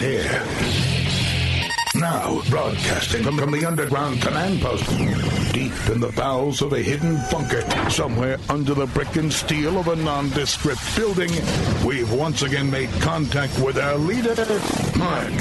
here. 0.00 0.42
Now, 1.94 2.40
broadcasting 2.48 3.24
from, 3.24 3.50
the 3.50 3.66
underground 3.66 4.22
command 4.22 4.62
post, 4.62 4.88
deep 5.52 5.72
in 5.90 6.00
the 6.00 6.12
bowels 6.16 6.62
of 6.62 6.72
a 6.72 6.80
hidden 6.80 7.20
bunker, 7.30 7.62
somewhere 7.90 8.38
under 8.48 8.72
the 8.72 8.86
brick 8.86 9.16
and 9.16 9.30
steel 9.30 9.78
of 9.78 9.88
a 9.88 9.96
nondescript 9.96 10.80
building, 10.96 11.30
we've 11.84 12.10
once 12.12 12.42
again 12.42 12.70
made 12.70 12.90
contact 13.02 13.58
with 13.58 13.76
our 13.76 13.96
leader, 13.96 14.34
Mark 14.96 15.34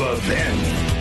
Levin. 0.00 0.94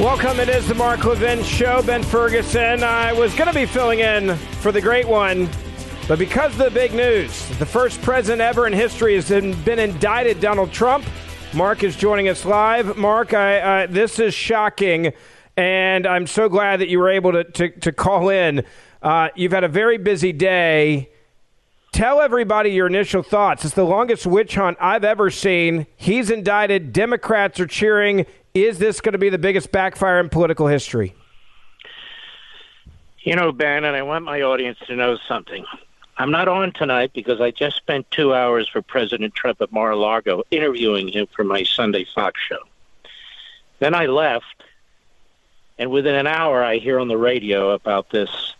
Welcome. 0.00 0.38
It 0.38 0.48
is 0.48 0.68
the 0.68 0.74
Mark 0.74 1.04
Levin 1.04 1.42
Show. 1.42 1.82
Ben 1.82 2.04
Ferguson. 2.04 2.84
I 2.84 3.12
was 3.12 3.34
going 3.34 3.48
to 3.48 3.54
be 3.54 3.66
filling 3.66 3.98
in 3.98 4.36
for 4.36 4.70
the 4.70 4.80
great 4.80 5.08
one, 5.08 5.48
but 6.08 6.18
because 6.18 6.52
of 6.52 6.58
the 6.58 6.70
big 6.70 6.94
news, 6.94 7.46
the 7.58 7.66
first 7.66 8.00
president 8.00 8.40
ever 8.40 8.66
in 8.66 8.72
history 8.72 9.14
has 9.14 9.28
been 9.28 9.78
indicted, 9.78 10.40
Donald 10.40 10.72
Trump. 10.72 11.04
Mark 11.52 11.82
is 11.82 11.96
joining 11.96 12.28
us 12.28 12.46
live. 12.46 12.96
Mark, 12.96 13.34
I, 13.34 13.60
uh, 13.84 13.86
this 13.88 14.18
is 14.18 14.32
shocking, 14.32 15.12
and 15.56 16.06
I'm 16.06 16.26
so 16.26 16.48
glad 16.48 16.80
that 16.80 16.88
you 16.88 16.98
were 16.98 17.10
able 17.10 17.32
to, 17.32 17.44
to, 17.44 17.68
to 17.80 17.92
call 17.92 18.30
in. 18.30 18.64
Uh, 19.02 19.28
you've 19.36 19.52
had 19.52 19.64
a 19.64 19.68
very 19.68 19.98
busy 19.98 20.32
day. 20.32 21.10
Tell 21.92 22.20
everybody 22.20 22.70
your 22.70 22.86
initial 22.86 23.22
thoughts. 23.22 23.64
It's 23.64 23.74
the 23.74 23.84
longest 23.84 24.26
witch 24.26 24.54
hunt 24.54 24.78
I've 24.80 25.04
ever 25.04 25.30
seen. 25.30 25.86
He's 25.96 26.30
indicted. 26.30 26.92
Democrats 26.92 27.60
are 27.60 27.66
cheering. 27.66 28.24
Is 28.54 28.78
this 28.78 29.00
going 29.00 29.12
to 29.12 29.18
be 29.18 29.28
the 29.28 29.38
biggest 29.38 29.72
backfire 29.72 30.20
in 30.20 30.30
political 30.30 30.68
history? 30.68 31.14
You 33.20 33.36
know, 33.36 33.52
Ben, 33.52 33.84
and 33.84 33.94
I 33.94 34.02
want 34.02 34.24
my 34.24 34.40
audience 34.42 34.78
to 34.86 34.96
know 34.96 35.18
something. 35.28 35.66
I'm 36.20 36.32
not 36.32 36.48
on 36.48 36.72
tonight 36.72 37.12
because 37.14 37.40
I 37.40 37.52
just 37.52 37.76
spent 37.76 38.10
two 38.10 38.34
hours 38.34 38.68
for 38.68 38.82
President 38.82 39.36
Trump 39.36 39.62
at 39.62 39.70
Mar-a-Lago 39.70 40.42
interviewing 40.50 41.06
him 41.06 41.28
for 41.34 41.44
my 41.44 41.62
Sunday 41.62 42.04
Fox 42.12 42.40
show. 42.40 42.58
Then 43.78 43.94
I 43.94 44.06
left, 44.06 44.64
and 45.78 45.92
within 45.92 46.16
an 46.16 46.26
hour, 46.26 46.64
I 46.64 46.78
hear 46.78 46.98
on 46.98 47.06
the 47.06 47.16
radio 47.16 47.70
about 47.70 48.10
this 48.10 48.54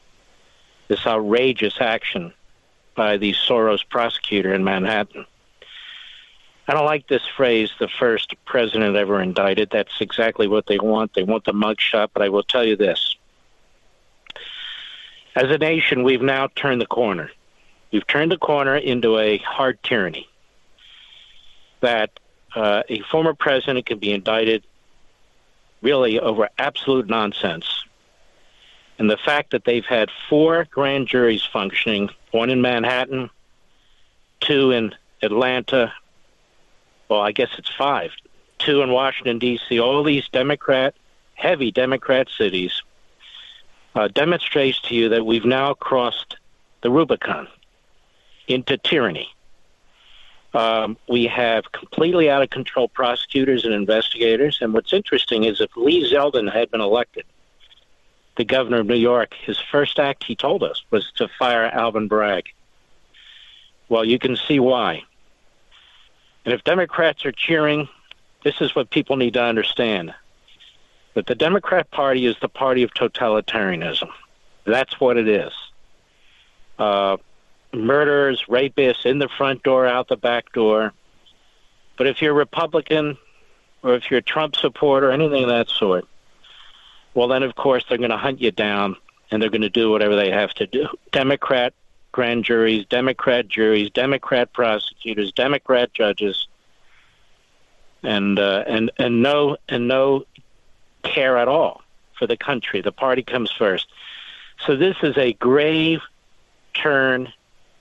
this 0.86 1.04
outrageous 1.04 1.80
action 1.80 2.32
by 2.94 3.16
the 3.16 3.34
Soros 3.34 3.86
prosecutor 3.86 4.54
in 4.54 4.62
Manhattan. 4.64 5.26
I 6.68 6.74
don't 6.74 6.86
like 6.86 7.08
this 7.08 7.26
phrase, 7.36 7.70
the 7.78 7.88
first 7.88 8.34
president 8.44 8.96
ever 8.96 9.20
indicted. 9.20 9.68
That's 9.70 10.00
exactly 10.00 10.46
what 10.46 10.66
they 10.66 10.78
want. 10.78 11.12
They 11.14 11.24
want 11.24 11.44
the 11.44 11.52
mugshot, 11.52 12.10
but 12.14 12.22
I 12.22 12.28
will 12.28 12.42
tell 12.44 12.64
you 12.64 12.76
this. 12.76 13.16
As 15.34 15.50
a 15.50 15.58
nation, 15.58 16.04
we've 16.04 16.22
now 16.22 16.48
turned 16.54 16.80
the 16.80 16.86
corner. 16.86 17.30
We've 17.90 18.06
turned 18.06 18.32
the 18.32 18.38
corner 18.38 18.76
into 18.76 19.18
a 19.18 19.38
hard 19.38 19.82
tyranny 19.82 20.28
that 21.80 22.10
uh, 22.54 22.82
a 22.88 23.00
former 23.02 23.34
president 23.34 23.86
can 23.86 23.98
be 23.98 24.12
indicted 24.12 24.64
really 25.80 26.18
over 26.18 26.48
absolute 26.58 27.08
nonsense. 27.08 27.84
And 28.98 29.08
the 29.08 29.16
fact 29.16 29.52
that 29.52 29.64
they've 29.64 29.84
had 29.84 30.10
four 30.28 30.66
grand 30.70 31.06
juries 31.06 31.44
functioning, 31.44 32.10
one 32.32 32.50
in 32.50 32.60
Manhattan, 32.60 33.30
two 34.40 34.72
in 34.72 34.94
Atlanta, 35.22 35.92
well, 37.08 37.20
I 37.20 37.32
guess 37.32 37.50
it's 37.58 37.72
five, 37.74 38.10
two 38.58 38.82
in 38.82 38.90
Washington, 38.90 39.38
D.C., 39.38 39.78
all 39.78 40.02
these 40.02 40.28
Democrat, 40.28 40.94
heavy 41.34 41.70
Democrat 41.70 42.28
cities, 42.36 42.82
uh, 43.94 44.08
demonstrates 44.08 44.80
to 44.82 44.94
you 44.94 45.08
that 45.10 45.24
we've 45.24 45.44
now 45.44 45.74
crossed 45.74 46.36
the 46.82 46.90
Rubicon 46.90 47.48
into 48.48 48.76
tyranny. 48.78 49.32
Um, 50.54 50.96
we 51.08 51.26
have 51.26 51.70
completely 51.72 52.30
out 52.30 52.42
of 52.42 52.50
control 52.50 52.88
prosecutors 52.88 53.64
and 53.64 53.74
investigators. 53.74 54.58
And 54.60 54.72
what's 54.72 54.92
interesting 54.92 55.44
is 55.44 55.60
if 55.60 55.70
Lee 55.76 56.10
Zeldin 56.10 56.50
had 56.50 56.70
been 56.70 56.80
elected, 56.80 57.26
the 58.36 58.44
governor 58.44 58.80
of 58.80 58.86
New 58.86 58.94
York, 58.96 59.34
his 59.34 59.58
first 59.58 59.98
act, 59.98 60.24
he 60.24 60.34
told 60.34 60.62
us, 60.62 60.82
was 60.90 61.12
to 61.16 61.28
fire 61.38 61.66
Alvin 61.66 62.08
Bragg. 62.08 62.48
Well, 63.88 64.04
you 64.04 64.18
can 64.18 64.36
see 64.36 64.58
why. 64.58 65.02
And 66.44 66.54
if 66.54 66.64
Democrats 66.64 67.26
are 67.26 67.32
cheering, 67.32 67.88
this 68.44 68.60
is 68.60 68.74
what 68.74 68.90
people 68.90 69.16
need 69.16 69.34
to 69.34 69.42
understand 69.42 70.14
that 71.14 71.26
the 71.26 71.34
Democrat 71.34 71.90
Party 71.90 72.26
is 72.26 72.36
the 72.40 72.48
party 72.48 72.84
of 72.84 72.94
totalitarianism. 72.94 74.08
That's 74.64 75.00
what 75.00 75.16
it 75.16 75.26
is. 75.26 75.52
Uh, 76.78 77.16
murderers, 77.72 78.44
rapists 78.48 79.06
in 79.06 79.18
the 79.18 79.28
front 79.28 79.62
door, 79.62 79.86
out 79.86 80.08
the 80.08 80.16
back 80.16 80.52
door. 80.52 80.92
But 81.96 82.06
if 82.06 82.22
you're 82.22 82.34
Republican 82.34 83.18
or 83.82 83.94
if 83.94 84.10
you're 84.10 84.18
a 84.18 84.22
Trump 84.22 84.56
supporter, 84.56 85.10
anything 85.10 85.44
of 85.44 85.48
that 85.50 85.68
sort, 85.68 86.06
well, 87.14 87.28
then 87.28 87.42
of 87.42 87.54
course 87.54 87.84
they're 87.88 87.98
going 87.98 88.10
to 88.10 88.16
hunt 88.16 88.40
you 88.40 88.50
down 88.50 88.96
and 89.30 89.42
they're 89.42 89.50
going 89.50 89.62
to 89.62 89.70
do 89.70 89.90
whatever 89.90 90.16
they 90.16 90.30
have 90.30 90.50
to 90.54 90.66
do. 90.66 90.88
Democrat 91.12 91.74
grand 92.12 92.44
juries, 92.44 92.86
Democrat 92.86 93.48
juries, 93.48 93.90
Democrat 93.90 94.52
prosecutors, 94.52 95.32
Democrat 95.32 95.92
judges, 95.92 96.48
and 98.02 98.38
uh, 98.38 98.64
and 98.66 98.90
and 98.98 99.22
no 99.22 99.56
and 99.68 99.88
no 99.88 100.24
care 101.02 101.36
at 101.36 101.48
all 101.48 101.82
for 102.18 102.26
the 102.26 102.36
country. 102.36 102.80
The 102.80 102.92
party 102.92 103.22
comes 103.22 103.52
first. 103.52 103.88
So 104.66 104.76
this 104.76 104.96
is 105.02 105.16
a 105.16 105.32
grave 105.34 106.00
turn. 106.74 107.32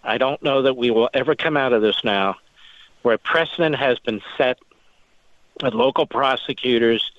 I 0.07 0.18
don't 0.18 0.41
know 0.41 0.62
that 0.62 0.78
we 0.78 0.90
will 0.90 1.09
ever 1.13 1.35
come 1.35 1.57
out 1.57 1.73
of 1.73 1.81
this 1.81 2.01
now, 2.03 2.38
where 3.01 3.18
precedent 3.18 3.75
has 3.75 4.00
been 4.00 4.22
set 4.38 4.57
that 5.59 5.73
local 5.75 6.06
prosecutors 6.06 7.12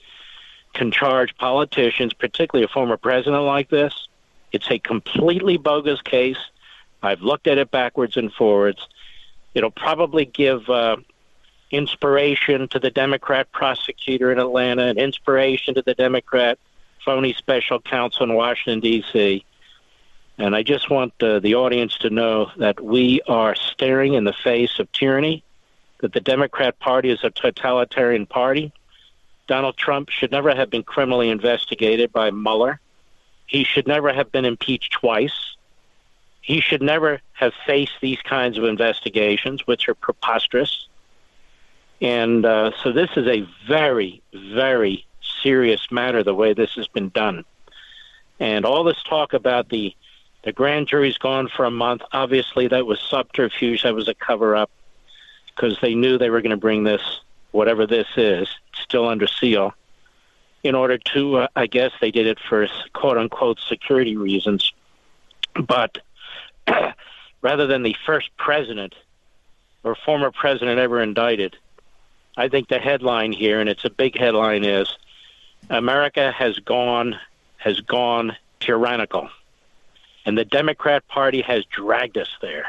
can 0.72 0.90
charge 0.90 1.36
politicians, 1.36 2.14
particularly 2.14 2.64
a 2.64 2.68
former 2.68 2.96
president 2.96 3.42
like 3.42 3.68
this. 3.68 4.08
It's 4.52 4.70
a 4.70 4.78
completely 4.78 5.58
bogus 5.58 6.00
case. 6.00 6.38
I've 7.02 7.20
looked 7.20 7.46
at 7.46 7.58
it 7.58 7.70
backwards 7.70 8.16
and 8.16 8.32
forwards. 8.32 8.88
It'll 9.54 9.70
probably 9.70 10.24
give 10.24 10.68
uh, 10.70 10.96
inspiration 11.70 12.68
to 12.68 12.78
the 12.78 12.90
Democrat 12.90 13.52
prosecutor 13.52 14.32
in 14.32 14.38
Atlanta 14.38 14.84
and 14.84 14.98
inspiration 14.98 15.74
to 15.74 15.82
the 15.82 15.94
Democrat 15.94 16.58
phony 17.04 17.34
special 17.34 17.80
counsel 17.80 18.24
in 18.24 18.34
Washington, 18.34 18.80
D.C. 18.80 19.44
And 20.38 20.54
I 20.54 20.62
just 20.62 20.88
want 20.88 21.12
uh, 21.20 21.40
the 21.40 21.56
audience 21.56 21.98
to 21.98 22.10
know 22.10 22.52
that 22.58 22.80
we 22.80 23.20
are 23.26 23.56
staring 23.56 24.14
in 24.14 24.22
the 24.22 24.32
face 24.32 24.78
of 24.78 24.90
tyranny, 24.92 25.42
that 26.00 26.12
the 26.12 26.20
Democrat 26.20 26.78
Party 26.78 27.10
is 27.10 27.24
a 27.24 27.30
totalitarian 27.30 28.24
party. 28.24 28.72
Donald 29.48 29.76
Trump 29.76 30.10
should 30.10 30.30
never 30.30 30.54
have 30.54 30.70
been 30.70 30.84
criminally 30.84 31.28
investigated 31.28 32.12
by 32.12 32.30
Mueller. 32.30 32.78
He 33.46 33.64
should 33.64 33.88
never 33.88 34.12
have 34.12 34.30
been 34.30 34.44
impeached 34.44 34.92
twice. 34.92 35.56
He 36.40 36.60
should 36.60 36.82
never 36.82 37.20
have 37.32 37.52
faced 37.66 38.00
these 38.00 38.20
kinds 38.22 38.58
of 38.58 38.64
investigations, 38.64 39.66
which 39.66 39.88
are 39.88 39.94
preposterous. 39.94 40.86
And 42.00 42.46
uh, 42.46 42.70
so 42.82 42.92
this 42.92 43.10
is 43.16 43.26
a 43.26 43.48
very, 43.66 44.22
very 44.32 45.04
serious 45.42 45.90
matter, 45.90 46.22
the 46.22 46.34
way 46.34 46.52
this 46.52 46.74
has 46.74 46.86
been 46.86 47.08
done. 47.08 47.44
And 48.38 48.64
all 48.64 48.84
this 48.84 49.02
talk 49.02 49.32
about 49.32 49.68
the 49.68 49.94
the 50.48 50.52
grand 50.54 50.88
jury's 50.88 51.18
gone 51.18 51.46
for 51.54 51.66
a 51.66 51.70
month. 51.70 52.00
Obviously, 52.10 52.68
that 52.68 52.86
was 52.86 52.98
subterfuge. 53.00 53.82
That 53.82 53.94
was 53.94 54.08
a 54.08 54.14
cover 54.14 54.56
up 54.56 54.70
because 55.54 55.78
they 55.82 55.94
knew 55.94 56.16
they 56.16 56.30
were 56.30 56.40
going 56.40 56.52
to 56.52 56.56
bring 56.56 56.84
this, 56.84 57.02
whatever 57.50 57.86
this 57.86 58.06
is, 58.16 58.48
still 58.72 59.06
under 59.06 59.26
seal, 59.26 59.74
in 60.62 60.74
order 60.74 60.96
to, 60.96 61.36
uh, 61.36 61.48
I 61.54 61.66
guess 61.66 61.92
they 62.00 62.10
did 62.10 62.26
it 62.26 62.38
for 62.48 62.66
quote 62.94 63.18
unquote 63.18 63.60
security 63.60 64.16
reasons. 64.16 64.72
But 65.52 65.98
rather 67.42 67.66
than 67.66 67.82
the 67.82 67.94
first 68.06 68.30
president 68.38 68.94
or 69.84 69.96
former 69.96 70.30
president 70.30 70.78
ever 70.78 71.02
indicted. 71.02 71.58
I 72.38 72.48
think 72.48 72.68
the 72.68 72.78
headline 72.78 73.32
here, 73.32 73.60
and 73.60 73.68
it's 73.68 73.84
a 73.84 73.90
big 73.90 74.16
headline, 74.16 74.64
is 74.64 74.96
America 75.68 76.32
has 76.32 76.58
gone 76.60 77.16
has 77.58 77.80
gone 77.82 78.34
tyrannical, 78.60 79.28
and 80.28 80.36
the 80.36 80.44
Democrat 80.44 81.08
Party 81.08 81.40
has 81.40 81.64
dragged 81.64 82.18
us 82.18 82.28
there 82.42 82.66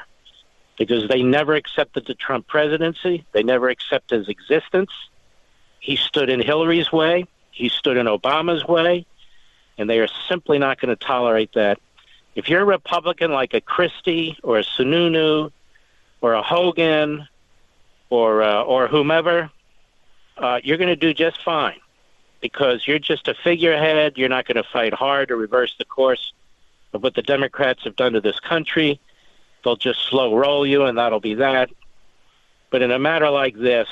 because 0.77 1.09
they 1.09 1.23
never 1.23 1.56
accepted 1.56 2.06
the 2.07 2.13
Trump 2.13 2.47
presidency. 2.47 3.25
They 3.33 3.44
never 3.44 3.67
accepted 3.67 4.19
his 4.19 4.29
existence. 4.29 4.91
He 5.81 5.97
stood 5.97 6.29
in 6.29 6.39
Hillary's 6.39 6.89
way. 6.89 7.25
He 7.51 7.67
stood 7.67 7.97
in 7.97 8.06
Obama's 8.06 8.65
way, 8.65 9.06
and 9.77 9.89
they 9.89 10.00
are 10.00 10.07
simply 10.29 10.57
not 10.57 10.79
going 10.79 10.95
to 10.95 11.06
tolerate 11.06 11.51
that 11.56 11.81
if 12.33 12.47
you're 12.47 12.61
a 12.61 12.65
Republican 12.65 13.33
like 13.33 13.53
a 13.53 13.59
Christie 13.59 14.38
or 14.41 14.57
a 14.57 14.63
Sununu 14.63 15.51
or 16.21 16.35
a 16.35 16.41
Hogan 16.41 17.27
or 18.09 18.41
uh, 18.41 18.63
or 18.63 18.88
whomever, 18.88 19.51
uh, 20.38 20.61
you're 20.63 20.77
going 20.77 20.88
to 20.88 20.95
do 20.95 21.13
just 21.13 21.44
fine 21.44 21.81
because 22.39 22.88
you're 22.88 23.00
just 23.00 23.27
a 23.27 23.33
figurehead. 23.33 24.13
You're 24.15 24.29
not 24.29 24.47
going 24.47 24.63
to 24.63 24.69
fight 24.71 24.94
hard 24.94 25.27
to 25.27 25.35
reverse 25.35 25.75
the 25.77 25.83
course 25.83 26.31
of 26.94 27.03
what 27.03 27.15
the 27.15 27.21
Democrats 27.21 27.83
have 27.83 27.95
done 27.95 28.13
to 28.13 28.21
this 28.21 28.39
country. 28.39 29.00
They'll 29.63 29.75
just 29.75 30.07
slow 30.09 30.36
roll 30.36 30.65
you, 30.65 30.83
and 30.83 30.97
that'll 30.97 31.19
be 31.19 31.36
that. 31.36 31.69
But 32.69 32.81
in 32.81 32.91
a 32.91 33.00
matter 33.00 33.30
like 33.30 33.57
this, 33.57 33.88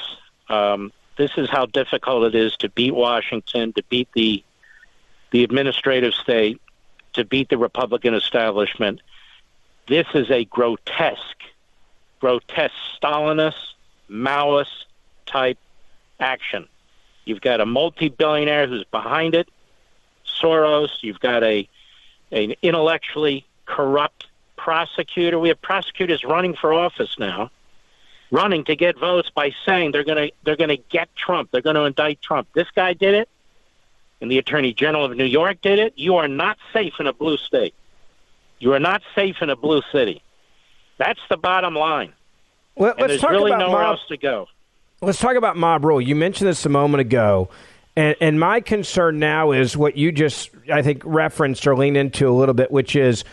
um, 0.50 0.92
this 1.18 1.32
is 1.38 1.50
how 1.50 1.66
difficult 1.66 2.34
it 2.34 2.36
is 2.36 2.56
to 2.58 2.70
beat 2.70 2.94
Washington, 2.94 3.74
to 3.74 3.84
beat 3.90 4.10
the 4.14 4.44
the 5.32 5.44
administrative 5.44 6.14
state, 6.14 6.62
to 7.14 7.26
beat 7.26 7.50
the 7.50 7.58
Republican 7.58 8.14
establishment. 8.14 9.02
This 9.88 10.08
is 10.14 10.32
a 10.32 10.46
grotesque, 10.46 11.42
grotesque 12.20 12.74
Stalinist, 13.02 13.74
Maoist 14.10 14.86
type 15.26 15.58
action. 16.20 16.68
You've 17.26 17.42
got 17.42 17.60
a 17.60 17.66
multi-billionaire 17.66 18.68
who's 18.68 18.86
behind 18.86 19.36
it, 19.36 19.50
Soros. 20.26 20.90
You've 21.02 21.20
got 21.20 21.44
a 21.44 21.68
an 22.32 22.54
intellectually 22.62 23.46
corrupt 23.66 24.28
prosecutor. 24.56 25.40
We 25.40 25.50
have 25.50 25.62
prosecutors 25.62 26.24
running 26.24 26.56
for 26.56 26.74
office 26.74 27.16
now, 27.20 27.52
running 28.32 28.64
to 28.66 28.76
get 28.76 28.98
votes 28.98 29.30
by 29.30 29.52
saying 29.66 29.92
they're 29.92 30.04
going 30.04 30.30
to 30.30 30.34
they're 30.44 30.56
going 30.56 30.70
to 30.70 30.78
get 30.78 31.14
Trump. 31.16 31.52
They're 31.52 31.62
going 31.62 31.76
to 31.76 31.84
indict 31.84 32.22
Trump. 32.22 32.48
This 32.54 32.70
guy 32.76 32.94
did 32.94 33.14
it, 33.14 33.30
and 34.22 34.32
the 34.32 34.38
Attorney 34.38 34.74
General 34.74 35.06
of 35.06 35.16
New 35.16 35.26
York 35.26 35.62
did 35.62 35.80
it. 35.80 35.94
You 35.96 36.18
are 36.18 36.28
not 36.28 36.58
safe 36.74 36.94
in 37.00 37.08
a 37.08 37.14
blue 37.14 37.38
state. 37.38 37.74
You 38.60 38.74
are 38.74 38.80
not 38.80 39.02
safe 39.14 39.38
in 39.42 39.50
a 39.50 39.56
blue 39.56 39.82
city. 39.92 40.22
That's 40.98 41.20
the 41.30 41.38
bottom 41.38 41.76
line. 41.76 42.14
Well, 42.76 42.94
and 42.98 43.10
there's 43.10 43.24
really 43.24 43.52
nowhere 43.52 43.84
mob, 43.84 43.98
else 43.98 44.08
to 44.10 44.18
go. 44.18 44.48
Let's 45.02 45.20
talk 45.20 45.36
about 45.36 45.58
mob 45.58 45.86
rule. 45.86 46.02
You 46.02 46.16
mentioned 46.16 46.48
this 46.48 46.66
a 46.66 46.70
moment 46.70 47.02
ago. 47.02 47.50
And, 47.98 48.16
and 48.22 48.40
my 48.40 48.62
concern 48.62 49.18
now 49.18 49.54
is 49.54 49.76
what 49.76 49.98
you 49.98 50.12
just, 50.12 50.52
I 50.72 50.84
think, 50.84 51.02
referenced 51.04 51.66
or 51.66 51.76
leaned 51.76 51.98
into 51.98 52.30
a 52.30 52.32
little 52.32 52.54
bit, 52.54 52.70
which 52.70 52.96
is 52.96 53.24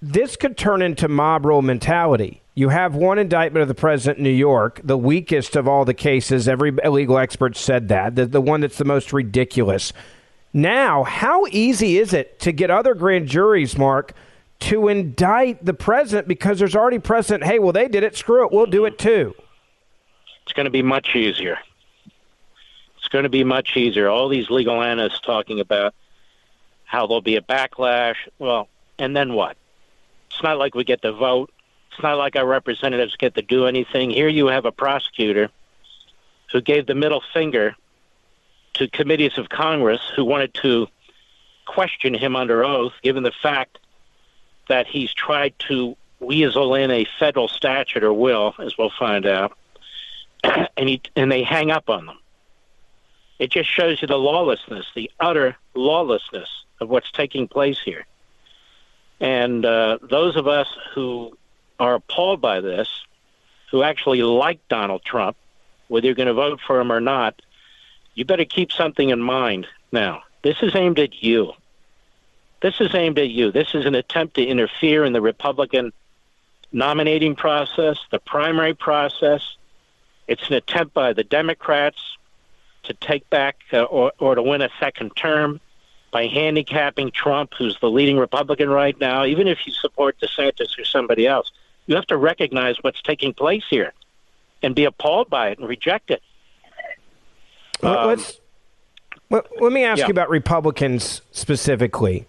this 0.00 0.34
could 0.34 0.56
turn 0.56 0.80
into 0.80 1.08
mob 1.08 1.44
rule 1.44 1.60
mentality. 1.60 2.40
You 2.54 2.70
have 2.70 2.94
one 2.94 3.18
indictment 3.18 3.60
of 3.60 3.68
the 3.68 3.74
president 3.74 4.16
in 4.16 4.24
New 4.24 4.30
York, 4.30 4.80
the 4.82 4.96
weakest 4.96 5.56
of 5.56 5.68
all 5.68 5.84
the 5.84 5.92
cases. 5.92 6.48
Every 6.48 6.70
legal 6.70 7.18
expert 7.18 7.54
said 7.54 7.88
that, 7.88 8.16
the, 8.16 8.24
the 8.24 8.40
one 8.40 8.62
that's 8.62 8.78
the 8.78 8.86
most 8.86 9.12
ridiculous. 9.12 9.92
Now, 10.54 11.04
how 11.04 11.44
easy 11.50 11.98
is 11.98 12.14
it 12.14 12.40
to 12.40 12.52
get 12.52 12.70
other 12.70 12.94
grand 12.94 13.28
juries, 13.28 13.76
Mark, 13.76 14.14
to 14.60 14.88
indict 14.88 15.66
the 15.66 15.74
president 15.74 16.28
because 16.28 16.58
there's 16.58 16.74
already 16.74 16.98
precedent? 16.98 17.44
Hey, 17.44 17.58
well, 17.58 17.72
they 17.72 17.88
did 17.88 18.04
it. 18.04 18.16
Screw 18.16 18.46
it. 18.46 18.52
We'll 18.52 18.64
do 18.64 18.86
it 18.86 18.98
too. 18.98 19.34
It's 20.44 20.54
going 20.54 20.64
to 20.64 20.70
be 20.70 20.82
much 20.82 21.14
easier 21.14 21.58
going 23.12 23.24
to 23.24 23.28
be 23.28 23.44
much 23.44 23.76
easier. 23.76 24.08
All 24.08 24.28
these 24.28 24.50
legal 24.50 24.82
analysts 24.82 25.20
talking 25.20 25.60
about 25.60 25.94
how 26.84 27.06
there'll 27.06 27.20
be 27.22 27.36
a 27.36 27.42
backlash. 27.42 28.16
Well, 28.38 28.68
and 28.98 29.16
then 29.16 29.34
what? 29.34 29.56
It's 30.30 30.42
not 30.42 30.58
like 30.58 30.74
we 30.74 30.84
get 30.84 31.02
to 31.02 31.12
vote. 31.12 31.50
It's 31.90 32.02
not 32.02 32.16
like 32.16 32.36
our 32.36 32.46
representatives 32.46 33.16
get 33.16 33.34
to 33.34 33.42
do 33.42 33.66
anything. 33.66 34.10
Here 34.10 34.28
you 34.28 34.46
have 34.46 34.64
a 34.64 34.72
prosecutor 34.72 35.50
who 36.50 36.60
gave 36.60 36.86
the 36.86 36.94
middle 36.94 37.22
finger 37.32 37.76
to 38.74 38.88
committees 38.88 39.36
of 39.38 39.48
Congress 39.48 40.00
who 40.16 40.24
wanted 40.24 40.54
to 40.54 40.88
question 41.66 42.14
him 42.14 42.34
under 42.34 42.64
oath, 42.64 42.94
given 43.02 43.22
the 43.22 43.32
fact 43.42 43.78
that 44.68 44.86
he's 44.86 45.12
tried 45.12 45.58
to 45.58 45.96
weasel 46.20 46.74
in 46.74 46.90
a 46.90 47.06
federal 47.18 47.48
statute 47.48 48.02
or 48.02 48.12
will, 48.12 48.54
as 48.58 48.78
we'll 48.78 48.92
find 48.98 49.26
out, 49.26 49.56
and 50.76 50.88
he 50.88 51.00
and 51.16 51.30
they 51.30 51.42
hang 51.42 51.70
up 51.70 51.90
on 51.90 52.06
them. 52.06 52.18
It 53.42 53.50
just 53.50 53.68
shows 53.68 54.00
you 54.00 54.06
the 54.06 54.16
lawlessness, 54.16 54.86
the 54.94 55.10
utter 55.18 55.56
lawlessness 55.74 56.48
of 56.80 56.88
what's 56.88 57.10
taking 57.10 57.48
place 57.48 57.80
here. 57.84 58.06
And 59.18 59.64
uh, 59.64 59.98
those 60.00 60.36
of 60.36 60.46
us 60.46 60.68
who 60.94 61.36
are 61.80 61.94
appalled 61.94 62.40
by 62.40 62.60
this, 62.60 62.88
who 63.72 63.82
actually 63.82 64.22
like 64.22 64.60
Donald 64.68 65.04
Trump, 65.04 65.36
whether 65.88 66.06
you're 66.06 66.14
going 66.14 66.28
to 66.28 66.34
vote 66.34 66.60
for 66.64 66.78
him 66.78 66.92
or 66.92 67.00
not, 67.00 67.42
you 68.14 68.24
better 68.24 68.44
keep 68.44 68.70
something 68.70 69.08
in 69.08 69.20
mind 69.20 69.66
now. 69.90 70.22
This 70.42 70.62
is 70.62 70.76
aimed 70.76 71.00
at 71.00 71.20
you. 71.20 71.52
This 72.60 72.80
is 72.80 72.94
aimed 72.94 73.18
at 73.18 73.30
you. 73.30 73.50
This 73.50 73.74
is 73.74 73.86
an 73.86 73.96
attempt 73.96 74.34
to 74.34 74.44
interfere 74.44 75.04
in 75.04 75.14
the 75.14 75.20
Republican 75.20 75.92
nominating 76.70 77.34
process, 77.34 77.98
the 78.12 78.20
primary 78.20 78.74
process. 78.74 79.56
It's 80.28 80.46
an 80.46 80.54
attempt 80.54 80.94
by 80.94 81.12
the 81.12 81.24
Democrats 81.24 81.98
to 82.84 82.94
take 82.94 83.28
back 83.30 83.56
uh, 83.72 83.82
or, 83.82 84.12
or 84.18 84.34
to 84.34 84.42
win 84.42 84.62
a 84.62 84.68
second 84.80 85.14
term 85.16 85.60
by 86.10 86.26
handicapping 86.26 87.10
Trump, 87.10 87.54
who's 87.56 87.78
the 87.80 87.90
leading 87.90 88.18
Republican 88.18 88.68
right 88.68 88.98
now, 89.00 89.24
even 89.24 89.48
if 89.48 89.66
you 89.66 89.72
support 89.72 90.16
DeSantis 90.20 90.78
or 90.78 90.84
somebody 90.84 91.26
else. 91.26 91.50
You 91.86 91.96
have 91.96 92.06
to 92.06 92.16
recognize 92.16 92.76
what's 92.82 93.00
taking 93.02 93.32
place 93.32 93.64
here 93.68 93.92
and 94.62 94.74
be 94.74 94.84
appalled 94.84 95.28
by 95.30 95.48
it 95.48 95.58
and 95.58 95.68
reject 95.68 96.10
it. 96.10 96.22
Um, 97.82 98.22
well, 99.28 99.42
let 99.60 99.72
me 99.72 99.84
ask 99.84 100.00
yeah. 100.00 100.06
you 100.06 100.10
about 100.10 100.28
Republicans 100.28 101.22
specifically. 101.32 102.26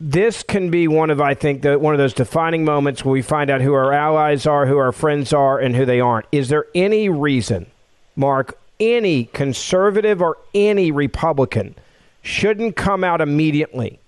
This 0.00 0.42
can 0.42 0.70
be 0.70 0.86
one 0.86 1.10
of, 1.10 1.20
I 1.20 1.34
think, 1.34 1.62
the, 1.62 1.78
one 1.78 1.94
of 1.94 1.98
those 1.98 2.12
defining 2.12 2.64
moments 2.64 3.04
where 3.04 3.12
we 3.12 3.22
find 3.22 3.50
out 3.50 3.60
who 3.60 3.72
our 3.72 3.92
allies 3.92 4.46
are, 4.46 4.66
who 4.66 4.76
our 4.76 4.92
friends 4.92 5.32
are, 5.32 5.58
and 5.58 5.74
who 5.74 5.84
they 5.84 6.00
aren't. 6.00 6.26
Is 6.30 6.48
there 6.48 6.66
any 6.74 7.08
reason, 7.08 7.66
Mark, 8.14 8.58
any 8.80 9.24
conservative 9.24 10.22
or 10.22 10.38
any 10.54 10.90
Republican 10.90 11.74
shouldn't 12.22 12.76
come 12.76 13.04
out 13.04 13.20
immediately 13.20 13.98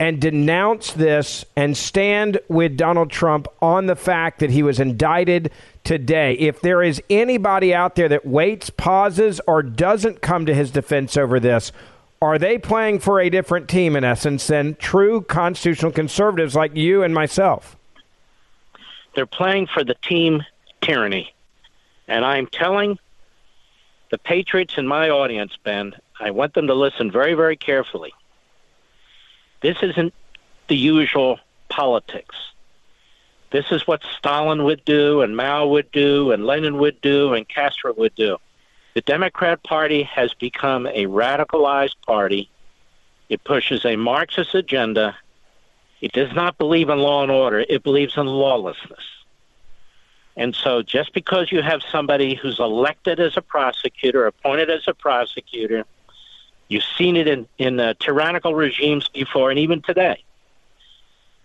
and 0.00 0.20
denounce 0.20 0.92
this 0.92 1.44
and 1.56 1.76
stand 1.76 2.38
with 2.48 2.76
Donald 2.76 3.10
Trump 3.10 3.46
on 3.62 3.86
the 3.86 3.96
fact 3.96 4.40
that 4.40 4.50
he 4.50 4.62
was 4.62 4.80
indicted 4.80 5.50
today. 5.84 6.34
If 6.34 6.60
there 6.60 6.82
is 6.82 7.00
anybody 7.08 7.72
out 7.72 7.94
there 7.94 8.08
that 8.08 8.26
waits, 8.26 8.70
pauses, 8.70 9.40
or 9.46 9.62
doesn't 9.62 10.20
come 10.20 10.46
to 10.46 10.54
his 10.54 10.70
defense 10.70 11.16
over 11.16 11.38
this, 11.38 11.70
are 12.20 12.38
they 12.38 12.58
playing 12.58 13.00
for 13.00 13.20
a 13.20 13.30
different 13.30 13.68
team 13.68 13.94
in 13.96 14.02
essence 14.02 14.46
than 14.46 14.74
true 14.76 15.20
constitutional 15.22 15.92
conservatives 15.92 16.54
like 16.54 16.74
you 16.74 17.02
and 17.02 17.14
myself? 17.14 17.76
They're 19.14 19.26
playing 19.26 19.68
for 19.68 19.84
the 19.84 19.94
team 20.02 20.42
tyranny. 20.80 21.32
And 22.08 22.24
I'm 22.24 22.46
telling 22.46 22.98
the 24.14 24.18
Patriots 24.18 24.78
in 24.78 24.86
my 24.86 25.10
audience, 25.10 25.58
Ben, 25.64 25.92
I 26.20 26.30
want 26.30 26.54
them 26.54 26.68
to 26.68 26.74
listen 26.74 27.10
very, 27.10 27.34
very 27.34 27.56
carefully. 27.56 28.14
This 29.60 29.76
isn't 29.82 30.14
the 30.68 30.76
usual 30.76 31.40
politics. 31.68 32.36
This 33.50 33.72
is 33.72 33.88
what 33.88 34.04
Stalin 34.16 34.62
would 34.62 34.84
do, 34.84 35.22
and 35.22 35.36
Mao 35.36 35.66
would 35.66 35.90
do, 35.90 36.30
and 36.30 36.46
Lenin 36.46 36.78
would 36.78 37.00
do, 37.00 37.34
and 37.34 37.48
Castro 37.48 37.92
would 37.94 38.14
do. 38.14 38.36
The 38.94 39.00
Democrat 39.00 39.64
Party 39.64 40.04
has 40.04 40.32
become 40.32 40.86
a 40.86 41.06
radicalized 41.06 41.96
party. 42.06 42.48
It 43.28 43.42
pushes 43.42 43.84
a 43.84 43.96
Marxist 43.96 44.54
agenda. 44.54 45.16
It 46.00 46.12
does 46.12 46.32
not 46.32 46.56
believe 46.56 46.88
in 46.88 47.00
law 47.00 47.24
and 47.24 47.32
order, 47.32 47.64
it 47.68 47.82
believes 47.82 48.16
in 48.16 48.26
lawlessness. 48.26 49.13
And 50.36 50.54
so 50.54 50.82
just 50.82 51.12
because 51.12 51.52
you 51.52 51.62
have 51.62 51.80
somebody 51.82 52.34
who's 52.34 52.58
elected 52.58 53.20
as 53.20 53.36
a 53.36 53.42
prosecutor, 53.42 54.26
appointed 54.26 54.68
as 54.70 54.88
a 54.88 54.94
prosecutor, 54.94 55.84
you've 56.68 56.84
seen 56.98 57.16
it 57.16 57.28
in, 57.28 57.46
in 57.58 57.94
tyrannical 58.00 58.54
regimes 58.54 59.08
before 59.08 59.50
and 59.50 59.58
even 59.58 59.80
today. 59.80 60.24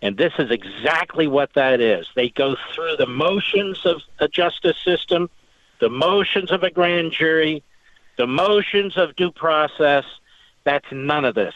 And 0.02 0.16
this 0.16 0.32
is 0.38 0.50
exactly 0.50 1.26
what 1.26 1.52
that 1.54 1.80
is. 1.80 2.08
They 2.16 2.30
go 2.30 2.56
through 2.74 2.96
the 2.96 3.06
motions 3.06 3.84
of 3.84 4.02
a 4.18 4.28
justice 4.28 4.78
system, 4.82 5.28
the 5.78 5.90
motions 5.90 6.50
of 6.50 6.62
a 6.62 6.70
grand 6.70 7.12
jury, 7.12 7.62
the 8.16 8.26
motions 8.26 8.96
of 8.96 9.14
due 9.14 9.30
process. 9.30 10.04
That's 10.64 10.86
none 10.90 11.24
of 11.24 11.34
this. 11.34 11.54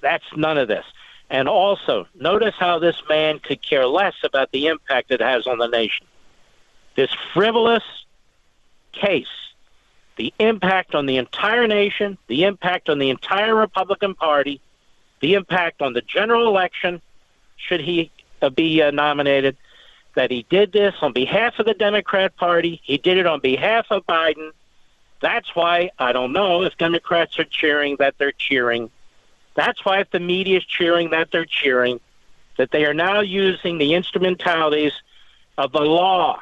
That's 0.00 0.24
none 0.36 0.58
of 0.58 0.68
this. 0.68 0.84
And 1.28 1.48
also, 1.48 2.06
notice 2.14 2.54
how 2.56 2.78
this 2.78 3.02
man 3.08 3.40
could 3.40 3.62
care 3.62 3.86
less 3.86 4.14
about 4.22 4.52
the 4.52 4.68
impact 4.68 5.10
it 5.10 5.20
has 5.20 5.46
on 5.46 5.58
the 5.58 5.66
nation 5.66 6.06
this 6.96 7.10
frivolous 7.32 7.84
case, 8.92 9.26
the 10.16 10.32
impact 10.38 10.94
on 10.94 11.06
the 11.06 11.18
entire 11.18 11.68
nation, 11.68 12.18
the 12.26 12.44
impact 12.44 12.88
on 12.88 12.98
the 12.98 13.10
entire 13.10 13.54
Republican 13.54 14.14
Party, 14.14 14.60
the 15.20 15.34
impact 15.34 15.82
on 15.82 15.92
the 15.92 16.00
general 16.00 16.48
election, 16.48 17.00
should 17.56 17.80
he 17.80 18.10
uh, 18.42 18.50
be 18.50 18.82
uh, 18.82 18.90
nominated, 18.90 19.56
that 20.14 20.30
he 20.30 20.46
did 20.48 20.72
this 20.72 20.94
on 21.02 21.12
behalf 21.12 21.58
of 21.58 21.66
the 21.66 21.74
Democrat 21.74 22.34
Party. 22.36 22.80
He 22.82 22.96
did 22.96 23.18
it 23.18 23.26
on 23.26 23.40
behalf 23.40 23.86
of 23.90 24.06
Biden. 24.06 24.50
That's 25.20 25.54
why 25.54 25.90
I 25.98 26.12
don't 26.12 26.32
know 26.32 26.62
if 26.62 26.76
Democrats 26.78 27.38
are 27.38 27.44
cheering 27.44 27.96
that 27.98 28.14
they're 28.16 28.32
cheering. 28.32 28.90
That's 29.54 29.84
why 29.84 30.00
if 30.00 30.10
the 30.10 30.20
media 30.20 30.58
is 30.58 30.64
cheering 30.64 31.10
that 31.10 31.30
they're 31.30 31.46
cheering, 31.46 32.00
that 32.56 32.70
they 32.70 32.86
are 32.86 32.94
now 32.94 33.20
using 33.20 33.76
the 33.76 33.94
instrumentalities 33.94 34.92
of 35.58 35.72
the 35.72 35.80
law 35.80 36.40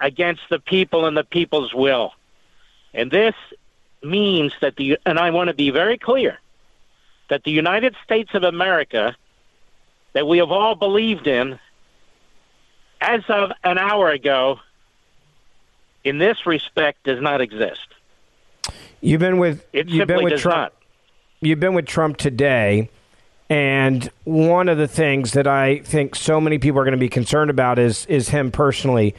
against 0.00 0.42
the 0.50 0.58
people 0.58 1.06
and 1.06 1.16
the 1.16 1.24
people's 1.24 1.74
will. 1.74 2.12
And 2.92 3.10
this 3.10 3.34
means 4.02 4.52
that 4.60 4.76
the, 4.76 4.98
and 5.04 5.18
I 5.18 5.30
want 5.30 5.48
to 5.48 5.54
be 5.54 5.70
very 5.70 5.98
clear, 5.98 6.38
that 7.28 7.44
the 7.44 7.50
United 7.50 7.94
States 8.04 8.30
of 8.34 8.42
America, 8.42 9.16
that 10.12 10.26
we 10.26 10.38
have 10.38 10.50
all 10.50 10.74
believed 10.74 11.26
in, 11.26 11.58
as 13.00 13.22
of 13.28 13.52
an 13.64 13.78
hour 13.78 14.10
ago, 14.10 14.60
in 16.04 16.18
this 16.18 16.46
respect, 16.46 17.04
does 17.04 17.20
not 17.20 17.40
exist. 17.40 17.86
You've 19.00 19.20
been 19.20 19.38
with 19.38 19.66
It 19.72 19.88
you've 19.88 20.08
been 20.08 20.24
with 20.24 20.40
Trump. 20.40 20.56
not. 20.56 20.72
You've 21.40 21.60
been 21.60 21.74
with 21.74 21.86
Trump 21.86 22.16
today, 22.16 22.88
and 23.50 24.08
one 24.24 24.68
of 24.68 24.78
the 24.78 24.88
things 24.88 25.32
that 25.32 25.46
I 25.46 25.80
think 25.80 26.14
so 26.14 26.40
many 26.40 26.58
people 26.58 26.80
are 26.80 26.84
going 26.84 26.92
to 26.92 26.98
be 26.98 27.08
concerned 27.08 27.50
about 27.50 27.78
is 27.78 28.06
is 28.06 28.28
him 28.30 28.50
personally. 28.50 29.14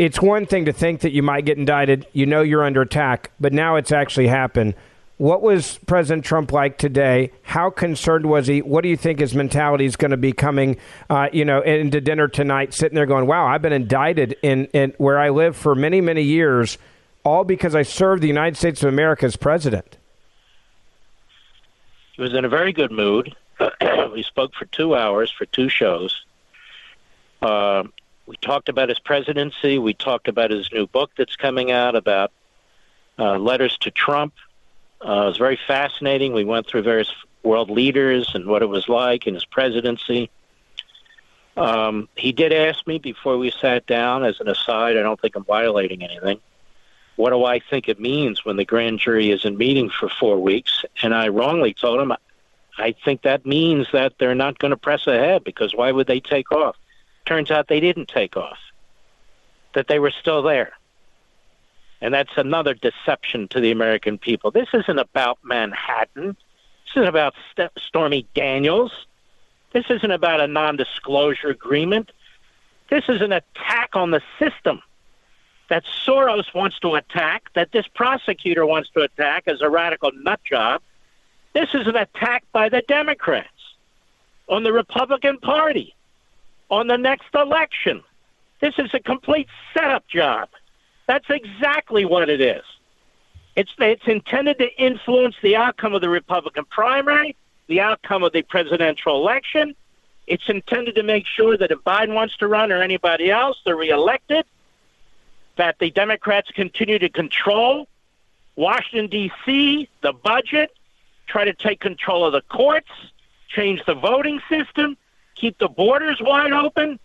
It's 0.00 0.18
one 0.18 0.46
thing 0.46 0.64
to 0.64 0.72
think 0.72 1.02
that 1.02 1.12
you 1.12 1.22
might 1.22 1.44
get 1.44 1.58
indicted, 1.58 2.06
you 2.14 2.24
know 2.24 2.40
you're 2.40 2.64
under 2.64 2.80
attack, 2.80 3.32
but 3.38 3.52
now 3.52 3.76
it's 3.76 3.92
actually 3.92 4.28
happened. 4.28 4.74
What 5.18 5.42
was 5.42 5.76
President 5.86 6.24
Trump 6.24 6.52
like 6.52 6.78
today? 6.78 7.32
How 7.42 7.68
concerned 7.68 8.24
was 8.24 8.46
he? 8.46 8.62
What 8.62 8.80
do 8.82 8.88
you 8.88 8.96
think 8.96 9.20
his 9.20 9.34
mentality 9.34 9.84
is 9.84 9.96
going 9.96 10.12
to 10.12 10.16
be 10.16 10.32
coming, 10.32 10.78
uh, 11.10 11.28
you 11.34 11.44
know, 11.44 11.60
into 11.60 12.00
dinner 12.00 12.28
tonight, 12.28 12.72
sitting 12.72 12.96
there 12.96 13.04
going, 13.04 13.26
"Wow, 13.26 13.46
I've 13.46 13.60
been 13.60 13.74
indicted 13.74 14.38
in, 14.40 14.68
in 14.68 14.94
where 14.96 15.18
I 15.18 15.28
live 15.28 15.54
for 15.54 15.74
many, 15.74 16.00
many 16.00 16.22
years, 16.22 16.78
all 17.22 17.44
because 17.44 17.74
I 17.74 17.82
served 17.82 18.22
the 18.22 18.26
United 18.26 18.56
States 18.56 18.82
of 18.82 18.88
America 18.88 19.26
as 19.26 19.36
president." 19.36 19.98
He 22.14 22.22
was 22.22 22.32
in 22.32 22.46
a 22.46 22.48
very 22.48 22.72
good 22.72 22.90
mood. 22.90 23.36
we 24.14 24.22
spoke 24.22 24.54
for 24.54 24.64
two 24.64 24.96
hours 24.96 25.30
for 25.30 25.44
two 25.44 25.68
shows. 25.68 26.24
Uh, 27.42 27.82
we 28.30 28.36
talked 28.36 28.68
about 28.68 28.88
his 28.88 29.00
presidency. 29.00 29.76
We 29.76 29.92
talked 29.92 30.28
about 30.28 30.52
his 30.52 30.70
new 30.70 30.86
book 30.86 31.10
that's 31.18 31.34
coming 31.34 31.72
out 31.72 31.96
about 31.96 32.30
uh, 33.18 33.36
letters 33.36 33.76
to 33.78 33.90
Trump. 33.90 34.34
Uh, 35.04 35.22
it 35.22 35.26
was 35.26 35.36
very 35.36 35.58
fascinating. 35.66 36.32
We 36.32 36.44
went 36.44 36.68
through 36.68 36.82
various 36.82 37.12
world 37.42 37.70
leaders 37.70 38.30
and 38.32 38.46
what 38.46 38.62
it 38.62 38.68
was 38.68 38.88
like 38.88 39.26
in 39.26 39.34
his 39.34 39.44
presidency. 39.44 40.30
Um, 41.56 42.08
he 42.14 42.30
did 42.30 42.52
ask 42.52 42.86
me 42.86 42.98
before 42.98 43.36
we 43.36 43.50
sat 43.50 43.84
down, 43.86 44.24
as 44.24 44.38
an 44.38 44.46
aside, 44.46 44.96
I 44.96 45.02
don't 45.02 45.20
think 45.20 45.34
I'm 45.34 45.44
violating 45.44 46.04
anything. 46.04 46.38
What 47.16 47.30
do 47.30 47.44
I 47.44 47.58
think 47.58 47.88
it 47.88 47.98
means 47.98 48.44
when 48.44 48.56
the 48.56 48.64
grand 48.64 49.00
jury 49.00 49.32
isn't 49.32 49.58
meeting 49.58 49.90
for 49.90 50.08
four 50.08 50.38
weeks? 50.38 50.84
And 51.02 51.12
I 51.16 51.28
wrongly 51.28 51.74
told 51.74 51.98
him 52.00 52.12
I 52.78 52.94
think 53.04 53.22
that 53.22 53.44
means 53.44 53.88
that 53.92 54.12
they're 54.20 54.36
not 54.36 54.60
going 54.60 54.70
to 54.70 54.76
press 54.76 55.08
ahead 55.08 55.42
because 55.42 55.74
why 55.74 55.90
would 55.90 56.06
they 56.06 56.20
take 56.20 56.52
off? 56.52 56.76
Turns 57.26 57.50
out 57.50 57.68
they 57.68 57.80
didn't 57.80 58.08
take 58.08 58.36
off, 58.36 58.58
that 59.74 59.88
they 59.88 59.98
were 59.98 60.10
still 60.10 60.42
there. 60.42 60.72
And 62.00 62.14
that's 62.14 62.32
another 62.36 62.74
deception 62.74 63.48
to 63.48 63.60
the 63.60 63.70
American 63.70 64.18
people. 64.18 64.50
This 64.50 64.68
isn't 64.72 64.98
about 64.98 65.38
Manhattan. 65.42 66.28
This 66.28 66.96
isn't 66.96 67.08
about 67.08 67.34
St- 67.52 67.70
Stormy 67.78 68.26
Daniels. 68.34 69.06
This 69.72 69.84
isn't 69.90 70.10
about 70.10 70.40
a 70.40 70.46
non 70.46 70.76
disclosure 70.76 71.48
agreement. 71.48 72.10
This 72.88 73.04
is 73.08 73.20
an 73.20 73.32
attack 73.32 73.90
on 73.94 74.10
the 74.10 74.22
system 74.38 74.82
that 75.68 75.84
Soros 75.84 76.52
wants 76.52 76.78
to 76.80 76.96
attack, 76.96 77.44
that 77.54 77.70
this 77.70 77.86
prosecutor 77.86 78.66
wants 78.66 78.90
to 78.90 79.02
attack 79.02 79.44
as 79.46 79.62
a 79.62 79.68
radical 79.68 80.10
nut 80.12 80.40
job. 80.44 80.82
This 81.52 81.74
is 81.74 81.86
an 81.86 81.96
attack 81.96 82.44
by 82.52 82.68
the 82.68 82.82
Democrats 82.88 83.48
on 84.48 84.64
the 84.64 84.72
Republican 84.72 85.38
Party 85.38 85.94
on 86.70 86.86
the 86.86 86.96
next 86.96 87.34
election. 87.34 88.02
This 88.60 88.74
is 88.78 88.90
a 88.94 89.00
complete 89.00 89.48
setup 89.74 90.06
job. 90.06 90.48
That's 91.06 91.28
exactly 91.28 92.04
what 92.04 92.28
it 92.28 92.40
is. 92.40 92.62
It's, 93.56 93.72
it's 93.78 94.06
intended 94.06 94.58
to 94.58 94.82
influence 94.82 95.34
the 95.42 95.56
outcome 95.56 95.94
of 95.94 96.00
the 96.00 96.08
Republican 96.08 96.64
primary, 96.66 97.36
the 97.66 97.80
outcome 97.80 98.22
of 98.22 98.32
the 98.32 98.42
presidential 98.42 99.16
election. 99.16 99.74
It's 100.26 100.48
intended 100.48 100.94
to 100.94 101.02
make 101.02 101.26
sure 101.26 101.56
that 101.56 101.70
if 101.70 101.80
Biden 101.80 102.14
wants 102.14 102.36
to 102.38 102.46
run 102.46 102.70
or 102.70 102.80
anybody 102.80 103.30
else, 103.30 103.60
they're 103.64 103.76
reelected, 103.76 104.44
that 105.56 105.78
the 105.80 105.90
Democrats 105.90 106.50
continue 106.52 106.98
to 106.98 107.08
control 107.08 107.88
Washington, 108.54 109.08
D.C., 109.08 109.88
the 110.02 110.12
budget, 110.12 110.70
try 111.26 111.44
to 111.44 111.54
take 111.54 111.80
control 111.80 112.24
of 112.24 112.32
the 112.32 112.42
courts, 112.42 112.90
change 113.48 113.82
the 113.86 113.94
voting 113.94 114.40
system, 114.48 114.96
keep 115.40 115.58
the 115.58 115.68
borders 115.68 116.18
wide 116.20 116.52
open. 116.52 116.98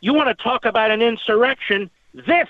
You 0.00 0.14
want 0.14 0.28
to 0.28 0.42
talk 0.42 0.64
about 0.64 0.90
an 0.90 1.02
insurrection? 1.02 1.90
This 2.14 2.48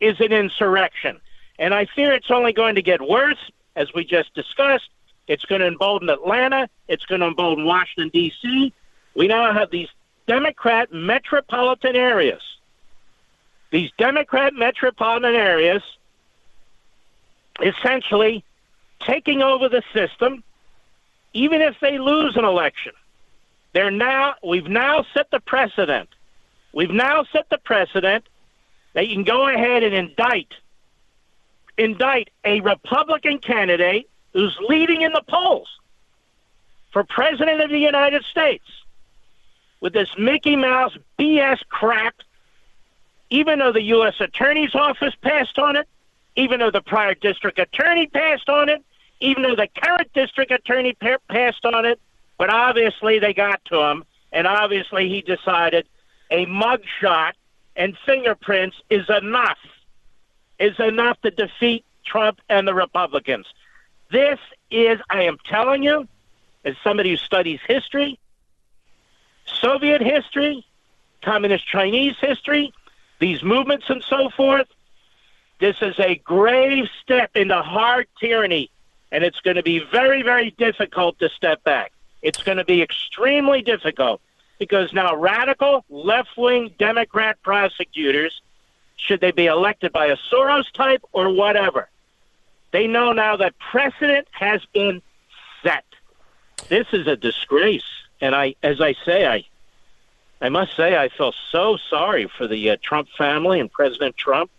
is 0.00 0.20
an 0.20 0.32
insurrection. 0.32 1.20
And 1.58 1.72
I 1.72 1.86
fear 1.86 2.12
it's 2.12 2.30
only 2.30 2.52
going 2.52 2.74
to 2.74 2.82
get 2.82 3.00
worse, 3.00 3.50
as 3.76 3.92
we 3.94 4.04
just 4.04 4.34
discussed. 4.34 4.90
It's 5.26 5.44
going 5.44 5.62
to 5.62 5.66
embolden 5.66 6.10
Atlanta. 6.10 6.68
It's 6.88 7.06
going 7.06 7.20
to 7.20 7.28
embolden 7.28 7.64
Washington, 7.64 8.10
D.C. 8.12 8.72
We 9.14 9.28
now 9.28 9.52
have 9.52 9.70
these 9.70 9.88
Democrat 10.26 10.92
metropolitan 10.92 11.96
areas. 11.96 12.42
These 13.70 13.90
Democrat 13.98 14.54
metropolitan 14.54 15.34
areas 15.34 15.82
essentially 17.62 18.44
taking 19.00 19.42
over 19.42 19.68
the 19.68 19.82
system, 19.92 20.42
even 21.32 21.62
if 21.62 21.76
they 21.80 21.98
lose 21.98 22.36
an 22.36 22.44
election. 22.44 22.92
They're 23.74 23.90
now 23.90 24.36
we've 24.42 24.68
now 24.68 25.04
set 25.12 25.30
the 25.30 25.40
precedent. 25.40 26.08
We've 26.72 26.90
now 26.90 27.24
set 27.32 27.50
the 27.50 27.58
precedent 27.58 28.24
that 28.94 29.08
you 29.08 29.14
can 29.14 29.24
go 29.24 29.48
ahead 29.48 29.82
and 29.82 29.94
indict 29.94 30.48
indict 31.76 32.30
a 32.44 32.60
Republican 32.60 33.38
candidate 33.38 34.08
who's 34.32 34.56
leading 34.68 35.02
in 35.02 35.12
the 35.12 35.24
polls 35.28 35.68
for 36.92 37.02
president 37.02 37.60
of 37.60 37.70
the 37.70 37.78
United 37.78 38.24
States 38.24 38.64
with 39.80 39.92
this 39.92 40.08
Mickey 40.16 40.54
Mouse 40.54 40.96
BS 41.18 41.58
crap, 41.68 42.14
even 43.30 43.58
though 43.58 43.72
the 43.72 43.82
U.S. 43.82 44.14
Attorney's 44.20 44.74
Office 44.76 45.14
passed 45.20 45.58
on 45.58 45.74
it, 45.74 45.88
even 46.36 46.60
though 46.60 46.70
the 46.70 46.80
prior 46.80 47.14
district 47.14 47.58
attorney 47.58 48.06
passed 48.06 48.48
on 48.48 48.68
it, 48.68 48.84
even 49.18 49.42
though 49.42 49.56
the 49.56 49.68
current 49.82 50.12
district 50.14 50.52
attorney 50.52 50.94
passed 50.94 51.64
on 51.64 51.84
it, 51.84 52.00
but 52.38 52.50
obviously 52.50 53.18
they 53.18 53.34
got 53.34 53.64
to 53.66 53.80
him, 53.80 54.04
and 54.32 54.46
obviously 54.46 55.08
he 55.08 55.22
decided 55.22 55.86
a 56.30 56.46
mugshot 56.46 57.32
and 57.76 57.96
fingerprints 58.04 58.76
is 58.90 59.08
enough, 59.08 59.58
is 60.58 60.78
enough 60.78 61.20
to 61.22 61.30
defeat 61.30 61.84
Trump 62.04 62.40
and 62.48 62.66
the 62.66 62.74
Republicans. 62.74 63.46
This 64.10 64.38
is, 64.70 64.98
I 65.10 65.22
am 65.22 65.38
telling 65.44 65.82
you, 65.82 66.06
as 66.64 66.76
somebody 66.82 67.10
who 67.10 67.16
studies 67.16 67.60
history, 67.66 68.18
Soviet 69.46 70.00
history, 70.00 70.64
Communist 71.22 71.66
Chinese 71.66 72.16
history, 72.20 72.72
these 73.18 73.42
movements 73.42 73.86
and 73.88 74.02
so 74.02 74.30
forth, 74.30 74.68
this 75.60 75.76
is 75.80 75.98
a 75.98 76.16
grave 76.16 76.86
step 77.02 77.30
into 77.36 77.60
hard 77.62 78.06
tyranny, 78.20 78.70
and 79.10 79.24
it's 79.24 79.40
going 79.40 79.56
to 79.56 79.62
be 79.62 79.78
very, 79.78 80.22
very 80.22 80.50
difficult 80.50 81.18
to 81.20 81.28
step 81.30 81.62
back. 81.64 81.92
It's 82.24 82.42
going 82.42 82.56
to 82.56 82.64
be 82.64 82.80
extremely 82.80 83.60
difficult 83.60 84.20
because 84.58 84.92
now 84.94 85.14
radical 85.14 85.84
left 85.90 86.30
wing 86.38 86.74
Democrat 86.78 87.36
prosecutors, 87.42 88.40
should 88.96 89.20
they 89.20 89.30
be 89.30 89.46
elected 89.46 89.92
by 89.92 90.06
a 90.06 90.16
Soros 90.32 90.72
type 90.72 91.02
or 91.12 91.32
whatever, 91.32 91.88
they 92.72 92.86
know 92.86 93.12
now 93.12 93.36
that 93.36 93.52
precedent 93.58 94.26
has 94.32 94.64
been 94.72 95.02
set. 95.62 95.84
This 96.68 96.86
is 96.92 97.06
a 97.06 97.14
disgrace. 97.14 97.84
And 98.22 98.34
I, 98.34 98.54
as 98.62 98.80
I 98.80 98.94
say, 99.04 99.26
I, 99.26 99.44
I 100.40 100.48
must 100.48 100.74
say, 100.74 100.96
I 100.96 101.10
feel 101.10 101.34
so 101.52 101.76
sorry 101.76 102.26
for 102.38 102.48
the 102.48 102.70
uh, 102.70 102.76
Trump 102.82 103.08
family 103.18 103.60
and 103.60 103.70
President 103.70 104.16
Trump. 104.16 104.50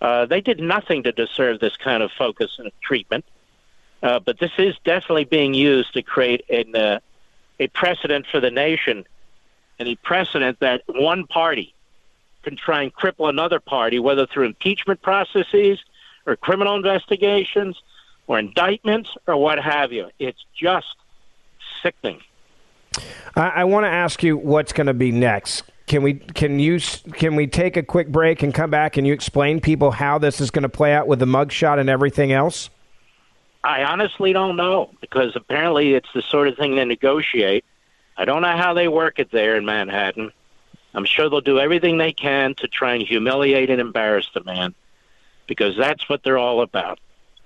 Uh, 0.00 0.26
they 0.26 0.40
did 0.40 0.58
nothing 0.58 1.04
to 1.04 1.12
deserve 1.12 1.60
this 1.60 1.76
kind 1.76 2.02
of 2.02 2.10
focus 2.10 2.56
and 2.58 2.72
treatment. 2.82 3.24
Uh, 4.02 4.18
but 4.18 4.38
this 4.38 4.50
is 4.58 4.74
definitely 4.84 5.24
being 5.24 5.54
used 5.54 5.94
to 5.94 6.02
create 6.02 6.44
an, 6.50 6.74
uh, 6.74 6.98
a 7.60 7.68
precedent 7.68 8.26
for 8.26 8.40
the 8.40 8.50
nation, 8.50 9.04
and 9.78 9.88
a 9.88 9.94
precedent 9.96 10.58
that 10.60 10.82
one 10.88 11.26
party 11.26 11.74
can 12.42 12.56
try 12.56 12.82
and 12.82 12.92
cripple 12.92 13.28
another 13.28 13.60
party, 13.60 13.98
whether 13.98 14.26
through 14.26 14.46
impeachment 14.46 15.00
processes 15.02 15.78
or 16.26 16.36
criminal 16.36 16.74
investigations 16.74 17.80
or 18.26 18.38
indictments 18.38 19.10
or 19.26 19.36
what 19.36 19.58
have 19.58 19.92
you. 19.92 20.08
It's 20.18 20.44
just 20.54 20.96
sickening. 21.82 22.20
I, 23.36 23.48
I 23.48 23.64
want 23.64 23.84
to 23.84 23.90
ask 23.90 24.22
you 24.22 24.36
what's 24.36 24.72
going 24.72 24.86
to 24.86 24.94
be 24.94 25.12
next. 25.12 25.64
Can 25.86 26.02
we 26.02 26.14
can 26.14 26.58
you 26.58 26.78
can 27.12 27.36
we 27.36 27.46
take 27.46 27.76
a 27.76 27.82
quick 27.82 28.08
break 28.08 28.42
and 28.42 28.54
come 28.54 28.70
back 28.70 28.96
and 28.96 29.06
you 29.06 29.12
explain 29.12 29.60
people 29.60 29.90
how 29.90 30.18
this 30.18 30.40
is 30.40 30.50
going 30.50 30.62
to 30.62 30.68
play 30.68 30.92
out 30.94 31.06
with 31.06 31.18
the 31.18 31.26
mugshot 31.26 31.78
and 31.78 31.90
everything 31.90 32.32
else? 32.32 32.70
I 33.64 33.84
honestly 33.84 34.32
don't 34.32 34.56
know 34.56 34.90
because 35.00 35.36
apparently 35.36 35.94
it's 35.94 36.08
the 36.14 36.22
sort 36.22 36.48
of 36.48 36.56
thing 36.56 36.74
they 36.74 36.84
negotiate. 36.84 37.64
I 38.16 38.24
don't 38.24 38.42
know 38.42 38.56
how 38.56 38.74
they 38.74 38.88
work 38.88 39.18
it 39.18 39.30
there 39.30 39.56
in 39.56 39.64
Manhattan. 39.64 40.32
I'm 40.94 41.04
sure 41.04 41.30
they'll 41.30 41.40
do 41.40 41.60
everything 41.60 41.96
they 41.96 42.12
can 42.12 42.54
to 42.56 42.68
try 42.68 42.94
and 42.94 43.06
humiliate 43.06 43.70
and 43.70 43.80
embarrass 43.80 44.28
the 44.34 44.42
man 44.44 44.74
because 45.46 45.76
that's 45.76 46.08
what 46.08 46.22
they're 46.22 46.38
all 46.38 46.60
about. 46.60 46.98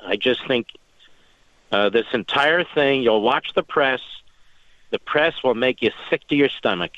I 0.05 0.17
just 0.17 0.47
think 0.47 0.69
uh, 1.71 1.91
this 1.91 2.07
entire 2.13 2.65
thing, 2.65 3.03
you'll 3.03 3.23
watch 3.23 3.53
the 3.55 3.63
press. 3.63 4.01
The 4.91 4.99
press 4.99 5.43
will 5.45 5.55
make 5.55 5.83
you 5.83 5.91
sick 6.09 6.27
to 6.29 6.37
your 6.37 6.49
stomach. 6.49 6.93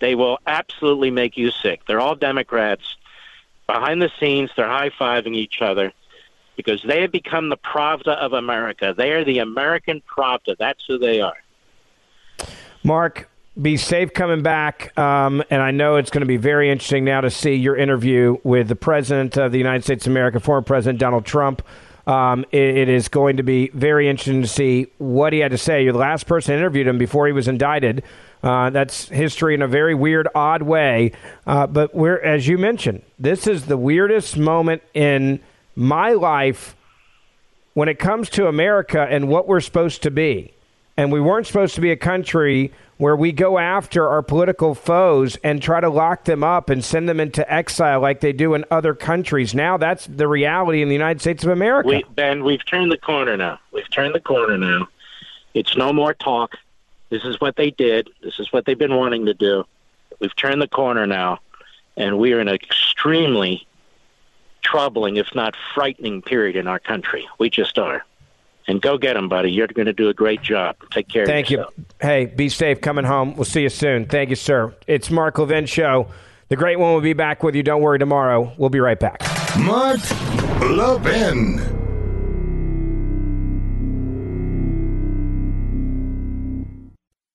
They 0.00 0.14
will 0.14 0.38
absolutely 0.46 1.10
make 1.10 1.36
you 1.36 1.50
sick. 1.50 1.82
They're 1.86 2.00
all 2.00 2.14
Democrats. 2.14 2.96
behind 3.66 4.02
the 4.02 4.10
scenes, 4.20 4.50
they're 4.56 4.66
high 4.66 4.90
fiving 4.90 5.34
each 5.34 5.62
other 5.62 5.92
because 6.60 6.82
they 6.82 7.02
have 7.02 7.12
become 7.12 7.48
the 7.48 7.56
Pravda 7.56 8.16
of 8.16 8.32
America. 8.32 8.94
They 8.96 9.12
are 9.12 9.24
the 9.24 9.38
American 9.38 10.02
Pravda. 10.02 10.56
That's 10.58 10.84
who 10.86 10.98
they 10.98 11.20
are. 11.20 11.36
Mark, 12.82 13.28
be 13.60 13.76
safe 13.76 14.12
coming 14.12 14.42
back. 14.42 14.96
Um, 14.98 15.42
and 15.50 15.60
I 15.62 15.70
know 15.70 15.96
it's 15.96 16.10
going 16.10 16.22
to 16.22 16.26
be 16.26 16.36
very 16.36 16.70
interesting 16.70 17.04
now 17.04 17.20
to 17.20 17.30
see 17.30 17.54
your 17.54 17.76
interview 17.76 18.36
with 18.44 18.68
the 18.68 18.76
President 18.76 19.36
of 19.36 19.52
the 19.52 19.58
United 19.58 19.84
States 19.84 20.06
of 20.06 20.12
America, 20.12 20.40
former 20.40 20.62
President 20.62 20.98
Donald 20.98 21.24
Trump. 21.24 21.62
Um, 22.06 22.44
it, 22.50 22.76
it 22.76 22.88
is 22.88 23.08
going 23.08 23.36
to 23.36 23.42
be 23.42 23.68
very 23.68 24.08
interesting 24.08 24.42
to 24.42 24.48
see 24.48 24.88
what 24.98 25.32
he 25.32 25.40
had 25.40 25.50
to 25.50 25.58
say. 25.58 25.84
You're 25.84 25.92
the 25.92 25.98
last 25.98 26.26
person 26.26 26.54
interviewed 26.54 26.86
him 26.86 26.98
before 26.98 27.26
he 27.26 27.32
was 27.32 27.48
indicted. 27.48 28.02
Uh, 28.42 28.70
that's 28.70 29.08
history 29.08 29.54
in 29.54 29.62
a 29.62 29.68
very 29.68 29.94
weird, 29.94 30.26
odd 30.34 30.62
way. 30.62 31.12
Uh, 31.46 31.66
but 31.66 31.94
we're, 31.94 32.18
as 32.20 32.48
you 32.48 32.56
mentioned, 32.56 33.02
this 33.18 33.46
is 33.46 33.66
the 33.66 33.76
weirdest 33.76 34.38
moment 34.38 34.82
in 34.94 35.40
my 35.74 36.12
life 36.12 36.76
when 37.74 37.88
it 37.88 37.98
comes 37.98 38.28
to 38.30 38.46
America 38.46 39.06
and 39.08 39.28
what 39.28 39.48
we're 39.48 39.60
supposed 39.60 40.02
to 40.02 40.10
be. 40.10 40.52
And 40.96 41.10
we 41.10 41.20
weren't 41.20 41.46
supposed 41.46 41.74
to 41.76 41.80
be 41.80 41.90
a 41.90 41.96
country 41.96 42.72
where 42.98 43.16
we 43.16 43.32
go 43.32 43.58
after 43.58 44.06
our 44.06 44.22
political 44.22 44.74
foes 44.74 45.36
and 45.42 45.62
try 45.62 45.80
to 45.80 45.88
lock 45.88 46.24
them 46.24 46.44
up 46.44 46.68
and 46.68 46.84
send 46.84 47.08
them 47.08 47.18
into 47.18 47.50
exile 47.50 48.00
like 48.00 48.20
they 48.20 48.32
do 48.32 48.52
in 48.52 48.64
other 48.70 48.94
countries. 48.94 49.54
Now 49.54 49.78
that's 49.78 50.06
the 50.06 50.28
reality 50.28 50.82
in 50.82 50.88
the 50.88 50.94
United 50.94 51.20
States 51.20 51.42
of 51.42 51.50
America. 51.50 51.88
We, 51.88 52.04
ben, 52.14 52.44
we've 52.44 52.64
turned 52.66 52.92
the 52.92 52.98
corner 52.98 53.38
now. 53.38 53.58
We've 53.72 53.88
turned 53.90 54.14
the 54.14 54.20
corner 54.20 54.58
now. 54.58 54.88
It's 55.54 55.76
no 55.76 55.94
more 55.94 56.12
talk. 56.12 56.56
This 57.08 57.24
is 57.24 57.40
what 57.40 57.56
they 57.56 57.70
did. 57.70 58.10
This 58.22 58.38
is 58.38 58.52
what 58.52 58.66
they've 58.66 58.78
been 58.78 58.94
wanting 58.94 59.24
to 59.26 59.34
do. 59.34 59.64
We've 60.20 60.36
turned 60.36 60.60
the 60.60 60.68
corner 60.68 61.06
now, 61.06 61.38
and 61.96 62.18
we 62.18 62.34
are 62.34 62.40
in 62.40 62.48
an 62.48 62.54
extremely 62.54 63.66
troubling, 64.62 65.16
if 65.16 65.34
not 65.34 65.54
frightening, 65.74 66.22
period 66.22 66.56
in 66.56 66.66
our 66.66 66.78
country. 66.78 67.28
We 67.38 67.50
just 67.50 67.78
are 67.78 68.04
and 68.70 68.80
go 68.80 68.98
get 68.98 69.14
them, 69.14 69.28
buddy. 69.28 69.50
You're 69.50 69.66
going 69.66 69.86
to 69.86 69.92
do 69.92 70.08
a 70.08 70.14
great 70.14 70.42
job. 70.42 70.76
Take 70.90 71.08
care. 71.08 71.26
Thank 71.26 71.50
you. 71.50 71.66
Hey, 72.00 72.26
be 72.26 72.48
safe 72.48 72.80
coming 72.80 73.04
home. 73.04 73.34
We'll 73.34 73.44
see 73.44 73.62
you 73.62 73.68
soon. 73.68 74.06
Thank 74.06 74.30
you, 74.30 74.36
sir. 74.36 74.74
It's 74.86 75.10
Mark 75.10 75.38
Levin 75.38 75.66
show. 75.66 76.08
The 76.48 76.56
great 76.56 76.78
one 76.78 76.94
will 76.94 77.00
be 77.00 77.12
back 77.12 77.42
with 77.42 77.54
you. 77.54 77.62
Don't 77.62 77.82
worry. 77.82 77.98
Tomorrow 77.98 78.52
we'll 78.58 78.70
be 78.70 78.80
right 78.80 78.98
back. 78.98 79.22
Mark 79.58 80.00
Levin. 80.60 81.79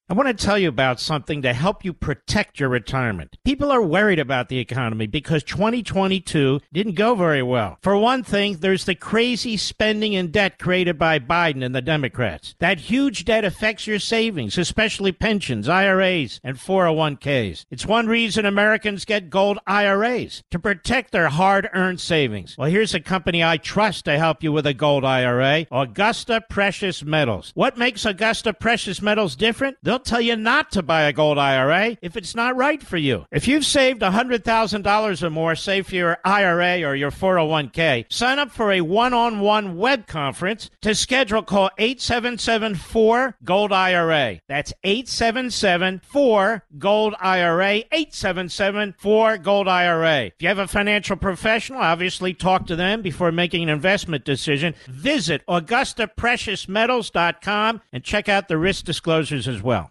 I 0.08 0.14
want 0.14 0.28
to 0.28 0.46
tell 0.46 0.60
you 0.60 0.70
about 0.70 1.00
something 1.00 1.42
to 1.42 1.52
help 1.52 1.84
you 1.84 1.92
protect 1.92 2.60
your 2.60 2.70
retirement. 2.70 3.40
People 3.44 3.72
are 3.72 3.82
worried 3.82 4.20
about 4.20 4.50
the 4.50 4.60
economy 4.60 5.08
because 5.08 5.44
2022 5.44 6.62
didn't 6.72 6.94
go 6.94 7.16
very 7.16 7.42
well. 7.42 7.80
For 7.82 7.98
one 7.98 8.22
thing, 8.22 8.58
there's 8.58 8.86
the 8.86 8.94
crazy 8.94 9.58
spending 9.58 10.16
and 10.16 10.32
debt 10.32 10.60
created 10.60 11.00
by 11.00 11.18
Biden 11.18 11.66
and 11.66 11.74
the 11.74 11.82
Democrats. 11.82 12.54
That 12.60 12.82
huge 12.82 13.26
debt 13.26 13.44
affects 13.44 13.88
your 13.88 13.98
savings, 13.98 14.60
especially 14.60 15.12
pensions, 15.12 15.68
IRAs, 15.68 16.40
and 16.44 16.58
401ks. 16.58 17.66
It's 17.72 17.88
one 17.88 18.06
reason 18.06 18.46
Americans 18.46 19.06
get 19.06 19.32
gold 19.32 19.58
IRAs 19.66 20.44
to 20.52 20.60
protect 20.60 21.14
their 21.14 21.30
hard 21.30 21.68
earned 21.74 22.00
savings. 22.00 22.56
Well, 22.60 22.70
here's 22.70 22.94
a 22.94 23.00
company 23.00 23.44
I 23.44 23.58
trust 23.58 24.06
to 24.06 24.20
help 24.20 24.44
you 24.44 24.52
with 24.52 24.68
a 24.68 24.74
gold 24.76 25.04
IRA 25.04 25.66
Augusta 25.72 26.44
Precious 26.48 27.04
Metals. 27.04 27.52
What 27.56 27.76
makes 27.80 28.06
Augusta 28.06 28.54
Precious 28.54 29.02
Metals 29.02 29.36
different? 29.36 29.78
Tell 30.00 30.22
you 30.22 30.36
not 30.36 30.72
to 30.72 30.84
buy 30.84 31.04
a 31.04 31.14
gold 31.14 31.38
IRA 31.38 31.98
if 32.02 32.18
it's 32.18 32.36
not 32.36 32.56
right 32.56 32.82
for 32.82 32.98
you. 32.98 33.26
If 33.32 33.48
you've 33.48 33.66
saved 33.66 34.02
$100,000 34.02 35.24
or 35.24 35.30
more, 35.30 35.56
say 35.56 35.82
for 35.82 35.96
your 35.96 36.18
IRA 36.24 36.84
or 36.84 36.96
your 36.96 37.12
401k, 37.12 38.06
sign 38.12 38.40
up 38.40 38.52
for 38.52 38.72
a 38.72 38.82
one 38.82 39.14
on 39.14 39.40
one 39.40 39.78
web 39.78 40.08
conference. 40.08 40.70
To 40.82 40.96
schedule, 40.96 41.44
call 41.44 41.70
877 41.78 42.76
4 42.76 43.36
Gold 43.44 43.72
IRA. 43.72 44.40
That's 44.48 44.74
877 44.84 46.02
4 46.04 46.64
Gold 46.78 47.16
IRA. 47.20 47.84
877 47.92 48.96
4 48.98 49.38
Gold 49.38 49.68
IRA. 49.68 50.26
If 50.26 50.34
you 50.40 50.48
have 50.48 50.60
a 50.60 50.68
financial 50.68 51.18
professional, 51.18 51.82
obviously 51.82 52.34
talk 52.34 52.66
to 52.68 52.76
them 52.76 53.02
before 53.02 53.32
making 53.32 53.64
an 53.64 53.70
investment 53.70 54.26
decision. 54.26 54.76
Visit 54.88 55.42
AugustaPreciousMetals.com 55.48 57.82
and 57.92 58.04
check 58.04 58.30
out 58.30 58.48
the 58.48 58.58
risk 58.58 58.86
disclosures 58.86 59.48
as 59.48 59.62
well. 59.62 59.85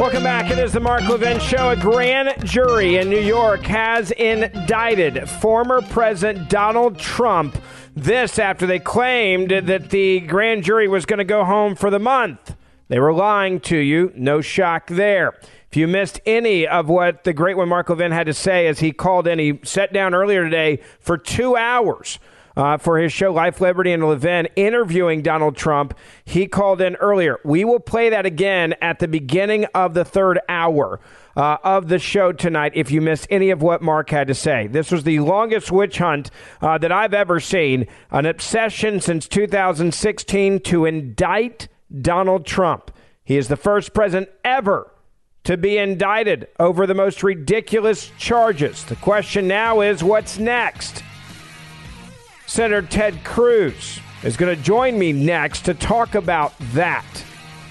Welcome 0.00 0.22
back. 0.22 0.50
It 0.50 0.58
is 0.58 0.72
the 0.72 0.80
Mark 0.80 1.02
Levin 1.08 1.38
Show. 1.40 1.70
A 1.70 1.76
grand 1.76 2.34
jury 2.44 2.96
in 2.96 3.10
New 3.10 3.20
York 3.20 3.62
has 3.66 4.10
indicted 4.12 5.28
former 5.28 5.82
President 5.82 6.48
Donald 6.48 6.98
Trump. 6.98 7.56
This 7.94 8.38
after 8.38 8.66
they 8.66 8.78
claimed 8.78 9.50
that 9.50 9.90
the 9.90 10.20
grand 10.20 10.64
jury 10.64 10.88
was 10.88 11.04
going 11.06 11.18
to 11.18 11.24
go 11.24 11.44
home 11.44 11.74
for 11.74 11.90
the 11.90 11.98
month. 11.98 12.56
They 12.88 12.98
were 12.98 13.12
lying 13.12 13.60
to 13.60 13.76
you. 13.76 14.12
No 14.16 14.40
shock 14.40 14.88
there. 14.88 15.38
If 15.70 15.76
you 15.76 15.86
missed 15.86 16.18
any 16.26 16.66
of 16.66 16.88
what 16.88 17.24
the 17.24 17.32
great 17.32 17.56
one 17.56 17.68
Mark 17.68 17.88
Levin 17.88 18.10
had 18.10 18.26
to 18.26 18.34
say 18.34 18.66
as 18.66 18.80
he 18.80 18.92
called 18.92 19.28
in, 19.28 19.38
he 19.38 19.60
sat 19.62 19.92
down 19.92 20.14
earlier 20.14 20.42
today 20.42 20.80
for 20.98 21.16
two 21.16 21.56
hours 21.56 22.18
uh, 22.56 22.76
for 22.78 22.98
his 22.98 23.12
show 23.12 23.32
Life, 23.32 23.60
Liberty, 23.60 23.92
and 23.92 24.06
Levin, 24.06 24.46
interviewing 24.56 25.22
Donald 25.22 25.56
Trump. 25.56 25.96
He 26.24 26.46
called 26.46 26.80
in 26.80 26.96
earlier. 26.96 27.38
We 27.44 27.64
will 27.64 27.80
play 27.80 28.10
that 28.10 28.26
again 28.26 28.74
at 28.80 28.98
the 28.98 29.08
beginning 29.08 29.66
of 29.74 29.94
the 29.94 30.04
third 30.04 30.40
hour. 30.48 31.00
Uh, 31.36 31.56
of 31.62 31.86
the 31.86 31.98
show 31.98 32.32
tonight, 32.32 32.72
if 32.74 32.90
you 32.90 33.00
missed 33.00 33.26
any 33.30 33.50
of 33.50 33.62
what 33.62 33.80
Mark 33.80 34.10
had 34.10 34.26
to 34.26 34.34
say. 34.34 34.66
This 34.66 34.90
was 34.90 35.04
the 35.04 35.20
longest 35.20 35.70
witch 35.70 35.98
hunt 35.98 36.28
uh, 36.60 36.76
that 36.78 36.90
I've 36.90 37.14
ever 37.14 37.38
seen, 37.38 37.86
an 38.10 38.26
obsession 38.26 39.00
since 39.00 39.28
2016 39.28 40.58
to 40.60 40.84
indict 40.86 41.68
Donald 42.02 42.44
Trump. 42.46 42.90
He 43.22 43.36
is 43.36 43.46
the 43.46 43.56
first 43.56 43.94
president 43.94 44.28
ever 44.44 44.90
to 45.44 45.56
be 45.56 45.78
indicted 45.78 46.48
over 46.58 46.86
the 46.86 46.94
most 46.94 47.22
ridiculous 47.22 48.10
charges. 48.18 48.84
The 48.84 48.96
question 48.96 49.48
now 49.48 49.80
is 49.80 50.02
what's 50.02 50.38
next? 50.38 51.02
Senator 52.50 52.82
Ted 52.82 53.22
Cruz 53.22 54.00
is 54.24 54.36
going 54.36 54.54
to 54.54 54.60
join 54.60 54.98
me 54.98 55.12
next 55.12 55.60
to 55.66 55.72
talk 55.72 56.16
about 56.16 56.52
that. 56.72 57.06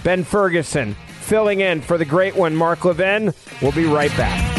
Ben 0.06 0.24
Ferguson 0.24 0.96
filling 1.20 1.60
in 1.60 1.82
for 1.82 1.98
the 1.98 2.06
great 2.06 2.34
one, 2.34 2.56
Mark 2.56 2.86
Levin. 2.86 3.34
We'll 3.62 3.74
be 3.74 3.84
right 3.84 4.16
back. 4.16 4.59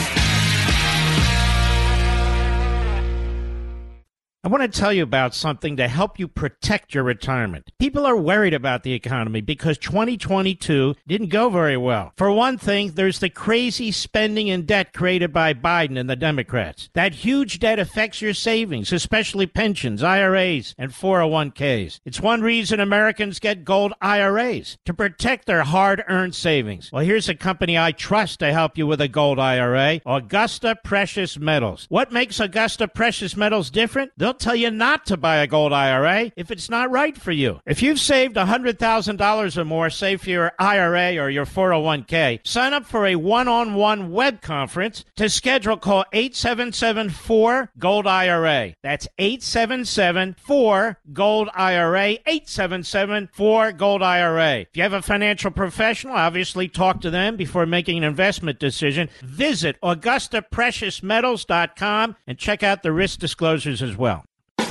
I 4.42 4.48
want 4.48 4.62
to 4.62 4.80
tell 4.80 4.90
you 4.90 5.02
about 5.02 5.34
something 5.34 5.76
to 5.76 5.86
help 5.86 6.18
you 6.18 6.26
protect 6.26 6.94
your 6.94 7.04
retirement. 7.04 7.70
People 7.78 8.06
are 8.06 8.16
worried 8.16 8.54
about 8.54 8.84
the 8.84 8.94
economy 8.94 9.42
because 9.42 9.76
2022 9.76 10.94
didn't 11.06 11.28
go 11.28 11.50
very 11.50 11.76
well. 11.76 12.14
For 12.16 12.32
one 12.32 12.56
thing, 12.56 12.92
there's 12.92 13.18
the 13.18 13.28
crazy 13.28 13.92
spending 13.92 14.48
and 14.48 14.66
debt 14.66 14.94
created 14.94 15.30
by 15.30 15.52
Biden 15.52 16.00
and 16.00 16.08
the 16.08 16.16
Democrats. 16.16 16.88
That 16.94 17.16
huge 17.16 17.58
debt 17.58 17.78
affects 17.78 18.22
your 18.22 18.32
savings, 18.32 18.94
especially 18.94 19.46
pensions, 19.46 20.02
IRAs, 20.02 20.74
and 20.78 20.90
401ks. 20.90 22.00
It's 22.06 22.22
one 22.22 22.40
reason 22.40 22.80
Americans 22.80 23.40
get 23.40 23.66
gold 23.66 23.92
IRAs 24.00 24.78
to 24.86 24.94
protect 24.94 25.44
their 25.44 25.64
hard 25.64 26.02
earned 26.08 26.34
savings. 26.34 26.88
Well, 26.90 27.04
here's 27.04 27.28
a 27.28 27.34
company 27.34 27.76
I 27.76 27.92
trust 27.92 28.38
to 28.38 28.54
help 28.54 28.78
you 28.78 28.86
with 28.86 29.02
a 29.02 29.08
gold 29.08 29.38
IRA 29.38 30.00
Augusta 30.06 30.78
Precious 30.82 31.38
Metals. 31.38 31.84
What 31.90 32.10
makes 32.10 32.40
Augusta 32.40 32.88
Precious 32.88 33.36
Metals 33.36 33.68
different? 33.68 34.12
They'll 34.30 34.38
tell 34.38 34.54
you 34.54 34.70
not 34.70 35.06
to 35.06 35.16
buy 35.16 35.38
a 35.38 35.48
gold 35.48 35.72
IRA 35.72 36.30
if 36.36 36.52
it's 36.52 36.70
not 36.70 36.92
right 36.92 37.16
for 37.16 37.32
you. 37.32 37.58
If 37.66 37.82
you've 37.82 37.98
saved 37.98 38.36
$100,000 38.36 39.56
or 39.56 39.64
more, 39.64 39.90
say 39.90 40.16
for 40.16 40.30
your 40.30 40.52
IRA 40.56 41.16
or 41.16 41.30
your 41.30 41.46
401k, 41.46 42.46
sign 42.46 42.72
up 42.72 42.86
for 42.86 43.06
a 43.06 43.16
one 43.16 43.48
on 43.48 43.74
one 43.74 44.12
web 44.12 44.40
conference. 44.40 45.04
To 45.16 45.28
schedule, 45.28 45.76
call 45.76 46.04
877 46.12 47.10
4 47.10 47.70
Gold 47.76 48.06
IRA. 48.06 48.74
That's 48.84 49.08
877 49.18 50.36
4 50.38 50.98
Gold 51.12 51.48
IRA. 51.52 52.10
877 52.24 53.30
4 53.32 53.72
Gold 53.72 54.04
IRA. 54.04 54.60
If 54.60 54.76
you 54.76 54.84
have 54.84 54.92
a 54.92 55.02
financial 55.02 55.50
professional, 55.50 56.14
obviously 56.14 56.68
talk 56.68 57.00
to 57.00 57.10
them 57.10 57.36
before 57.36 57.66
making 57.66 57.98
an 57.98 58.04
investment 58.04 58.60
decision. 58.60 59.08
Visit 59.22 59.76
AugustaPreciousMetals.com 59.82 62.16
and 62.28 62.38
check 62.38 62.62
out 62.62 62.84
the 62.84 62.92
risk 62.92 63.18
disclosures 63.18 63.82
as 63.82 63.96
well. 63.96 64.19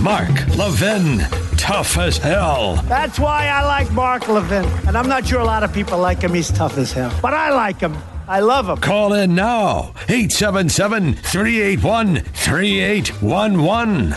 Mark 0.02 0.48
Levin, 0.56 1.20
tough 1.58 1.98
as 1.98 2.18
hell. 2.18 2.76
That's 2.84 3.20
why 3.20 3.48
I 3.48 3.66
like 3.66 3.92
Mark 3.92 4.30
Levin. 4.30 4.64
And 4.88 4.98
I'm 4.98 5.10
not 5.10 5.28
sure 5.28 5.42
a 5.42 5.46
lot 5.46 5.64
of 5.64 5.74
people 5.74 6.00
like 6.00 6.22
him. 6.22 6.34
He's 6.34 6.50
tough 6.50 6.78
as 6.78 6.94
hell. 6.94 7.14
But 7.22 7.34
I 7.34 7.50
like 7.52 7.82
him. 7.82 7.98
I 8.28 8.40
love 8.40 8.70
him. 8.70 8.78
Call 8.78 9.14
in 9.14 9.36
now 9.36 9.94
877 10.08 11.16
381 11.16 12.22
3811. 12.22 14.16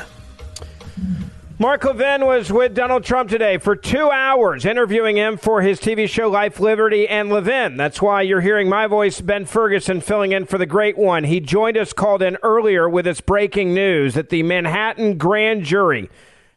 Mark 1.63 1.85
Levin 1.85 2.27
was 2.27 2.51
with 2.51 2.75
Donald 2.75 3.05
Trump 3.05 3.31
today 3.31 3.57
for 3.57 3.77
two 3.77 4.11
hours, 4.11 4.65
interviewing 4.65 5.17
him 5.17 5.37
for 5.37 5.63
his 5.63 5.79
TV 5.79 6.09
show 6.09 6.29
Life, 6.29 6.59
Liberty, 6.59 7.07
and 7.07 7.31
Levin. 7.31 7.77
That's 7.77 8.03
why 8.03 8.23
you're 8.23 8.41
hearing 8.41 8.69
my 8.69 8.89
voice, 8.89 9.21
Ben 9.21 9.45
Ferguson, 9.45 10.01
filling 10.01 10.33
in 10.33 10.45
for 10.45 10.59
the 10.59 10.67
great 10.67 10.99
one. 10.99 11.23
He 11.23 11.39
joined 11.39 11.77
us, 11.77 11.93
called 11.93 12.21
in 12.21 12.37
earlier 12.43 12.89
with 12.89 13.05
this 13.05 13.21
breaking 13.21 13.75
news 13.75 14.15
that 14.15 14.31
the 14.31 14.43
Manhattan 14.43 15.19
grand 15.19 15.63
jury 15.63 16.11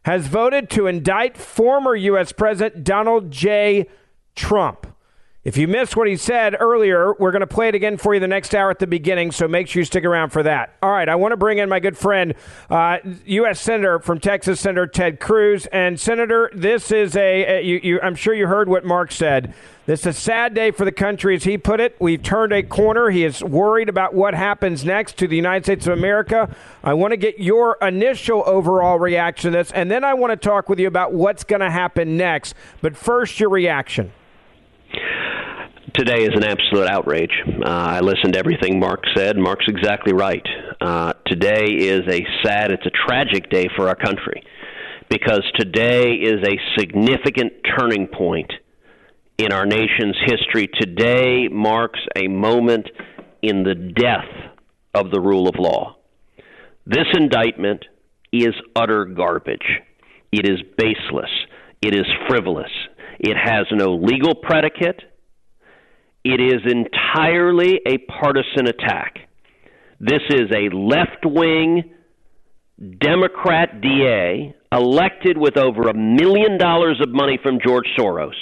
has 0.06 0.26
voted 0.26 0.72
to 0.72 0.88
indict 0.88 1.38
former 1.38 1.96
U.S. 1.96 2.32
President 2.32 2.84
Donald 2.84 3.30
J. 3.30 3.88
Trump. 4.36 4.88
If 5.46 5.58
you 5.58 5.68
missed 5.68 5.96
what 5.96 6.08
he 6.08 6.18
said 6.18 6.56
earlier, 6.60 7.14
we're 7.20 7.30
going 7.32 7.42
to 7.42 7.48
play 7.48 7.68
it 7.68 7.76
again 7.76 7.98
for 7.98 8.16
you 8.16 8.20
the 8.20 8.28
next 8.28 8.56
hour 8.56 8.72
at 8.72 8.80
the 8.80 8.88
beginning, 8.88 9.32
so 9.32 9.48
make 9.48 9.68
sure 9.68 9.82
you 9.82 9.86
stick 9.86 10.04
around 10.04 10.32
for 10.32 10.42
that. 10.42 10.74
All 10.82 10.90
right, 10.90 11.08
I 11.08 11.14
want 11.14 11.34
to 11.34 11.38
bring 11.38 11.60
in 11.60 11.70
my 11.70 11.80
good 11.80 11.96
friend, 11.96 12.34
uh, 12.68 12.98
U.S. 13.26 13.62
Senator 13.62 14.00
from 14.00 14.20
Texas, 14.20 14.60
Senator 14.60 14.88
Ted 14.88 15.20
Cruz. 15.20 15.68
And, 15.68 16.00
Senator, 16.00 16.50
this 16.52 16.92
is 16.92 17.16
a, 17.16 17.60
a 17.60 17.62
you, 17.62 17.80
you, 17.84 18.02
I'm 18.02 18.16
sure 18.16 18.34
you 18.34 18.48
heard 18.48 18.68
what 18.68 18.86
Mark 18.86 19.12
said. 19.12 19.54
This 19.86 20.00
is 20.00 20.06
a 20.08 20.14
sad 20.14 20.56
day 20.56 20.72
for 20.72 20.84
the 20.84 20.92
country, 20.92 21.36
as 21.36 21.44
he 21.44 21.60
put 21.60 21.80
it. 21.80 21.96
We've 22.00 22.24
turned 22.24 22.52
a 22.52 22.64
corner. 22.64 23.12
He 23.12 23.24
is 23.24 23.44
worried 23.44 23.88
about 23.88 24.16
what 24.16 24.34
happens 24.34 24.84
next 24.84 25.16
to 25.20 25.28
the 25.28 25.36
United 25.36 25.64
States 25.64 25.86
of 25.86 25.94
America. 25.94 26.56
I 26.84 26.96
want 26.96 27.12
to 27.12 27.18
get 27.18 27.38
your 27.38 27.78
initial 27.84 28.42
overall 28.48 28.98
reaction 28.98 29.52
to 29.52 29.58
this, 29.60 29.72
and 29.74 29.92
then 29.92 30.04
I 30.04 30.16
want 30.16 30.32
to 30.32 30.38
talk 30.38 30.70
with 30.70 30.80
you 30.80 30.88
about 30.88 31.14
what's 31.14 31.44
going 31.44 31.62
to 31.62 31.70
happen 31.70 32.18
next. 32.18 32.56
But 32.82 32.98
first, 32.98 33.40
your 33.40 33.50
reaction 33.50 34.12
today 35.98 36.24
is 36.24 36.32
an 36.36 36.44
absolute 36.44 36.88
outrage. 36.90 37.32
Uh, 37.48 37.70
I 37.70 38.00
listened 38.02 38.34
to 38.34 38.40
everything 38.40 38.80
Mark 38.80 39.04
said. 39.16 39.38
Mark's 39.38 39.66
exactly 39.68 40.14
right. 40.14 40.46
Uh, 40.82 41.14
today 41.26 41.66
is 41.68 42.02
a 42.10 42.22
sad, 42.44 42.72
it's 42.72 42.86
a 42.86 42.92
tragic 43.08 43.50
day 43.50 43.68
for 43.76 43.88
our 43.88 43.96
country 43.96 44.44
because 45.10 45.44
today 45.58 46.14
is 46.14 46.44
a 46.46 46.80
significant 46.80 47.54
turning 47.78 48.08
point 48.08 48.52
in 49.38 49.54
our 49.54 49.66
nation's 49.66 50.18
history. 50.26 50.68
Today 50.80 51.48
marks 51.50 52.00
a 52.16 52.28
moment 52.28 52.90
in 53.42 53.64
the 53.64 53.76
death 53.76 54.52
of 54.94 55.12
the 55.12 55.22
rule 55.22 55.48
of 55.48 55.56
law. 55.58 55.96
This 56.86 57.08
indictment 57.14 57.86
is 58.34 58.54
utter 58.76 59.06
garbage. 59.06 59.66
It 60.32 60.46
is 60.46 60.60
baseless. 60.78 61.32
It 61.82 61.96
is 61.96 62.06
frivolous. 62.28 62.72
It 63.20 63.38
has 63.42 63.66
no 63.72 63.96
legal 63.96 64.36
predicate. 64.36 65.02
It 66.26 66.42
is 66.42 66.62
entirely 66.66 67.82
a 67.86 68.00
partisan 68.00 68.66
attack. 68.68 69.20
This 70.00 70.24
is 70.32 70.50
a 70.52 70.76
left 70.76 71.24
wing 71.24 71.84
Democrat 73.00 73.80
DA 73.80 74.56
elected 74.72 75.38
with 75.38 75.56
over 75.56 75.88
a 75.88 75.94
million 75.94 76.58
dollars 76.58 77.00
of 77.00 77.14
money 77.14 77.38
from 77.42 77.60
George 77.64 77.86
Soros, 77.96 78.34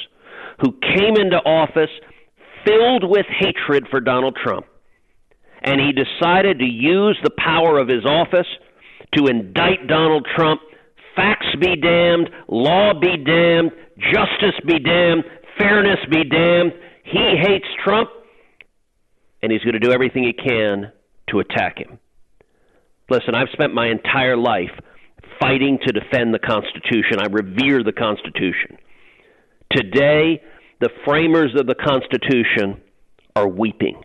who 0.61 0.71
came 0.71 1.17
into 1.17 1.35
office 1.45 1.89
filled 2.65 3.03
with 3.03 3.25
hatred 3.27 3.85
for 3.91 3.99
Donald 3.99 4.37
Trump. 4.41 4.65
And 5.61 5.81
he 5.81 5.91
decided 5.91 6.59
to 6.59 6.65
use 6.65 7.19
the 7.21 7.35
power 7.37 7.79
of 7.79 7.89
his 7.89 8.05
office 8.05 8.47
to 9.15 9.27
indict 9.27 9.87
Donald 9.87 10.25
Trump. 10.37 10.61
Facts 11.17 11.53
be 11.59 11.75
damned, 11.75 12.29
law 12.47 12.93
be 12.97 13.17
damned, 13.17 13.71
justice 13.99 14.57
be 14.65 14.79
damned, 14.79 15.25
fairness 15.59 15.99
be 16.09 16.23
damned. 16.23 16.71
He 17.03 17.35
hates 17.41 17.67
Trump, 17.83 18.09
and 19.41 19.51
he's 19.51 19.61
going 19.61 19.73
to 19.73 19.79
do 19.79 19.91
everything 19.91 20.23
he 20.23 20.33
can 20.33 20.91
to 21.29 21.39
attack 21.39 21.77
him. 21.77 21.99
Listen, 23.09 23.35
I've 23.35 23.49
spent 23.51 23.73
my 23.73 23.89
entire 23.89 24.37
life 24.37 24.71
fighting 25.39 25.77
to 25.85 25.91
defend 25.91 26.33
the 26.33 26.39
Constitution. 26.39 27.19
I 27.19 27.27
revere 27.29 27.83
the 27.83 27.91
Constitution. 27.91 28.77
Today, 29.71 30.41
the 30.79 30.89
framers 31.05 31.53
of 31.57 31.67
the 31.67 31.75
Constitution 31.75 32.81
are 33.35 33.47
weeping. 33.47 34.01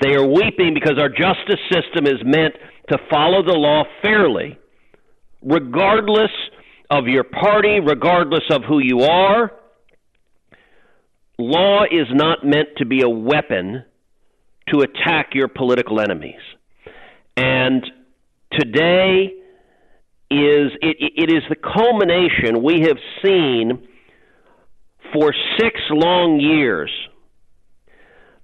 They 0.00 0.14
are 0.14 0.26
weeping 0.26 0.74
because 0.74 0.98
our 0.98 1.08
justice 1.08 1.60
system 1.70 2.06
is 2.06 2.22
meant 2.24 2.54
to 2.90 2.98
follow 3.10 3.42
the 3.42 3.52
law 3.52 3.84
fairly, 4.02 4.58
regardless 5.42 6.30
of 6.90 7.06
your 7.06 7.24
party, 7.24 7.80
regardless 7.80 8.44
of 8.50 8.62
who 8.68 8.78
you 8.78 9.00
are, 9.00 9.52
law 11.38 11.84
is 11.84 12.06
not 12.10 12.44
meant 12.44 12.68
to 12.78 12.86
be 12.86 13.02
a 13.02 13.08
weapon 13.08 13.84
to 14.68 14.80
attack 14.80 15.30
your 15.34 15.48
political 15.48 16.00
enemies. 16.00 16.40
And 17.36 17.84
today 18.52 19.32
is 20.30 20.72
it, 20.82 20.96
it 21.16 21.30
is 21.30 21.42
the 21.48 21.56
culmination 21.56 22.62
we 22.62 22.80
have 22.82 22.98
seen 23.24 23.86
for 25.12 25.32
six 25.58 25.80
long 25.90 26.40
years 26.40 26.90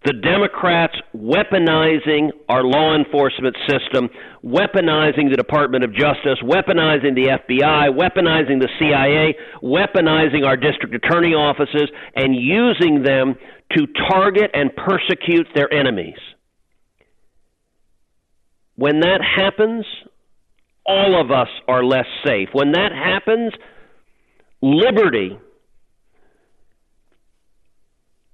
the 0.04 0.12
Democrats 0.12 0.94
weaponizing 1.16 2.30
our 2.48 2.64
law 2.64 2.96
enforcement 2.96 3.56
system, 3.68 4.08
weaponizing 4.44 5.30
the 5.30 5.36
Department 5.36 5.84
of 5.84 5.92
Justice, 5.94 6.38
weaponizing 6.42 7.14
the 7.14 7.38
FBI, 7.38 7.90
weaponizing 7.90 8.60
the 8.60 8.68
CIA, 8.78 9.36
weaponizing 9.62 10.44
our 10.44 10.56
district 10.56 10.94
attorney 10.94 11.34
offices, 11.34 11.88
and 12.16 12.34
using 12.34 13.02
them 13.02 13.36
to 13.76 13.86
target 14.10 14.50
and 14.54 14.70
persecute 14.74 15.46
their 15.54 15.72
enemies. 15.72 16.18
When 18.74 19.00
that 19.00 19.20
happens, 19.22 19.84
all 20.84 21.20
of 21.20 21.30
us 21.30 21.48
are 21.68 21.84
less 21.84 22.06
safe. 22.26 22.48
When 22.52 22.72
that 22.72 22.90
happens, 22.92 23.52
liberty 24.60 25.38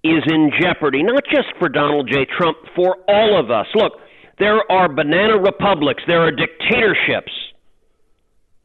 is 0.04 0.22
in 0.26 0.50
jeopardy, 0.60 1.02
not 1.02 1.24
just 1.30 1.48
for 1.58 1.68
Donald 1.68 2.08
J. 2.10 2.26
Trump, 2.36 2.56
for 2.74 2.96
all 3.08 3.38
of 3.38 3.50
us. 3.50 3.66
Look, 3.74 3.94
there 4.38 4.60
are 4.70 4.88
banana 4.88 5.38
republics, 5.38 6.02
there 6.06 6.22
are 6.22 6.30
dictatorships 6.30 7.32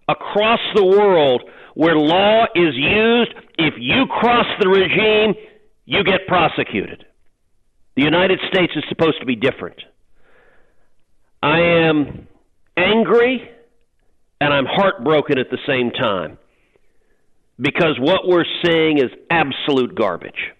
across 0.07 0.59
the 0.75 0.85
world 0.85 1.43
where 1.73 1.95
law 1.95 2.45
is 2.55 2.75
used. 2.75 3.33
If 3.57 3.73
you 3.79 4.05
cross 4.05 4.45
the 4.59 4.69
regime, 4.69 5.33
you 5.85 6.03
get 6.03 6.27
prosecuted. 6.27 7.05
The 7.95 8.03
United 8.03 8.39
States 8.51 8.73
is 8.75 8.83
supposed 8.89 9.19
to 9.19 9.25
be 9.25 9.35
different. 9.35 9.79
I 11.41 11.59
am 11.59 12.27
angry 12.77 13.49
and 14.39 14.53
I'm 14.53 14.65
heartbroken 14.65 15.37
at 15.37 15.49
the 15.49 15.57
same 15.67 15.91
time 15.91 16.37
because 17.59 17.97
what 17.99 18.27
we're 18.27 18.45
seeing 18.63 18.97
is 18.97 19.09
absolute 19.29 19.95
garbage. 19.95 20.51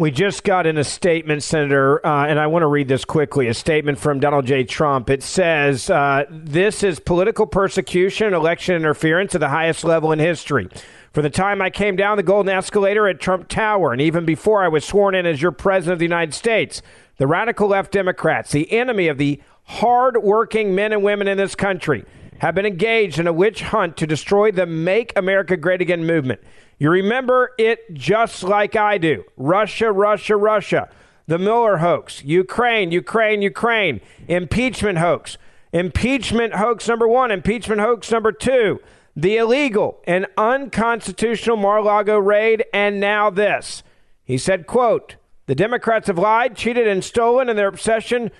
We 0.00 0.12
just 0.12 0.44
got 0.44 0.64
in 0.64 0.78
a 0.78 0.84
statement, 0.84 1.42
Senator, 1.42 2.06
uh, 2.06 2.26
and 2.26 2.38
I 2.38 2.46
want 2.46 2.62
to 2.62 2.68
read 2.68 2.86
this 2.86 3.04
quickly. 3.04 3.48
A 3.48 3.54
statement 3.54 3.98
from 3.98 4.20
Donald 4.20 4.46
J. 4.46 4.62
Trump. 4.62 5.10
It 5.10 5.24
says, 5.24 5.90
uh, 5.90 6.24
This 6.30 6.84
is 6.84 7.00
political 7.00 7.48
persecution, 7.48 8.32
election 8.32 8.76
interference 8.76 9.34
at 9.34 9.40
the 9.40 9.48
highest 9.48 9.82
level 9.82 10.12
in 10.12 10.20
history. 10.20 10.68
For 11.12 11.20
the 11.20 11.30
time 11.30 11.60
I 11.60 11.70
came 11.70 11.96
down 11.96 12.16
the 12.16 12.22
golden 12.22 12.54
escalator 12.54 13.08
at 13.08 13.18
Trump 13.18 13.48
Tower, 13.48 13.90
and 13.92 14.00
even 14.00 14.24
before 14.24 14.62
I 14.62 14.68
was 14.68 14.84
sworn 14.84 15.16
in 15.16 15.26
as 15.26 15.42
your 15.42 15.50
president 15.50 15.94
of 15.94 15.98
the 15.98 16.04
United 16.04 16.32
States, 16.32 16.80
the 17.16 17.26
radical 17.26 17.66
left 17.66 17.90
Democrats, 17.90 18.52
the 18.52 18.70
enemy 18.70 19.08
of 19.08 19.18
the 19.18 19.42
hard-working 19.64 20.76
men 20.76 20.92
and 20.92 21.02
women 21.02 21.26
in 21.26 21.38
this 21.38 21.56
country, 21.56 22.04
have 22.38 22.54
been 22.54 22.66
engaged 22.66 23.18
in 23.18 23.26
a 23.26 23.32
witch 23.32 23.62
hunt 23.62 23.96
to 23.96 24.06
destroy 24.06 24.50
the 24.50 24.66
Make 24.66 25.12
America 25.16 25.56
Great 25.56 25.80
Again 25.80 26.06
movement. 26.06 26.40
You 26.78 26.90
remember 26.90 27.50
it 27.58 27.92
just 27.92 28.42
like 28.42 28.76
I 28.76 28.98
do 28.98 29.24
Russia, 29.36 29.92
Russia, 29.92 30.36
Russia. 30.36 30.88
The 31.26 31.38
Mueller 31.38 31.78
hoax, 31.78 32.24
Ukraine, 32.24 32.90
Ukraine, 32.90 33.42
Ukraine, 33.42 34.00
impeachment 34.28 34.96
hoax, 34.96 35.36
impeachment 35.72 36.54
hoax 36.54 36.88
number 36.88 37.06
one, 37.06 37.30
impeachment 37.30 37.82
hoax 37.82 38.10
number 38.10 38.32
two, 38.32 38.80
the 39.14 39.36
illegal 39.36 40.00
and 40.04 40.26
unconstitutional 40.38 41.58
Mar-a-Lago 41.58 42.16
raid, 42.18 42.64
and 42.72 42.98
now 42.98 43.28
this. 43.28 43.82
He 44.24 44.38
said, 44.38 44.66
quote, 44.66 45.16
the 45.46 45.54
Democrats 45.54 46.06
have 46.06 46.18
lied, 46.18 46.56
cheated, 46.56 46.86
and 46.86 47.04
stolen 47.04 47.48
in 47.48 47.56
their 47.56 47.68
obsession 47.68 48.30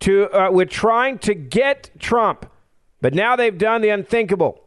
to, 0.00 0.30
uh, 0.30 0.50
with 0.50 0.70
trying 0.70 1.18
to 1.18 1.34
get 1.34 1.90
Trump. 1.98 2.50
But 3.00 3.14
now 3.14 3.36
they've 3.36 3.56
done 3.56 3.80
the 3.80 3.90
unthinkable 3.90 4.62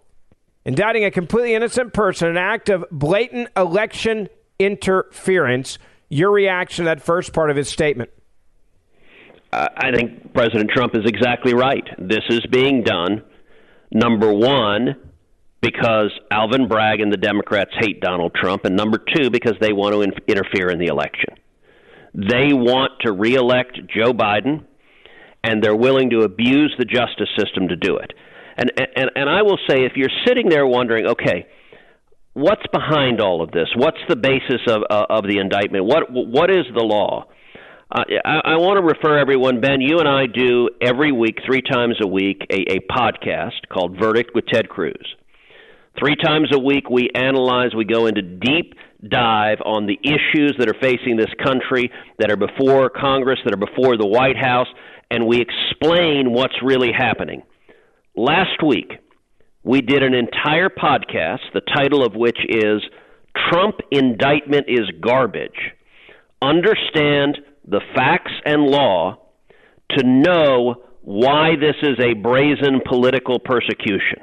indicting 0.65 1.05
a 1.05 1.11
completely 1.11 1.55
innocent 1.55 1.93
person, 1.93 2.29
an 2.29 2.37
act 2.37 2.69
of 2.69 2.85
blatant 2.91 3.49
election 3.57 4.29
interference. 4.59 5.77
Your 6.09 6.31
reaction 6.31 6.85
to 6.85 6.89
that 6.89 7.01
first 7.01 7.33
part 7.33 7.49
of 7.49 7.57
his 7.57 7.69
statement? 7.69 8.09
Uh, 9.51 9.67
I 9.75 9.91
think 9.91 10.33
President 10.33 10.69
Trump 10.69 10.95
is 10.95 11.03
exactly 11.05 11.53
right. 11.53 11.83
This 11.97 12.23
is 12.29 12.41
being 12.51 12.83
done, 12.83 13.23
number 13.91 14.31
one, 14.31 14.95
because 15.61 16.11
Alvin 16.29 16.67
Bragg 16.67 17.01
and 17.01 17.11
the 17.11 17.17
Democrats 17.17 17.71
hate 17.79 18.01
Donald 18.01 18.33
Trump, 18.33 18.65
and 18.65 18.75
number 18.75 18.97
two, 18.97 19.29
because 19.29 19.55
they 19.59 19.73
want 19.73 19.93
to 19.93 20.01
in- 20.01 20.13
interfere 20.27 20.69
in 20.69 20.79
the 20.79 20.87
election. 20.87 21.35
They 22.13 22.53
want 22.53 22.93
to 23.01 23.11
reelect 23.11 23.79
Joe 23.87 24.13
Biden, 24.13 24.65
and 25.43 25.63
they're 25.63 25.75
willing 25.75 26.09
to 26.11 26.21
abuse 26.21 26.73
the 26.77 26.85
justice 26.85 27.29
system 27.37 27.67
to 27.69 27.75
do 27.75 27.97
it. 27.97 28.13
And, 28.57 28.71
and, 28.95 29.11
and 29.15 29.29
I 29.29 29.41
will 29.41 29.59
say, 29.69 29.85
if 29.85 29.93
you're 29.95 30.09
sitting 30.25 30.49
there 30.49 30.65
wondering, 30.65 31.07
okay, 31.07 31.47
what's 32.33 32.65
behind 32.71 33.21
all 33.21 33.41
of 33.41 33.51
this? 33.51 33.67
What's 33.75 33.99
the 34.09 34.15
basis 34.15 34.61
of, 34.67 34.83
uh, 34.89 35.05
of 35.09 35.23
the 35.23 35.37
indictment? 35.39 35.85
What, 35.85 36.11
what 36.11 36.49
is 36.49 36.65
the 36.73 36.83
law? 36.83 37.25
Uh, 37.91 38.03
I, 38.23 38.53
I 38.53 38.55
want 38.57 38.77
to 38.77 38.83
refer 38.83 39.17
everyone, 39.17 39.59
Ben. 39.59 39.81
You 39.81 39.99
and 39.99 40.07
I 40.07 40.25
do 40.25 40.69
every 40.81 41.11
week, 41.11 41.39
three 41.45 41.61
times 41.61 41.97
a 42.01 42.07
week, 42.07 42.41
a, 42.49 42.75
a 42.75 42.79
podcast 42.89 43.67
called 43.71 43.97
Verdict 43.99 44.31
with 44.33 44.45
Ted 44.47 44.69
Cruz. 44.69 45.15
Three 45.99 46.15
times 46.15 46.49
a 46.53 46.59
week, 46.59 46.89
we 46.89 47.09
analyze, 47.13 47.75
we 47.75 47.83
go 47.83 48.07
into 48.07 48.21
deep 48.21 48.75
dive 49.09 49.57
on 49.65 49.87
the 49.87 49.99
issues 50.03 50.55
that 50.57 50.69
are 50.69 50.79
facing 50.81 51.17
this 51.17 51.31
country, 51.43 51.91
that 52.19 52.31
are 52.31 52.37
before 52.37 52.89
Congress, 52.89 53.39
that 53.43 53.53
are 53.53 53.57
before 53.57 53.97
the 53.97 54.07
White 54.07 54.37
House, 54.37 54.67
and 55.09 55.27
we 55.27 55.41
explain 55.41 56.31
what's 56.31 56.53
really 56.63 56.91
happening. 56.97 57.43
Last 58.15 58.61
week, 58.61 58.91
we 59.63 59.79
did 59.81 60.03
an 60.03 60.13
entire 60.13 60.67
podcast, 60.67 61.39
the 61.53 61.61
title 61.61 62.05
of 62.05 62.13
which 62.13 62.37
is 62.49 62.81
Trump 63.49 63.77
Indictment 63.89 64.65
is 64.67 64.81
Garbage. 64.99 65.71
Understand 66.41 67.37
the 67.65 67.79
facts 67.95 68.33
and 68.43 68.63
law 68.63 69.17
to 69.91 70.05
know 70.05 70.83
why 71.03 71.51
this 71.55 71.75
is 71.81 71.97
a 72.03 72.13
brazen 72.13 72.81
political 72.85 73.39
persecution. 73.39 74.19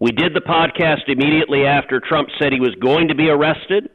We 0.00 0.10
did 0.10 0.34
the 0.34 0.42
podcast 0.42 1.08
immediately 1.08 1.64
after 1.64 2.00
Trump 2.00 2.28
said 2.38 2.52
he 2.52 2.60
was 2.60 2.74
going 2.78 3.08
to 3.08 3.14
be 3.14 3.30
arrested. 3.30 3.88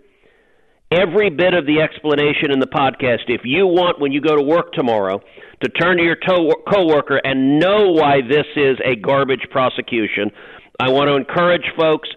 Every 0.92 1.30
bit 1.30 1.54
of 1.54 1.68
the 1.68 1.82
explanation 1.82 2.52
in 2.52 2.60
the 2.60 2.66
podcast, 2.66 3.28
if 3.28 3.42
you 3.44 3.68
want 3.68 4.02
when 4.02 4.12
you 4.12 4.22
go 4.22 4.36
to 4.36 4.42
work 4.42 4.74
tomorrow 4.74 5.22
to 5.62 5.70
turn 5.70 5.98
to 5.98 6.04
your 6.04 6.16
to- 6.16 6.56
coworker 6.68 7.22
and 7.24 7.60
know 7.60 7.92
why 7.92 8.22
this 8.28 8.48
is 8.56 8.78
a 8.84 8.96
garbage 8.96 9.46
prosecution, 9.52 10.32
I 10.80 10.90
want 10.90 11.10
to 11.10 11.16
encourage 11.16 11.66
folks 11.78 12.10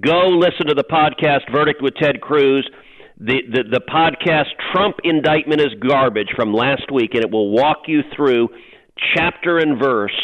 go 0.00 0.28
listen 0.28 0.68
to 0.68 0.74
the 0.74 0.84
podcast 0.84 1.50
Verdict 1.52 1.82
with 1.82 1.94
Ted 1.96 2.20
Cruz. 2.20 2.70
The, 3.18 3.42
the, 3.50 3.64
the 3.68 3.80
podcast 3.80 4.46
Trump 4.72 4.98
indictment 5.02 5.60
is 5.60 5.74
garbage 5.86 6.30
from 6.36 6.54
last 6.54 6.92
week, 6.92 7.14
and 7.14 7.24
it 7.24 7.30
will 7.32 7.50
walk 7.50 7.88
you 7.88 8.02
through 8.14 8.48
chapter 9.16 9.58
and 9.58 9.76
verse 9.76 10.14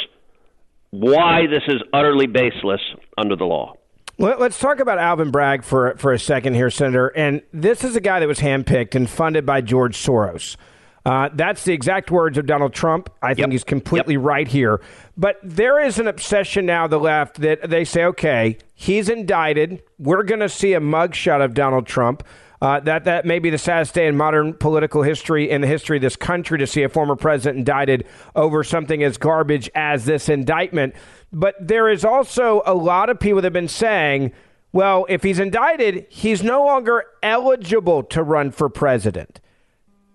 why 0.91 1.43
this 1.51 1.63
is 1.67 1.83
utterly 1.93 2.27
baseless 2.27 2.81
under 3.19 3.35
the 3.35 3.45
law. 3.45 3.75
Let's 4.19 4.59
talk 4.59 4.81
about 4.81 4.99
Alvin 4.99 5.31
Bragg 5.31 5.63
for 5.63 5.95
for 5.99 6.11
a 6.11 6.19
second 6.19 6.55
here, 6.55 6.71
Senator. 6.71 7.09
And 7.09 7.43
this 7.53 7.85
is 7.85 7.97
a 7.97 8.01
guy 8.01 8.19
that 8.21 8.27
was 8.27 8.39
handpicked 8.39 8.95
and 8.95 9.09
funded 9.09 9.45
by 9.45 9.61
George 9.61 9.95
Soros. 9.95 10.57
Uh, 11.05 11.29
that's 11.35 11.65
the 11.65 11.75
exact 11.75 12.11
words 12.11 12.39
of 12.39 12.47
Donald 12.47 12.73
Trump. 12.73 13.11
I 13.23 13.29
think 13.29 13.49
yep. 13.49 13.53
he's 13.53 13.63
completely 13.63 14.15
yep. 14.15 14.25
right 14.25 14.49
here. 14.49 14.81
But 15.19 15.39
there 15.43 15.85
is 15.85 15.99
an 15.99 16.09
obsession 16.09 16.65
now, 16.65 16.87
the 16.87 16.99
left, 16.99 17.41
that 17.43 17.69
they 17.69 17.85
say, 17.85 18.05
okay, 18.07 18.59
he's 18.75 19.09
indicted. 19.09 19.83
We're 19.99 20.25
going 20.25 20.41
to 20.41 20.49
see 20.49 20.73
a 20.73 20.81
mugshot 20.81 21.45
of 21.45 21.53
Donald 21.55 21.87
Trump. 21.87 22.25
Uh, 22.63 22.81
that 22.81 23.05
that 23.05 23.27
may 23.27 23.39
be 23.39 23.51
the 23.51 23.59
saddest 23.59 23.95
day 23.95 24.07
in 24.07 24.17
modern 24.17 24.55
political 24.55 25.03
history 25.03 25.51
in 25.51 25.61
the 25.61 25.67
history 25.67 25.99
of 25.99 26.03
this 26.03 26.17
country 26.17 26.57
to 26.57 26.67
see 26.67 26.83
a 26.83 26.89
former 26.89 27.15
president 27.15 27.59
indicted 27.59 28.07
over 28.35 28.65
something 28.65 29.03
as 29.03 29.19
garbage 29.19 29.69
as 29.75 30.07
this 30.07 30.31
indictment. 30.31 30.95
But 31.37 31.55
there 31.61 31.91
is 31.91 32.03
also 32.03 32.63
a 32.65 32.73
lot 32.73 33.11
of 33.11 33.21
people 33.21 33.43
that 33.43 33.45
have 33.45 33.53
been 33.53 33.69
saying, 33.69 34.33
well, 34.73 35.05
if 35.11 35.23
he's 35.23 35.39
indicted, 35.39 36.07
he's 36.09 36.43
no 36.43 36.65
longer 36.65 37.05
eligible 37.23 38.03
to 38.05 38.23
run 38.23 38.51
for 38.51 38.71
president. 38.71 39.43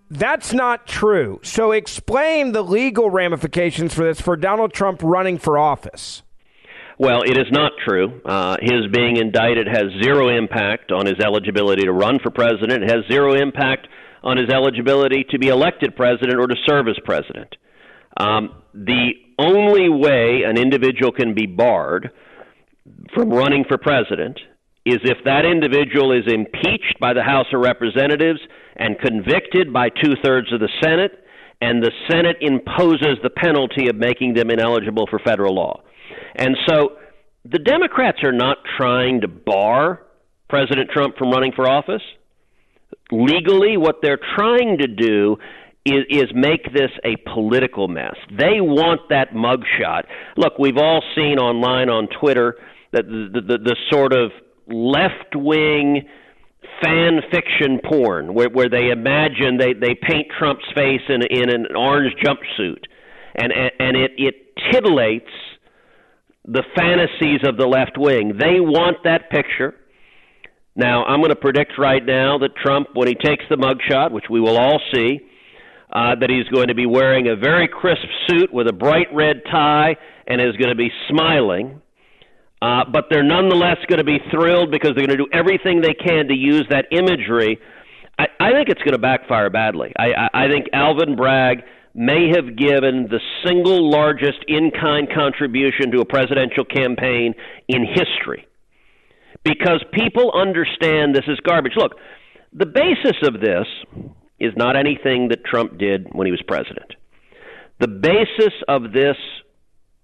That's 0.10 0.52
not 0.52 0.88
true. 0.88 1.40
So 1.44 1.74
explain 1.74 2.54
the 2.54 2.64
legal 2.64 3.12
ramifications 3.12 3.94
for 3.94 4.04
this 4.04 4.20
for 4.20 4.36
Donald 4.36 4.74
Trump 4.74 5.02
running 5.04 5.38
for 5.38 5.60
office. 5.60 6.24
Well, 6.98 7.22
it 7.22 7.38
is 7.38 7.52
not 7.52 7.74
true. 7.86 8.20
Uh, 8.26 8.58
his 8.60 8.88
being 8.92 9.18
indicted 9.18 9.68
has 9.68 9.92
zero 10.02 10.28
impact 10.28 10.92
on 10.92 11.06
his 11.06 11.20
eligibility 11.20 11.84
to 11.84 11.94
run 11.94 12.18
for 12.18 12.32
president. 12.32 12.84
It 12.84 12.90
has 12.90 13.06
zero 13.12 13.36
impact 13.36 13.88
on 14.24 14.38
his 14.38 14.50
eligibility 14.50 15.24
to 15.30 15.38
be 15.38 15.50
elected 15.50 15.96
president 15.96 16.40
or 16.40 16.48
to 16.48 16.56
serve 16.66 16.88
as 16.88 16.98
president. 17.06 17.56
Um, 18.18 18.56
the 18.74 19.12
only 19.42 19.90
way 19.90 20.44
an 20.46 20.58
individual 20.58 21.12
can 21.12 21.34
be 21.34 21.46
barred 21.46 22.12
from 23.14 23.30
running 23.30 23.66
for 23.68 23.78
president 23.78 24.40
is 24.86 25.00
if 25.04 25.18
that 25.26 25.46
individual 25.46 26.12
is 26.12 26.24
impeached 26.28 26.98
by 27.00 27.14
the 27.14 27.22
House 27.22 27.46
of 27.54 27.62
Representatives 27.62 28.40
and 28.76 29.00
convicted 29.00 29.72
by 29.72 29.90
two 29.90 30.14
thirds 30.24 30.52
of 30.52 30.60
the 30.60 30.70
Senate, 30.82 31.24
and 31.62 31.84
the 31.84 31.92
Senate 32.10 32.38
imposes 32.42 33.18
the 33.22 33.30
penalty 33.30 33.88
of 33.90 33.96
making 33.96 34.34
them 34.34 34.50
ineligible 34.50 35.06
for 35.10 35.20
federal 35.20 35.54
law. 35.54 35.82
And 36.36 36.58
so 36.68 36.98
the 37.46 37.60
Democrats 37.60 38.24
are 38.24 38.32
not 38.32 38.58
trying 38.78 39.22
to 39.22 39.28
bar 39.28 40.02
President 40.50 40.90
Trump 40.90 41.16
from 41.18 41.32
running 41.32 41.52
for 41.56 41.70
office. 41.70 42.02
Legally, 43.12 43.78
what 43.78 43.98
they're 44.02 44.20
trying 44.36 44.78
to 44.80 44.88
do 44.88 45.38
is, 45.86 46.04
is 46.10 46.26
make 46.34 46.72
this 46.74 46.92
a 47.04 47.16
political 47.34 47.88
mess. 47.88 48.16
They 48.30 48.62
want 48.62 49.02
that 49.10 49.32
mugshot. 49.34 50.04
Look, 50.38 50.60
we've 50.60 50.78
all 50.78 51.02
seen 51.16 51.40
online 51.40 51.90
on 51.90 52.08
Twitter 52.20 52.56
that 52.92 53.06
the, 53.06 53.42
the, 53.42 53.58
the 53.58 53.76
sort 53.90 54.14
of 54.14 54.32
left 54.68 55.36
wing 55.36 56.08
fan 56.84 57.22
fiction 57.32 57.80
porn 57.84 58.34
where, 58.34 58.50
where 58.50 58.70
they 58.70 58.90
imagine 58.90 59.58
they, 59.58 59.74
they 59.74 59.96
paint 59.96 60.28
Trump's 60.38 60.66
face 60.76 61.02
in, 61.10 61.22
in 61.24 61.50
an 61.50 61.68
orange 61.76 62.14
jumpsuit 62.24 62.84
and, 63.36 63.52
and 63.80 63.98
it, 63.98 64.12
it 64.18 64.36
titillates 64.72 65.22
the 66.46 66.64
fantasies 66.76 67.48
of 67.48 67.58
the 67.58 67.68
left 67.68 67.98
wing. 67.98 68.38
They 68.40 68.60
want 68.60 68.98
that 69.04 69.30
picture. 69.30 69.76
Now, 70.76 71.04
I'm 71.06 71.20
going 71.20 71.30
to 71.30 71.36
predict 71.36 71.74
right 71.78 72.04
now 72.04 72.38
that 72.40 72.56
Trump, 72.56 72.90
when 72.94 73.08
he 73.08 73.16
takes 73.16 73.44
the 73.50 73.58
mugshot, 73.58 74.12
which 74.12 74.26
we 74.30 74.40
will 74.40 74.58
all 74.58 74.80
see, 74.94 75.20
uh, 75.92 76.16
that 76.16 76.30
he's 76.30 76.48
going 76.54 76.68
to 76.68 76.76
be 76.76 76.86
wearing 76.86 77.28
a 77.28 77.36
very 77.36 77.68
crisp 77.68 78.08
suit 78.28 78.54
with 78.54 78.68
a 78.68 78.74
bright 78.74 79.08
red 79.14 79.42
tie 79.52 79.96
and 80.28 80.40
is 80.40 80.56
going 80.58 80.70
to 80.70 80.76
be 80.76 80.90
smiling. 81.10 81.82
Uh, 82.62 82.84
but 82.92 83.06
they're 83.10 83.24
nonetheless 83.24 83.78
going 83.88 83.98
to 83.98 84.06
be 84.06 84.20
thrilled 84.30 84.72
because 84.72 84.92
they're 84.96 85.08
going 85.08 85.18
to 85.18 85.26
do 85.26 85.30
everything 85.34 85.82
they 85.82 85.96
can 85.96 86.28
to 86.28 86.36
use 86.36 86.66
that 86.70 86.86
imagery. 86.92 87.60
I, 88.18 88.28
I 88.40 88.52
think 88.54 88.70
it's 88.70 88.82
going 88.82 88.94
to 88.94 89.00
backfire 89.00 89.50
badly. 89.50 89.92
I, 89.98 90.14
I, 90.14 90.46
I 90.46 90.48
think 90.48 90.68
Alvin 90.72 91.16
Bragg 91.16 91.64
may 91.94 92.30
have 92.30 92.56
given 92.56 93.08
the 93.10 93.20
single 93.46 93.90
largest 93.90 94.46
in 94.48 94.72
kind 94.72 95.10
contribution 95.14 95.92
to 95.92 96.00
a 96.02 96.06
presidential 96.06 96.64
campaign 96.64 97.34
in 97.68 97.86
history. 97.86 98.48
Because 99.44 99.84
people 99.92 100.32
understand 100.34 101.16
this 101.16 101.26
is 101.28 101.40
garbage. 101.40 101.74
Look, 101.76 101.94
the 102.54 102.68
basis 102.68 103.18
of 103.24 103.42
this 103.42 103.66
is 104.42 104.54
not 104.58 104.76
anything 104.76 105.30
that 105.30 105.46
Trump 105.46 105.78
did 105.78 106.08
when 106.12 106.26
he 106.26 106.32
was 106.32 106.42
president. 106.48 106.94
The 107.80 107.88
basis 107.88 108.54
of 108.68 108.92
this 108.92 109.18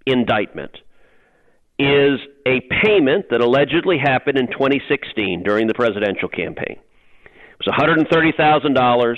indictment 0.06 0.72
is 1.78 2.18
a 2.46 2.60
payment 2.82 3.26
that 3.30 3.40
allegedly 3.40 3.98
happened 3.98 4.38
in 4.38 4.46
2016 4.48 5.42
during 5.44 5.66
the 5.66 5.74
presidential 5.74 6.28
campaign. 6.28 6.76
It 7.24 7.66
was 7.66 8.06
$130,000 8.08 9.16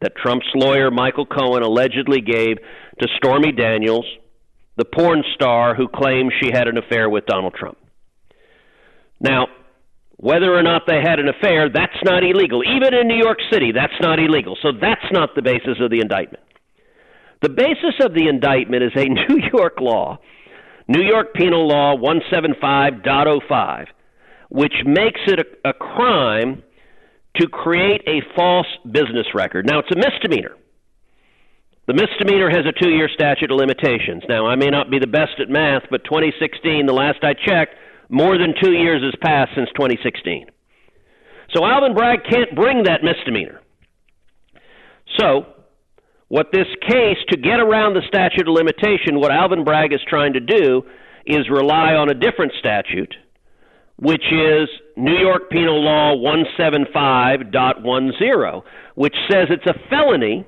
that 0.00 0.16
Trump's 0.16 0.46
lawyer, 0.54 0.90
Michael 0.90 1.26
Cohen, 1.26 1.62
allegedly 1.62 2.20
gave 2.20 2.58
to 3.00 3.08
Stormy 3.16 3.52
Daniels, 3.52 4.06
the 4.76 4.84
porn 4.84 5.22
star 5.34 5.74
who 5.74 5.88
claims 5.88 6.32
she 6.42 6.50
had 6.52 6.68
an 6.68 6.76
affair 6.76 7.08
with 7.08 7.26
Donald 7.26 7.54
Trump. 7.54 7.78
Now, 9.20 9.46
whether 10.16 10.54
or 10.54 10.62
not 10.62 10.82
they 10.86 11.00
had 11.02 11.18
an 11.18 11.28
affair, 11.28 11.68
that's 11.68 11.98
not 12.04 12.22
illegal. 12.22 12.62
Even 12.64 12.94
in 12.94 13.08
New 13.08 13.18
York 13.18 13.38
City, 13.52 13.72
that's 13.72 13.94
not 14.00 14.18
illegal. 14.18 14.56
So 14.62 14.70
that's 14.72 15.04
not 15.10 15.34
the 15.34 15.42
basis 15.42 15.78
of 15.80 15.90
the 15.90 16.00
indictment. 16.00 16.42
The 17.42 17.48
basis 17.50 17.94
of 18.00 18.14
the 18.14 18.28
indictment 18.28 18.82
is 18.82 18.92
a 18.96 19.04
New 19.08 19.40
York 19.52 19.80
law, 19.80 20.18
New 20.88 21.02
York 21.02 21.34
Penal 21.34 21.66
Law 21.66 21.96
175.05, 21.96 23.86
which 24.50 24.74
makes 24.86 25.20
it 25.26 25.40
a, 25.40 25.70
a 25.70 25.72
crime 25.72 26.62
to 27.36 27.48
create 27.48 28.02
a 28.06 28.20
false 28.36 28.66
business 28.86 29.26
record. 29.34 29.66
Now, 29.66 29.80
it's 29.80 29.90
a 29.90 29.98
misdemeanor. 29.98 30.56
The 31.86 31.94
misdemeanor 31.94 32.48
has 32.48 32.64
a 32.64 32.72
two 32.72 32.90
year 32.90 33.10
statute 33.12 33.50
of 33.50 33.58
limitations. 33.58 34.22
Now, 34.28 34.46
I 34.46 34.54
may 34.54 34.68
not 34.68 34.90
be 34.90 34.98
the 34.98 35.06
best 35.06 35.38
at 35.38 35.50
math, 35.50 35.82
but 35.90 36.04
2016, 36.04 36.86
the 36.86 36.92
last 36.92 37.18
I 37.22 37.34
checked, 37.34 37.74
more 38.14 38.38
than 38.38 38.54
two 38.62 38.72
years 38.72 39.02
has 39.02 39.14
passed 39.20 39.50
since 39.56 39.68
2016. 39.74 40.46
So 41.54 41.64
Alvin 41.64 41.94
Bragg 41.94 42.20
can't 42.30 42.54
bring 42.54 42.84
that 42.84 43.02
misdemeanor. 43.02 43.60
So, 45.18 45.46
what 46.28 46.46
this 46.52 46.68
case, 46.88 47.18
to 47.30 47.36
get 47.36 47.58
around 47.60 47.94
the 47.94 48.02
statute 48.08 48.48
of 48.48 48.54
limitation, 48.54 49.20
what 49.20 49.30
Alvin 49.30 49.64
Bragg 49.64 49.92
is 49.92 50.00
trying 50.08 50.32
to 50.34 50.40
do 50.40 50.82
is 51.26 51.48
rely 51.50 51.94
on 51.94 52.08
a 52.08 52.14
different 52.14 52.52
statute 52.58 53.14
which 53.96 54.24
is 54.32 54.68
New 54.96 55.16
York 55.16 55.48
Penal 55.50 55.80
Law 55.82 56.16
175.10, 56.16 58.62
which 58.96 59.14
says 59.30 59.46
it's 59.50 59.66
a 59.66 59.74
felony 59.88 60.44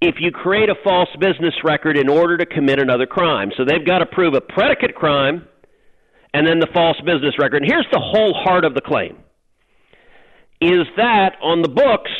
if 0.00 0.14
you 0.20 0.30
create 0.30 0.70
a 0.70 0.74
false 0.82 1.10
business 1.20 1.52
record 1.62 1.98
in 1.98 2.08
order 2.08 2.38
to 2.38 2.46
commit 2.46 2.80
another 2.80 3.04
crime. 3.06 3.52
So 3.56 3.64
they've 3.64 3.86
got 3.86 3.98
to 3.98 4.06
prove 4.06 4.32
a 4.34 4.40
predicate 4.40 4.94
crime 4.94 5.46
and 6.34 6.46
then 6.46 6.58
the 6.58 6.68
false 6.74 7.00
business 7.06 7.34
record. 7.38 7.62
And 7.62 7.66
here's 7.70 7.86
the 7.92 8.00
whole 8.00 8.34
heart 8.34 8.64
of 8.64 8.74
the 8.74 8.80
claim 8.82 9.16
is 10.60 10.86
that 10.96 11.36
on 11.42 11.62
the 11.62 11.68
books, 11.68 12.10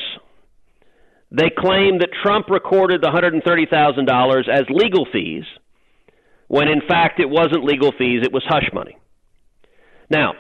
they 1.31 1.51
claim 1.51 1.99
that 1.99 2.11
Trump 2.23 2.49
recorded 2.49 3.01
the 3.03 3.09
$130,000 3.09 4.49
as 4.49 4.65
legal 4.71 5.07
fees 5.13 5.45
when 6.49 6.69
in 6.69 6.81
fact 6.87 7.21
it 7.21 7.29
wasn't 7.29 7.65
legal 7.65 7.91
fees, 7.99 8.21
it 8.23 8.33
was 8.33 8.45
hush 8.47 8.69
money. 8.73 8.97
Now, 10.11 10.35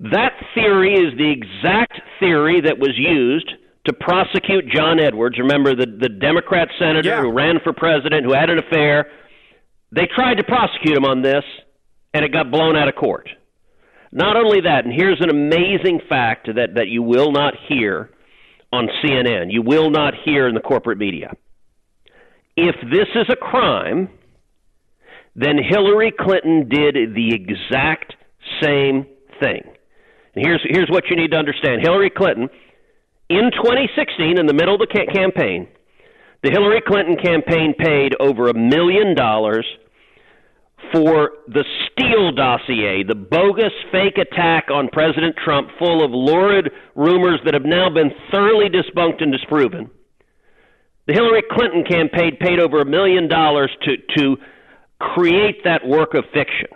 that 0.00 0.32
theory 0.54 0.94
is 0.94 1.16
the 1.16 1.30
exact 1.30 2.00
theory 2.18 2.60
that 2.62 2.78
was 2.78 2.92
used 2.96 3.50
to 3.84 3.92
prosecute 3.92 4.66
John 4.74 4.98
Edwards. 4.98 5.38
Remember 5.38 5.76
the, 5.76 5.86
the 5.86 6.08
Democrat 6.08 6.68
senator 6.78 7.08
Yeah. 7.08 7.20
who 7.20 7.30
ran 7.30 7.60
for 7.62 7.72
president, 7.72 8.24
who 8.24 8.32
had 8.32 8.48
an 8.50 8.58
affair? 8.58 9.10
They 9.92 10.06
tried 10.16 10.38
to 10.38 10.44
prosecute 10.44 10.96
him 10.96 11.04
on 11.04 11.22
this, 11.22 11.44
and 12.14 12.24
it 12.24 12.32
got 12.32 12.50
blown 12.50 12.76
out 12.76 12.88
of 12.88 12.94
court. 12.94 13.28
Not 14.12 14.36
only 14.36 14.60
that, 14.60 14.84
and 14.84 14.94
here's 14.94 15.20
an 15.20 15.28
amazing 15.28 16.00
fact 16.08 16.46
that, 16.46 16.76
that 16.76 16.88
you 16.88 17.02
will 17.02 17.32
not 17.32 17.54
hear 17.68 18.10
on 18.72 18.88
CNN, 19.02 19.52
you 19.52 19.62
will 19.62 19.90
not 19.90 20.14
hear 20.24 20.48
in 20.48 20.54
the 20.54 20.60
corporate 20.60 20.98
media. 20.98 21.32
If 22.56 22.76
this 22.90 23.08
is 23.16 23.26
a 23.28 23.36
crime, 23.36 24.08
then 25.34 25.56
Hillary 25.58 26.12
Clinton 26.18 26.68
did 26.68 26.94
the 27.14 27.34
exact 27.34 28.14
same 28.62 29.06
thing. 29.40 29.62
And 30.34 30.46
here's, 30.46 30.64
here's 30.68 30.88
what 30.88 31.04
you 31.10 31.16
need 31.16 31.32
to 31.32 31.36
understand 31.36 31.82
Hillary 31.82 32.10
Clinton, 32.10 32.48
in 33.28 33.50
2016, 33.50 34.38
in 34.38 34.46
the 34.46 34.54
middle 34.54 34.74
of 34.74 34.80
the 34.80 35.06
campaign, 35.12 35.66
the 36.44 36.50
Hillary 36.50 36.82
Clinton 36.86 37.16
campaign 37.16 37.74
paid 37.76 38.14
over 38.20 38.48
a 38.48 38.54
million 38.54 39.16
dollars 39.16 39.66
for 40.92 41.30
the 41.48 41.64
Steele 41.86 42.32
dossier, 42.32 43.02
the 43.02 43.14
bogus 43.14 43.72
fake 43.92 44.18
attack 44.18 44.70
on 44.70 44.88
President 44.88 45.36
Trump, 45.42 45.68
full 45.78 46.04
of 46.04 46.10
lurid 46.10 46.70
rumors 46.94 47.40
that 47.44 47.54
have 47.54 47.64
now 47.64 47.88
been 47.90 48.10
thoroughly 48.30 48.68
debunked 48.68 49.22
and 49.22 49.32
disproven. 49.32 49.90
The 51.06 51.12
Hillary 51.12 51.42
Clinton 51.50 51.84
campaign 51.84 52.36
paid 52.40 52.58
over 52.58 52.80
a 52.80 52.86
million 52.86 53.28
dollars 53.28 53.70
to 53.82 53.96
to 54.16 54.36
create 54.98 55.64
that 55.64 55.86
work 55.86 56.14
of 56.14 56.24
fiction. 56.32 56.68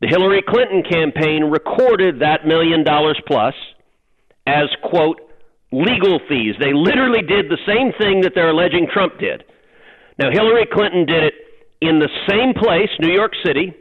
The 0.00 0.08
Hillary 0.08 0.42
Clinton 0.46 0.82
campaign 0.82 1.44
recorded 1.44 2.20
that 2.20 2.46
million 2.46 2.84
dollars 2.84 3.18
plus 3.26 3.54
as 4.46 4.68
quote 4.82 5.20
legal 5.72 6.20
fees. 6.28 6.54
They 6.60 6.74
literally 6.74 7.22
did 7.22 7.48
the 7.48 7.58
same 7.66 7.92
thing 7.98 8.20
that 8.20 8.32
they're 8.34 8.50
alleging 8.50 8.88
Trump 8.92 9.18
did. 9.18 9.44
Now 10.18 10.30
Hillary 10.30 10.66
Clinton 10.70 11.06
did 11.06 11.24
it 11.24 11.34
in 11.86 11.98
the 11.98 12.08
same 12.28 12.54
place, 12.54 12.90
New 13.00 13.12
York 13.12 13.32
City, 13.44 13.74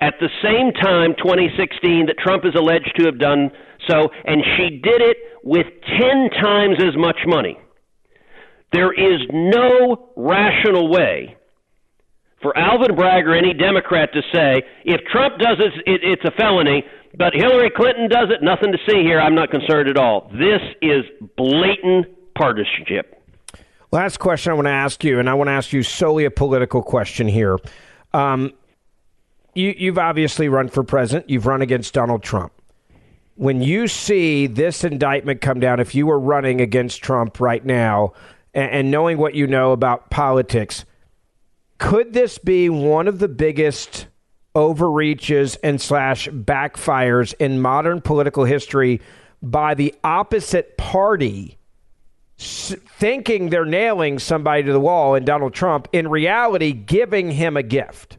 at 0.00 0.14
the 0.20 0.28
same 0.42 0.72
time 0.72 1.14
2016 1.18 2.06
that 2.06 2.18
Trump 2.18 2.44
is 2.44 2.54
alleged 2.56 2.92
to 2.96 3.06
have 3.06 3.18
done 3.18 3.50
so 3.88 4.10
and 4.24 4.42
she 4.56 4.80
did 4.82 5.00
it 5.00 5.16
with 5.42 5.66
10 6.00 6.30
times 6.40 6.76
as 6.80 6.96
much 6.96 7.18
money. 7.26 7.58
There 8.72 8.92
is 8.92 9.20
no 9.32 10.10
rational 10.16 10.90
way 10.90 11.36
for 12.40 12.56
Alvin 12.56 12.96
Bragg 12.96 13.26
or 13.26 13.36
any 13.36 13.54
Democrat 13.54 14.10
to 14.14 14.22
say, 14.32 14.62
if 14.84 15.00
Trump 15.10 15.38
does 15.38 15.58
it, 15.60 15.72
it, 15.86 16.00
it's 16.02 16.24
a 16.24 16.32
felony, 16.32 16.84
but 17.16 17.32
Hillary 17.34 17.70
Clinton 17.74 18.08
does 18.08 18.28
it, 18.30 18.42
nothing 18.42 18.72
to 18.72 18.78
see 18.88 19.02
here, 19.02 19.20
I'm 19.20 19.34
not 19.34 19.50
concerned 19.50 19.88
at 19.88 19.96
all. 19.96 20.30
This 20.32 20.60
is 20.80 21.04
blatant 21.36 22.06
partisanship. 22.36 23.21
Last 23.92 24.20
question 24.20 24.52
I 24.52 24.54
want 24.54 24.64
to 24.64 24.70
ask 24.70 25.04
you, 25.04 25.18
and 25.18 25.28
I 25.28 25.34
want 25.34 25.48
to 25.48 25.52
ask 25.52 25.70
you 25.70 25.82
solely 25.82 26.24
a 26.24 26.30
political 26.30 26.82
question 26.82 27.28
here. 27.28 27.58
Um, 28.14 28.54
you, 29.54 29.74
you've 29.76 29.98
obviously 29.98 30.48
run 30.48 30.68
for 30.68 30.82
president. 30.82 31.28
You've 31.28 31.44
run 31.44 31.60
against 31.60 31.92
Donald 31.92 32.22
Trump. 32.22 32.54
When 33.34 33.60
you 33.60 33.86
see 33.88 34.46
this 34.46 34.82
indictment 34.82 35.42
come 35.42 35.60
down, 35.60 35.78
if 35.78 35.94
you 35.94 36.06
were 36.06 36.18
running 36.18 36.62
against 36.62 37.02
Trump 37.02 37.38
right 37.38 37.62
now, 37.62 38.14
and, 38.54 38.70
and 38.70 38.90
knowing 38.90 39.18
what 39.18 39.34
you 39.34 39.46
know 39.46 39.72
about 39.72 40.08
politics, 40.08 40.86
could 41.76 42.14
this 42.14 42.38
be 42.38 42.70
one 42.70 43.06
of 43.06 43.18
the 43.18 43.28
biggest 43.28 44.06
overreaches 44.54 45.56
and 45.56 45.78
slash 45.78 46.30
backfires 46.30 47.34
in 47.38 47.60
modern 47.60 48.00
political 48.00 48.46
history 48.46 49.02
by 49.42 49.74
the 49.74 49.94
opposite 50.02 50.78
party? 50.78 51.58
Thinking 52.42 53.50
they're 53.50 53.64
nailing 53.64 54.18
somebody 54.18 54.62
to 54.64 54.72
the 54.72 54.80
wall 54.80 55.14
in 55.14 55.24
Donald 55.24 55.54
Trump, 55.54 55.88
in 55.92 56.08
reality, 56.08 56.72
giving 56.72 57.30
him 57.30 57.56
a 57.56 57.62
gift. 57.62 58.18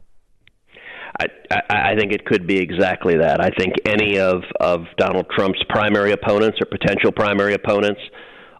I, 1.20 1.28
I, 1.52 1.92
I 1.92 1.96
think 1.96 2.12
it 2.12 2.26
could 2.26 2.48
be 2.48 2.58
exactly 2.58 3.18
that. 3.18 3.40
I 3.40 3.50
think 3.52 3.76
any 3.86 4.18
of, 4.20 4.44
of 4.60 4.86
Donald 4.98 5.28
Trump's 5.30 5.62
primary 5.70 6.12
opponents 6.12 6.60
or 6.62 6.66
potential 6.66 7.12
primary 7.12 7.54
opponents 7.54 8.02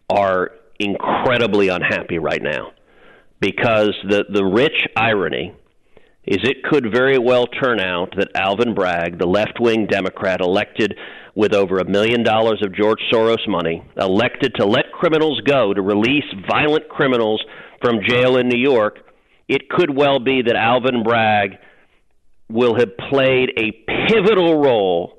are 0.10 0.52
incredibly 0.80 1.70
unhappy 1.70 2.20
right 2.20 2.42
now 2.42 2.72
because 3.40 3.94
the, 4.08 4.26
the 4.30 4.44
rich 4.44 4.88
irony 4.96 5.56
is 6.26 6.40
it 6.44 6.64
could 6.64 6.92
very 6.92 7.18
well 7.18 7.48
turn 7.48 7.80
out 7.80 8.14
that 8.18 8.30
Alvin 8.36 8.74
Bragg, 8.74 9.20
the 9.20 9.28
left 9.28 9.60
wing 9.60 9.88
Democrat 9.88 10.40
elected 10.40 10.96
with 11.36 11.54
over 11.54 11.80
a 11.80 11.90
million 11.90 12.24
dollars 12.24 12.62
of 12.64 12.74
George 12.74 13.00
Soros 13.12 13.48
money, 13.48 13.84
elected 13.98 14.54
to 14.56 14.66
let 14.66 14.92
criminals 14.94 15.42
go, 15.42 15.74
to 15.74 15.82
release 15.82 16.24
violent 16.50 16.88
criminals 16.88 17.44
from 17.82 18.00
jail 18.08 18.38
in 18.38 18.48
New 18.48 18.62
York, 18.62 19.00
it 19.50 19.70
could 19.70 19.96
well 19.96 20.20
be 20.20 20.42
that 20.44 20.56
Alvin 20.56 21.04
Bragg 21.04 21.58
will 22.50 22.76
have 22.78 22.96
played 23.10 23.50
a 23.58 23.72
pivotal 24.08 24.62
role 24.62 25.18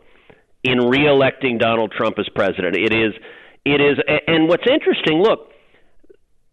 in 0.62 0.78
reelecting 0.78 1.58
Donald 1.58 1.92
Trump 1.92 2.18
as 2.18 2.28
president. 2.34 2.76
It 2.76 2.94
is, 2.94 3.12
it 3.66 3.80
is, 3.80 3.98
and 4.26 4.48
what's 4.48 4.64
interesting, 4.70 5.20
look, 5.20 5.50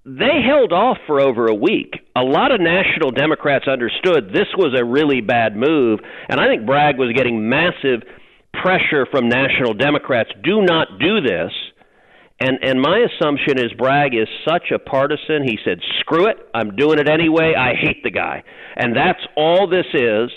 they 0.06 0.42
held 0.46 0.74
off 0.74 0.98
for 1.06 1.22
over 1.22 1.48
a 1.48 1.54
week. 1.54 1.94
A 2.16 2.24
lot 2.24 2.52
of 2.52 2.60
national 2.60 3.12
Democrats 3.12 3.68
understood 3.68 4.34
this 4.34 4.48
was 4.58 4.76
a 4.78 4.84
really 4.84 5.22
bad 5.22 5.56
move, 5.56 6.00
and 6.28 6.40
I 6.40 6.48
think 6.48 6.66
Bragg 6.66 6.98
was 6.98 7.14
getting 7.16 7.50
massive 7.50 8.02
pressure 8.54 9.06
from 9.12 9.30
national 9.30 9.74
Democrats. 9.74 10.32
Do 10.44 10.62
not 10.62 11.00
do 11.00 11.22
this. 11.22 11.52
And 12.40 12.58
and 12.64 12.82
my 12.82 13.06
assumption 13.06 13.60
is 13.60 13.72
Bragg 13.78 14.16
is 14.16 14.28
such 14.48 14.72
a 14.74 14.80
partisan. 14.80 15.44
He 15.44 15.60
said, 15.64 15.80
"Screw 16.00 16.26
it, 16.26 16.38
I'm 16.56 16.76
doing 16.76 16.98
it 16.98 17.08
anyway. 17.08 17.54
I 17.56 17.76
hate 17.76 18.04
the 18.04 18.10
guy," 18.10 18.44
and 18.76 18.96
that's 18.96 19.22
all 19.38 19.68
this 19.68 19.86
is. 19.94 20.32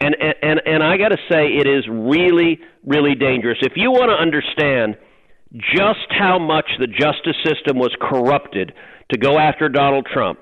And 0.00 0.16
and 0.20 0.34
and, 0.42 0.60
and 0.66 0.82
I 0.82 0.96
got 0.96 1.10
to 1.10 1.18
say, 1.30 1.46
it 1.46 1.68
is 1.68 1.84
really 1.88 2.58
really 2.84 3.14
dangerous. 3.14 3.58
If 3.62 3.74
you 3.76 3.92
want 3.92 4.10
to 4.10 4.20
understand 4.20 4.96
just 5.54 6.10
how 6.10 6.38
much 6.38 6.66
the 6.78 6.86
justice 6.86 7.36
system 7.44 7.78
was 7.78 7.94
corrupted 8.00 8.72
to 9.10 9.18
go 9.18 9.38
after 9.38 9.68
Donald 9.68 10.06
Trump. 10.12 10.38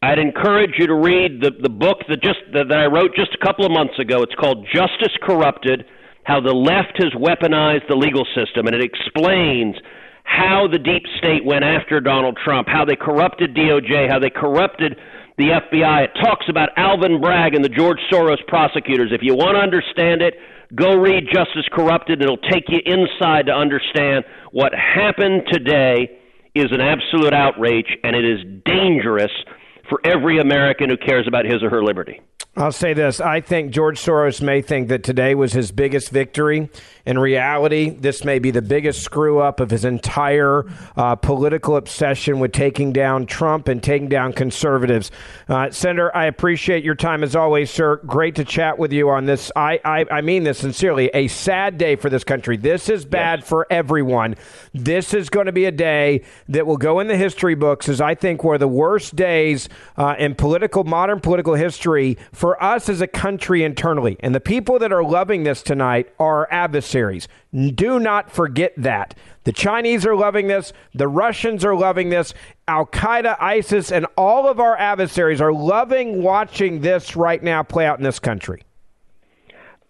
I'd 0.00 0.18
encourage 0.18 0.78
you 0.78 0.86
to 0.86 0.94
read 0.94 1.42
the, 1.42 1.50
the 1.60 1.68
book 1.68 1.98
that 2.08 2.22
just 2.22 2.38
that, 2.52 2.68
that 2.68 2.78
I 2.78 2.86
wrote 2.86 3.16
just 3.16 3.34
a 3.34 3.44
couple 3.44 3.66
of 3.66 3.72
months 3.72 3.98
ago. 3.98 4.22
It's 4.22 4.34
called 4.34 4.64
Justice 4.72 5.16
Corrupted: 5.22 5.84
How 6.22 6.40
the 6.40 6.54
Left 6.54 7.02
Has 7.02 7.12
Weaponized 7.18 7.88
the 7.88 7.96
Legal 7.96 8.24
System, 8.34 8.66
and 8.66 8.76
it 8.76 8.84
explains 8.84 9.74
how 10.22 10.68
the 10.70 10.78
deep 10.78 11.02
state 11.18 11.44
went 11.44 11.64
after 11.64 12.00
Donald 12.00 12.38
Trump, 12.44 12.68
how 12.68 12.84
they 12.84 12.94
corrupted 12.94 13.56
DOJ, 13.56 14.08
how 14.08 14.20
they 14.20 14.30
corrupted 14.30 14.94
the 15.36 15.58
FBI. 15.58 16.04
It 16.04 16.10
talks 16.22 16.46
about 16.48 16.68
Alvin 16.76 17.20
Bragg 17.20 17.54
and 17.54 17.64
the 17.64 17.68
George 17.68 17.98
Soros 18.12 18.44
prosecutors. 18.46 19.10
If 19.10 19.22
you 19.22 19.34
want 19.34 19.56
to 19.56 19.60
understand 19.60 20.22
it, 20.22 20.34
Go 20.74 20.96
read 20.96 21.24
Justice 21.32 21.66
Corrupted. 21.72 22.20
It'll 22.20 22.36
take 22.36 22.64
you 22.68 22.80
inside 22.84 23.46
to 23.46 23.52
understand 23.52 24.24
what 24.52 24.72
happened 24.74 25.42
today 25.50 26.18
is 26.54 26.66
an 26.72 26.80
absolute 26.80 27.32
outrage, 27.32 27.96
and 28.04 28.14
it 28.14 28.24
is 28.24 28.40
dangerous 28.64 29.32
for 29.88 30.00
every 30.04 30.38
American 30.38 30.90
who 30.90 30.96
cares 30.96 31.26
about 31.26 31.46
his 31.46 31.62
or 31.62 31.70
her 31.70 31.82
liberty. 31.82 32.20
I'll 32.56 32.72
say 32.72 32.92
this. 32.92 33.20
I 33.20 33.40
think 33.40 33.70
George 33.70 34.00
Soros 34.00 34.42
may 34.42 34.60
think 34.62 34.88
that 34.88 35.04
today 35.04 35.34
was 35.34 35.52
his 35.52 35.70
biggest 35.70 36.10
victory. 36.10 36.68
In 37.08 37.18
reality, 37.18 37.88
this 37.88 38.22
may 38.24 38.38
be 38.38 38.50
the 38.50 38.60
biggest 38.60 39.00
screw 39.00 39.38
up 39.38 39.60
of 39.60 39.70
his 39.70 39.86
entire 39.86 40.66
uh, 40.96 41.14
political 41.14 41.76
obsession 41.76 42.38
with 42.38 42.52
taking 42.52 42.92
down 42.92 43.24
Trump 43.24 43.68
and 43.68 43.82
taking 43.82 44.08
down 44.08 44.34
conservatives. 44.34 45.10
Uh, 45.48 45.70
Senator, 45.70 46.14
I 46.14 46.26
appreciate 46.26 46.84
your 46.84 46.94
time 46.94 47.22
as 47.22 47.34
always, 47.34 47.70
sir. 47.70 47.96
Great 48.04 48.34
to 48.34 48.44
chat 48.44 48.78
with 48.78 48.92
you 48.92 49.08
on 49.08 49.24
this. 49.24 49.50
I, 49.56 49.80
I, 49.84 50.04
I 50.10 50.20
mean 50.20 50.42
this 50.42 50.58
sincerely. 50.58 51.10
A 51.14 51.28
sad 51.28 51.78
day 51.78 51.96
for 51.96 52.10
this 52.10 52.24
country. 52.24 52.58
This 52.58 52.90
is 52.90 53.06
bad 53.06 53.38
yes. 53.38 53.48
for 53.48 53.66
everyone. 53.70 54.34
This 54.74 55.14
is 55.14 55.30
going 55.30 55.46
to 55.46 55.52
be 55.52 55.64
a 55.64 55.72
day 55.72 56.24
that 56.48 56.66
will 56.66 56.76
go 56.76 57.00
in 57.00 57.06
the 57.06 57.16
history 57.16 57.54
books 57.54 57.88
as 57.88 58.02
I 58.02 58.16
think 58.16 58.44
one 58.44 58.54
of 58.54 58.60
the 58.60 58.68
worst 58.68 59.16
days 59.16 59.70
uh, 59.96 60.16
in 60.18 60.34
political, 60.34 60.84
modern 60.84 61.20
political 61.20 61.54
history 61.54 62.18
for 62.32 62.48
for 62.48 62.64
us 62.64 62.88
as 62.88 63.02
a 63.02 63.06
country 63.06 63.62
internally. 63.62 64.16
And 64.20 64.34
the 64.34 64.40
people 64.40 64.78
that 64.78 64.90
are 64.90 65.04
loving 65.04 65.42
this 65.42 65.62
tonight 65.62 66.08
are 66.18 66.48
adversaries. 66.50 66.97
Do 67.52 67.98
not 67.98 68.30
forget 68.30 68.72
that. 68.76 69.14
The 69.44 69.52
Chinese 69.52 70.04
are 70.04 70.14
loving 70.14 70.48
this. 70.48 70.72
The 70.94 71.08
Russians 71.08 71.64
are 71.64 71.74
loving 71.74 72.10
this. 72.10 72.34
Al 72.66 72.86
Qaeda, 72.86 73.40
ISIS, 73.40 73.90
and 73.90 74.06
all 74.16 74.48
of 74.48 74.60
our 74.60 74.76
adversaries 74.76 75.40
are 75.40 75.52
loving 75.52 76.22
watching 76.22 76.80
this 76.80 77.16
right 77.16 77.42
now 77.42 77.62
play 77.62 77.86
out 77.86 77.98
in 77.98 78.04
this 78.04 78.18
country. 78.18 78.62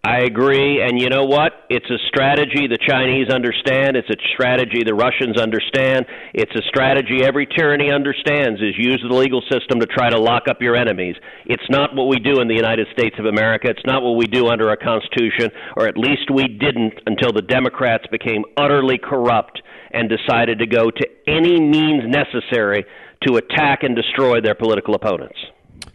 I 0.03 0.21
agree. 0.21 0.81
And 0.81 0.99
you 0.99 1.09
know 1.09 1.25
what? 1.25 1.67
It's 1.69 1.89
a 1.89 1.99
strategy 2.07 2.67
the 2.67 2.79
Chinese 2.87 3.27
understand. 3.27 3.97
It's 3.97 4.09
a 4.09 4.15
strategy 4.33 4.83
the 4.85 4.95
Russians 4.95 5.37
understand. 5.37 6.05
It's 6.33 6.55
a 6.55 6.63
strategy 6.69 7.25
every 7.25 7.45
tyranny 7.45 7.91
understands 7.91 8.61
is 8.61 8.75
use 8.77 9.03
the 9.03 9.13
legal 9.13 9.41
system 9.51 9.81
to 9.81 9.85
try 9.85 10.09
to 10.09 10.17
lock 10.17 10.47
up 10.49 10.61
your 10.61 10.77
enemies. 10.77 11.15
It's 11.45 11.67
not 11.69 11.93
what 11.93 12.07
we 12.07 12.17
do 12.17 12.39
in 12.39 12.47
the 12.47 12.55
United 12.55 12.87
States 12.93 13.17
of 13.19 13.25
America. 13.25 13.67
It's 13.69 13.85
not 13.85 14.01
what 14.01 14.15
we 14.15 14.25
do 14.25 14.47
under 14.47 14.69
our 14.69 14.77
Constitution, 14.77 15.51
or 15.75 15.85
at 15.85 15.97
least 15.97 16.31
we 16.33 16.47
didn't 16.47 16.93
until 17.05 17.33
the 17.33 17.41
Democrats 17.41 18.05
became 18.09 18.45
utterly 18.55 18.97
corrupt 18.97 19.61
and 19.91 20.09
decided 20.09 20.59
to 20.59 20.65
go 20.65 20.89
to 20.89 21.07
any 21.27 21.59
means 21.59 22.03
necessary 22.07 22.85
to 23.27 23.35
attack 23.35 23.83
and 23.83 23.97
destroy 23.97 24.39
their 24.39 24.55
political 24.55 24.95
opponents. 24.95 25.37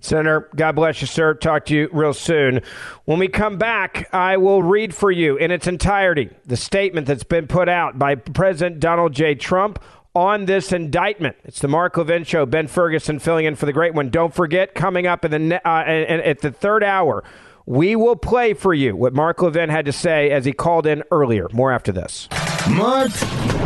Senator, 0.01 0.49
God 0.55 0.77
bless 0.77 1.01
you, 1.01 1.07
sir. 1.07 1.35
Talk 1.35 1.67
to 1.67 1.75
you 1.75 1.89
real 1.93 2.15
soon. 2.15 2.61
When 3.05 3.19
we 3.19 3.29
come 3.29 3.59
back, 3.59 4.13
I 4.13 4.37
will 4.37 4.63
read 4.63 4.95
for 4.95 5.11
you 5.11 5.37
in 5.37 5.51
its 5.51 5.67
entirety 5.67 6.31
the 6.47 6.57
statement 6.57 7.07
that's 7.07 7.25
been 7.25 7.47
put 7.47 7.69
out 7.69 7.99
by 7.99 8.15
President 8.15 8.81
Donald 8.81 9.13
J. 9.13 9.35
Trump 9.35 9.83
on 10.15 10.45
this 10.45 10.73
indictment. 10.73 11.37
It's 11.45 11.61
the 11.61 11.69
Mark 11.69 11.97
Levin 11.97 12.25
Show. 12.25 12.47
Ben 12.47 12.69
Ferguson 12.69 13.19
filling 13.19 13.47
in 13.47 13.57
for 13.57 13.67
the 13.67 13.73
great 13.73 13.95
one. 13.95 14.11
Don't 14.11 14.33
forget, 14.33 14.75
coming 14.75 15.07
up 15.07 15.25
in 15.25 15.49
the 15.49 15.69
uh, 15.69 15.83
at 15.83 16.41
the 16.41 16.53
third 16.53 16.85
hour, 16.85 17.25
we 17.67 17.97
will 17.97 18.17
play 18.17 18.55
for 18.55 18.75
you 18.75 18.95
what 18.95 19.15
Mark 19.15 19.43
Levin 19.43 19.71
had 19.71 19.87
to 19.87 19.93
say 19.93 20.31
as 20.31 20.45
he 20.45 20.53
called 20.53 20.87
in 20.87 21.03
earlier. 21.11 21.49
More 21.53 21.73
after 21.73 21.93
this. 21.93 22.29
Mark 22.69 23.11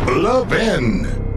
Levin. 0.07 1.28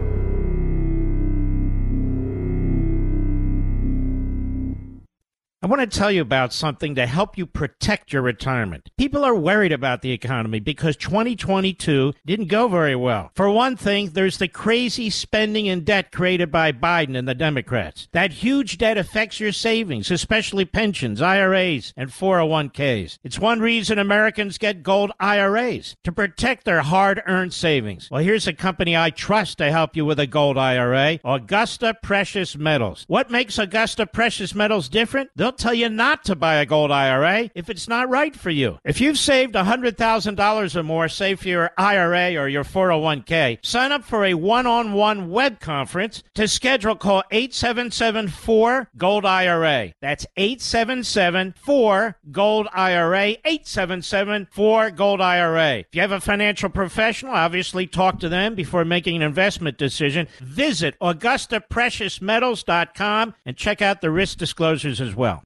I 5.63 5.67
want 5.67 5.79
to 5.79 5.97
tell 5.97 6.11
you 6.11 6.21
about 6.21 6.51
something 6.51 6.95
to 6.95 7.07
help 7.07 7.37
you 7.37 7.45
protect 7.45 8.11
your 8.11 8.21
retirement. 8.21 8.89
People 8.97 9.23
are 9.23 9.33
worried 9.33 9.71
about 9.71 10.01
the 10.01 10.11
economy 10.11 10.59
because 10.59 10.97
2022 10.97 12.11
didn't 12.25 12.47
go 12.47 12.67
very 12.67 12.97
well. 12.97 13.31
For 13.33 13.49
one 13.49 13.77
thing, 13.77 14.09
there's 14.09 14.39
the 14.39 14.49
crazy 14.49 15.09
spending 15.09 15.69
and 15.69 15.85
debt 15.85 16.11
created 16.11 16.51
by 16.51 16.73
Biden 16.73 17.17
and 17.17 17.29
the 17.29 17.33
Democrats. 17.33 18.09
That 18.11 18.33
huge 18.33 18.77
debt 18.77 18.97
affects 18.97 19.39
your 19.39 19.53
savings, 19.53 20.11
especially 20.11 20.65
pensions, 20.65 21.21
IRAs, 21.21 21.93
and 21.95 22.09
401ks. 22.09 23.19
It's 23.23 23.39
one 23.39 23.61
reason 23.61 23.97
Americans 23.97 24.57
get 24.57 24.83
gold 24.83 25.13
IRAs 25.21 25.95
to 26.03 26.11
protect 26.11 26.65
their 26.65 26.81
hard 26.81 27.23
earned 27.25 27.53
savings. 27.53 28.11
Well, 28.11 28.21
here's 28.21 28.47
a 28.47 28.53
company 28.53 28.97
I 28.97 29.11
trust 29.11 29.59
to 29.59 29.71
help 29.71 29.95
you 29.95 30.03
with 30.03 30.19
a 30.19 30.27
gold 30.27 30.57
IRA 30.57 31.19
Augusta 31.23 31.95
Precious 32.03 32.57
Metals. 32.57 33.05
What 33.07 33.31
makes 33.31 33.57
Augusta 33.57 34.05
Precious 34.05 34.53
Metals 34.53 34.89
different? 34.89 35.29
Tell 35.57 35.73
you 35.73 35.89
not 35.89 36.25
to 36.25 36.35
buy 36.35 36.55
a 36.55 36.65
gold 36.65 36.91
IRA 36.91 37.49
if 37.55 37.69
it's 37.69 37.87
not 37.87 38.09
right 38.09 38.35
for 38.35 38.49
you. 38.49 38.79
If 38.83 38.99
you've 38.99 39.17
saved 39.17 39.55
$100,000 39.55 40.75
or 40.75 40.83
more, 40.83 41.07
say 41.07 41.35
for 41.35 41.47
your 41.47 41.71
IRA 41.77 42.35
or 42.35 42.47
your 42.47 42.63
401k, 42.63 43.65
sign 43.65 43.91
up 43.91 44.03
for 44.03 44.25
a 44.25 44.33
one 44.33 44.65
on 44.65 44.93
one 44.93 45.29
web 45.29 45.59
conference. 45.59 46.23
To 46.35 46.47
schedule, 46.47 46.95
call 46.95 47.23
877 47.31 48.29
4 48.29 48.89
Gold 48.97 49.25
IRA. 49.25 49.93
That's 50.01 50.25
877 50.37 51.53
4 51.57 52.17
Gold 52.31 52.67
IRA. 52.73 53.37
877 53.45 54.47
4 54.51 54.91
Gold 54.91 55.21
IRA. 55.21 55.79
If 55.79 55.87
you 55.93 56.01
have 56.01 56.11
a 56.11 56.19
financial 56.19 56.69
professional, 56.69 57.33
obviously 57.33 57.87
talk 57.87 58.19
to 58.19 58.29
them 58.29 58.55
before 58.55 58.85
making 58.85 59.17
an 59.17 59.21
investment 59.21 59.77
decision. 59.77 60.27
Visit 60.39 60.97
AugustaPreciousMetals.com 60.99 63.35
and 63.45 63.57
check 63.57 63.81
out 63.81 64.01
the 64.01 64.11
risk 64.11 64.37
disclosures 64.37 65.01
as 65.01 65.15
well. 65.15 65.42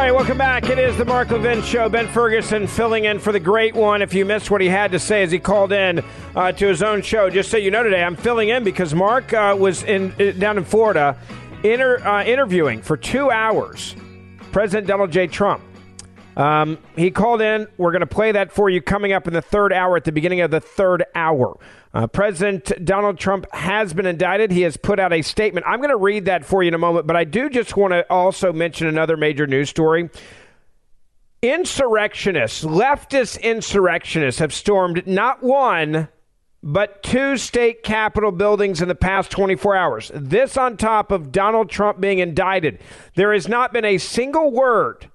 Right, 0.00 0.14
welcome 0.14 0.38
back. 0.38 0.70
It 0.70 0.78
is 0.78 0.96
the 0.96 1.04
Mark 1.04 1.30
Levin 1.30 1.60
Show. 1.60 1.90
Ben 1.90 2.08
Ferguson 2.08 2.66
filling 2.66 3.04
in 3.04 3.18
for 3.18 3.32
the 3.32 3.40
great 3.40 3.74
one. 3.74 4.00
If 4.00 4.14
you 4.14 4.24
missed 4.24 4.50
what 4.50 4.62
he 4.62 4.66
had 4.66 4.92
to 4.92 4.98
say 4.98 5.22
as 5.22 5.30
he 5.30 5.38
called 5.38 5.72
in 5.72 6.02
uh, 6.34 6.52
to 6.52 6.66
his 6.66 6.82
own 6.82 7.02
show, 7.02 7.28
just 7.28 7.50
so 7.50 7.58
you 7.58 7.70
know 7.70 7.82
today, 7.82 8.02
I'm 8.02 8.16
filling 8.16 8.48
in 8.48 8.64
because 8.64 8.94
Mark 8.94 9.34
uh, 9.34 9.54
was 9.58 9.82
in 9.82 10.14
uh, 10.18 10.30
down 10.38 10.56
in 10.56 10.64
Florida 10.64 11.18
inter, 11.62 11.98
uh, 11.98 12.24
interviewing 12.24 12.80
for 12.80 12.96
two 12.96 13.30
hours 13.30 13.94
President 14.52 14.86
Donald 14.86 15.12
J. 15.12 15.26
Trump. 15.26 15.62
Um, 16.36 16.78
he 16.96 17.10
called 17.10 17.42
in. 17.42 17.66
We're 17.76 17.92
going 17.92 18.00
to 18.00 18.06
play 18.06 18.32
that 18.32 18.52
for 18.52 18.70
you 18.70 18.80
coming 18.80 19.12
up 19.12 19.26
in 19.26 19.34
the 19.34 19.42
third 19.42 19.72
hour 19.72 19.96
at 19.96 20.04
the 20.04 20.12
beginning 20.12 20.40
of 20.40 20.50
the 20.50 20.60
third 20.60 21.04
hour. 21.14 21.58
Uh, 21.92 22.06
President 22.06 22.72
Donald 22.84 23.18
Trump 23.18 23.46
has 23.52 23.92
been 23.92 24.06
indicted. 24.06 24.52
He 24.52 24.62
has 24.62 24.76
put 24.76 25.00
out 25.00 25.12
a 25.12 25.22
statement. 25.22 25.66
I'm 25.66 25.78
going 25.78 25.90
to 25.90 25.96
read 25.96 26.26
that 26.26 26.44
for 26.44 26.62
you 26.62 26.68
in 26.68 26.74
a 26.74 26.78
moment, 26.78 27.06
but 27.06 27.16
I 27.16 27.24
do 27.24 27.50
just 27.50 27.76
want 27.76 27.92
to 27.92 28.08
also 28.10 28.52
mention 28.52 28.86
another 28.86 29.16
major 29.16 29.46
news 29.46 29.70
story. 29.70 30.08
Insurrectionists, 31.42 32.62
leftist 32.62 33.42
insurrectionists, 33.42 34.38
have 34.38 34.54
stormed 34.54 35.06
not 35.06 35.42
one, 35.42 36.08
but 36.62 37.02
two 37.02 37.36
state 37.36 37.82
capitol 37.82 38.30
buildings 38.30 38.80
in 38.80 38.88
the 38.88 38.94
past 38.94 39.30
24 39.30 39.74
hours. 39.74 40.12
This 40.14 40.56
on 40.56 40.76
top 40.76 41.10
of 41.10 41.32
Donald 41.32 41.70
Trump 41.70 41.98
being 41.98 42.20
indicted. 42.20 42.78
There 43.14 43.32
has 43.32 43.48
not 43.48 43.72
been 43.72 43.86
a 43.86 43.98
single 43.98 44.52
word 44.52 45.09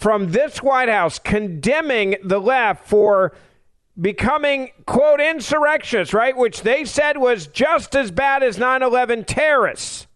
from 0.00 0.32
this 0.32 0.62
White 0.62 0.88
House 0.88 1.18
condemning 1.18 2.16
the 2.24 2.40
left 2.40 2.88
for 2.88 3.36
becoming, 4.00 4.70
quote, 4.86 5.20
insurrectionists, 5.20 6.14
right? 6.14 6.34
Which 6.34 6.62
they 6.62 6.86
said 6.86 7.18
was 7.18 7.46
just 7.46 7.94
as 7.94 8.10
bad 8.10 8.42
as 8.42 8.56
9 8.56 8.82
11 8.82 9.24
terrorists. 9.24 10.06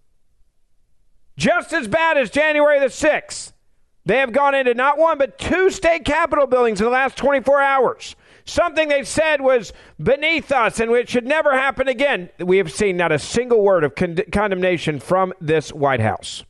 Just 1.37 1.75
as 1.75 1.87
bad 1.87 2.17
as 2.17 2.31
January 2.31 2.81
the 2.81 2.87
6th. 2.87 3.53
They 4.07 4.19
have 4.19 4.33
gone 4.33 4.55
into 4.55 4.73
not 4.73 4.97
one, 4.97 5.19
but 5.19 5.39
two 5.39 5.69
state 5.69 6.07
capitol 6.07 6.47
buildings 6.47 6.81
in 6.81 6.85
the 6.85 6.91
last 6.91 7.19
24 7.19 7.61
hours. 7.61 8.17
Something 8.47 8.89
they 8.89 9.05
said 9.05 9.43
was 9.43 9.73
beneath 10.03 10.51
us 10.51 10.81
and 10.81 10.91
it 10.93 11.11
should 11.11 11.27
never 11.27 11.53
happen 11.53 11.89
again. 11.89 12.31
We 12.39 12.57
have 12.57 12.73
seen 12.73 12.97
not 12.97 13.13
a 13.13 13.19
single 13.19 13.63
word 13.63 13.85
of 13.85 13.95
con- 13.95 14.19
condemnation 14.33 14.99
from 14.99 15.35
this 15.41 15.73
White 15.73 16.01
House. 16.01 16.45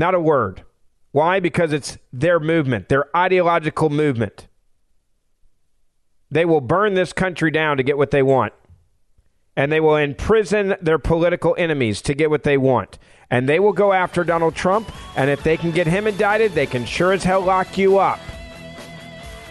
Not 0.00 0.14
a 0.14 0.20
word. 0.20 0.62
Why? 1.12 1.40
Because 1.40 1.74
it's 1.74 1.98
their 2.10 2.40
movement, 2.40 2.88
their 2.88 3.14
ideological 3.14 3.90
movement. 3.90 4.48
They 6.30 6.46
will 6.46 6.62
burn 6.62 6.94
this 6.94 7.12
country 7.12 7.50
down 7.50 7.76
to 7.76 7.82
get 7.82 7.98
what 7.98 8.10
they 8.10 8.22
want. 8.22 8.54
And 9.56 9.70
they 9.70 9.78
will 9.78 9.96
imprison 9.96 10.74
their 10.80 10.98
political 10.98 11.54
enemies 11.58 12.00
to 12.02 12.14
get 12.14 12.30
what 12.30 12.44
they 12.44 12.56
want. 12.56 12.98
And 13.30 13.46
they 13.46 13.60
will 13.60 13.74
go 13.74 13.92
after 13.92 14.24
Donald 14.24 14.54
Trump. 14.54 14.90
And 15.16 15.28
if 15.28 15.42
they 15.42 15.58
can 15.58 15.70
get 15.70 15.86
him 15.86 16.06
indicted, 16.06 16.52
they 16.52 16.66
can 16.66 16.86
sure 16.86 17.12
as 17.12 17.22
hell 17.22 17.42
lock 17.42 17.76
you 17.76 17.98
up. 17.98 18.20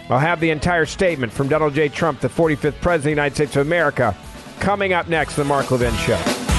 I'll 0.10 0.18
have 0.18 0.40
the 0.40 0.50
entire 0.50 0.88
statement 0.88 1.32
from 1.32 1.48
Donald 1.48 1.76
J. 1.76 1.90
Trump, 1.90 2.22
the 2.22 2.28
45th 2.28 2.82
President 2.82 2.96
of 2.96 3.04
the 3.04 3.10
United 3.12 3.36
States 3.36 3.56
of 3.56 3.68
America, 3.68 4.18
coming 4.60 4.94
up 4.94 5.08
next, 5.08 5.38
on 5.38 5.46
The 5.46 5.48
Mark 5.48 5.70
Levin 5.70 5.94
Show. 5.98 6.59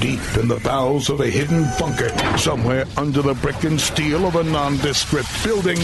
deep 0.00 0.20
in 0.38 0.48
the 0.48 0.58
bowels 0.64 1.10
of 1.10 1.20
a 1.20 1.26
hidden 1.26 1.66
bunker, 1.78 2.08
somewhere 2.38 2.86
under 2.96 3.20
the 3.20 3.34
brick 3.34 3.64
and 3.64 3.78
steel 3.78 4.26
of 4.26 4.34
a 4.34 4.42
nondescript 4.42 5.28
building, 5.44 5.78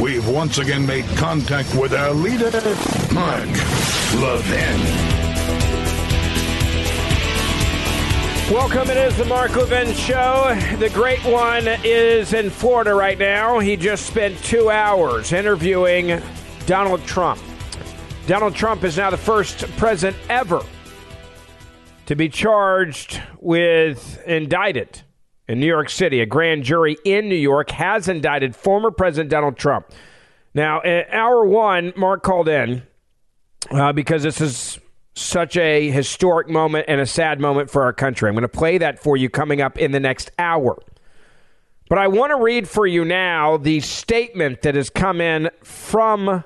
we've 0.00 0.26
once 0.26 0.56
again 0.56 0.86
made 0.86 1.04
contact 1.16 1.74
with 1.74 1.92
our 1.92 2.12
leader, 2.12 2.50
Mark 3.12 3.48
Levin. 4.22 5.18
Welcome. 8.50 8.88
It 8.88 8.96
is 8.96 9.18
the 9.18 9.26
Mark 9.26 9.54
Levin 9.54 9.92
Show. 9.94 10.58
The 10.78 10.88
great 10.88 11.22
one 11.26 11.68
is 11.84 12.32
in 12.32 12.48
Florida 12.48 12.94
right 12.94 13.18
now. 13.18 13.58
He 13.58 13.76
just 13.76 14.06
spent 14.06 14.42
two 14.42 14.70
hours 14.70 15.34
interviewing 15.34 16.22
Donald 16.64 17.04
Trump. 17.04 17.42
Donald 18.26 18.54
Trump 18.54 18.84
is 18.84 18.96
now 18.96 19.10
the 19.10 19.18
first 19.18 19.70
president 19.76 20.16
ever 20.30 20.62
to 22.08 22.16
be 22.16 22.26
charged 22.30 23.20
with 23.38 24.22
indicted 24.26 25.02
in 25.46 25.60
New 25.60 25.66
York 25.66 25.90
City. 25.90 26.22
A 26.22 26.26
grand 26.26 26.64
jury 26.64 26.96
in 27.04 27.28
New 27.28 27.36
York 27.36 27.70
has 27.72 28.08
indicted 28.08 28.56
former 28.56 28.90
President 28.90 29.28
Donald 29.30 29.58
Trump. 29.58 29.92
Now, 30.54 30.80
in 30.80 31.04
hour 31.12 31.44
one, 31.44 31.92
Mark 31.96 32.22
called 32.22 32.48
in 32.48 32.82
uh, 33.70 33.92
because 33.92 34.22
this 34.22 34.40
is 34.40 34.78
such 35.12 35.58
a 35.58 35.90
historic 35.90 36.48
moment 36.48 36.86
and 36.88 36.98
a 36.98 37.04
sad 37.04 37.40
moment 37.40 37.68
for 37.68 37.82
our 37.82 37.92
country. 37.92 38.26
I'm 38.26 38.34
going 38.34 38.40
to 38.40 38.48
play 38.48 38.78
that 38.78 38.98
for 38.98 39.18
you 39.18 39.28
coming 39.28 39.60
up 39.60 39.76
in 39.76 39.92
the 39.92 40.00
next 40.00 40.30
hour. 40.38 40.78
But 41.90 41.98
I 41.98 42.08
want 42.08 42.30
to 42.30 42.42
read 42.42 42.66
for 42.66 42.86
you 42.86 43.04
now 43.04 43.58
the 43.58 43.80
statement 43.80 44.62
that 44.62 44.74
has 44.76 44.88
come 44.88 45.20
in 45.20 45.50
from 45.62 46.42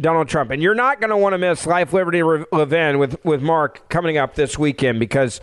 Donald 0.00 0.28
Trump. 0.28 0.50
And 0.50 0.62
you're 0.62 0.74
not 0.74 1.00
going 1.00 1.10
to 1.10 1.16
want 1.16 1.32
to 1.32 1.38
miss 1.38 1.66
Life, 1.66 1.92
Liberty, 1.92 2.22
Levin 2.52 2.98
with, 2.98 3.22
with 3.24 3.40
Mark 3.40 3.88
coming 3.88 4.18
up 4.18 4.34
this 4.34 4.58
weekend 4.58 5.00
because 5.00 5.40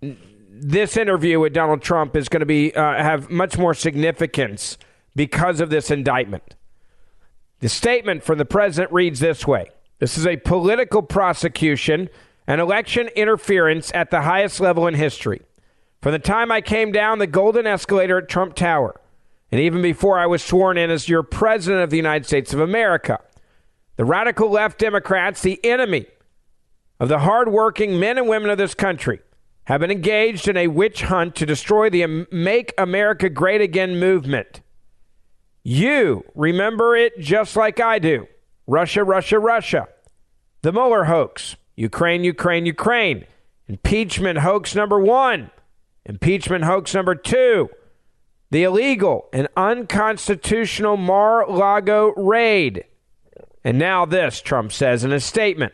this 0.00 0.96
interview 0.96 1.40
with 1.40 1.52
Donald 1.52 1.82
Trump 1.82 2.14
is 2.14 2.28
going 2.28 2.40
to 2.40 2.46
be 2.46 2.72
uh, 2.74 2.94
have 2.94 3.30
much 3.30 3.58
more 3.58 3.74
significance 3.74 4.78
because 5.16 5.60
of 5.60 5.70
this 5.70 5.90
indictment. 5.90 6.54
The 7.60 7.68
statement 7.68 8.22
from 8.22 8.38
the 8.38 8.44
president 8.44 8.92
reads 8.92 9.20
this 9.20 9.46
way 9.46 9.70
This 9.98 10.16
is 10.16 10.26
a 10.26 10.36
political 10.36 11.02
prosecution 11.02 12.08
and 12.46 12.60
election 12.60 13.08
interference 13.16 13.90
at 13.94 14.10
the 14.10 14.22
highest 14.22 14.60
level 14.60 14.86
in 14.86 14.94
history. 14.94 15.42
From 16.00 16.12
the 16.12 16.18
time 16.18 16.50
I 16.50 16.60
came 16.60 16.90
down 16.90 17.18
the 17.18 17.26
golden 17.26 17.66
escalator 17.66 18.18
at 18.18 18.28
Trump 18.28 18.54
Tower, 18.54 19.00
and 19.52 19.60
even 19.60 19.82
before 19.82 20.18
I 20.18 20.26
was 20.26 20.42
sworn 20.42 20.76
in 20.76 20.90
as 20.90 21.08
your 21.08 21.22
president 21.22 21.82
of 21.82 21.90
the 21.90 21.96
United 21.96 22.26
States 22.26 22.52
of 22.52 22.60
America, 22.60 23.20
the 23.96 24.04
radical 24.04 24.50
left 24.50 24.78
Democrats, 24.78 25.42
the 25.42 25.62
enemy 25.64 26.06
of 26.98 27.08
the 27.08 27.20
hardworking 27.20 27.98
men 27.98 28.18
and 28.18 28.28
women 28.28 28.50
of 28.50 28.58
this 28.58 28.74
country, 28.74 29.20
have 29.64 29.80
been 29.80 29.90
engaged 29.90 30.48
in 30.48 30.56
a 30.56 30.68
witch 30.68 31.02
hunt 31.02 31.34
to 31.36 31.46
destroy 31.46 31.88
the 31.88 32.26
Make 32.30 32.72
America 32.78 33.28
Great 33.28 33.60
Again 33.60 33.98
movement. 33.98 34.60
You 35.62 36.24
remember 36.34 36.96
it 36.96 37.18
just 37.18 37.54
like 37.54 37.80
I 37.80 37.98
do 37.98 38.26
Russia, 38.66 39.04
Russia, 39.04 39.38
Russia. 39.38 39.88
The 40.62 40.72
Mueller 40.72 41.04
hoax, 41.04 41.56
Ukraine, 41.76 42.24
Ukraine, 42.24 42.66
Ukraine. 42.66 43.26
Impeachment 43.68 44.40
hoax 44.40 44.74
number 44.74 44.98
one. 44.98 45.50
Impeachment 46.04 46.64
hoax 46.64 46.94
number 46.94 47.14
two 47.14 47.70
the 48.52 48.64
illegal 48.64 49.30
and 49.32 49.48
unconstitutional 49.56 50.98
Mar 50.98 51.48
Lago 51.48 52.12
raid. 52.18 52.84
And 53.64 53.78
now, 53.78 54.04
this, 54.04 54.40
Trump 54.40 54.72
says 54.72 55.04
in 55.04 55.12
a 55.12 55.20
statement 55.20 55.72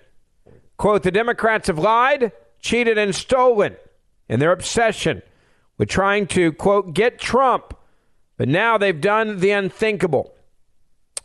quote, 0.76 1.02
the 1.02 1.10
Democrats 1.10 1.66
have 1.66 1.78
lied, 1.78 2.32
cheated, 2.60 2.98
and 2.98 3.14
stolen 3.14 3.76
in 4.28 4.40
their 4.40 4.52
obsession 4.52 5.22
with 5.76 5.88
trying 5.88 6.26
to, 6.28 6.52
quote, 6.52 6.94
get 6.94 7.18
Trump. 7.18 7.74
But 8.36 8.48
now 8.48 8.78
they've 8.78 9.00
done 9.00 9.40
the 9.40 9.50
unthinkable, 9.50 10.32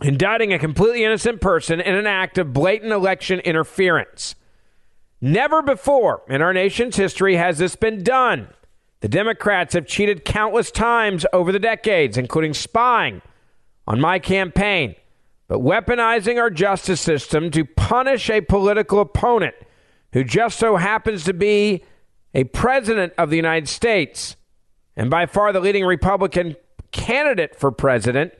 indicting 0.01 0.53
a 0.53 0.59
completely 0.59 1.03
innocent 1.03 1.41
person 1.41 1.79
in 1.79 1.95
an 1.95 2.07
act 2.07 2.37
of 2.37 2.53
blatant 2.53 2.91
election 2.91 3.39
interference. 3.41 4.35
Never 5.21 5.61
before 5.61 6.23
in 6.27 6.41
our 6.41 6.53
nation's 6.53 6.95
history 6.95 7.35
has 7.35 7.57
this 7.57 7.75
been 7.75 8.03
done. 8.03 8.47
The 9.01 9.07
Democrats 9.07 9.73
have 9.73 9.85
cheated 9.85 10.25
countless 10.25 10.71
times 10.71 11.25
over 11.33 11.51
the 11.51 11.59
decades, 11.59 12.17
including 12.17 12.53
spying 12.53 13.21
on 13.87 13.99
my 13.99 14.17
campaign, 14.17 14.95
but 15.53 15.61
weaponizing 15.61 16.41
our 16.41 16.49
justice 16.49 16.99
system 16.99 17.51
to 17.51 17.63
punish 17.63 18.27
a 18.27 18.41
political 18.41 18.99
opponent 18.99 19.53
who 20.11 20.23
just 20.23 20.57
so 20.57 20.77
happens 20.77 21.23
to 21.25 21.31
be 21.31 21.83
a 22.33 22.43
president 22.45 23.13
of 23.19 23.29
the 23.29 23.35
United 23.35 23.69
States 23.69 24.35
and 24.95 25.11
by 25.11 25.27
far 25.27 25.53
the 25.53 25.59
leading 25.59 25.85
Republican 25.85 26.55
candidate 26.91 27.55
for 27.55 27.71
president 27.71 28.33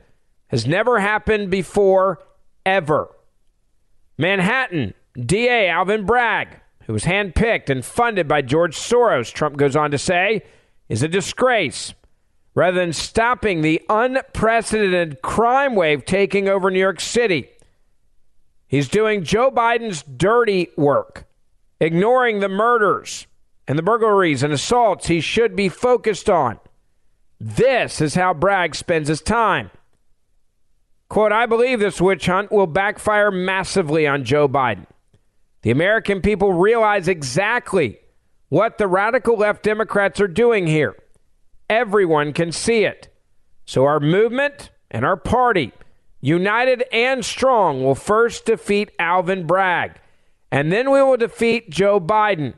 has 0.48 0.66
never 0.66 1.00
happened 1.00 1.52
before, 1.52 2.18
ever. 2.66 3.16
Manhattan, 4.18 4.96
DA 5.16 5.70
Alvin 5.70 6.08
Bragg 6.08 6.62
who 6.88 6.94
was 6.94 7.04
handpicked 7.04 7.70
and 7.70 7.86
funded 7.86 8.28
by 8.28 8.42
George 8.42 8.76
Soros, 8.76 9.32
Trump 9.32 9.58
goes 9.58 9.76
on 9.76 9.92
to 9.92 10.00
say, 10.00 10.42
is 10.90 11.04
a 11.04 11.08
disgrace. 11.08 11.94
Rather 12.56 12.80
than 12.80 12.94
stopping 12.94 13.62
the 13.62 13.82
unprecedented 13.90 15.22
crime 15.22 15.76
wave 15.76 16.06
taking 16.06 16.48
over 16.48 16.70
New 16.70 16.80
York 16.80 17.00
City, 17.00 17.50
he's 18.68 18.88
doing 18.88 19.24
Joe 19.24 19.50
Biden's 19.50 20.04
dirty 20.04 20.70
work, 20.78 21.26
ignoring 21.80 22.40
the 22.40 22.50
murders 22.50 23.26
and 23.68 23.78
the 23.78 23.84
burglaries 23.84 24.44
and 24.44 24.54
assaults 24.54 25.08
he 25.08 25.20
should 25.20 25.56
be 25.56 25.70
focused 25.70 26.30
on. 26.30 26.60
This 27.40 28.02
is 28.02 28.16
how 28.16 28.34
Bragg 28.34 28.76
spends 28.76 29.08
his 29.08 29.22
time. 29.22 29.72
Quote, 31.10 31.32
I 31.32 31.46
believe 31.46 31.80
this 31.80 32.02
witch 32.02 32.26
hunt 32.26 32.52
will 32.52 32.68
backfire 32.68 33.32
massively 33.32 34.08
on 34.08 34.24
Joe 34.24 34.48
Biden. 34.48 34.86
The 35.62 35.72
American 35.72 36.22
people 36.22 36.54
realize 36.54 37.08
exactly 37.08 38.00
what 38.50 38.78
the 38.78 38.88
radical 38.88 39.38
left 39.38 39.64
Democrats 39.64 40.20
are 40.20 40.28
doing 40.28 40.68
here. 40.68 40.96
Everyone 41.74 42.34
can 42.34 42.52
see 42.52 42.86
it. 42.86 43.08
So 43.66 43.86
our 43.86 44.00
movement 44.00 44.70
and 44.92 45.04
our 45.04 45.18
party, 45.18 45.72
united 46.22 46.84
and 46.94 47.26
strong, 47.26 47.84
will 47.84 47.96
first 47.96 48.46
defeat 48.46 48.92
Alvin 49.00 49.48
Bragg, 49.48 49.94
and 50.52 50.72
then 50.72 50.92
we 50.92 51.02
will 51.02 51.18
defeat 51.18 51.72
Joe 51.72 52.00
Biden. 52.00 52.54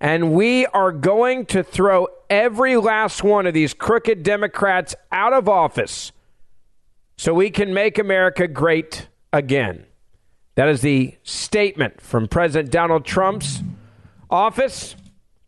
And 0.00 0.32
we 0.32 0.66
are 0.66 0.90
going 0.90 1.46
to 1.46 1.62
throw 1.62 2.08
every 2.28 2.76
last 2.76 3.22
one 3.22 3.46
of 3.46 3.54
these 3.54 3.72
crooked 3.72 4.24
Democrats 4.24 4.96
out 5.12 5.32
of 5.32 5.48
office 5.48 6.10
so 7.16 7.32
we 7.32 7.50
can 7.50 7.72
make 7.72 8.00
America 8.00 8.48
great 8.48 9.06
again. 9.32 9.84
That 10.56 10.68
is 10.68 10.80
the 10.80 11.14
statement 11.22 12.00
from 12.00 12.26
President 12.26 12.72
Donald 12.72 13.04
Trump's 13.04 13.62
office 14.28 14.96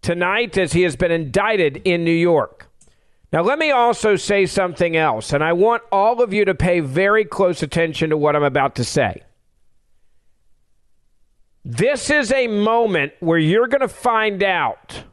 tonight 0.02 0.56
as 0.56 0.72
he 0.72 0.82
has 0.82 0.94
been 0.94 1.10
indicted 1.10 1.82
in 1.84 2.04
New 2.04 2.12
York. 2.12 2.68
Now, 3.32 3.40
let 3.42 3.58
me 3.58 3.70
also 3.70 4.16
say 4.16 4.44
something 4.44 4.94
else, 4.94 5.32
and 5.32 5.42
I 5.42 5.54
want 5.54 5.82
all 5.90 6.20
of 6.20 6.34
you 6.34 6.44
to 6.44 6.54
pay 6.54 6.80
very 6.80 7.24
close 7.24 7.62
attention 7.62 8.10
to 8.10 8.16
what 8.16 8.36
I'm 8.36 8.42
about 8.42 8.74
to 8.74 8.84
say. 8.84 9.22
This 11.64 12.10
is 12.10 12.30
a 12.30 12.46
moment 12.46 13.14
where 13.20 13.38
you're 13.38 13.68
going 13.68 13.80
to 13.80 13.88
find 13.88 14.42
out 14.42 15.04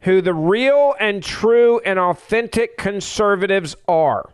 who 0.00 0.20
the 0.20 0.34
real 0.34 0.94
and 1.00 1.20
true 1.20 1.80
and 1.80 1.98
authentic 1.98 2.76
conservatives 2.76 3.74
are. 3.88 4.30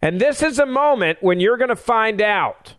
And 0.00 0.18
this 0.18 0.42
is 0.42 0.58
a 0.58 0.64
moment 0.64 1.18
when 1.20 1.38
you're 1.40 1.58
going 1.58 1.68
to 1.68 1.76
find 1.76 2.22
out 2.22 2.76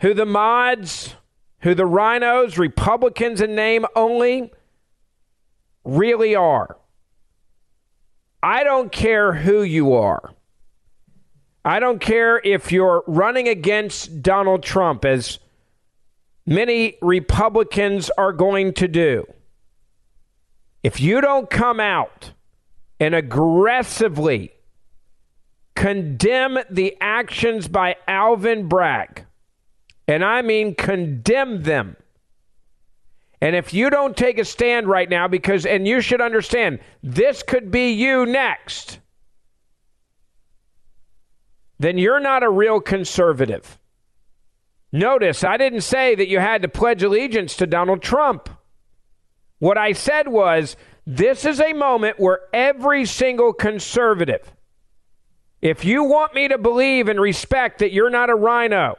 who 0.00 0.12
the 0.12 0.26
mods, 0.26 1.14
who 1.60 1.74
the 1.74 1.84
RINOs, 1.84 2.58
Republicans 2.58 3.40
in 3.40 3.54
name 3.54 3.86
only, 3.94 4.52
really 5.84 6.34
are. 6.34 6.76
I 8.46 8.62
don't 8.62 8.92
care 8.92 9.32
who 9.32 9.64
you 9.64 9.94
are. 9.94 10.32
I 11.64 11.80
don't 11.80 12.00
care 12.00 12.40
if 12.44 12.70
you're 12.70 13.02
running 13.08 13.48
against 13.48 14.22
Donald 14.22 14.62
Trump, 14.62 15.04
as 15.04 15.40
many 16.46 16.96
Republicans 17.02 18.08
are 18.16 18.32
going 18.32 18.72
to 18.74 18.86
do. 18.86 19.26
If 20.84 21.00
you 21.00 21.20
don't 21.20 21.50
come 21.50 21.80
out 21.80 22.30
and 23.00 23.16
aggressively 23.16 24.52
condemn 25.74 26.60
the 26.70 26.96
actions 27.00 27.66
by 27.66 27.96
Alvin 28.06 28.68
Bragg, 28.68 29.24
and 30.06 30.24
I 30.24 30.42
mean 30.42 30.76
condemn 30.76 31.64
them. 31.64 31.96
And 33.40 33.54
if 33.54 33.74
you 33.74 33.90
don't 33.90 34.16
take 34.16 34.38
a 34.38 34.44
stand 34.44 34.88
right 34.88 35.08
now, 35.08 35.28
because, 35.28 35.66
and 35.66 35.86
you 35.86 36.00
should 36.00 36.20
understand, 36.20 36.80
this 37.02 37.42
could 37.42 37.70
be 37.70 37.92
you 37.92 38.24
next, 38.24 38.98
then 41.78 41.98
you're 41.98 42.20
not 42.20 42.42
a 42.42 42.48
real 42.48 42.80
conservative. 42.80 43.78
Notice, 44.90 45.44
I 45.44 45.58
didn't 45.58 45.82
say 45.82 46.14
that 46.14 46.28
you 46.28 46.38
had 46.38 46.62
to 46.62 46.68
pledge 46.68 47.02
allegiance 47.02 47.56
to 47.56 47.66
Donald 47.66 48.00
Trump. 48.00 48.48
What 49.58 49.76
I 49.76 49.92
said 49.92 50.28
was, 50.28 50.76
this 51.06 51.44
is 51.44 51.60
a 51.60 51.74
moment 51.74 52.18
where 52.18 52.40
every 52.52 53.04
single 53.04 53.52
conservative, 53.52 54.50
if 55.60 55.84
you 55.84 56.04
want 56.04 56.34
me 56.34 56.48
to 56.48 56.58
believe 56.58 57.08
and 57.08 57.20
respect 57.20 57.80
that 57.80 57.92
you're 57.92 58.10
not 58.10 58.30
a 58.30 58.34
RINO, 58.34 58.96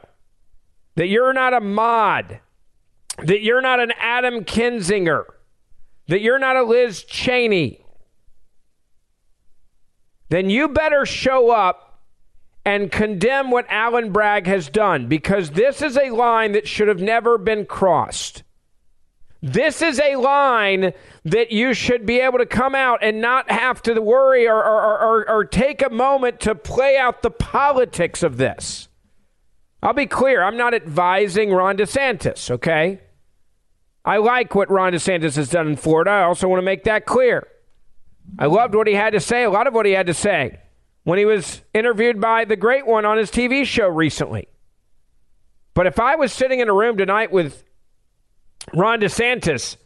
that 0.94 1.08
you're 1.08 1.32
not 1.32 1.54
a 1.54 1.60
mod, 1.60 2.40
that 3.24 3.42
you're 3.42 3.60
not 3.60 3.80
an 3.80 3.92
Adam 3.98 4.44
Kinzinger, 4.44 5.24
that 6.08 6.20
you're 6.20 6.38
not 6.38 6.56
a 6.56 6.62
Liz 6.62 7.04
Cheney, 7.04 7.84
then 10.28 10.50
you 10.50 10.68
better 10.68 11.06
show 11.06 11.50
up 11.50 12.02
and 12.64 12.92
condemn 12.92 13.50
what 13.50 13.66
Alvin 13.70 14.12
Bragg 14.12 14.46
has 14.46 14.68
done 14.68 15.06
because 15.06 15.50
this 15.50 15.80
is 15.80 15.96
a 15.96 16.10
line 16.10 16.52
that 16.52 16.68
should 16.68 16.88
have 16.88 17.00
never 17.00 17.38
been 17.38 17.64
crossed. 17.64 18.42
This 19.40 19.80
is 19.80 20.00
a 20.00 20.16
line 20.16 20.92
that 21.24 21.52
you 21.52 21.72
should 21.72 22.04
be 22.04 22.20
able 22.20 22.38
to 22.38 22.46
come 22.46 22.74
out 22.74 22.98
and 23.02 23.20
not 23.20 23.50
have 23.50 23.80
to 23.82 24.00
worry 24.00 24.46
or, 24.48 24.62
or, 24.62 24.98
or, 24.98 25.30
or, 25.30 25.44
take 25.44 25.80
a 25.80 25.90
moment 25.90 26.40
to 26.40 26.56
play 26.56 26.96
out 26.96 27.22
the 27.22 27.30
politics 27.30 28.24
of 28.24 28.36
this. 28.36 28.88
I'll 29.80 29.92
be 29.92 30.06
clear, 30.06 30.42
I'm 30.42 30.56
not 30.56 30.74
advising 30.74 31.52
Ron 31.52 31.76
DeSantis, 31.76 32.50
okay? 32.50 33.00
I 34.08 34.16
like 34.16 34.54
what 34.54 34.70
Ron 34.70 34.94
DeSantis 34.94 35.36
has 35.36 35.50
done 35.50 35.68
in 35.68 35.76
Florida. 35.76 36.10
I 36.10 36.22
also 36.22 36.48
want 36.48 36.60
to 36.60 36.64
make 36.64 36.84
that 36.84 37.04
clear. 37.04 37.46
I 38.38 38.46
loved 38.46 38.74
what 38.74 38.86
he 38.86 38.94
had 38.94 39.12
to 39.12 39.20
say, 39.20 39.44
a 39.44 39.50
lot 39.50 39.66
of 39.66 39.74
what 39.74 39.84
he 39.84 39.92
had 39.92 40.06
to 40.06 40.14
say 40.14 40.60
when 41.04 41.18
he 41.18 41.26
was 41.26 41.60
interviewed 41.74 42.18
by 42.18 42.46
the 42.46 42.56
great 42.56 42.86
one 42.86 43.04
on 43.04 43.18
his 43.18 43.30
TV 43.30 43.66
show 43.66 43.86
recently. 43.86 44.48
But 45.74 45.86
if 45.86 46.00
I 46.00 46.16
was 46.16 46.32
sitting 46.32 46.60
in 46.60 46.70
a 46.70 46.72
room 46.72 46.96
tonight 46.96 47.30
with 47.30 47.64
Ron 48.74 49.00
DeSantis, 49.02 49.76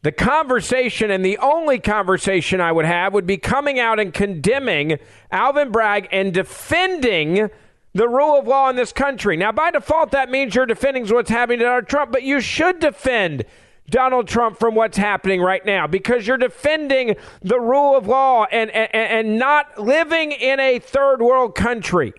the 0.00 0.12
conversation 0.12 1.10
and 1.10 1.22
the 1.22 1.36
only 1.36 1.78
conversation 1.78 2.62
I 2.62 2.72
would 2.72 2.86
have 2.86 3.12
would 3.12 3.26
be 3.26 3.36
coming 3.36 3.78
out 3.78 4.00
and 4.00 4.14
condemning 4.14 4.98
Alvin 5.30 5.70
Bragg 5.70 6.08
and 6.10 6.32
defending 6.32 7.50
the 7.94 8.08
rule 8.08 8.38
of 8.38 8.46
law 8.46 8.68
in 8.68 8.76
this 8.76 8.92
country. 8.92 9.36
Now, 9.36 9.52
by 9.52 9.70
default, 9.70 10.10
that 10.10 10.28
means 10.28 10.54
you're 10.54 10.66
defending 10.66 11.06
what's 11.06 11.30
happening 11.30 11.60
to 11.60 11.64
Donald 11.64 11.86
Trump, 11.86 12.10
but 12.12 12.24
you 12.24 12.40
should 12.40 12.80
defend 12.80 13.44
Donald 13.88 14.26
Trump 14.26 14.58
from 14.58 14.74
what's 14.74 14.96
happening 14.96 15.40
right 15.40 15.64
now 15.64 15.86
because 15.86 16.26
you're 16.26 16.36
defending 16.36 17.16
the 17.42 17.60
rule 17.60 17.96
of 17.96 18.06
law 18.06 18.46
and, 18.50 18.70
and, 18.70 18.94
and 18.94 19.38
not 19.38 19.78
living 19.78 20.32
in 20.32 20.58
a 20.58 20.78
third 20.78 21.20
world 21.20 21.54
country 21.54 22.12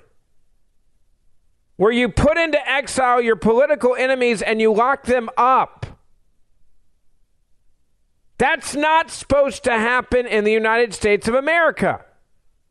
where 1.75 1.91
you 1.91 2.07
put 2.07 2.37
into 2.37 2.69
exile 2.69 3.21
your 3.21 3.35
political 3.35 3.95
enemies 3.95 4.41
and 4.41 4.61
you 4.61 4.71
lock 4.71 5.03
them 5.03 5.29
up. 5.35 5.85
That's 8.37 8.75
not 8.75 9.11
supposed 9.11 9.63
to 9.63 9.71
happen 9.71 10.25
in 10.25 10.43
the 10.43 10.51
United 10.51 10.93
States 10.93 11.27
of 11.27 11.33
America. 11.33 12.05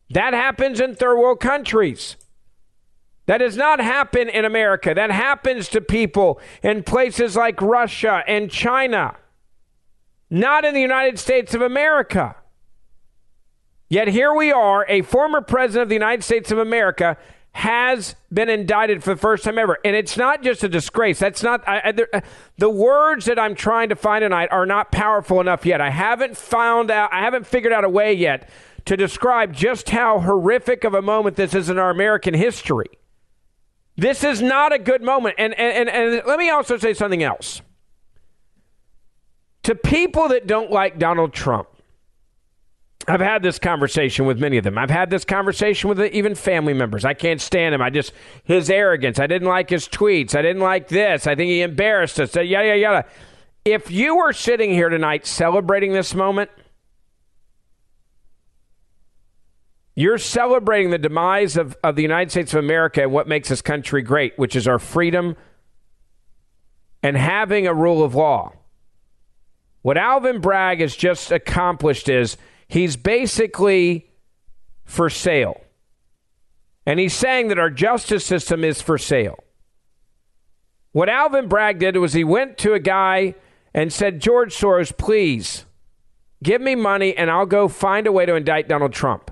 That 0.09 0.33
happens 0.33 0.79
in 0.79 0.95
third 0.95 1.17
world 1.17 1.39
countries. 1.39 2.15
That 3.25 3.39
does 3.39 3.57
not 3.57 3.79
happen 3.79 4.29
in 4.29 4.45
America. 4.45 4.93
That 4.93 5.11
happens 5.11 5.67
to 5.69 5.81
people 5.81 6.39
in 6.61 6.83
places 6.83 7.35
like 7.35 7.61
Russia 7.61 8.23
and 8.27 8.51
China, 8.51 9.17
not 10.29 10.63
in 10.63 10.73
the 10.73 10.81
United 10.81 11.17
States 11.17 11.53
of 11.55 11.61
America. 11.61 12.35
Yet 13.89 14.07
here 14.07 14.33
we 14.33 14.51
are, 14.51 14.85
a 14.87 15.01
former 15.01 15.41
president 15.41 15.83
of 15.83 15.89
the 15.89 15.95
United 15.95 16.23
States 16.23 16.51
of 16.51 16.57
America 16.57 17.17
has 17.51 18.15
been 18.33 18.49
indicted 18.49 19.01
for 19.01 19.13
the 19.13 19.19
first 19.19 19.45
time 19.45 19.57
ever. 19.57 19.77
And 19.85 19.95
it's 19.95 20.17
not 20.17 20.43
just 20.43 20.63
a 20.63 20.67
disgrace. 20.67 21.19
That's 21.19 21.41
not, 21.41 21.65
I, 21.67 21.93
I, 22.13 22.21
the 22.57 22.69
words 22.69 23.25
that 23.25 23.39
I'm 23.39 23.55
trying 23.55 23.89
to 23.89 23.95
find 23.95 24.23
tonight 24.23 24.49
are 24.51 24.65
not 24.65 24.91
powerful 24.91 25.39
enough 25.39 25.65
yet. 25.65 25.79
I 25.79 25.89
haven't 25.89 26.35
found 26.35 26.91
out, 26.91 27.13
I 27.13 27.21
haven't 27.21 27.47
figured 27.47 27.71
out 27.71 27.85
a 27.85 27.89
way 27.89 28.11
yet 28.13 28.49
to 28.85 28.97
describe 28.97 29.53
just 29.53 29.89
how 29.89 30.19
horrific 30.19 30.83
of 30.83 30.93
a 30.93 31.01
moment 31.01 31.37
this 31.37 31.55
is 31.55 31.69
in 31.69 31.79
our 31.79 31.89
American 31.89 32.33
history. 32.33 32.87
This 33.97 34.23
is 34.23 34.41
not 34.41 34.73
a 34.73 34.79
good 34.79 35.01
moment. 35.01 35.35
And, 35.37 35.53
and, 35.53 35.87
and, 35.87 35.89
and 35.89 36.27
let 36.27 36.37
me 36.37 36.49
also 36.49 36.77
say 36.77 36.93
something 36.93 37.23
else. 37.23 37.61
To 39.63 39.75
people 39.75 40.27
that 40.29 40.47
don't 40.47 40.69
like 40.69 40.99
Donald 40.99 41.33
Trump, 41.33 41.69
I've 43.07 43.21
had 43.21 43.43
this 43.43 43.59
conversation 43.59 44.25
with 44.25 44.39
many 44.39 44.57
of 44.57 44.63
them. 44.63 44.77
I've 44.77 44.89
had 44.89 45.09
this 45.09 45.25
conversation 45.25 45.89
with 45.89 46.01
even 46.01 46.33
family 46.33 46.73
members. 46.73 47.05
I 47.05 47.13
can't 47.13 47.39
stand 47.39 47.75
him. 47.75 47.81
I 47.81 47.89
just 47.89 48.13
his 48.43 48.69
arrogance. 48.69 49.19
I 49.19 49.27
didn't 49.27 49.47
like 49.47 49.69
his 49.69 49.87
tweets. 49.87 50.35
I 50.35 50.41
didn't 50.41 50.61
like 50.61 50.87
this. 50.87 51.27
I 51.27 51.35
think 51.35 51.49
he 51.49 51.61
embarrassed 51.61 52.19
us. 52.19 52.35
Yada 52.35 52.45
yada 52.45 52.77
yada. 52.77 53.05
If 53.63 53.91
you 53.91 54.15
were 54.15 54.33
sitting 54.33 54.71
here 54.71 54.89
tonight 54.89 55.25
celebrating 55.25 55.93
this 55.93 56.15
moment, 56.15 56.49
you're 59.95 60.17
celebrating 60.17 60.91
the 60.91 60.97
demise 60.97 61.57
of, 61.57 61.77
of 61.83 61.95
the 61.95 62.01
United 62.01 62.29
States 62.31 62.53
of 62.53 62.59
America 62.59 63.01
and 63.01 63.11
what 63.11 63.27
makes 63.27 63.49
this 63.49 63.61
country 63.61 64.01
great, 64.01 64.37
which 64.37 64.55
is 64.55 64.67
our 64.67 64.79
freedom 64.79 65.35
and 67.01 67.15
having 67.15 67.65
a 67.65 67.73
rule 67.73 68.03
of 68.03 68.13
law. 68.13 68.53
What 69.81 69.97
Alvin 69.97 70.41
Bragg 70.41 70.81
has 70.81 70.95
just 70.95 71.31
accomplished 71.31 72.09
is 72.09 72.37
He's 72.67 72.95
basically 72.95 74.09
for 74.83 75.09
sale. 75.09 75.61
And 76.85 76.99
he's 76.99 77.13
saying 77.13 77.47
that 77.47 77.59
our 77.59 77.69
justice 77.69 78.25
system 78.25 78.63
is 78.63 78.81
for 78.81 78.97
sale. 78.97 79.39
What 80.91 81.09
Alvin 81.09 81.47
Bragg 81.47 81.79
did 81.79 81.97
was 81.97 82.13
he 82.13 82.23
went 82.23 82.57
to 82.59 82.73
a 82.73 82.79
guy 82.79 83.35
and 83.73 83.91
said, 83.91 84.21
George 84.21 84.55
Soros, 84.55 84.95
please 84.95 85.65
give 86.43 86.61
me 86.61 86.75
money 86.75 87.15
and 87.17 87.29
I'll 87.29 87.45
go 87.45 87.67
find 87.67 88.07
a 88.07 88.11
way 88.11 88.25
to 88.25 88.35
indict 88.35 88.67
Donald 88.67 88.93
Trump. 88.93 89.31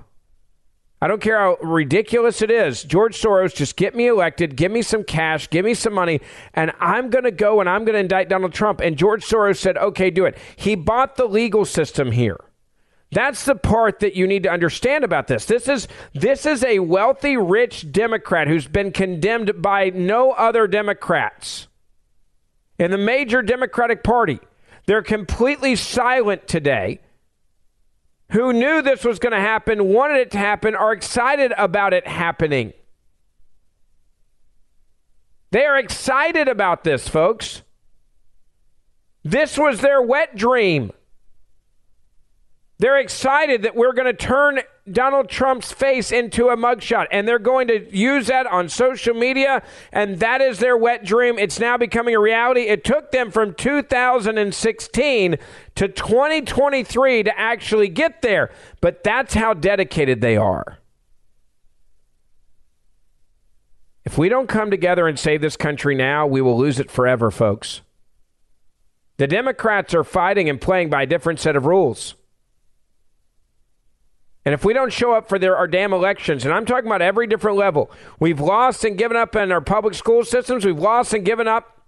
I 1.04 1.06
don't 1.06 1.20
care 1.20 1.38
how 1.38 1.58
ridiculous 1.60 2.40
it 2.40 2.50
is. 2.50 2.82
George 2.82 3.20
Soros, 3.20 3.54
just 3.54 3.76
get 3.76 3.94
me 3.94 4.06
elected, 4.06 4.56
give 4.56 4.72
me 4.72 4.80
some 4.80 5.04
cash, 5.04 5.50
give 5.50 5.62
me 5.62 5.74
some 5.74 5.92
money, 5.92 6.22
and 6.54 6.72
I'm 6.80 7.10
going 7.10 7.24
to 7.24 7.30
go 7.30 7.60
and 7.60 7.68
I'm 7.68 7.84
going 7.84 7.92
to 7.92 8.00
indict 8.00 8.30
Donald 8.30 8.54
Trump. 8.54 8.80
And 8.80 8.96
George 8.96 9.22
Soros 9.22 9.58
said, 9.58 9.76
okay, 9.76 10.08
do 10.08 10.24
it. 10.24 10.38
He 10.56 10.74
bought 10.74 11.16
the 11.16 11.26
legal 11.26 11.66
system 11.66 12.10
here. 12.10 12.40
That's 13.10 13.44
the 13.44 13.54
part 13.54 13.98
that 13.98 14.16
you 14.16 14.26
need 14.26 14.44
to 14.44 14.50
understand 14.50 15.04
about 15.04 15.26
this. 15.26 15.44
This 15.44 15.68
is 15.68 15.88
this 16.14 16.46
is 16.46 16.64
a 16.64 16.78
wealthy, 16.78 17.36
rich 17.36 17.92
Democrat 17.92 18.48
who's 18.48 18.66
been 18.66 18.90
condemned 18.90 19.60
by 19.60 19.90
no 19.90 20.32
other 20.32 20.66
Democrats 20.66 21.68
in 22.78 22.90
the 22.90 22.96
major 22.96 23.42
Democratic 23.42 24.04
Party. 24.04 24.40
They're 24.86 25.02
completely 25.02 25.76
silent 25.76 26.48
today. 26.48 27.00
Who 28.34 28.52
knew 28.52 28.82
this 28.82 29.04
was 29.04 29.20
going 29.20 29.32
to 29.32 29.38
happen, 29.38 29.92
wanted 29.92 30.16
it 30.16 30.32
to 30.32 30.38
happen, 30.38 30.74
are 30.74 30.92
excited 30.92 31.52
about 31.56 31.92
it 31.94 32.04
happening. 32.04 32.72
They 35.52 35.64
are 35.64 35.78
excited 35.78 36.48
about 36.48 36.82
this, 36.82 37.06
folks. 37.06 37.62
This 39.22 39.56
was 39.56 39.82
their 39.82 40.02
wet 40.02 40.34
dream. 40.34 40.90
They're 42.84 42.98
excited 42.98 43.62
that 43.62 43.74
we're 43.74 43.94
going 43.94 44.04
to 44.04 44.12
turn 44.12 44.60
Donald 44.92 45.30
Trump's 45.30 45.72
face 45.72 46.12
into 46.12 46.50
a 46.50 46.56
mugshot, 46.58 47.06
and 47.10 47.26
they're 47.26 47.38
going 47.38 47.68
to 47.68 47.96
use 47.96 48.26
that 48.26 48.46
on 48.46 48.68
social 48.68 49.14
media, 49.14 49.62
and 49.90 50.20
that 50.20 50.42
is 50.42 50.58
their 50.58 50.76
wet 50.76 51.02
dream. 51.02 51.38
It's 51.38 51.58
now 51.58 51.78
becoming 51.78 52.14
a 52.14 52.20
reality. 52.20 52.64
It 52.64 52.84
took 52.84 53.10
them 53.10 53.30
from 53.30 53.54
2016 53.54 55.36
to 55.76 55.88
2023 55.88 57.22
to 57.22 57.40
actually 57.40 57.88
get 57.88 58.20
there, 58.20 58.50
but 58.82 59.02
that's 59.02 59.32
how 59.32 59.54
dedicated 59.54 60.20
they 60.20 60.36
are. 60.36 60.76
If 64.04 64.18
we 64.18 64.28
don't 64.28 64.46
come 64.46 64.70
together 64.70 65.08
and 65.08 65.18
save 65.18 65.40
this 65.40 65.56
country 65.56 65.94
now, 65.94 66.26
we 66.26 66.42
will 66.42 66.58
lose 66.58 66.78
it 66.78 66.90
forever, 66.90 67.30
folks. 67.30 67.80
The 69.16 69.26
Democrats 69.26 69.94
are 69.94 70.04
fighting 70.04 70.50
and 70.50 70.60
playing 70.60 70.90
by 70.90 71.04
a 71.04 71.06
different 71.06 71.40
set 71.40 71.56
of 71.56 71.64
rules. 71.64 72.16
And 74.44 74.52
if 74.52 74.64
we 74.64 74.74
don't 74.74 74.92
show 74.92 75.12
up 75.12 75.28
for 75.28 75.38
their, 75.38 75.56
our 75.56 75.66
damn 75.66 75.92
elections, 75.92 76.44
and 76.44 76.52
I'm 76.52 76.66
talking 76.66 76.86
about 76.86 77.00
every 77.00 77.26
different 77.26 77.56
level, 77.56 77.90
we've 78.20 78.40
lost 78.40 78.84
and 78.84 78.98
given 78.98 79.16
up 79.16 79.34
in 79.34 79.50
our 79.50 79.62
public 79.62 79.94
school 79.94 80.22
systems, 80.24 80.64
we've 80.66 80.78
lost 80.78 81.14
and 81.14 81.24
given 81.24 81.48
up 81.48 81.82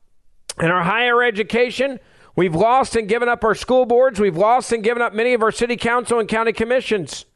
in 0.60 0.70
our 0.70 0.84
higher 0.84 1.22
education, 1.22 2.00
we've 2.34 2.54
lost 2.54 2.96
and 2.96 3.08
given 3.08 3.28
up 3.28 3.44
our 3.44 3.54
school 3.54 3.84
boards, 3.84 4.18
we've 4.18 4.36
lost 4.36 4.72
and 4.72 4.82
given 4.82 5.02
up 5.02 5.12
many 5.12 5.34
of 5.34 5.42
our 5.42 5.52
city 5.52 5.76
council 5.76 6.18
and 6.18 6.28
county 6.28 6.52
commissions. 6.52 7.26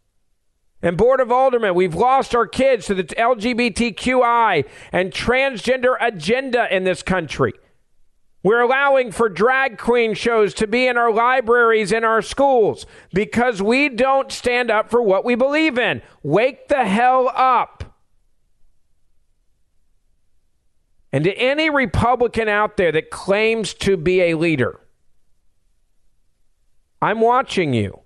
And 0.82 0.96
Board 0.96 1.20
of 1.20 1.30
Aldermen, 1.30 1.74
we've 1.74 1.94
lost 1.94 2.34
our 2.34 2.46
kids 2.46 2.86
to 2.86 2.94
the 2.94 3.04
LGBTQI 3.04 4.64
and 4.92 5.12
transgender 5.12 5.96
agenda 6.00 6.74
in 6.74 6.84
this 6.84 7.02
country. 7.02 7.52
We're 8.42 8.60
allowing 8.60 9.12
for 9.12 9.28
drag 9.28 9.76
queen 9.76 10.14
shows 10.14 10.54
to 10.54 10.66
be 10.66 10.86
in 10.86 10.96
our 10.96 11.12
libraries, 11.12 11.92
in 11.92 12.04
our 12.04 12.22
schools, 12.22 12.86
because 13.12 13.60
we 13.60 13.90
don't 13.90 14.32
stand 14.32 14.70
up 14.70 14.90
for 14.90 15.02
what 15.02 15.24
we 15.24 15.34
believe 15.34 15.78
in. 15.78 16.00
Wake 16.22 16.68
the 16.68 16.84
hell 16.84 17.30
up. 17.34 17.84
And 21.12 21.24
to 21.24 21.34
any 21.34 21.68
Republican 21.68 22.48
out 22.48 22.76
there 22.76 22.92
that 22.92 23.10
claims 23.10 23.74
to 23.74 23.96
be 23.96 24.22
a 24.22 24.34
leader, 24.34 24.80
I'm 27.02 27.20
watching 27.20 27.74
you. 27.74 28.00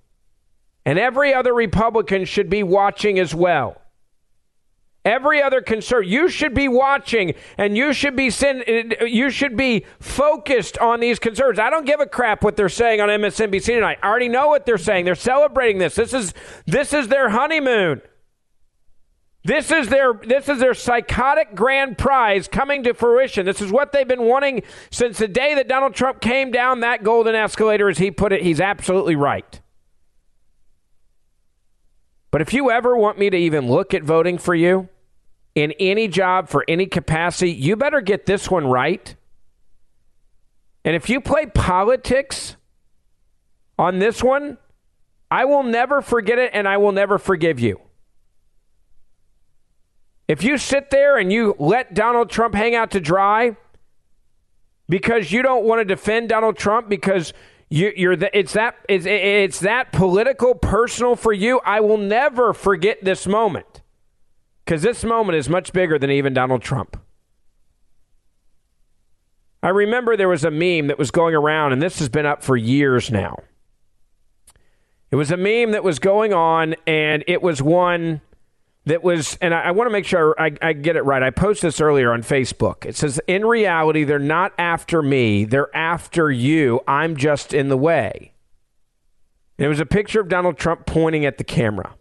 And 0.87 0.99
every 0.99 1.33
other 1.33 1.55
Republican 1.55 2.25
should 2.25 2.51
be 2.51 2.63
watching 2.63 3.19
as 3.19 3.35
well. 3.35 3.81
Every 5.05 5.43
other 5.43 5.61
concern, 5.61 6.05
you 6.07 6.29
should 6.29 6.55
be 6.55 6.67
watching 6.67 7.35
and 7.59 7.77
you 7.77 7.93
should 7.93 8.17
be 8.17 8.31
send, 8.31 8.65
you 9.03 9.29
should 9.29 9.55
be 9.55 9.85
focused 10.01 10.79
on 10.79 11.01
these 11.01 11.19
concerns. 11.19 11.59
I 11.59 11.69
don't 11.69 11.85
give 11.85 12.01
a 12.01 12.07
crap 12.07 12.43
what 12.43 12.57
they're 12.57 12.71
saying 12.71 13.03
on 13.03 13.11
MSNBC 13.11 13.67
tonight. 13.67 13.99
I 14.03 14.09
already 14.09 14.31
know 14.31 14.49
what 14.49 14.65
they're 14.65 14.79
saying. 14.79 15.05
They're 15.05 15.15
celebrating 15.15 15.77
this. 15.77 15.95
This 15.95 16.15
is 16.15 16.33
this 16.65 16.95
is 16.95 17.09
their 17.09 17.29
honeymoon. 17.29 18.01
This 19.45 19.71
is 19.71 19.89
their 19.89 20.15
this 20.15 20.49
is 20.49 20.59
their 20.59 20.73
psychotic 20.73 21.55
grand 21.55 21.99
prize 21.99 22.49
coming 22.49 22.83
to 22.85 22.95
fruition. 22.95 23.45
This 23.45 23.61
is 23.61 23.71
what 23.71 23.93
they've 23.93 24.09
been 24.09 24.25
wanting 24.25 24.63
since 24.91 25.19
the 25.19 25.29
day 25.29 25.55
that 25.55 25.69
Donald 25.69 25.95
Trump 25.95 26.23
came 26.23 26.51
down 26.51 26.81
that 26.81 27.05
golden 27.05 27.35
escalator 27.35 27.91
as 27.91 27.99
he 27.99 28.11
put 28.11 28.33
it. 28.33 28.43
He's 28.43 28.59
absolutely 28.59 29.17
right. 29.17 29.61
But 32.31 32.41
if 32.41 32.55
you 32.55 32.71
ever 32.71 32.97
want 32.97 33.19
me 33.19 33.29
to 33.29 33.37
even 33.37 33.69
look 33.69 33.93
at 33.93 34.03
voting 34.03 34.39
for 34.39 34.55
you 34.55 34.89
in 35.55 35.73
any 35.73 36.09
job 36.09 36.49
for 36.49 36.65
any 36.67 36.87
capacity, 36.87 37.53
you 37.53 37.77
better 37.77 38.01
get 38.01 38.27
this 38.27 38.51
one 38.51 38.67
right. 38.67 39.15
And 40.85 40.97
if 40.97 41.09
you 41.09 41.21
play 41.21 41.47
politics 41.47 42.57
on 43.79 43.99
this 43.99 44.23
one, 44.23 44.59
I 45.31 45.45
will 45.45 45.63
never 45.63 46.03
forget 46.03 46.39
it 46.39 46.51
and 46.55 46.69
I 46.69 46.77
will 46.77 46.93
never 46.93 47.19
forgive 47.19 47.61
you. 47.61 47.81
If 50.27 50.43
you 50.43 50.59
sit 50.59 50.91
there 50.91 51.17
and 51.17 51.33
you 51.33 51.55
let 51.59 51.95
Donald 51.95 52.31
Trump 52.31 52.55
hang 52.55 52.75
out 52.75 52.91
to 52.93 53.01
dry 53.01 53.57
because 54.89 55.31
you 55.33 55.43
don't 55.43 55.65
want 55.65 55.81
to 55.81 55.85
defend 55.85 56.31
Donald 56.31 56.57
Trump 56.57 56.89
because 56.89 57.33
you, 57.69 58.11
are 58.11 58.17
it's 58.33 58.55
that 58.55 58.77
it's, 58.89 59.07
it's 59.07 59.61
that 59.61 59.93
political 59.93 60.55
personal 60.55 61.17
for 61.17 61.33
you, 61.33 61.61
I 61.65 61.81
will 61.81 61.97
never 61.99 62.53
forget 62.53 63.05
this 63.05 63.27
moment 63.27 63.83
because 64.65 64.83
this 64.83 65.05
moment 65.05 65.37
is 65.37 65.49
much 65.49 65.73
bigger 65.73 65.99
than 65.99 66.11
even 66.11 66.33
Donald 66.33 66.63
Trump. 66.63 66.99
I 69.63 69.69
remember 69.69 70.17
there 70.17 70.29
was 70.29 70.45
a 70.45 70.51
meme 70.51 70.89
that 70.89 70.99
was 70.99 71.11
going 71.11 71.35
around, 71.35 71.73
and 71.73 71.81
this 71.81 71.99
has 71.99 72.09
been 72.09 72.27
up 72.27 72.43
for 72.43 72.57
years 72.57 73.11
now. 73.11 73.39
It 75.11 75.17
was 75.17 75.31
a 75.31 75.37
meme 75.37 75.73
that 75.73 75.85
was 75.85 75.99
going 75.99 76.35
on, 76.35 76.75
and 76.87 77.25
it 77.27 77.41
was 77.41 77.63
one 77.63 78.21
that 78.87 79.03
was, 79.03 79.39
and 79.41 79.55
I, 79.55 79.63
I 79.63 79.71
want 79.71 79.87
to 79.87 79.93
make 79.93 80.05
sure 80.05 80.35
I, 80.39 80.53
I, 80.61 80.73
get 80.75 80.97
it 80.97 81.03
right. 81.03 81.23
I 81.23 81.31
posted 81.31 81.69
this 81.69 81.81
earlier 81.81 82.13
on 82.13 82.23
Facebook. 82.23 82.85
It 82.85 82.97
says, 82.97 83.21
In 83.27 83.47
reality, 83.47 84.05
they're 84.05 84.19
not 84.19 84.53
after 84.59 85.03
me, 85.03 85.45
they're 85.45 85.75
after 85.75 86.31
you. 86.31 86.81
I'm 86.87 87.17
just 87.17 87.55
in 87.55 87.69
the 87.69 87.79
way. 87.79 88.33
And 89.59 89.65
it 89.65 89.69
was 89.69 89.81
a 89.81 89.87
picture 89.87 90.21
of 90.21 90.29
Donald 90.29 90.59
Trump 90.59 90.85
pointing 90.85 91.25
at 91.25 91.39
the 91.39 91.45
camera. 91.45 91.95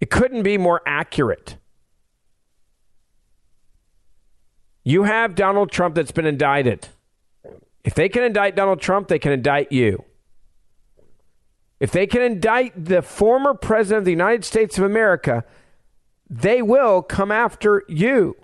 It 0.00 0.10
couldn't 0.10 0.42
be 0.42 0.58
more 0.58 0.82
accurate. 0.86 1.56
You 4.84 5.04
have 5.04 5.34
Donald 5.34 5.70
Trump 5.72 5.94
that's 5.94 6.12
been 6.12 6.26
indicted. 6.26 6.88
If 7.82 7.94
they 7.94 8.08
can 8.08 8.22
indict 8.22 8.54
Donald 8.56 8.80
Trump, 8.80 9.08
they 9.08 9.18
can 9.18 9.32
indict 9.32 9.72
you. 9.72 10.04
If 11.80 11.90
they 11.90 12.06
can 12.06 12.22
indict 12.22 12.84
the 12.84 13.02
former 13.02 13.54
president 13.54 13.98
of 13.98 14.04
the 14.04 14.10
United 14.10 14.44
States 14.44 14.78
of 14.78 14.84
America, 14.84 15.44
they 16.28 16.62
will 16.62 17.02
come 17.02 17.30
after 17.30 17.82
you. 17.88 18.36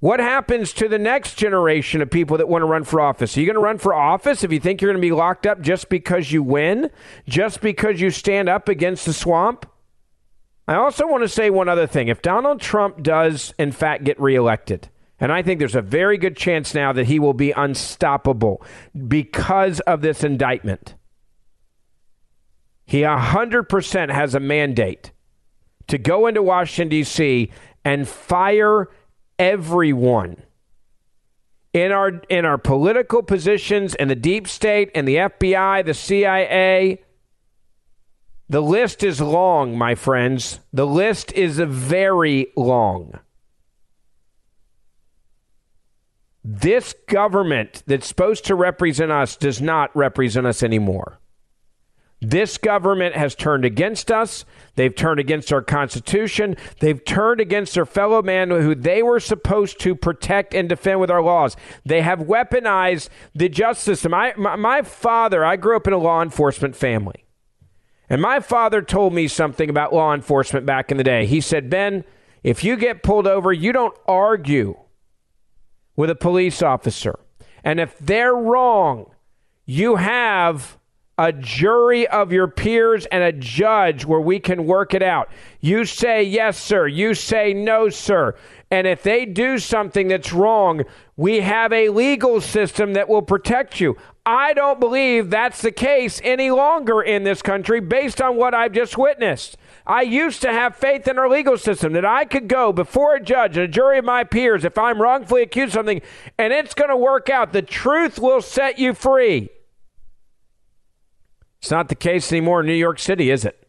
What 0.00 0.20
happens 0.20 0.72
to 0.74 0.88
the 0.88 0.98
next 0.98 1.34
generation 1.34 2.00
of 2.00 2.10
people 2.10 2.36
that 2.38 2.48
want 2.48 2.62
to 2.62 2.66
run 2.66 2.84
for 2.84 3.00
office? 3.00 3.36
Are 3.36 3.40
you 3.40 3.46
going 3.46 3.54
to 3.54 3.60
run 3.60 3.78
for 3.78 3.92
office 3.92 4.44
if 4.44 4.52
you 4.52 4.60
think 4.60 4.80
you're 4.80 4.92
going 4.92 5.02
to 5.02 5.06
be 5.06 5.12
locked 5.12 5.44
up 5.44 5.60
just 5.60 5.88
because 5.88 6.30
you 6.30 6.42
win? 6.42 6.90
Just 7.28 7.60
because 7.60 8.00
you 8.00 8.10
stand 8.10 8.48
up 8.48 8.68
against 8.68 9.06
the 9.06 9.12
swamp? 9.12 9.66
I 10.68 10.74
also 10.74 11.06
want 11.06 11.24
to 11.24 11.28
say 11.28 11.50
one 11.50 11.68
other 11.68 11.86
thing. 11.86 12.08
If 12.08 12.22
Donald 12.22 12.60
Trump 12.60 13.02
does, 13.02 13.54
in 13.58 13.72
fact, 13.72 14.04
get 14.04 14.20
reelected, 14.20 14.88
and 15.18 15.32
I 15.32 15.42
think 15.42 15.58
there's 15.58 15.74
a 15.74 15.82
very 15.82 16.16
good 16.16 16.36
chance 16.36 16.74
now 16.74 16.92
that 16.92 17.06
he 17.06 17.18
will 17.18 17.34
be 17.34 17.50
unstoppable 17.50 18.62
because 19.08 19.80
of 19.80 20.00
this 20.00 20.22
indictment. 20.22 20.94
He 22.84 23.00
100% 23.00 24.12
has 24.12 24.34
a 24.34 24.40
mandate 24.40 25.10
to 25.88 25.98
go 25.98 26.26
into 26.26 26.42
Washington, 26.42 26.88
D.C. 26.88 27.50
and 27.84 28.06
fire 28.06 28.88
everyone 29.38 30.42
in 31.72 31.92
our, 31.92 32.20
in 32.28 32.44
our 32.44 32.58
political 32.58 33.22
positions 33.22 33.94
in 33.94 34.08
the 34.08 34.14
deep 34.14 34.48
state 34.48 34.90
and 34.94 35.06
the 35.06 35.16
FBI, 35.16 35.84
the 35.84 35.94
CIA. 35.94 37.02
The 38.48 38.62
list 38.62 39.02
is 39.02 39.20
long, 39.20 39.76
my 39.76 39.94
friends. 39.94 40.60
The 40.72 40.86
list 40.86 41.32
is 41.32 41.58
very 41.58 42.48
long. 42.56 43.18
This 46.42 46.94
government 47.08 47.82
that's 47.86 48.06
supposed 48.06 48.46
to 48.46 48.54
represent 48.54 49.12
us 49.12 49.36
does 49.36 49.60
not 49.60 49.94
represent 49.94 50.46
us 50.46 50.62
anymore. 50.62 51.20
This 52.20 52.58
government 52.58 53.14
has 53.14 53.36
turned 53.36 53.64
against 53.64 54.10
us. 54.10 54.44
They've 54.74 54.94
turned 54.94 55.20
against 55.20 55.52
our 55.52 55.62
Constitution. 55.62 56.56
They've 56.80 57.04
turned 57.04 57.40
against 57.40 57.74
their 57.74 57.86
fellow 57.86 58.22
man 58.22 58.50
who 58.50 58.74
they 58.74 59.02
were 59.02 59.20
supposed 59.20 59.78
to 59.80 59.94
protect 59.94 60.52
and 60.52 60.68
defend 60.68 60.98
with 60.98 61.10
our 61.10 61.22
laws. 61.22 61.56
They 61.84 62.02
have 62.02 62.20
weaponized 62.20 63.08
the 63.34 63.48
justice 63.48 63.84
system. 63.84 64.10
My, 64.10 64.34
my 64.36 64.82
father, 64.82 65.44
I 65.44 65.56
grew 65.56 65.76
up 65.76 65.86
in 65.86 65.92
a 65.92 65.98
law 65.98 66.20
enforcement 66.20 66.74
family. 66.74 67.24
And 68.10 68.20
my 68.20 68.40
father 68.40 68.82
told 68.82 69.12
me 69.12 69.28
something 69.28 69.70
about 69.70 69.92
law 69.92 70.14
enforcement 70.14 70.66
back 70.66 70.90
in 70.90 70.96
the 70.96 71.04
day. 71.04 71.26
He 71.26 71.40
said, 71.40 71.70
Ben, 71.70 72.04
if 72.42 72.64
you 72.64 72.76
get 72.76 73.02
pulled 73.02 73.26
over, 73.26 73.52
you 73.52 73.72
don't 73.72 73.96
argue 74.06 74.76
with 75.94 76.10
a 76.10 76.14
police 76.14 76.62
officer. 76.62 77.18
And 77.62 77.78
if 77.78 77.98
they're 77.98 78.34
wrong, 78.34 79.10
you 79.66 79.96
have 79.96 80.77
a 81.18 81.32
jury 81.32 82.06
of 82.06 82.32
your 82.32 82.46
peers 82.46 83.04
and 83.06 83.24
a 83.24 83.32
judge 83.32 84.04
where 84.04 84.20
we 84.20 84.38
can 84.38 84.64
work 84.64 84.94
it 84.94 85.02
out. 85.02 85.28
You 85.60 85.84
say 85.84 86.22
yes, 86.22 86.56
sir. 86.56 86.86
You 86.86 87.12
say 87.12 87.52
no, 87.52 87.88
sir. 87.88 88.36
And 88.70 88.86
if 88.86 89.02
they 89.02 89.26
do 89.26 89.58
something 89.58 90.08
that's 90.08 90.32
wrong, 90.32 90.84
we 91.16 91.40
have 91.40 91.72
a 91.72 91.88
legal 91.88 92.40
system 92.40 92.92
that 92.92 93.08
will 93.08 93.22
protect 93.22 93.80
you. 93.80 93.96
I 94.24 94.52
don't 94.52 94.78
believe 94.78 95.30
that's 95.30 95.62
the 95.62 95.72
case 95.72 96.20
any 96.22 96.50
longer 96.50 97.02
in 97.02 97.24
this 97.24 97.42
country 97.42 97.80
based 97.80 98.20
on 98.20 98.36
what 98.36 98.54
I've 98.54 98.72
just 98.72 98.96
witnessed. 98.96 99.56
I 99.86 100.02
used 100.02 100.42
to 100.42 100.52
have 100.52 100.76
faith 100.76 101.08
in 101.08 101.18
our 101.18 101.28
legal 101.28 101.56
system 101.56 101.94
that 101.94 102.04
I 102.04 102.26
could 102.26 102.46
go 102.46 102.72
before 102.72 103.16
a 103.16 103.22
judge 103.22 103.56
and 103.56 103.64
a 103.64 103.68
jury 103.68 103.98
of 103.98 104.04
my 104.04 104.22
peers 104.22 104.64
if 104.64 104.78
I'm 104.78 105.00
wrongfully 105.00 105.42
accused 105.42 105.70
of 105.70 105.78
something 105.78 106.02
and 106.36 106.52
it's 106.52 106.74
going 106.74 106.90
to 106.90 106.96
work 106.96 107.30
out. 107.30 107.52
The 107.52 107.62
truth 107.62 108.18
will 108.18 108.42
set 108.42 108.78
you 108.78 108.92
free. 108.92 109.48
It's 111.60 111.70
not 111.70 111.88
the 111.88 111.94
case 111.94 112.32
anymore 112.32 112.60
in 112.60 112.66
New 112.66 112.72
York 112.74 112.98
City, 112.98 113.30
is 113.30 113.44
it? 113.44 113.68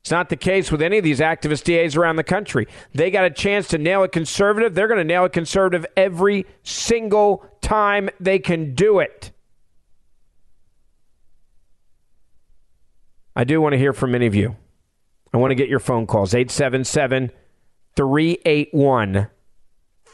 It's 0.00 0.10
not 0.10 0.30
the 0.30 0.36
case 0.36 0.72
with 0.72 0.80
any 0.80 0.98
of 0.98 1.04
these 1.04 1.20
activist 1.20 1.64
DAs 1.64 1.94
around 1.94 2.16
the 2.16 2.24
country. 2.24 2.66
They 2.94 3.10
got 3.10 3.26
a 3.26 3.30
chance 3.30 3.68
to 3.68 3.78
nail 3.78 4.02
a 4.02 4.08
conservative. 4.08 4.74
They're 4.74 4.88
going 4.88 4.98
to 4.98 5.04
nail 5.04 5.26
a 5.26 5.30
conservative 5.30 5.84
every 5.96 6.46
single 6.62 7.44
time 7.60 8.08
they 8.18 8.38
can 8.38 8.74
do 8.74 8.98
it. 8.98 9.30
I 13.36 13.44
do 13.44 13.60
want 13.60 13.74
to 13.74 13.78
hear 13.78 13.92
from 13.92 14.12
many 14.12 14.26
of 14.26 14.34
you. 14.34 14.56
I 15.32 15.36
want 15.36 15.50
to 15.50 15.54
get 15.54 15.68
your 15.68 15.78
phone 15.78 16.06
calls 16.06 16.34
877 16.34 17.30
381 17.94 19.28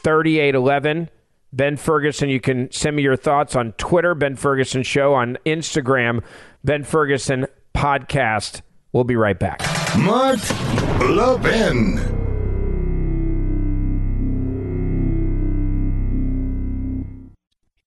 3811. 0.03 1.11
Ben 1.53 1.77
Ferguson, 1.77 2.29
you 2.29 2.41
can 2.41 2.71
send 2.71 2.97
me 2.97 3.03
your 3.03 3.17
thoughts 3.17 3.57
on 3.57 3.73
Twitter, 3.73 4.15
Ben 4.15 4.37
Ferguson 4.37 4.83
Show, 4.83 5.15
on 5.15 5.39
Instagram, 5.47 6.23
Ben 6.67 6.83
Ferguson 6.83 7.47
Podcast. 7.77 8.63
We'll 8.93 9.05
be 9.05 9.15
right 9.15 9.39
back. 9.39 9.63
Mark 9.97 10.41
Levin. 10.99 12.16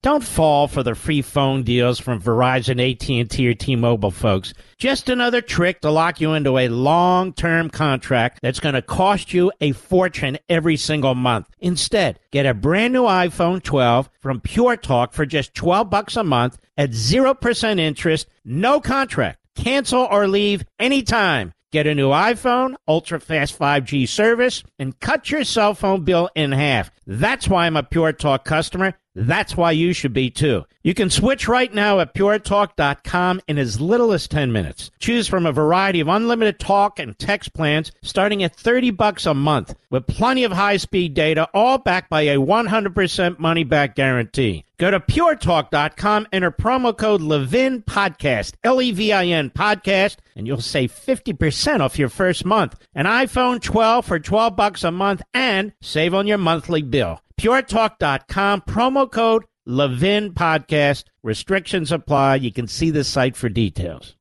Don't 0.02 0.24
fall 0.24 0.70
for 0.70 0.82
the 0.82 0.96
free 0.96 1.22
phone 1.22 1.64
deals 1.64 2.00
from 2.00 2.22
Verizon, 2.22 2.80
AT&T, 2.80 3.50
or 3.50 3.54
T-Mobile, 3.54 4.12
folks. 4.12 4.54
Just 4.78 5.10
another 5.10 5.42
trick 5.42 5.82
to 5.82 5.92
lock 5.92 6.22
you 6.22 6.36
into 6.36 6.58
a 6.58 6.70
long-term 6.70 7.70
contract 7.70 8.40
that's 8.42 8.62
going 8.62 8.76
to 8.76 8.82
cost 8.82 9.34
you 9.34 9.52
a 9.60 9.74
fortune 9.74 10.38
every 10.48 10.78
single 10.78 11.16
month. 11.16 11.48
Instead, 11.60 12.18
get 12.32 12.46
a 12.46 12.54
brand 12.54 12.94
new 12.94 13.04
iPhone 13.04 13.62
12 13.62 14.10
from 14.22 14.40
Pure 14.40 14.78
Talk 14.78 15.12
for 15.12 15.26
just 15.26 15.54
12 15.54 15.90
bucks 15.90 16.16
a 16.16 16.24
month 16.24 16.58
at 16.78 16.92
0% 16.92 17.80
interest, 17.82 18.26
no 18.46 18.80
contract. 18.80 19.40
Cancel 19.58 20.08
or 20.10 20.30
leave 20.30 20.64
anytime. 20.80 21.52
Get 21.72 21.88
a 21.88 21.94
new 21.94 22.10
iPhone, 22.10 22.76
ultra 22.88 23.20
fast 23.20 23.60
5G 23.60 24.08
service, 24.08 24.64
and 24.80 24.98
cut 25.00 25.30
your 25.30 25.44
cell 25.44 25.76
phone 25.76 26.04
bill 26.04 26.30
in 26.34 26.54
half. 26.54 26.90
That's 27.06 27.48
why 27.48 27.66
I'm 27.66 27.76
a 27.76 27.84
Pure 27.84 28.14
Talk 28.14 28.46
customer. 28.46 28.96
That's 29.16 29.58
why 29.58 29.72
you 29.72 29.94
should 29.94 30.14
be 30.14 30.30
too. 30.30 30.66
You 30.84 30.94
can 30.94 31.10
switch 31.10 31.48
right 31.48 31.74
now 31.74 32.00
at 32.00 32.14
puretalk.com 32.14 33.42
in 33.48 33.58
as 33.58 33.82
little 33.82 34.14
as 34.14 34.28
10 34.28 34.52
minutes. 34.52 34.92
Choose 35.00 35.28
from 35.28 35.46
a 35.46 35.52
variety 35.52 36.00
of 36.00 36.08
unlimited 36.08 36.60
talk 36.60 37.00
and 37.00 37.18
text 37.18 37.54
plans 37.54 37.92
starting 38.02 38.44
at 38.44 38.56
30 38.56 38.92
bucks 38.92 39.26
a 39.26 39.34
month 39.34 39.76
with 39.90 40.08
plenty 40.08 40.44
of 40.44 40.52
high-speed 40.52 41.14
data 41.14 41.50
all 41.54 41.80
backed 41.80 42.10
by 42.10 42.22
a 42.22 42.38
100% 42.38 43.40
money 43.40 43.64
back 43.64 43.96
guarantee. 43.96 44.64
Go 44.78 44.90
to 44.90 45.00
puretalk.com, 45.00 46.28
enter 46.32 46.52
promo 46.52 46.98
code 46.98 47.22
Levin 47.22 47.82
Podcast, 47.82 48.54
L 48.64 48.82
E 48.82 48.92
V 48.92 49.12
I 49.12 49.26
N 49.26 49.50
Podcast, 49.50 50.16
and 50.38 50.48
you'll 50.48 50.62
save 50.62 50.94
50% 50.94 51.82
off 51.82 52.00
your 52.00 52.08
first 52.08 52.46
month. 52.46 52.80
An 52.96 53.06
iPhone 53.06 53.62
12 53.62 54.06
for 54.06 54.20
12 54.20 54.56
bucks 54.56 54.86
a 54.86 54.92
month 54.92 55.22
and 55.34 55.74
save 55.82 56.14
on 56.14 56.28
your 56.28 56.38
monthly 56.38 56.82
bill. 56.82 57.20
PureTalk.com, 57.40 58.62
promo 58.68 59.10
code 59.10 59.46
Levin 59.66 60.34
Podcast. 60.34 61.06
Restrictions 61.24 61.90
apply. 61.90 62.36
You 62.36 62.52
can 62.52 62.68
see 62.68 62.90
the 62.90 63.06
site 63.06 63.38
for 63.38 63.48
details. 63.48 64.18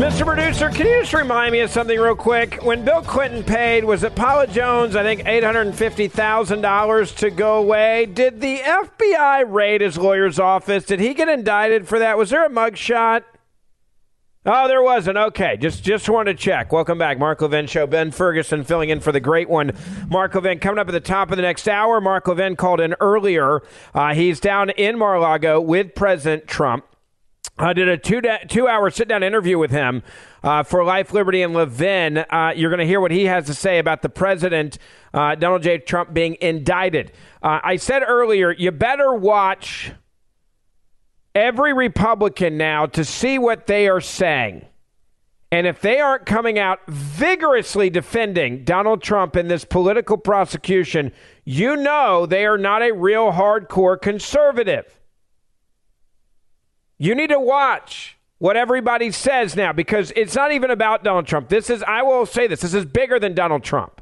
Mr. 0.00 0.24
Producer, 0.24 0.70
can 0.70 0.86
you 0.86 1.00
just 1.02 1.14
remind 1.14 1.52
me 1.52 1.60
of 1.60 1.70
something 1.70 2.00
real 2.00 2.16
quick? 2.16 2.64
When 2.64 2.84
Bill 2.84 3.02
Clinton 3.02 3.44
paid, 3.44 3.84
was 3.84 4.02
it 4.02 4.16
Paula 4.16 4.48
Jones, 4.48 4.96
I 4.96 5.04
think, 5.04 5.20
$850,000 5.20 7.16
to 7.18 7.30
go 7.30 7.58
away? 7.58 8.06
Did 8.06 8.40
the 8.40 8.58
FBI 8.58 9.44
raid 9.46 9.82
his 9.82 9.98
lawyer's 9.98 10.40
office? 10.40 10.84
Did 10.84 10.98
he 10.98 11.14
get 11.14 11.28
indicted 11.28 11.86
for 11.86 12.00
that? 12.00 12.18
Was 12.18 12.30
there 12.30 12.44
a 12.44 12.50
mugshot? 12.50 13.22
Oh, 14.46 14.68
there 14.68 14.82
wasn't. 14.82 15.18
Okay, 15.18 15.58
just 15.58 15.84
just 15.84 16.08
wanted 16.08 16.38
to 16.38 16.42
check. 16.42 16.72
Welcome 16.72 16.96
back, 16.96 17.18
Mark 17.18 17.42
Levin 17.42 17.66
Show. 17.66 17.86
Ben 17.86 18.10
Ferguson 18.10 18.64
filling 18.64 18.88
in 18.88 19.00
for 19.00 19.12
the 19.12 19.20
great 19.20 19.50
one, 19.50 19.72
Mark 20.08 20.34
Levin. 20.34 20.58
Coming 20.60 20.78
up 20.78 20.88
at 20.88 20.92
the 20.92 21.00
top 21.00 21.30
of 21.30 21.36
the 21.36 21.42
next 21.42 21.68
hour, 21.68 22.00
Mark 22.00 22.26
Levin 22.26 22.56
called 22.56 22.80
in 22.80 22.94
earlier. 23.00 23.60
Uh, 23.92 24.14
he's 24.14 24.40
down 24.40 24.70
in 24.70 24.96
Mar-a-Lago 24.96 25.60
with 25.60 25.94
President 25.94 26.46
Trump. 26.46 26.86
I 27.58 27.74
did 27.74 27.86
a 27.88 27.98
two 27.98 28.22
da- 28.22 28.44
two 28.48 28.66
hour 28.66 28.88
sit 28.88 29.08
down 29.08 29.22
interview 29.22 29.58
with 29.58 29.72
him 29.72 30.02
uh, 30.42 30.62
for 30.62 30.84
Life, 30.84 31.12
Liberty, 31.12 31.42
and 31.42 31.52
Levin. 31.52 32.16
Uh, 32.16 32.54
you're 32.56 32.70
going 32.70 32.80
to 32.80 32.86
hear 32.86 33.02
what 33.02 33.10
he 33.10 33.26
has 33.26 33.44
to 33.44 33.52
say 33.54 33.78
about 33.78 34.00
the 34.00 34.08
president, 34.08 34.78
uh, 35.12 35.34
Donald 35.34 35.62
J. 35.62 35.76
Trump, 35.76 36.14
being 36.14 36.38
indicted. 36.40 37.12
Uh, 37.42 37.60
I 37.62 37.76
said 37.76 38.02
earlier, 38.08 38.52
you 38.52 38.70
better 38.70 39.12
watch 39.12 39.92
every 41.34 41.72
Republican 41.72 42.56
now 42.56 42.86
to 42.86 43.04
see 43.04 43.38
what 43.38 43.66
they 43.66 43.88
are 43.88 44.00
saying. 44.00 44.66
And 45.52 45.66
if 45.66 45.80
they 45.80 45.98
aren't 45.98 46.26
coming 46.26 46.58
out 46.58 46.78
vigorously 46.86 47.90
defending 47.90 48.64
Donald 48.64 49.02
Trump 49.02 49.34
in 49.34 49.48
this 49.48 49.64
political 49.64 50.16
prosecution, 50.16 51.12
you 51.44 51.76
know 51.76 52.24
they 52.24 52.46
are 52.46 52.58
not 52.58 52.82
a 52.82 52.92
real 52.92 53.32
hardcore 53.32 54.00
conservative. 54.00 55.00
You 56.98 57.14
need 57.14 57.30
to 57.30 57.40
watch 57.40 58.16
what 58.38 58.56
everybody 58.56 59.10
says 59.10 59.56
now 59.56 59.72
because 59.72 60.12
it's 60.14 60.36
not 60.36 60.52
even 60.52 60.70
about 60.70 61.02
Donald 61.02 61.26
Trump. 61.26 61.48
This 61.48 61.68
is, 61.68 61.82
I 61.82 62.02
will 62.02 62.26
say 62.26 62.46
this, 62.46 62.60
this 62.60 62.74
is 62.74 62.84
bigger 62.84 63.18
than 63.18 63.34
Donald 63.34 63.64
Trump. 63.64 64.00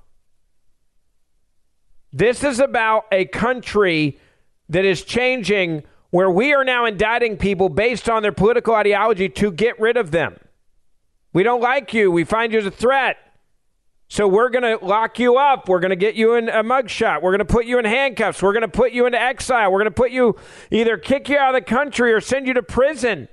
This 2.13 2.45
is 2.45 2.61
about 2.61 3.05
a 3.11 3.25
country 3.25 4.19
that 4.69 4.85
is 4.85 5.03
changing 5.03 5.83
where 6.11 6.31
we 6.31 6.55
are 6.55 6.65
now 6.65 6.87
indicting 6.87 7.37
people 7.37 7.69
based 7.69 8.09
on 8.09 8.23
their 8.23 8.33
political 8.33 8.75
ideology 8.75 9.29
to 9.29 9.51
get 9.51 9.79
rid 9.79 9.97
of 9.97 10.11
them. 10.11 10.39
We 11.33 11.43
don't 11.43 11.61
like 11.61 11.93
you. 11.93 12.11
We 12.11 12.25
find 12.25 12.53
you 12.53 12.59
as 12.59 12.67
a 12.67 12.71
threat. 12.71 13.17
So 14.11 14.27
we're 14.27 14.49
going 14.49 14.63
to 14.63 14.85
lock 14.85 15.19
you 15.19 15.37
up. 15.37 15.69
We're 15.69 15.81
going 15.81 15.91
to 15.91 15.97
get 15.97 16.15
you 16.15 16.35
in 16.35 16.49
a 16.49 16.65
mugshot. 16.65 17.21
We're 17.21 17.33
going 17.33 17.41
to 17.41 17.45
put 17.45 17.67
you 17.67 17.79
in 17.79 17.85
handcuffs. 17.85 18.43
We're 18.43 18.55
going 18.55 18.63
to 18.63 18.69
put 18.69 18.93
you 18.93 19.05
into 19.05 19.21
exile. 19.21 19.71
We're 19.71 19.81
going 19.81 19.85
to 19.85 19.91
put 19.91 20.11
you 20.11 20.37
either 20.71 20.97
kick 20.97 21.29
you 21.29 21.37
out 21.37 21.55
of 21.55 21.63
the 21.63 21.69
country 21.69 22.13
or 22.15 22.21
send 22.23 22.47
you 22.47 22.55
to 22.55 22.63
prison. 22.63 23.29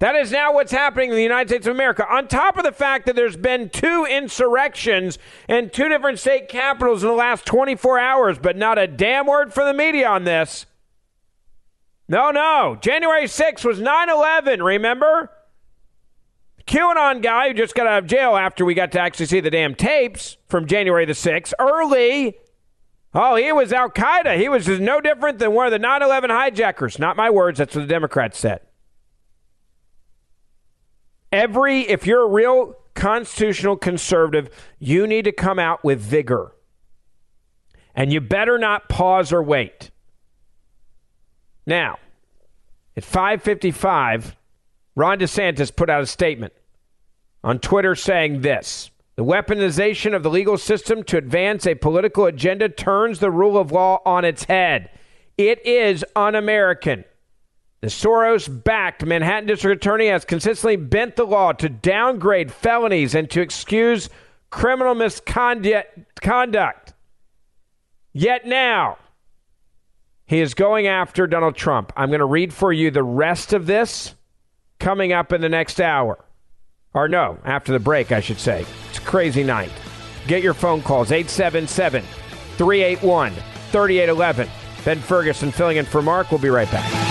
That 0.00 0.16
is 0.16 0.32
now 0.32 0.52
what's 0.52 0.72
happening 0.72 1.10
in 1.10 1.16
the 1.16 1.22
United 1.22 1.48
States 1.48 1.66
of 1.66 1.74
America. 1.74 2.06
On 2.08 2.26
top 2.26 2.56
of 2.56 2.64
the 2.64 2.72
fact 2.72 3.06
that 3.06 3.14
there's 3.14 3.36
been 3.36 3.70
two 3.70 4.04
insurrections 4.04 5.18
in 5.48 5.70
two 5.70 5.88
different 5.88 6.18
state 6.18 6.48
capitals 6.48 7.02
in 7.02 7.08
the 7.08 7.14
last 7.14 7.46
24 7.46 7.98
hours, 7.98 8.38
but 8.38 8.56
not 8.56 8.78
a 8.78 8.86
damn 8.86 9.26
word 9.26 9.54
from 9.54 9.66
the 9.66 9.74
media 9.74 10.08
on 10.08 10.24
this. 10.24 10.66
No, 12.08 12.30
no. 12.30 12.76
January 12.80 13.24
6th 13.24 13.64
was 13.64 13.80
9 13.80 14.10
11, 14.10 14.62
remember? 14.62 15.30
QAnon 16.66 17.22
guy 17.22 17.48
who 17.48 17.54
just 17.54 17.74
got 17.74 17.86
out 17.86 18.02
of 18.02 18.06
jail 18.06 18.36
after 18.36 18.64
we 18.64 18.74
got 18.74 18.92
to 18.92 19.00
actually 19.00 19.26
see 19.26 19.40
the 19.40 19.50
damn 19.50 19.74
tapes 19.74 20.38
from 20.48 20.66
January 20.66 21.04
the 21.04 21.12
6th, 21.12 21.52
early. 21.58 22.36
Oh, 23.14 23.36
he 23.36 23.52
was 23.52 23.72
Al 23.72 23.90
Qaeda. 23.90 24.38
He 24.38 24.48
was 24.48 24.66
no 24.68 25.00
different 25.00 25.38
than 25.38 25.52
one 25.52 25.66
of 25.66 25.72
the 25.72 25.78
9 25.78 26.02
11 26.02 26.30
hijackers. 26.30 26.98
Not 26.98 27.16
my 27.16 27.30
words, 27.30 27.58
that's 27.58 27.74
what 27.74 27.82
the 27.82 27.86
Democrats 27.86 28.38
said. 28.38 28.60
Every, 31.34 31.80
if 31.80 32.06
you're 32.06 32.22
a 32.22 32.28
real 32.28 32.76
constitutional 32.94 33.76
conservative, 33.76 34.50
you 34.78 35.04
need 35.04 35.24
to 35.24 35.32
come 35.32 35.58
out 35.58 35.82
with 35.82 35.98
vigor. 35.98 36.54
And 37.92 38.12
you 38.12 38.20
better 38.20 38.56
not 38.56 38.88
pause 38.88 39.32
or 39.32 39.42
wait. 39.42 39.90
Now, 41.66 41.98
at 42.96 43.02
555, 43.02 44.36
Ron 44.94 45.18
DeSantis 45.18 45.74
put 45.74 45.90
out 45.90 46.04
a 46.04 46.06
statement 46.06 46.52
on 47.42 47.58
Twitter 47.58 47.96
saying 47.96 48.42
this 48.42 48.92
The 49.16 49.24
weaponization 49.24 50.14
of 50.14 50.22
the 50.22 50.30
legal 50.30 50.56
system 50.56 51.02
to 51.02 51.16
advance 51.16 51.66
a 51.66 51.74
political 51.74 52.26
agenda 52.26 52.68
turns 52.68 53.18
the 53.18 53.32
rule 53.32 53.58
of 53.58 53.72
law 53.72 54.00
on 54.06 54.24
its 54.24 54.44
head. 54.44 54.88
It 55.36 55.66
is 55.66 56.04
un 56.14 56.36
American. 56.36 57.04
The 57.84 57.90
Soros 57.90 58.48
backed 58.64 59.04
Manhattan 59.04 59.46
District 59.46 59.76
Attorney 59.76 60.06
has 60.06 60.24
consistently 60.24 60.76
bent 60.76 61.16
the 61.16 61.26
law 61.26 61.52
to 61.52 61.68
downgrade 61.68 62.50
felonies 62.50 63.14
and 63.14 63.28
to 63.28 63.42
excuse 63.42 64.08
criminal 64.48 64.94
misconduct. 64.94 66.94
Yet 68.14 68.46
now, 68.46 68.96
he 70.24 70.40
is 70.40 70.54
going 70.54 70.86
after 70.86 71.26
Donald 71.26 71.56
Trump. 71.56 71.92
I'm 71.94 72.08
going 72.08 72.20
to 72.20 72.24
read 72.24 72.54
for 72.54 72.72
you 72.72 72.90
the 72.90 73.02
rest 73.02 73.52
of 73.52 73.66
this 73.66 74.14
coming 74.78 75.12
up 75.12 75.34
in 75.34 75.42
the 75.42 75.50
next 75.50 75.78
hour. 75.78 76.24
Or 76.94 77.06
no, 77.06 77.36
after 77.44 77.70
the 77.70 77.80
break, 77.80 78.12
I 78.12 78.20
should 78.20 78.40
say. 78.40 78.64
It's 78.88 78.98
a 78.98 79.02
crazy 79.02 79.44
night. 79.44 79.72
Get 80.26 80.42
your 80.42 80.54
phone 80.54 80.80
calls 80.80 81.12
877 81.12 82.02
381 82.56 83.34
3811. 83.34 84.48
Ben 84.86 85.00
Ferguson 85.00 85.52
filling 85.52 85.76
in 85.76 85.84
for 85.84 86.00
Mark. 86.00 86.30
We'll 86.30 86.40
be 86.40 86.48
right 86.48 86.70
back. 86.70 87.03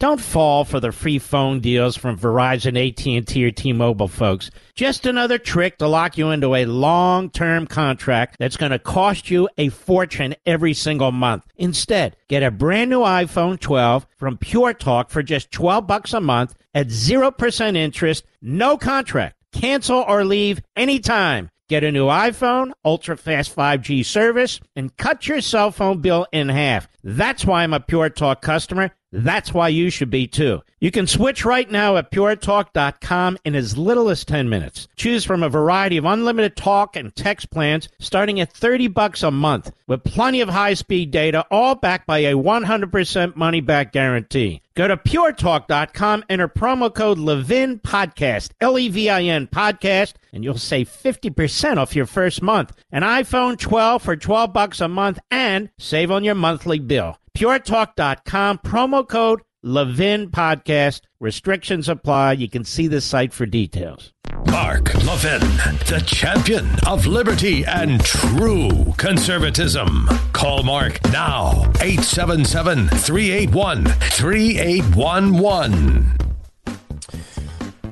Don't 0.00 0.20
fall 0.20 0.64
for 0.64 0.78
the 0.78 0.92
free 0.92 1.18
phone 1.18 1.58
deals 1.58 1.96
from 1.96 2.16
Verizon, 2.16 2.78
AT&T, 2.78 3.44
or 3.44 3.50
T-Mobile, 3.50 4.06
folks. 4.06 4.48
Just 4.76 5.06
another 5.06 5.38
trick 5.38 5.76
to 5.78 5.88
lock 5.88 6.16
you 6.16 6.30
into 6.30 6.54
a 6.54 6.66
long-term 6.66 7.66
contract 7.66 8.36
that's 8.38 8.56
going 8.56 8.70
to 8.70 8.78
cost 8.78 9.28
you 9.28 9.48
a 9.58 9.70
fortune 9.70 10.36
every 10.46 10.72
single 10.72 11.10
month. 11.10 11.46
Instead, 11.56 12.16
get 12.28 12.44
a 12.44 12.52
brand 12.52 12.90
new 12.90 13.00
iPhone 13.00 13.58
12 13.58 14.06
from 14.16 14.38
Pure 14.38 14.74
Talk 14.74 15.10
for 15.10 15.20
just 15.20 15.50
12 15.50 15.88
bucks 15.88 16.12
a 16.12 16.20
month 16.20 16.54
at 16.74 16.86
0% 16.86 17.76
interest, 17.76 18.24
no 18.40 18.76
contract. 18.76 19.34
Cancel 19.52 20.04
or 20.06 20.24
leave 20.24 20.62
anytime. 20.76 21.50
Get 21.68 21.84
a 21.84 21.92
new 21.92 22.06
iPhone, 22.06 22.72
ultra 22.82 23.16
fast 23.16 23.54
5G 23.54 24.02
service, 24.02 24.58
and 24.74 24.96
cut 24.96 25.26
your 25.26 25.40
cell 25.42 25.70
phone 25.70 26.00
bill 26.00 26.26
in 26.32 26.48
half. 26.48 26.88
That's 27.02 27.44
why 27.44 27.62
I'm 27.62 27.72
a 27.72 27.80
Pure 27.80 28.10
Talk 28.10 28.42
customer. 28.42 28.92
That's 29.10 29.54
why 29.54 29.68
you 29.68 29.88
should 29.88 30.10
be 30.10 30.26
too. 30.26 30.60
You 30.80 30.90
can 30.90 31.06
switch 31.06 31.44
right 31.44 31.70
now 31.70 31.96
at 31.96 32.10
puretalk.com 32.10 33.38
in 33.44 33.54
as 33.54 33.78
little 33.78 34.10
as 34.10 34.24
10 34.24 34.48
minutes. 34.48 34.86
Choose 34.96 35.24
from 35.24 35.42
a 35.42 35.48
variety 35.48 35.96
of 35.96 36.04
unlimited 36.04 36.56
talk 36.56 36.94
and 36.94 37.14
text 37.16 37.50
plans 37.50 37.88
starting 37.98 38.38
at 38.38 38.52
30 38.52 38.88
bucks 38.88 39.22
a 39.22 39.30
month 39.30 39.72
with 39.86 40.04
plenty 40.04 40.40
of 40.42 40.50
high-speed 40.50 41.10
data 41.10 41.44
all 41.50 41.74
backed 41.74 42.06
by 42.06 42.18
a 42.18 42.34
100% 42.34 43.34
money 43.34 43.60
back 43.60 43.92
guarantee. 43.92 44.60
Go 44.74 44.86
to 44.86 44.96
puretalk.com, 44.96 46.24
enter 46.28 46.46
promo 46.46 46.94
code 46.94 47.18
Levin 47.18 47.80
Podcast, 47.80 48.50
L 48.60 48.78
E 48.78 48.88
V 48.88 49.08
I 49.10 49.22
N 49.22 49.48
Podcast, 49.48 50.12
and 50.32 50.44
you'll 50.44 50.56
save 50.56 50.88
50% 50.88 51.78
off 51.78 51.96
your 51.96 52.06
first 52.06 52.42
month. 52.42 52.76
An 52.92 53.02
iPhone 53.02 53.58
12 53.58 54.02
for 54.02 54.14
12 54.16 54.52
bucks 54.52 54.80
a 54.80 54.86
month 54.86 55.18
and 55.32 55.70
save 55.78 56.12
on 56.12 56.22
your 56.22 56.36
monthly 56.36 56.78
bill 56.88 57.16
puretalk.com, 57.38 58.58
promo 58.58 59.08
code 59.08 59.40
Levin 59.62 60.30
Podcast. 60.30 61.02
Restrictions 61.20 61.88
apply. 61.88 62.32
You 62.32 62.48
can 62.48 62.64
see 62.64 62.88
the 62.88 63.00
site 63.00 63.32
for 63.32 63.46
details. 63.46 64.12
Mark 64.50 64.92
Levin, 65.04 65.40
the 65.86 66.02
champion 66.04 66.66
of 66.86 67.06
liberty 67.06 67.64
and 67.64 68.04
true 68.04 68.92
conservatism. 68.96 70.08
Call 70.32 70.64
Mark 70.64 71.00
now, 71.12 71.62
877 71.80 72.88
381 72.88 73.84
3811. 73.84 76.27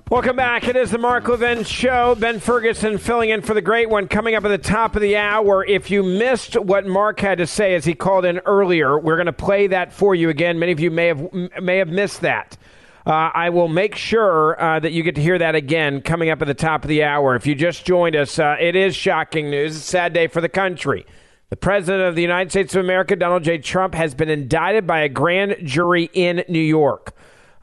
Welcome 0.08 0.36
back. 0.36 0.68
It 0.68 0.76
is 0.76 0.92
the 0.92 0.98
Mark 0.98 1.26
Levin 1.26 1.64
Show. 1.64 2.14
Ben 2.14 2.38
Ferguson 2.38 2.96
filling 2.96 3.30
in 3.30 3.42
for 3.42 3.54
the 3.54 3.60
great 3.60 3.90
one. 3.90 4.06
Coming 4.06 4.36
up 4.36 4.44
at 4.44 4.48
the 4.50 4.56
top 4.56 4.94
of 4.94 5.02
the 5.02 5.16
hour. 5.16 5.64
If 5.64 5.90
you 5.90 6.04
missed 6.04 6.54
what 6.54 6.86
Mark 6.86 7.18
had 7.18 7.38
to 7.38 7.46
say 7.48 7.74
as 7.74 7.84
he 7.84 7.92
called 7.92 8.24
in 8.24 8.38
earlier, 8.46 9.00
we're 9.00 9.16
going 9.16 9.26
to 9.26 9.32
play 9.32 9.66
that 9.66 9.92
for 9.92 10.14
you 10.14 10.28
again. 10.28 10.60
Many 10.60 10.70
of 10.70 10.78
you 10.78 10.92
may 10.92 11.08
have 11.08 11.32
may 11.60 11.78
have 11.78 11.88
missed 11.88 12.20
that. 12.20 12.56
Uh, 13.04 13.32
I 13.34 13.50
will 13.50 13.66
make 13.66 13.96
sure 13.96 14.62
uh, 14.62 14.78
that 14.78 14.92
you 14.92 15.02
get 15.02 15.16
to 15.16 15.20
hear 15.20 15.38
that 15.38 15.56
again 15.56 16.00
coming 16.02 16.30
up 16.30 16.40
at 16.40 16.46
the 16.46 16.54
top 16.54 16.84
of 16.84 16.88
the 16.88 17.02
hour. 17.02 17.34
If 17.34 17.44
you 17.44 17.56
just 17.56 17.84
joined 17.84 18.14
us, 18.14 18.38
uh, 18.38 18.54
it 18.60 18.76
is 18.76 18.94
shocking 18.94 19.50
news. 19.50 19.74
It's 19.74 19.86
a 19.86 19.88
sad 19.88 20.12
day 20.12 20.28
for 20.28 20.40
the 20.40 20.48
country. 20.48 21.04
The 21.50 21.56
President 21.56 22.04
of 22.04 22.14
the 22.14 22.22
United 22.22 22.52
States 22.52 22.76
of 22.76 22.84
America, 22.84 23.16
Donald 23.16 23.42
J. 23.42 23.58
Trump, 23.58 23.96
has 23.96 24.14
been 24.14 24.30
indicted 24.30 24.86
by 24.86 25.00
a 25.00 25.08
grand 25.08 25.56
jury 25.64 26.10
in 26.12 26.44
New 26.48 26.60
York. 26.60 27.12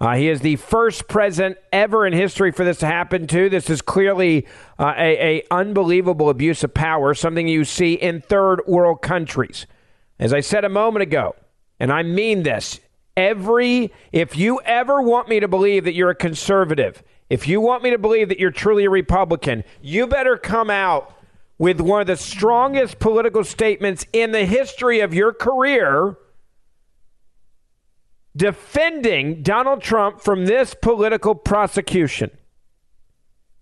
Uh, 0.03 0.15
he 0.15 0.27
is 0.27 0.41
the 0.41 0.57
first 0.57 1.07
president 1.07 1.57
ever 1.71 2.05
in 2.05 2.11
history 2.11 2.51
for 2.51 2.65
this 2.65 2.79
to 2.79 2.85
happen 2.85 3.25
to. 3.25 3.47
This 3.47 3.69
is 3.69 3.81
clearly 3.81 4.45
uh, 4.77 4.93
a, 4.97 5.37
a 5.37 5.43
unbelievable 5.49 6.29
abuse 6.29 6.61
of 6.61 6.73
power, 6.73 7.13
something 7.13 7.47
you 7.47 7.63
see 7.63 7.93
in 7.93 8.19
third 8.19 8.59
world 8.67 9.01
countries. 9.01 9.65
As 10.19 10.33
I 10.33 10.41
said 10.41 10.65
a 10.65 10.69
moment 10.69 11.03
ago, 11.03 11.37
and 11.79 11.89
I 11.89 12.03
mean 12.03 12.43
this, 12.43 12.81
every 13.15 13.93
if 14.11 14.35
you 14.35 14.59
ever 14.65 15.01
want 15.01 15.29
me 15.29 15.39
to 15.39 15.47
believe 15.47 15.85
that 15.85 15.93
you're 15.93 16.09
a 16.09 16.15
conservative, 16.15 17.01
if 17.29 17.47
you 17.47 17.61
want 17.61 17.81
me 17.81 17.91
to 17.91 17.97
believe 17.97 18.27
that 18.27 18.39
you're 18.39 18.51
truly 18.51 18.83
a 18.83 18.89
Republican, 18.89 19.63
you 19.81 20.05
better 20.05 20.35
come 20.35 20.69
out 20.69 21.15
with 21.57 21.79
one 21.79 22.01
of 22.01 22.07
the 22.07 22.17
strongest 22.17 22.99
political 22.99 23.45
statements 23.45 24.05
in 24.11 24.33
the 24.33 24.43
history 24.43 24.99
of 24.99 25.13
your 25.13 25.31
career 25.31 26.17
defending 28.36 29.43
Donald 29.43 29.81
Trump 29.81 30.21
from 30.21 30.45
this 30.45 30.73
political 30.73 31.36
prosecution. 31.36 32.31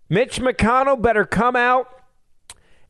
Mitch 0.09 0.39
McConnell 0.39 1.01
better 1.01 1.25
come 1.25 1.55
out 1.55 1.87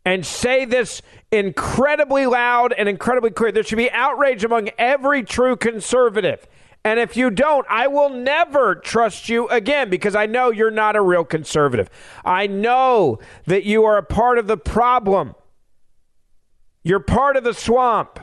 and 0.05 0.25
say 0.25 0.65
this 0.65 1.01
incredibly 1.31 2.25
loud 2.25 2.73
and 2.73 2.89
incredibly 2.89 3.29
clear. 3.29 3.51
There 3.51 3.63
should 3.63 3.77
be 3.77 3.91
outrage 3.91 4.43
among 4.43 4.69
every 4.77 5.23
true 5.23 5.55
conservative. 5.55 6.47
And 6.83 6.99
if 6.99 7.15
you 7.15 7.29
don't, 7.29 7.65
I 7.69 7.87
will 7.87 8.09
never 8.09 8.73
trust 8.73 9.29
you 9.29 9.47
again 9.49 9.89
because 9.89 10.15
I 10.15 10.25
know 10.25 10.49
you're 10.49 10.71
not 10.71 10.95
a 10.95 11.01
real 11.01 11.23
conservative. 11.23 11.89
I 12.25 12.47
know 12.47 13.19
that 13.45 13.63
you 13.63 13.85
are 13.85 13.97
a 13.97 14.03
part 14.03 14.39
of 14.39 14.47
the 14.47 14.57
problem. 14.57 15.35
You're 16.83 16.99
part 16.99 17.37
of 17.37 17.43
the 17.43 17.53
swamp. 17.53 18.19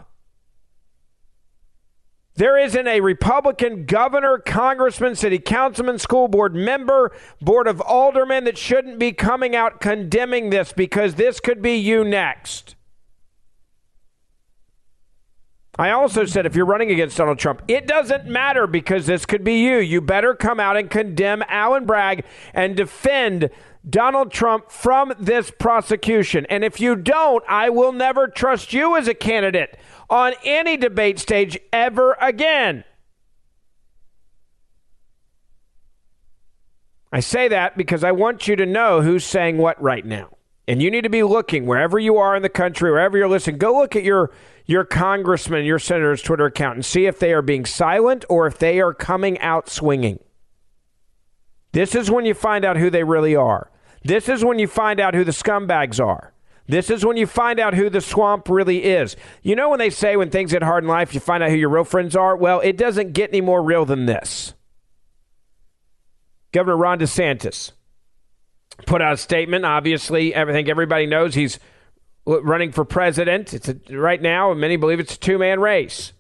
There 2.39 2.57
isn't 2.57 2.87
a 2.87 3.01
Republican 3.01 3.85
governor, 3.85 4.39
congressman, 4.39 5.17
city 5.17 5.41
councilman, 5.41 5.99
school 5.99 6.29
board 6.29 6.55
member, 6.55 7.11
board 7.41 7.67
of 7.67 7.81
aldermen 7.81 8.45
that 8.45 8.57
shouldn't 8.57 9.01
be 9.01 9.11
coming 9.11 9.57
out 9.57 9.81
condemning 9.81 10.51
this 10.51 10.73
because 10.73 11.17
this 11.17 11.41
could 11.41 11.61
be 11.61 11.75
you 11.75 12.05
next. 12.05 12.77
I 15.77 15.91
also 15.91 16.27
said 16.27 16.47
if 16.47 16.55
you're 16.55 16.65
running 16.65 16.93
against 16.93 17.17
Donald 17.17 17.41
Trump, 17.41 17.61
it 17.67 17.89
doesn't 17.89 18.27
matter 18.27 18.69
because 18.69 19.07
this 19.07 19.27
could 19.27 19.43
be 19.43 19.65
you. 19.65 19.79
You 19.79 20.01
better 20.01 20.33
come 20.33 20.61
out 20.61 20.77
and 20.77 20.89
condemn 20.89 21.43
Alvin 21.49 21.87
Bragg 21.87 22.25
and 22.55 22.77
defend 22.77 23.51
Donald 23.89 24.31
Trump 24.31 24.71
from 24.71 25.13
this 25.19 25.51
prosecution. 25.51 26.47
And 26.49 26.63
if 26.63 26.79
you 26.79 26.95
don't, 26.95 27.43
I 27.49 27.71
will 27.71 27.93
never 27.93 28.29
trust 28.29 28.73
you 28.73 28.97
as 28.97 29.09
a 29.09 29.15
candidate 29.15 29.77
on 30.11 30.35
any 30.45 30.77
debate 30.77 31.19
stage 31.19 31.59
ever 31.73 32.17
again. 32.21 32.85
I 37.13 37.21
say 37.21 37.49
that 37.49 37.77
because 37.77 38.05
I 38.05 38.13
want 38.13 38.49
you 38.49 38.57
to 38.57 38.67
know 38.67 39.01
who's 39.01 39.25
saying 39.25 39.59
what 39.59 39.81
right 39.83 40.05
now. 40.05 40.37
And 40.67 40.83
you 40.83 40.91
need 40.91 41.05
to 41.05 41.09
be 41.09 41.23
looking 41.23 41.65
wherever 41.65 41.99
you 41.99 42.19
are 42.19 42.37
in 42.37 42.43
the 42.43 42.51
country, 42.51 42.91
wherever 42.91 43.17
you're 43.17 43.29
listening. 43.29 43.57
Go 43.57 43.79
look 43.79 43.97
at 43.97 44.05
your 44.05 44.31
your 44.67 44.85
congressman, 44.85 45.65
your 45.65 45.79
senator's 45.79 46.21
Twitter 46.21 46.45
account 46.45 46.75
and 46.75 46.85
see 46.85 47.07
if 47.07 47.19
they 47.19 47.33
are 47.33 47.41
being 47.41 47.65
silent 47.65 48.27
or 48.29 48.47
if 48.47 48.59
they 48.59 48.81
are 48.81 48.93
coming 48.93 49.39
out 49.39 49.71
swinging. 49.71 50.19
This 51.73 51.95
is 51.95 52.11
when 52.11 52.27
you 52.27 52.35
find 52.35 52.67
out 52.67 52.77
who 52.77 52.91
they 52.91 53.03
really 53.03 53.35
are. 53.35 53.71
This 54.05 54.29
is 54.29 54.45
when 54.45 54.59
you 54.59 54.67
find 54.67 55.01
out 55.01 55.15
who 55.15 55.25
the 55.25 55.33
scumbags 55.33 56.05
are. 56.05 56.35
This 56.69 56.91
is 56.91 57.05
when 57.05 57.17
you 57.17 57.27
find 57.27 57.59
out 57.59 57.73
who 57.73 57.89
the 57.89 58.03
swamp 58.03 58.49
really 58.51 58.85
is. 58.85 59.17
You 59.43 59.57
know 59.57 59.71
when 59.71 59.79
they 59.79 59.89
say 59.89 60.17
when 60.17 60.29
things 60.29 60.53
get 60.53 60.63
hard 60.63 60.85
in 60.85 60.89
life, 60.89 61.15
you 61.15 61.21
find 61.21 61.43
out 61.43 61.49
who 61.49 61.57
your 61.57 61.71
real 61.71 61.85
friends 61.85 62.15
are? 62.15 62.37
Well, 62.37 62.61
it 62.61 62.77
doesn't 62.77 63.15
get 63.15 63.31
any 63.31 63.41
more 63.41 63.63
real 63.63 63.87
than 63.87 64.05
this. 64.05 64.53
Governor 66.53 66.77
Ron 66.77 66.99
DeSantis 66.99 67.73
put 68.87 69.01
out 69.01 69.15
a 69.15 69.17
statement. 69.17 69.65
Obviously, 69.65 70.37
I 70.37 70.45
think 70.45 70.69
everybody 70.69 71.07
knows 71.07 71.35
he's 71.35 71.59
running 72.27 72.73
for 72.73 72.85
president. 72.85 73.55
It's 73.55 73.69
a, 73.69 73.77
right 73.91 74.21
now, 74.21 74.51
and 74.51 74.61
many 74.61 74.77
believe 74.77 75.01
it's 75.01 75.15
a 75.15 75.19
two 75.19 75.39
man 75.39 75.61
race. 75.61 76.13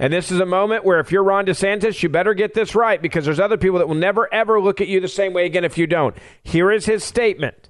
And 0.00 0.12
this 0.12 0.32
is 0.32 0.40
a 0.40 0.46
moment 0.46 0.84
where 0.84 0.98
if 0.98 1.12
you're 1.12 1.22
Ron 1.22 1.46
DeSantis, 1.46 2.02
you 2.02 2.08
better 2.08 2.34
get 2.34 2.54
this 2.54 2.74
right 2.74 3.00
because 3.00 3.24
there's 3.24 3.38
other 3.38 3.56
people 3.56 3.78
that 3.78 3.86
will 3.86 3.94
never 3.94 4.32
ever 4.34 4.60
look 4.60 4.80
at 4.80 4.88
you 4.88 4.98
the 4.98 5.06
same 5.06 5.32
way 5.32 5.46
again 5.46 5.64
if 5.64 5.78
you 5.78 5.86
don't. 5.86 6.16
Here 6.42 6.72
is 6.72 6.86
his 6.86 7.04
statement. 7.04 7.68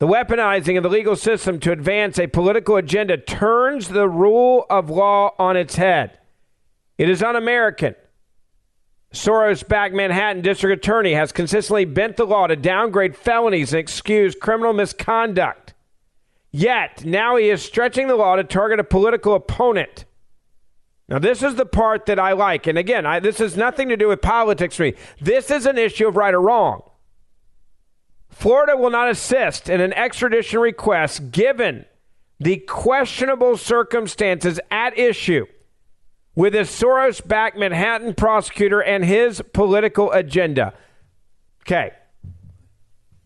The 0.00 0.06
weaponizing 0.06 0.78
of 0.78 0.82
the 0.82 0.88
legal 0.88 1.14
system 1.14 1.60
to 1.60 1.72
advance 1.72 2.18
a 2.18 2.26
political 2.26 2.76
agenda 2.76 3.18
turns 3.18 3.88
the 3.88 4.08
rule 4.08 4.64
of 4.70 4.88
law 4.88 5.34
on 5.38 5.58
its 5.58 5.76
head. 5.76 6.18
It 6.96 7.10
is 7.10 7.22
un 7.22 7.36
American. 7.36 7.94
Soros 9.12 9.66
backed 9.66 9.94
Manhattan 9.94 10.40
district 10.40 10.82
attorney 10.82 11.12
has 11.12 11.32
consistently 11.32 11.84
bent 11.84 12.16
the 12.16 12.24
law 12.24 12.46
to 12.46 12.56
downgrade 12.56 13.14
felonies 13.14 13.74
and 13.74 13.80
excuse 13.80 14.34
criminal 14.34 14.72
misconduct. 14.72 15.74
Yet, 16.50 17.04
now 17.04 17.36
he 17.36 17.50
is 17.50 17.60
stretching 17.60 18.08
the 18.08 18.16
law 18.16 18.36
to 18.36 18.44
target 18.44 18.80
a 18.80 18.84
political 18.84 19.34
opponent. 19.34 20.06
Now, 21.10 21.18
this 21.18 21.42
is 21.42 21.56
the 21.56 21.66
part 21.66 22.06
that 22.06 22.18
I 22.18 22.32
like. 22.32 22.66
And 22.66 22.78
again, 22.78 23.04
I, 23.04 23.20
this 23.20 23.38
has 23.38 23.54
nothing 23.54 23.90
to 23.90 23.98
do 23.98 24.08
with 24.08 24.22
politics 24.22 24.76
for 24.76 24.84
me. 24.84 24.94
This 25.20 25.50
is 25.50 25.66
an 25.66 25.76
issue 25.76 26.08
of 26.08 26.16
right 26.16 26.32
or 26.32 26.40
wrong. 26.40 26.89
Florida 28.30 28.76
will 28.76 28.90
not 28.90 29.10
assist 29.10 29.68
in 29.68 29.80
an 29.80 29.92
extradition 29.92 30.60
request 30.60 31.30
given 31.30 31.84
the 32.38 32.56
questionable 32.56 33.56
circumstances 33.56 34.58
at 34.70 34.98
issue 34.98 35.46
with 36.34 36.54
a 36.54 36.60
Soros 36.60 37.26
backed 37.26 37.58
Manhattan 37.58 38.14
prosecutor 38.14 38.80
and 38.80 39.04
his 39.04 39.42
political 39.52 40.10
agenda. 40.12 40.72
Okay. 41.62 41.92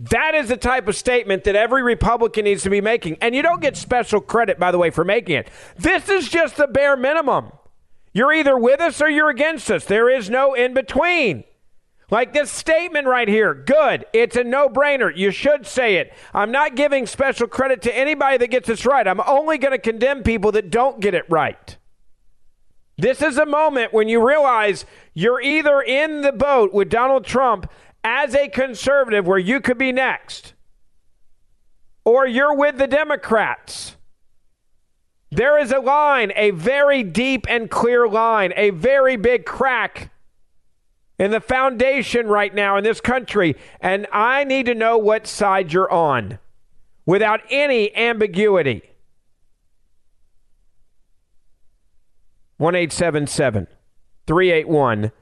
That 0.00 0.34
is 0.34 0.48
the 0.48 0.56
type 0.56 0.88
of 0.88 0.96
statement 0.96 1.44
that 1.44 1.54
every 1.54 1.82
Republican 1.82 2.44
needs 2.44 2.64
to 2.64 2.70
be 2.70 2.80
making. 2.80 3.16
And 3.20 3.34
you 3.34 3.42
don't 3.42 3.62
get 3.62 3.76
special 3.76 4.20
credit, 4.20 4.58
by 4.58 4.72
the 4.72 4.78
way, 4.78 4.90
for 4.90 5.04
making 5.04 5.36
it. 5.36 5.48
This 5.78 6.08
is 6.08 6.28
just 6.28 6.56
the 6.56 6.66
bare 6.66 6.96
minimum. 6.96 7.52
You're 8.12 8.32
either 8.32 8.58
with 8.58 8.80
us 8.80 9.00
or 9.00 9.08
you're 9.08 9.30
against 9.30 9.70
us. 9.70 9.84
There 9.84 10.10
is 10.10 10.28
no 10.28 10.54
in 10.54 10.74
between. 10.74 11.44
Like 12.14 12.32
this 12.32 12.48
statement 12.48 13.08
right 13.08 13.26
here, 13.26 13.54
good. 13.54 14.04
It's 14.12 14.36
a 14.36 14.44
no 14.44 14.68
brainer. 14.68 15.10
You 15.16 15.32
should 15.32 15.66
say 15.66 15.96
it. 15.96 16.12
I'm 16.32 16.52
not 16.52 16.76
giving 16.76 17.08
special 17.08 17.48
credit 17.48 17.82
to 17.82 17.98
anybody 17.98 18.36
that 18.36 18.52
gets 18.52 18.68
this 18.68 18.86
right. 18.86 19.04
I'm 19.04 19.20
only 19.26 19.58
going 19.58 19.72
to 19.72 19.78
condemn 19.78 20.22
people 20.22 20.52
that 20.52 20.70
don't 20.70 21.00
get 21.00 21.14
it 21.14 21.24
right. 21.28 21.76
This 22.96 23.20
is 23.20 23.36
a 23.36 23.44
moment 23.44 23.92
when 23.92 24.06
you 24.06 24.24
realize 24.24 24.86
you're 25.12 25.40
either 25.40 25.80
in 25.80 26.20
the 26.20 26.30
boat 26.30 26.72
with 26.72 26.88
Donald 26.88 27.24
Trump 27.24 27.68
as 28.04 28.32
a 28.32 28.46
conservative, 28.46 29.26
where 29.26 29.36
you 29.36 29.60
could 29.60 29.76
be 29.76 29.90
next, 29.90 30.54
or 32.04 32.28
you're 32.28 32.54
with 32.54 32.78
the 32.78 32.86
Democrats. 32.86 33.96
There 35.32 35.58
is 35.58 35.72
a 35.72 35.80
line, 35.80 36.32
a 36.36 36.52
very 36.52 37.02
deep 37.02 37.44
and 37.48 37.68
clear 37.68 38.06
line, 38.06 38.52
a 38.54 38.70
very 38.70 39.16
big 39.16 39.44
crack 39.44 40.12
in 41.18 41.30
the 41.30 41.40
foundation 41.40 42.26
right 42.26 42.54
now 42.54 42.76
in 42.76 42.84
this 42.84 43.00
country, 43.00 43.56
and 43.80 44.06
I 44.12 44.44
need 44.44 44.66
to 44.66 44.74
know 44.74 44.98
what 44.98 45.26
side 45.26 45.72
you're 45.72 45.90
on 45.90 46.38
without 47.06 47.40
any 47.50 47.94
ambiguity. 47.96 48.82
1877 52.58 53.66
381 54.26 55.12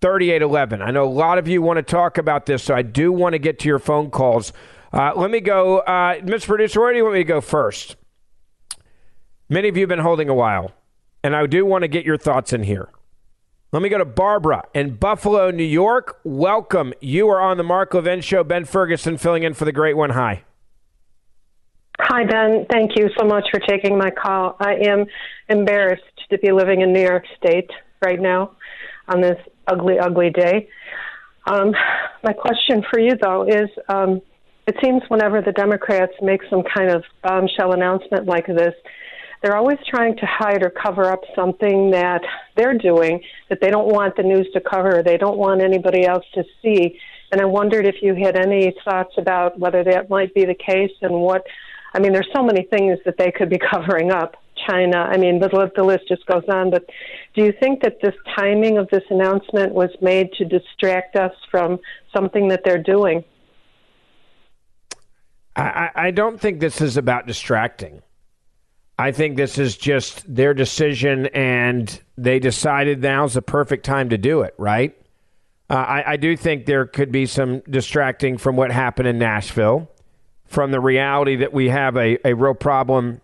3811. 0.00 0.82
I 0.82 0.90
know 0.90 1.04
a 1.04 1.08
lot 1.08 1.38
of 1.38 1.48
you 1.48 1.62
want 1.62 1.78
to 1.78 1.82
talk 1.82 2.18
about 2.18 2.46
this, 2.46 2.62
so 2.62 2.74
I 2.74 2.82
do 2.82 3.12
want 3.12 3.32
to 3.32 3.38
get 3.38 3.58
to 3.60 3.68
your 3.68 3.78
phone 3.78 4.10
calls. 4.10 4.52
Uh, 4.92 5.12
let 5.16 5.30
me 5.30 5.40
go, 5.40 5.78
uh, 5.78 6.16
Mr. 6.16 6.46
Producer, 6.46 6.80
where 6.80 6.92
do 6.92 6.98
you 6.98 7.04
want 7.04 7.14
me 7.14 7.20
to 7.20 7.24
go 7.24 7.40
first? 7.40 7.96
Many 9.48 9.68
of 9.68 9.76
you 9.76 9.82
have 9.82 9.88
been 9.88 10.00
holding 10.00 10.28
a 10.28 10.34
while, 10.34 10.72
and 11.22 11.34
I 11.34 11.46
do 11.46 11.64
want 11.64 11.82
to 11.82 11.88
get 11.88 12.04
your 12.04 12.18
thoughts 12.18 12.52
in 12.52 12.64
here. 12.64 12.88
Let 13.76 13.82
me 13.82 13.90
go 13.90 13.98
to 13.98 14.06
Barbara 14.06 14.64
in 14.72 14.94
Buffalo, 14.94 15.50
New 15.50 15.62
York. 15.62 16.18
Welcome. 16.24 16.94
You 17.02 17.28
are 17.28 17.38
on 17.38 17.58
the 17.58 17.62
Mark 17.62 17.92
Levin 17.92 18.22
Show. 18.22 18.42
Ben 18.42 18.64
Ferguson 18.64 19.18
filling 19.18 19.42
in 19.42 19.52
for 19.52 19.66
the 19.66 19.72
great 19.72 19.98
one. 19.98 20.08
Hi. 20.08 20.44
Hi, 22.00 22.24
Ben. 22.24 22.64
Thank 22.72 22.92
you 22.96 23.10
so 23.18 23.26
much 23.26 23.44
for 23.50 23.60
taking 23.60 23.98
my 23.98 24.08
call. 24.08 24.56
I 24.60 24.76
am 24.86 25.04
embarrassed 25.50 26.04
to 26.30 26.38
be 26.38 26.52
living 26.52 26.80
in 26.80 26.94
New 26.94 27.02
York 27.02 27.24
State 27.36 27.68
right 28.02 28.18
now 28.18 28.52
on 29.08 29.20
this 29.20 29.36
ugly, 29.66 29.98
ugly 29.98 30.30
day. 30.30 30.70
Um, 31.46 31.74
my 32.24 32.32
question 32.32 32.82
for 32.90 32.98
you, 32.98 33.12
though, 33.20 33.46
is 33.46 33.68
um, 33.90 34.22
it 34.66 34.76
seems 34.82 35.02
whenever 35.08 35.42
the 35.42 35.52
Democrats 35.52 36.14
make 36.22 36.40
some 36.48 36.62
kind 36.74 36.90
of 36.90 37.04
bombshell 37.22 37.74
announcement 37.74 38.24
like 38.24 38.46
this, 38.46 38.72
they're 39.46 39.56
always 39.56 39.78
trying 39.88 40.16
to 40.16 40.26
hide 40.26 40.64
or 40.64 40.70
cover 40.70 41.04
up 41.04 41.20
something 41.36 41.92
that 41.92 42.20
they're 42.56 42.76
doing 42.76 43.22
that 43.48 43.60
they 43.60 43.70
don't 43.70 43.86
want 43.86 44.16
the 44.16 44.22
news 44.24 44.48
to 44.52 44.60
cover, 44.60 45.04
they 45.04 45.16
don't 45.16 45.38
want 45.38 45.62
anybody 45.62 46.04
else 46.04 46.24
to 46.34 46.42
see. 46.60 46.98
And 47.30 47.40
I 47.40 47.44
wondered 47.44 47.86
if 47.86 47.94
you 48.02 48.16
had 48.16 48.36
any 48.36 48.74
thoughts 48.84 49.14
about 49.16 49.56
whether 49.56 49.84
that 49.84 50.10
might 50.10 50.34
be 50.34 50.44
the 50.44 50.56
case 50.56 50.90
and 51.00 51.20
what. 51.20 51.44
I 51.94 52.00
mean, 52.00 52.12
there's 52.12 52.28
so 52.34 52.42
many 52.42 52.64
things 52.64 52.98
that 53.04 53.18
they 53.18 53.30
could 53.30 53.48
be 53.48 53.60
covering 53.70 54.10
up. 54.10 54.34
China. 54.68 54.96
I 54.96 55.16
mean, 55.16 55.38
the, 55.38 55.70
the 55.76 55.84
list 55.84 56.08
just 56.08 56.26
goes 56.26 56.42
on. 56.48 56.70
But 56.70 56.84
do 57.36 57.44
you 57.44 57.52
think 57.60 57.82
that 57.82 57.98
this 58.02 58.14
timing 58.36 58.78
of 58.78 58.88
this 58.90 59.04
announcement 59.10 59.74
was 59.74 59.90
made 60.00 60.32
to 60.38 60.44
distract 60.44 61.14
us 61.14 61.32
from 61.52 61.78
something 62.12 62.48
that 62.48 62.62
they're 62.64 62.82
doing? 62.82 63.22
I, 65.54 65.90
I 65.94 66.10
don't 66.10 66.40
think 66.40 66.58
this 66.58 66.80
is 66.80 66.96
about 66.96 67.28
distracting. 67.28 68.02
I 68.98 69.12
think 69.12 69.36
this 69.36 69.58
is 69.58 69.76
just 69.76 70.22
their 70.34 70.54
decision, 70.54 71.26
and 71.26 72.00
they 72.16 72.38
decided 72.38 73.02
now's 73.02 73.34
the 73.34 73.42
perfect 73.42 73.84
time 73.84 74.08
to 74.08 74.18
do 74.18 74.40
it, 74.40 74.54
right? 74.56 74.96
Uh, 75.68 75.74
I, 75.74 76.12
I 76.12 76.16
do 76.16 76.36
think 76.36 76.64
there 76.64 76.86
could 76.86 77.12
be 77.12 77.26
some 77.26 77.60
distracting 77.68 78.38
from 78.38 78.56
what 78.56 78.72
happened 78.72 79.08
in 79.08 79.18
Nashville, 79.18 79.90
from 80.46 80.70
the 80.70 80.80
reality 80.80 81.36
that 81.36 81.52
we 81.52 81.68
have 81.68 81.96
a, 81.96 82.18
a 82.26 82.34
real 82.34 82.54
problem 82.54 83.20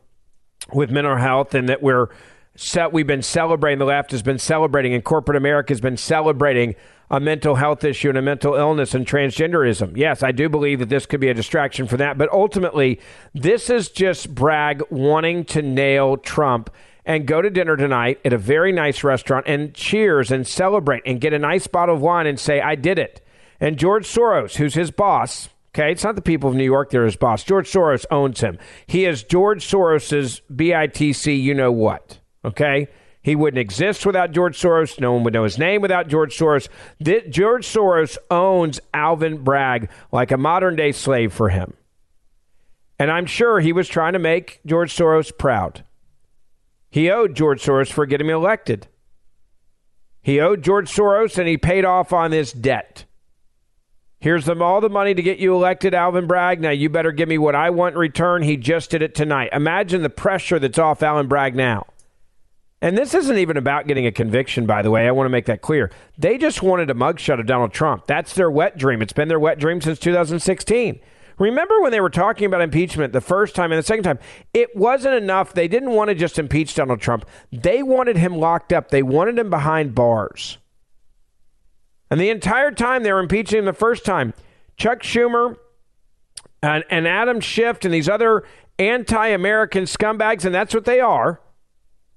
with 0.72 0.90
mental 0.90 1.16
health 1.16 1.54
and 1.54 1.68
that 1.68 1.82
we're 1.82 2.08
set, 2.56 2.92
we've 2.92 3.06
been 3.06 3.22
celebrating, 3.22 3.78
the 3.78 3.84
left 3.84 4.10
has 4.10 4.22
been 4.22 4.38
celebrating, 4.38 4.92
and 4.92 5.04
corporate 5.04 5.36
America 5.36 5.72
has 5.72 5.80
been 5.80 5.96
celebrating 5.96 6.74
a 7.12 7.20
mental 7.20 7.56
health 7.56 7.84
issue 7.84 8.08
and 8.08 8.16
a 8.16 8.22
mental 8.22 8.54
illness 8.54 8.94
and 8.94 9.06
transgenderism. 9.06 9.96
Yes, 9.96 10.22
I 10.22 10.32
do 10.32 10.48
believe 10.48 10.78
that 10.78 10.88
this 10.88 11.04
could 11.04 11.20
be 11.20 11.28
a 11.28 11.34
distraction 11.34 11.86
for 11.86 11.98
that, 11.98 12.16
but 12.16 12.32
ultimately, 12.32 12.98
this 13.34 13.68
is 13.68 13.90
just 13.90 14.34
Bragg 14.34 14.82
wanting 14.90 15.44
to 15.44 15.60
nail 15.60 16.16
Trump 16.16 16.70
and 17.04 17.26
go 17.26 17.42
to 17.42 17.50
dinner 17.50 17.76
tonight 17.76 18.18
at 18.24 18.32
a 18.32 18.38
very 18.38 18.72
nice 18.72 19.04
restaurant 19.04 19.46
and 19.46 19.74
cheers 19.74 20.30
and 20.30 20.46
celebrate 20.46 21.02
and 21.04 21.20
get 21.20 21.34
a 21.34 21.38
nice 21.38 21.66
bottle 21.66 21.96
of 21.96 22.00
wine 22.00 22.26
and 22.26 22.40
say, 22.40 22.62
I 22.62 22.76
did 22.76 22.98
it. 22.98 23.20
And 23.60 23.76
George 23.76 24.06
Soros, 24.06 24.56
who's 24.56 24.74
his 24.74 24.90
boss, 24.90 25.50
Okay, 25.74 25.90
it's 25.90 26.04
not 26.04 26.16
the 26.16 26.22
people 26.22 26.50
of 26.50 26.54
New 26.54 26.64
York; 26.64 26.90
they're 26.90 27.06
his 27.06 27.16
boss. 27.16 27.44
George 27.44 27.66
Soros 27.66 28.04
owns 28.10 28.40
him. 28.40 28.58
He 28.86 29.06
is 29.06 29.22
George 29.22 29.64
Soros's 29.64 30.42
BITC. 30.52 31.42
You 31.42 31.54
know 31.54 31.72
what? 31.72 32.18
Okay, 32.44 32.88
he 33.22 33.36
wouldn't 33.36 33.60
exist 33.60 34.04
without 34.04 34.32
George 34.32 34.60
Soros. 34.60 34.98
No 34.98 35.12
one 35.12 35.22
would 35.22 35.32
know 35.32 35.44
his 35.44 35.58
name 35.58 35.80
without 35.80 36.08
George 36.08 36.36
Soros. 36.36 36.68
George 37.00 37.66
Soros 37.66 38.18
owns 38.30 38.80
Alvin 38.92 39.38
Bragg 39.38 39.88
like 40.10 40.32
a 40.32 40.36
modern 40.36 40.74
day 40.74 40.90
slave 40.90 41.32
for 41.32 41.48
him. 41.48 41.74
And 42.98 43.10
I'm 43.10 43.26
sure 43.26 43.60
he 43.60 43.72
was 43.72 43.88
trying 43.88 44.12
to 44.14 44.18
make 44.18 44.60
George 44.66 44.94
Soros 44.94 45.36
proud. 45.36 45.84
He 46.90 47.10
owed 47.10 47.34
George 47.34 47.62
Soros 47.62 47.92
for 47.92 48.06
getting 48.06 48.26
him 48.26 48.34
elected. 48.34 48.88
He 50.20 50.40
owed 50.40 50.62
George 50.62 50.90
Soros 50.90 51.38
and 51.38 51.48
he 51.48 51.56
paid 51.56 51.84
off 51.84 52.12
on 52.12 52.32
this 52.32 52.52
debt. 52.52 53.04
Here's 54.18 54.44
them 54.44 54.62
all 54.62 54.80
the 54.80 54.88
money 54.88 55.14
to 55.14 55.22
get 55.22 55.38
you 55.38 55.52
elected, 55.52 55.94
Alvin 55.94 56.28
Bragg. 56.28 56.60
Now 56.60 56.70
you 56.70 56.88
better 56.88 57.10
give 57.10 57.28
me 57.28 57.38
what 57.38 57.56
I 57.56 57.70
want 57.70 57.94
in 57.94 58.00
return. 58.00 58.42
He 58.42 58.56
just 58.56 58.90
did 58.90 59.02
it 59.02 59.16
tonight. 59.16 59.50
Imagine 59.52 60.02
the 60.02 60.10
pressure 60.10 60.60
that's 60.60 60.78
off 60.78 61.02
Alvin 61.02 61.26
Bragg 61.26 61.56
now. 61.56 61.86
And 62.82 62.98
this 62.98 63.14
isn't 63.14 63.38
even 63.38 63.56
about 63.56 63.86
getting 63.86 64.06
a 64.06 64.12
conviction, 64.12 64.66
by 64.66 64.82
the 64.82 64.90
way. 64.90 65.06
I 65.06 65.12
want 65.12 65.26
to 65.26 65.30
make 65.30 65.46
that 65.46 65.62
clear. 65.62 65.88
They 66.18 66.36
just 66.36 66.64
wanted 66.64 66.90
a 66.90 66.94
mugshot 66.94 67.38
of 67.38 67.46
Donald 67.46 67.72
Trump. 67.72 68.08
That's 68.08 68.34
their 68.34 68.50
wet 68.50 68.76
dream. 68.76 69.00
It's 69.00 69.12
been 69.12 69.28
their 69.28 69.38
wet 69.38 69.60
dream 69.60 69.80
since 69.80 70.00
2016. 70.00 70.98
Remember 71.38 71.80
when 71.80 71.92
they 71.92 72.00
were 72.00 72.10
talking 72.10 72.44
about 72.44 72.60
impeachment 72.60 73.12
the 73.12 73.20
first 73.20 73.54
time 73.54 73.70
and 73.70 73.78
the 73.78 73.84
second 73.84 74.02
time? 74.02 74.18
It 74.52 74.74
wasn't 74.74 75.14
enough. 75.14 75.54
They 75.54 75.68
didn't 75.68 75.92
want 75.92 76.08
to 76.08 76.14
just 76.16 76.40
impeach 76.40 76.74
Donald 76.74 77.00
Trump, 77.00 77.24
they 77.52 77.84
wanted 77.84 78.16
him 78.16 78.36
locked 78.36 78.72
up, 78.72 78.90
they 78.90 79.02
wanted 79.02 79.38
him 79.38 79.48
behind 79.48 79.94
bars. 79.94 80.58
And 82.10 82.20
the 82.20 82.30
entire 82.30 82.72
time 82.72 83.04
they 83.04 83.12
were 83.12 83.20
impeaching 83.20 83.60
him 83.60 83.64
the 83.64 83.72
first 83.72 84.04
time, 84.04 84.34
Chuck 84.76 85.02
Schumer 85.02 85.56
and, 86.62 86.84
and 86.90 87.06
Adam 87.06 87.40
Schiff 87.40 87.84
and 87.84 87.94
these 87.94 88.08
other 88.08 88.44
anti 88.78 89.28
American 89.28 89.84
scumbags, 89.84 90.44
and 90.44 90.54
that's 90.54 90.74
what 90.74 90.84
they 90.84 91.00
are 91.00 91.40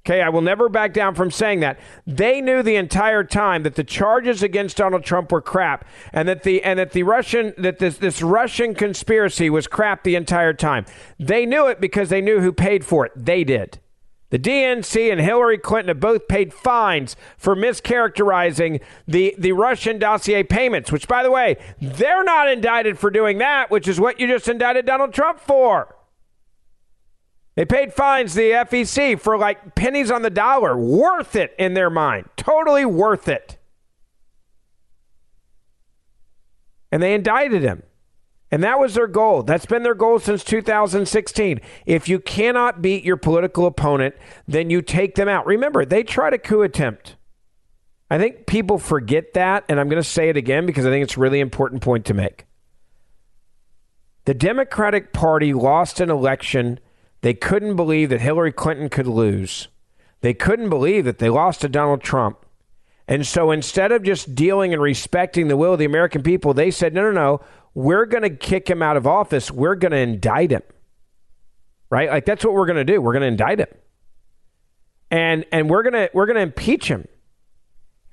Okay, 0.05 0.21
I 0.21 0.29
will 0.29 0.41
never 0.41 0.69
back 0.69 0.93
down 0.93 1.15
from 1.15 1.31
saying 1.31 1.61
that. 1.61 1.79
They 2.05 2.39
knew 2.39 2.61
the 2.61 2.75
entire 2.75 3.23
time 3.23 3.63
that 3.63 3.73
the 3.73 3.83
charges 3.83 4.43
against 4.43 4.77
Donald 4.77 5.03
Trump 5.03 5.31
were 5.31 5.41
crap 5.41 5.83
and 6.13 6.27
that 6.29 6.43
the 6.43 6.61
and 6.61 6.77
that 6.77 6.91
the 6.91 7.01
Russian 7.01 7.55
that 7.57 7.79
this 7.79 7.97
this 7.97 8.21
Russian 8.21 8.75
conspiracy 8.75 9.49
was 9.49 9.65
crap 9.65 10.03
the 10.03 10.15
entire 10.15 10.53
time. 10.53 10.85
They 11.17 11.47
knew 11.47 11.65
it 11.65 11.81
because 11.81 12.09
they 12.09 12.21
knew 12.21 12.39
who 12.39 12.53
paid 12.53 12.85
for 12.85 13.07
it. 13.07 13.13
They 13.15 13.43
did. 13.43 13.79
The 14.29 14.37
DNC 14.37 15.11
and 15.11 15.21
Hillary 15.21 15.57
Clinton 15.57 15.87
have 15.87 15.99
both 15.99 16.27
paid 16.27 16.53
fines 16.53 17.15
for 17.37 17.55
mischaracterizing 17.55 18.81
the, 19.07 19.33
the 19.37 19.53
Russian 19.53 19.97
dossier 19.97 20.43
payments, 20.43 20.91
which, 20.91 21.07
by 21.07 21.23
the 21.23 21.31
way, 21.31 21.57
they're 21.79 22.23
not 22.23 22.49
indicted 22.49 22.99
for 22.99 23.09
doing 23.09 23.37
that, 23.37 23.71
which 23.71 23.87
is 23.87 23.99
what 23.99 24.19
you 24.19 24.27
just 24.27 24.47
indicted 24.47 24.85
Donald 24.85 25.13
Trump 25.13 25.39
for. 25.39 25.94
They 27.55 27.65
paid 27.65 27.93
fines 27.93 28.33
the 28.33 28.51
FEC 28.51 29.19
for 29.19 29.37
like 29.37 29.75
pennies 29.75 30.11
on 30.11 30.21
the 30.21 30.29
dollar. 30.29 30.77
Worth 30.77 31.35
it 31.35 31.55
in 31.57 31.73
their 31.73 31.89
mind. 31.89 32.29
Totally 32.35 32.85
worth 32.85 33.27
it. 33.27 33.57
And 36.91 37.01
they 37.01 37.13
indicted 37.13 37.61
him. 37.61 37.83
And 38.51 38.63
that 38.63 38.79
was 38.79 38.93
their 38.93 39.07
goal. 39.07 39.43
That's 39.43 39.65
been 39.65 39.83
their 39.83 39.95
goal 39.95 40.19
since 40.19 40.43
2016. 40.43 41.59
If 41.85 42.07
you 42.07 42.19
cannot 42.19 42.81
beat 42.81 43.03
your 43.03 43.17
political 43.17 43.65
opponent, 43.65 44.15
then 44.47 44.69
you 44.69 44.81
take 44.81 45.15
them 45.15 45.27
out. 45.27 45.45
Remember, 45.45 45.83
they 45.83 46.03
tried 46.03 46.33
a 46.33 46.37
coup 46.37 46.61
attempt. 46.61 47.15
I 48.09 48.19
think 48.19 48.45
people 48.45 48.77
forget 48.77 49.33
that, 49.33 49.65
and 49.67 49.79
I'm 49.79 49.89
going 49.89 50.01
to 50.01 50.07
say 50.07 50.29
it 50.29 50.37
again 50.37 50.65
because 50.65 50.85
I 50.85 50.89
think 50.89 51.03
it's 51.03 51.17
a 51.17 51.19
really 51.19 51.39
important 51.39 51.81
point 51.81 52.05
to 52.05 52.13
make. 52.13 52.45
The 54.25 54.35
Democratic 54.35 55.11
Party 55.11 55.53
lost 55.53 55.99
an 55.99 56.09
election 56.09 56.79
they 57.25 57.33
couldn't 57.33 57.75
believe 57.75 58.09
that 58.09 58.21
Hillary 58.21 58.51
Clinton 58.51 58.87
could 58.87 59.07
lose. 59.07 59.67
They 60.21 60.35
couldn't 60.35 60.69
believe 60.69 61.05
that 61.05 61.17
they 61.17 61.27
lost 61.27 61.61
to 61.61 61.67
Donald 61.67 62.03
Trump. 62.03 62.45
And 63.07 63.25
so 63.25 63.49
instead 63.49 63.91
of 63.91 64.03
just 64.03 64.35
dealing 64.35 64.73
and 64.73 64.79
respecting 64.79 65.47
the 65.47 65.57
will 65.57 65.73
of 65.73 65.79
the 65.79 65.85
American 65.85 66.21
people, 66.21 66.53
they 66.53 66.69
said, 66.69 66.93
no, 66.93 67.01
no, 67.01 67.11
no, 67.11 67.41
we're 67.73 68.05
going 68.05 68.21
to 68.21 68.29
kick 68.29 68.69
him 68.69 68.83
out 68.83 68.95
of 68.95 69.07
office. 69.07 69.49
We're 69.49 69.73
going 69.73 69.93
to 69.93 69.97
indict 69.97 70.51
him. 70.51 70.61
Right? 71.89 72.11
Like 72.11 72.25
that's 72.25 72.45
what 72.45 72.53
we're 72.53 72.67
going 72.67 72.85
to 72.85 72.93
do. 72.93 73.01
We're 73.01 73.13
going 73.13 73.21
to 73.21 73.27
indict 73.27 73.59
him. 73.59 73.73
And 75.09 75.45
and 75.51 75.67
we're 75.67 75.81
going 75.81 75.93
to 75.93 76.11
we're 76.13 76.27
going 76.27 76.35
to 76.35 76.43
impeach 76.43 76.89
him. 76.89 77.07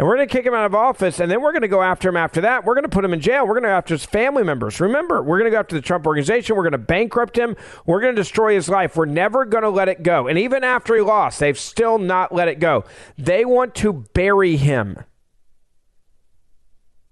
And 0.02 0.08
we're 0.08 0.16
going 0.16 0.26
to 0.26 0.32
kick 0.32 0.44
him 0.44 0.52
out 0.52 0.66
of 0.66 0.74
office, 0.74 1.20
and 1.20 1.30
then 1.30 1.40
we're 1.40 1.52
going 1.52 1.62
to 1.62 1.68
go 1.68 1.80
after 1.80 2.08
him 2.08 2.16
after 2.16 2.40
that. 2.40 2.64
We're 2.64 2.74
going 2.74 2.82
to 2.82 2.88
put 2.88 3.04
him 3.04 3.12
in 3.12 3.20
jail. 3.20 3.46
We're 3.46 3.54
going 3.54 3.62
to 3.62 3.68
go 3.68 3.76
after 3.76 3.94
his 3.94 4.04
family 4.04 4.42
members. 4.42 4.80
Remember, 4.80 5.22
we're 5.22 5.38
going 5.38 5.48
to 5.48 5.54
go 5.54 5.60
after 5.60 5.76
the 5.76 5.80
Trump 5.80 6.08
organization. 6.08 6.56
We're 6.56 6.64
going 6.64 6.72
to 6.72 6.78
bankrupt 6.78 7.38
him. 7.38 7.54
We're 7.86 8.00
going 8.00 8.16
to 8.16 8.20
destroy 8.20 8.56
his 8.56 8.68
life. 8.68 8.96
We're 8.96 9.04
never 9.04 9.44
going 9.44 9.62
to 9.62 9.70
let 9.70 9.88
it 9.88 10.02
go. 10.02 10.26
And 10.26 10.40
even 10.40 10.64
after 10.64 10.96
he 10.96 11.02
lost, 11.02 11.38
they've 11.38 11.56
still 11.56 11.98
not 11.98 12.34
let 12.34 12.48
it 12.48 12.58
go. 12.58 12.84
They 13.16 13.44
want 13.44 13.76
to 13.76 13.92
bury 13.92 14.56
him. 14.56 14.98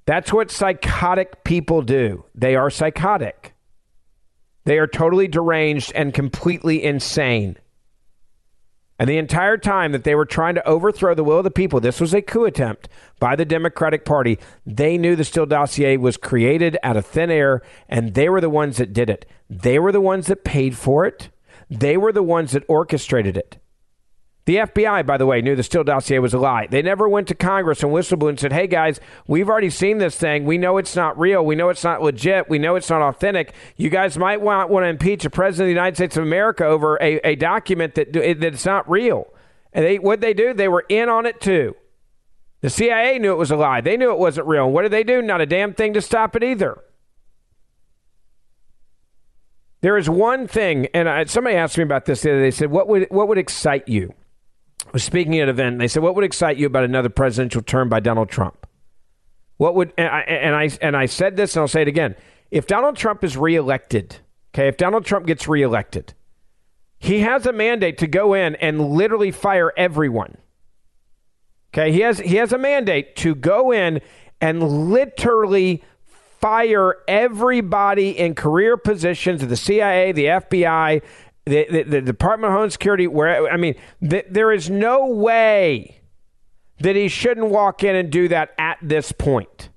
That's 0.05 0.33
what 0.33 0.51
psychotic 0.51 1.45
people 1.45 1.83
do. 1.83 2.25
They 2.35 2.57
are 2.57 2.71
psychotic. 2.71 3.55
They 4.65 4.79
are 4.79 4.89
totally 4.89 5.29
deranged 5.29 5.93
and 5.95 6.13
completely 6.13 6.83
insane. 6.83 7.57
And 9.01 9.09
the 9.09 9.17
entire 9.17 9.57
time 9.57 9.93
that 9.93 10.05
they 10.05 10.15
were 10.15 10.27
trying 10.27 10.57
to 10.57 10.69
overthrow 10.69 11.15
the 11.15 11.25
will 11.25 11.39
of 11.39 11.45
the 11.45 11.51
people, 11.51 11.81
this 11.81 12.03
was 12.03 12.13
a 12.13 12.21
coup 12.21 12.45
attempt 12.45 12.87
by 13.19 13.35
the 13.35 13.47
Democratic 13.47 14.05
Party. 14.05 14.39
They 14.67 14.99
knew 14.99 15.17
the 15.17 15.25
Steele 15.25 15.47
dossier 15.47 15.97
was 15.97 16.19
created 16.19 16.77
out 16.83 16.99
of 16.99 17.07
thin 17.07 17.31
air, 17.31 17.63
and 17.89 18.13
they 18.13 18.29
were 18.29 18.43
the 18.43 18.51
ones 18.51 18.77
that 18.77 18.93
did 18.93 19.09
it. 19.09 19.25
They 19.49 19.79
were 19.79 19.91
the 19.91 20.03
ones 20.03 20.27
that 20.27 20.45
paid 20.45 20.77
for 20.77 21.07
it. 21.07 21.31
They 21.71 21.97
were 21.97 22.13
the 22.13 22.23
ones 22.23 22.53
that 22.53 22.65
orchestrated 22.69 23.39
it. 23.39 23.57
The 24.51 24.57
FBI, 24.57 25.07
by 25.07 25.17
the 25.17 25.27
way, 25.27 25.41
knew 25.43 25.55
the 25.55 25.63
Steele 25.63 25.85
dossier 25.85 26.19
was 26.19 26.35
a 26.35 26.39
lie. 26.41 26.67
They 26.67 26.83
never 26.83 27.09
went 27.09 27.29
to 27.29 27.37
Congress 27.37 27.85
and 27.85 27.93
whistleblew 27.93 28.31
and 28.31 28.41
said, 28.41 28.53
hey, 28.53 28.67
guys, 28.67 28.99
we've 29.29 29.49
already 29.49 29.71
seen 29.71 29.99
this 29.99 30.17
thing. 30.17 30.45
We 30.45 30.59
know 30.59 30.77
it's 30.77 30.97
not 30.97 31.17
real. 31.17 31.47
We 31.47 31.55
know 31.55 31.69
it's 31.69 31.85
not 31.85 32.03
legit. 32.03 32.51
We 32.51 32.59
know 32.59 32.75
it's 32.75 32.91
not 32.91 33.01
authentic. 33.01 33.55
You 33.77 33.91
guys 33.91 34.19
might 34.19 34.41
want, 34.41 34.69
want 34.69 34.83
to 34.83 34.89
impeach 34.89 35.25
a 35.25 35.31
president 35.31 35.67
of 35.67 35.69
the 35.69 35.81
United 35.81 35.95
States 35.95 36.17
of 36.17 36.25
America 36.25 36.65
over 36.65 36.97
a, 37.01 37.21
a 37.25 37.37
document 37.37 37.95
that, 37.95 38.13
that's 38.41 38.67
not 38.67 38.91
real. 38.91 39.33
And 39.73 39.85
they, 39.85 40.01
what 40.01 40.21
they 40.21 40.35
do, 40.35 40.53
they 40.53 40.67
were 40.67 40.85
in 40.89 41.09
on 41.09 41.27
it 41.27 41.41
too. 41.41 41.77
The 42.61 42.71
CIA 42.71 43.21
knew 43.21 43.31
it 43.31 43.39
was 43.39 43.53
a 43.53 43.57
lie. 43.57 43.81
They 43.81 43.97
knew 43.97 44.11
it 44.11 44.19
wasn't 44.19 44.49
real. 44.49 44.65
And 44.65 44.75
what 44.75 44.83
did 44.83 44.91
they 44.91 45.05
do? 45.05 45.23
Not 45.23 45.41
a 45.41 45.47
damn 45.47 45.75
thing 45.75 45.93
to 45.93 46.01
stop 46.01 46.35
it 46.35 46.43
either. 46.43 46.83
There 49.81 49.97
is 49.97 50.11
one 50.11 50.49
thing, 50.49 50.89
and 50.93 51.09
I, 51.09 51.23
somebody 51.27 51.55
asked 51.55 51.79
me 51.79 51.85
about 51.85 52.07
this 52.07 52.23
the 52.23 52.31
other 52.33 52.41
day. 52.41 52.47
They 52.47 52.51
said, 52.51 52.73
"What 52.73 52.89
would 52.89 53.07
what 53.11 53.29
would 53.29 53.39
excite 53.39 53.89
you?" 53.89 54.13
Was 54.93 55.05
speaking 55.05 55.39
at 55.39 55.45
an 55.45 55.49
event. 55.49 55.79
They 55.79 55.89
said, 55.89 56.03
What 56.03 56.15
would 56.15 56.25
excite 56.25 56.57
you 56.57 56.67
about 56.67 56.85
another 56.85 57.09
presidential 57.09 57.63
term 57.63 57.89
by 57.89 58.01
Donald 58.01 58.29
Trump? 58.29 58.67
what 59.61 59.75
would 59.75 59.93
and 59.99 60.09
I, 60.09 60.21
and 60.21 60.57
I 60.57 60.71
and 60.81 60.97
I 60.97 61.05
said 61.05 61.37
this 61.37 61.55
and 61.55 61.61
I'll 61.61 61.69
say 61.69 61.83
it 61.83 61.89
again. 61.89 62.17
If 62.51 62.67
Donald 62.67 62.97
Trump 62.97 63.23
is 63.23 63.37
reelected, 63.37 64.17
okay, 64.55 64.69
if 64.69 64.79
Donald 64.79 65.05
Trump 65.05 65.27
gets 65.27 65.47
reelected, 65.47 66.15
he 66.99 67.21
has 67.21 67.45
a 67.45 67.53
mandate 67.53 67.99
to 67.99 68.07
go 68.07 68.33
in 68.33 68.55
and 68.55 68.81
literally 68.81 69.31
fire 69.31 69.71
everyone. 69.77 70.39
Okay, 71.75 71.93
he 71.93 72.01
has 72.01 72.21
he 72.21 72.37
has 72.37 72.55
a 72.55 72.59
mandate 72.59 73.17
to 73.17 73.35
go 73.35 73.71
in 73.71 74.01
and 74.41 74.63
literally 74.89 75.85
fire 76.07 76.97
everybody 77.07 78.19
in 78.19 78.35
career 78.35 78.79
positions 78.79 79.43
of 79.43 79.51
the 79.51 79.59
CIA, 79.59 80.13
the 80.13 80.25
FBI, 80.25 81.03
the, 81.51 81.83
the, 81.83 82.01
Department 82.01 82.51
of 82.51 82.53
Homeland 82.53 82.73
Security. 82.73 83.07
Where 83.07 83.51
I 83.51 83.57
mean, 83.57 83.75
th- 84.09 84.27
there 84.31 84.53
is 84.53 84.71
no 84.71 85.07
way 85.07 86.01
that 86.79 86.97
he 86.97 87.09
shouldn't 87.09 87.49
walk 87.49 87.85
in 87.85 87.95
and 87.95 88.11
do 88.11 88.29
that 88.29 88.51
at 88.59 88.79
this 88.83 89.13
point. 89.13 89.69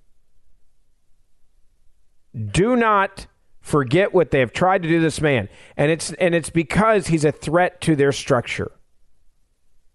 Do 2.34 2.76
not 2.76 3.28
forget 3.60 4.14
what 4.14 4.32
they 4.32 4.40
have 4.40 4.54
tried 4.54 4.84
to 4.84 4.88
do 4.88 5.00
this 5.00 5.22
man, 5.22 5.50
and 5.78 5.92
it's 5.92 6.14
and 6.14 6.34
it's 6.36 6.50
because 6.50 7.08
he's 7.08 7.26
a 7.26 7.32
threat 7.32 7.82
to 7.82 7.96
their 7.96 8.12
structure. 8.12 8.72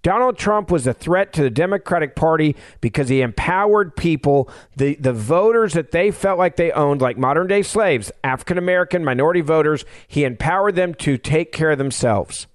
Donald 0.03 0.39
Trump 0.39 0.70
was 0.70 0.87
a 0.87 0.95
threat 0.95 1.33
to 1.33 1.43
the 1.43 1.51
Democratic 1.51 2.15
Party 2.15 2.55
because 2.81 3.09
he 3.09 3.20
empowered 3.20 3.97
people, 3.97 4.49
the, 4.77 4.95
the 4.95 5.12
voters 5.12 5.73
that 5.73 5.91
they 5.91 6.11
felt 6.11 6.39
like 6.39 6.57
they 6.57 6.70
owned, 6.70 7.01
like 7.01 7.19
modern 7.19 7.49
day 7.49 7.62
slaves, 7.62 8.12
African 8.23 8.59
American, 8.59 9.05
minority 9.05 9.41
voters. 9.41 9.85
He 10.07 10.25
empowered 10.25 10.77
them 10.77 10.95
to 10.95 11.19
take 11.19 11.51
care 11.51 11.73
of 11.73 11.79
themselves. 11.79 12.47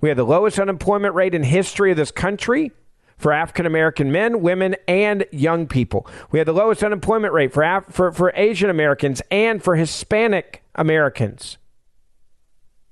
We 0.00 0.08
have 0.10 0.18
the 0.18 0.24
lowest 0.24 0.58
unemployment 0.58 1.14
rate 1.14 1.34
in 1.34 1.42
history 1.42 1.90
of 1.90 1.96
this 1.96 2.10
country 2.10 2.70
for 3.16 3.32
African 3.32 3.66
American 3.66 4.12
men, 4.12 4.40
women, 4.40 4.76
and 4.86 5.26
young 5.30 5.66
people. 5.66 6.06
We 6.30 6.38
have 6.38 6.46
the 6.46 6.52
lowest 6.54 6.82
unemployment 6.82 7.32
rate 7.32 7.52
for, 7.52 7.62
Af- 7.62 7.86
for, 7.90 8.12
for 8.12 8.32
Asian 8.34 8.70
Americans 8.70 9.20
and 9.30 9.62
for 9.62 9.76
Hispanic 9.76 10.62
Americans. 10.74 11.56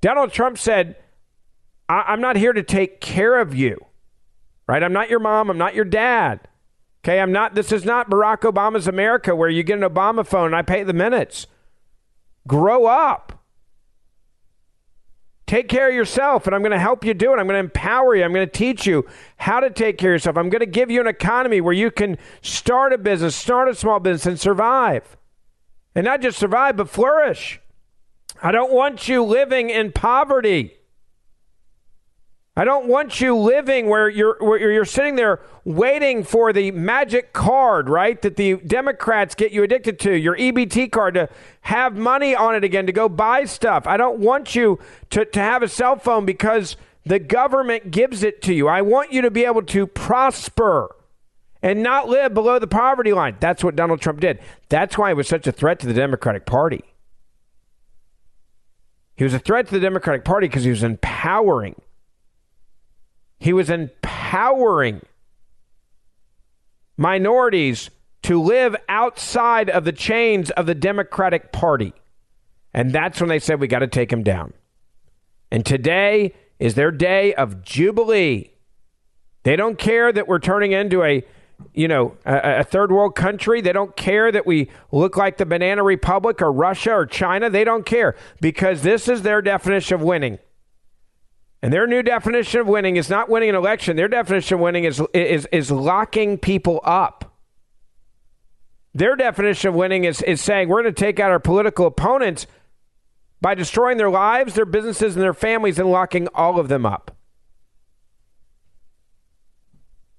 Donald 0.01 0.33
Trump 0.33 0.59
said, 0.59 0.97
I- 1.89 2.05
I'm 2.09 2.21
not 2.21 2.37
here 2.37 2.53
to 2.53 2.63
take 2.63 3.01
care 3.01 3.39
of 3.41 3.55
you 3.55 3.85
right? 4.69 4.83
I'm 4.83 4.93
not 4.93 5.11
your 5.11 5.19
mom. 5.19 5.51
I'm 5.51 5.59
not 5.59 5.75
your 5.75 5.85
dad. 5.85 6.41
Okay, 7.05 7.21
I'm 7.21 7.33
not, 7.33 7.55
this 7.55 7.73
is 7.73 7.85
not 7.85 8.11
Barack 8.11 8.41
Obama's 8.41 8.87
America 8.87 9.35
where 9.35 9.49
you 9.49 9.63
get 9.63 9.79
an 9.79 9.89
Obama 9.89 10.27
phone 10.27 10.47
and 10.47 10.57
I 10.57 10.63
pay 10.63 10.83
the 10.83 10.93
minutes. 10.93 11.47
Grow 12.47 12.87
up. 12.87 13.33
Take 15.47 15.69
care 15.69 15.89
of 15.89 15.95
yourself, 15.95 16.47
and 16.47 16.55
I'm 16.55 16.61
going 16.61 16.73
to 16.73 16.79
help 16.79 17.07
you 17.07 17.15
do 17.15 17.33
it. 17.33 17.39
I'm 17.39 17.47
going 17.47 17.55
to 17.55 17.61
empower 17.61 18.15
you. 18.15 18.23
I'm 18.23 18.35
going 18.35 18.47
to 18.47 18.53
teach 18.53 18.87
you 18.87 19.07
how 19.39 19.61
to 19.61 19.71
take 19.71 19.97
care 19.97 20.11
of 20.11 20.17
yourself. 20.17 20.37
I'm 20.37 20.51
going 20.51 20.61
to 20.61 20.67
give 20.67 20.91
you 20.91 21.01
an 21.01 21.07
economy 21.07 21.63
where 21.63 21.73
you 21.73 21.91
can 21.91 22.19
start 22.43 22.93
a 22.93 22.99
business, 22.99 23.35
start 23.35 23.67
a 23.67 23.75
small 23.75 23.99
business, 23.99 24.27
and 24.27 24.39
survive. 24.39 25.17
And 25.95 26.05
not 26.05 26.21
just 26.21 26.39
survive, 26.39 26.77
but 26.77 26.91
flourish. 26.91 27.63
I 28.43 28.53
don't 28.53 28.71
want 28.71 29.09
you 29.09 29.25
living 29.25 29.71
in 29.71 29.91
poverty. 29.91 30.78
I 32.59 32.65
don't 32.65 32.89
want 32.89 33.21
you 33.21 33.37
living 33.37 33.87
where 33.87 34.09
you're 34.09 34.37
where 34.41 34.59
you're 34.59 34.85
sitting 34.85 35.15
there 35.15 35.39
waiting 35.65 36.25
for 36.25 36.53
the 36.53 36.73
magic 36.73 37.33
card, 37.33 37.89
right? 37.89 38.21
That 38.21 38.35
the 38.35 38.57
Democrats 38.57 39.37
get 39.37 39.53
you 39.53 39.63
addicted 39.63 40.01
to, 40.01 40.13
your 40.13 40.37
EBT 40.37 40.91
card 40.91 41.15
to 41.15 41.29
have 41.61 41.97
money 41.97 42.35
on 42.35 42.57
it 42.57 42.65
again 42.65 42.87
to 42.87 42.93
go 42.93 43.09
buy 43.09 43.45
stuff. 43.45 43.87
I 43.87 43.97
don't 43.97 44.19
want 44.19 44.57
you 44.57 44.81
to, 45.11 45.25
to 45.25 45.39
have 45.39 45.63
a 45.63 45.69
cell 45.69 46.01
phone 46.01 46.27
because 46.27 46.77
the 47.07 47.21
government 47.21 47.93
gives 47.93 48.25
it 48.25 48.43
to 48.43 48.53
you. 48.53 48.67
I 48.67 48.83
want 48.83 49.13
you 49.13 49.23
to 49.23 49.31
be 49.31 49.45
able 49.45 49.63
to 49.63 49.87
prosper 49.87 50.97
and 51.63 51.81
not 51.81 52.09
live 52.09 52.35
below 52.35 52.59
the 52.59 52.67
poverty 52.67 53.13
line. 53.13 53.37
That's 53.39 53.63
what 53.63 53.77
Donald 53.77 54.01
Trump 54.01 54.19
did. 54.19 54.41
That's 54.69 54.99
why 54.99 55.11
he 55.11 55.15
was 55.15 55.29
such 55.29 55.47
a 55.47 55.53
threat 55.53 55.79
to 55.79 55.87
the 55.87 55.95
Democratic 55.95 56.45
Party. 56.45 56.83
He 59.15 59.23
was 59.23 59.33
a 59.33 59.39
threat 59.39 59.69
to 59.69 59.75
the 59.75 59.81
Democratic 59.81 60.25
Party 60.25 60.49
because 60.49 60.65
he 60.65 60.71
was 60.71 60.83
empowering 60.83 61.81
he 63.39 63.53
was 63.53 63.71
empowering 63.71 65.03
minorities 66.97 67.91
to 68.23 68.43
live 68.43 68.77
outside 68.89 69.71
of 69.71 69.85
the 69.85 69.93
chains 69.93 70.51
of 70.51 70.67
the 70.67 70.75
Democratic 70.75 71.53
Party. 71.53 71.93
And 72.75 72.93
that's 72.93 73.21
when 73.21 73.29
they 73.29 73.39
said, 73.39 73.61
we 73.61 73.69
got 73.69 73.79
to 73.79 73.87
take 73.87 74.13
him 74.13 74.23
down. 74.23 74.53
And 75.51 75.65
today 75.65 76.35
is 76.59 76.75
their 76.75 76.91
day 76.91 77.33
of 77.35 77.63
jubilee. 77.63 78.51
They 79.45 79.57
don't 79.57 79.79
care 79.79 80.13
that 80.13 80.29
we're 80.29 80.41
turning 80.41 80.73
into 80.73 81.03
a 81.03 81.25
you 81.75 81.89
know, 81.89 82.17
a, 82.25 82.61
a, 82.61 82.65
third 82.65 82.93
world 82.93 83.17
country. 83.17 83.61
They 83.61 83.73
don't 83.73 83.97
care 83.97 84.31
that 84.31 84.47
we 84.47 84.71
look 84.93 85.17
like 85.17 85.39
the 85.39 85.47
Banana 85.47 85.83
Republic 85.83 86.41
or 86.41 86.53
Russia 86.53 86.93
or 86.93 87.07
China. 87.07 87.51
They 87.51 87.65
don't 87.65 87.85
care 87.85 88.15
because 88.41 88.83
this 88.83 89.09
is 89.09 89.23
their 89.23 89.43
definition 89.43 89.97
of 89.97 90.03
winning. 90.03 90.39
And 91.63 91.73
their 91.73 91.87
new 91.87 92.03
definition 92.03 92.61
of 92.61 92.69
winning 92.69 92.97
is 92.97 93.11
not 93.11 93.29
winning 93.29 93.49
an 93.49 93.55
election. 93.55 93.97
Their 93.97 94.09
definition 94.09 94.55
of 94.55 94.61
winning 94.61 94.85
is, 94.85 95.03
is, 95.13 95.49
is 95.51 95.71
locking 95.71 96.39
people 96.39 96.81
up. 96.85 97.37
Their 98.95 99.17
definition 99.17 99.69
of 99.69 99.75
winning 99.75 100.05
is, 100.05 100.23
is 100.23 100.41
saying 100.41 100.69
we're 100.69 100.83
going 100.83 100.95
to 100.95 101.01
take 101.01 101.21
out 101.21 101.31
our 101.31 101.41
political 101.41 101.87
opponents 101.87 102.47
by 103.41 103.55
destroying 103.55 103.97
their 103.97 104.11
lives, 104.11 104.55
their 104.55 104.65
businesses, 104.65 105.15
and 105.15 105.23
their 105.23 105.35
families 105.35 105.79
and 105.79 105.91
locking 105.91 106.29
all 106.35 106.59
of 106.59 106.69
them 106.69 106.87
up. 106.87 107.17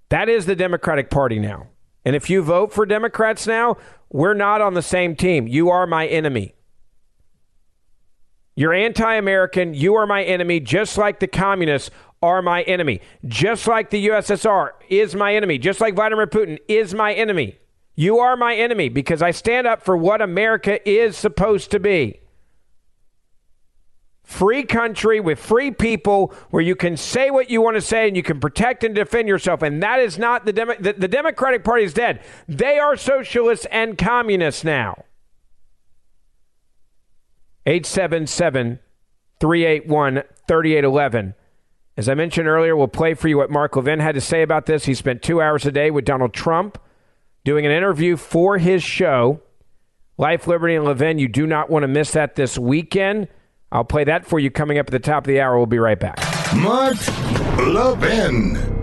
That 0.09 0.27
is 0.27 0.45
the 0.45 0.55
Democratic 0.55 1.09
Party 1.09 1.39
now. 1.39 1.67
And 2.03 2.15
if 2.15 2.29
you 2.29 2.41
vote 2.41 2.73
for 2.73 2.85
Democrats 2.85 3.45
now, 3.45 3.77
we're 4.09 4.33
not 4.33 4.61
on 4.61 4.73
the 4.73 4.81
same 4.81 5.15
team. 5.15 5.47
You 5.47 5.69
are 5.69 5.85
my 5.85 6.07
enemy. 6.07 6.55
You're 8.59 8.73
anti 8.73 9.15
American. 9.15 9.73
You 9.73 9.95
are 9.95 10.05
my 10.05 10.21
enemy, 10.21 10.59
just 10.59 10.97
like 10.97 11.21
the 11.21 11.27
communists 11.27 11.91
are 12.21 12.41
my 12.41 12.63
enemy. 12.63 12.99
Just 13.25 13.67
like 13.67 13.89
the 13.89 14.09
USSR 14.09 14.71
is 14.89 15.15
my 15.15 15.33
enemy. 15.33 15.57
Just 15.57 15.79
like 15.79 15.95
Vladimir 15.95 16.27
Putin 16.27 16.57
is 16.67 16.93
my 16.93 17.13
enemy. 17.13 17.57
You 17.95 18.19
are 18.19 18.35
my 18.35 18.53
enemy 18.53 18.89
because 18.89 19.21
I 19.21 19.31
stand 19.31 19.65
up 19.65 19.81
for 19.81 19.95
what 19.95 20.21
America 20.21 20.77
is 20.85 21.15
supposed 21.15 21.71
to 21.71 21.79
be. 21.79 22.19
Free 24.25 24.63
country 24.63 25.21
with 25.21 25.39
free 25.39 25.71
people 25.71 26.33
where 26.49 26.61
you 26.61 26.75
can 26.75 26.97
say 26.97 27.31
what 27.31 27.49
you 27.49 27.61
want 27.61 27.75
to 27.77 27.81
say 27.81 28.09
and 28.09 28.17
you 28.17 28.23
can 28.23 28.41
protect 28.41 28.83
and 28.83 28.93
defend 28.93 29.29
yourself. 29.29 29.61
And 29.61 29.81
that 29.81 30.01
is 30.01 30.19
not 30.19 30.45
the, 30.45 30.51
Demo- 30.51 30.75
the, 30.77 30.91
the 30.91 31.07
Democratic 31.07 31.63
Party 31.63 31.85
is 31.85 31.93
dead. 31.93 32.21
They 32.49 32.77
are 32.77 32.97
socialists 32.97 33.65
and 33.71 33.97
communists 33.97 34.65
now. 34.65 35.05
877 37.69 38.79
381 39.39 40.23
3811. 40.47 41.35
As 41.95 42.09
I 42.09 42.15
mentioned 42.15 42.47
earlier, 42.47 42.75
we'll 42.75 42.87
play 42.87 43.13
for 43.13 43.27
you 43.27 43.37
what 43.37 43.51
Mark 43.51 43.75
Levin 43.75 43.99
had 43.99 44.15
to 44.15 44.21
say 44.21 44.41
about 44.41 44.65
this. 44.65 44.85
He 44.85 44.95
spent 44.95 45.21
two 45.21 45.39
hours 45.39 45.67
a 45.67 45.71
day 45.71 45.91
with 45.91 46.03
Donald 46.03 46.33
Trump 46.33 46.79
doing 47.43 47.67
an 47.67 47.71
interview 47.71 48.17
for 48.17 48.57
his 48.57 48.81
show, 48.81 49.41
Life, 50.17 50.47
Liberty, 50.47 50.75
and 50.75 50.85
Levin. 50.85 51.19
You 51.19 51.27
do 51.27 51.45
not 51.45 51.69
want 51.69 51.83
to 51.83 51.87
miss 51.87 52.11
that 52.13 52.35
this 52.35 52.57
weekend. 52.57 53.27
I'll 53.71 53.83
play 53.83 54.03
that 54.03 54.25
for 54.25 54.39
you 54.39 54.49
coming 54.49 54.79
up 54.79 54.87
at 54.87 54.91
the 54.91 54.99
top 54.99 55.25
of 55.25 55.27
the 55.27 55.39
hour. 55.39 55.55
We'll 55.55 55.67
be 55.67 55.77
right 55.77 55.99
back. 55.99 56.17
Mark 56.55 56.97
Levin. 57.57 58.78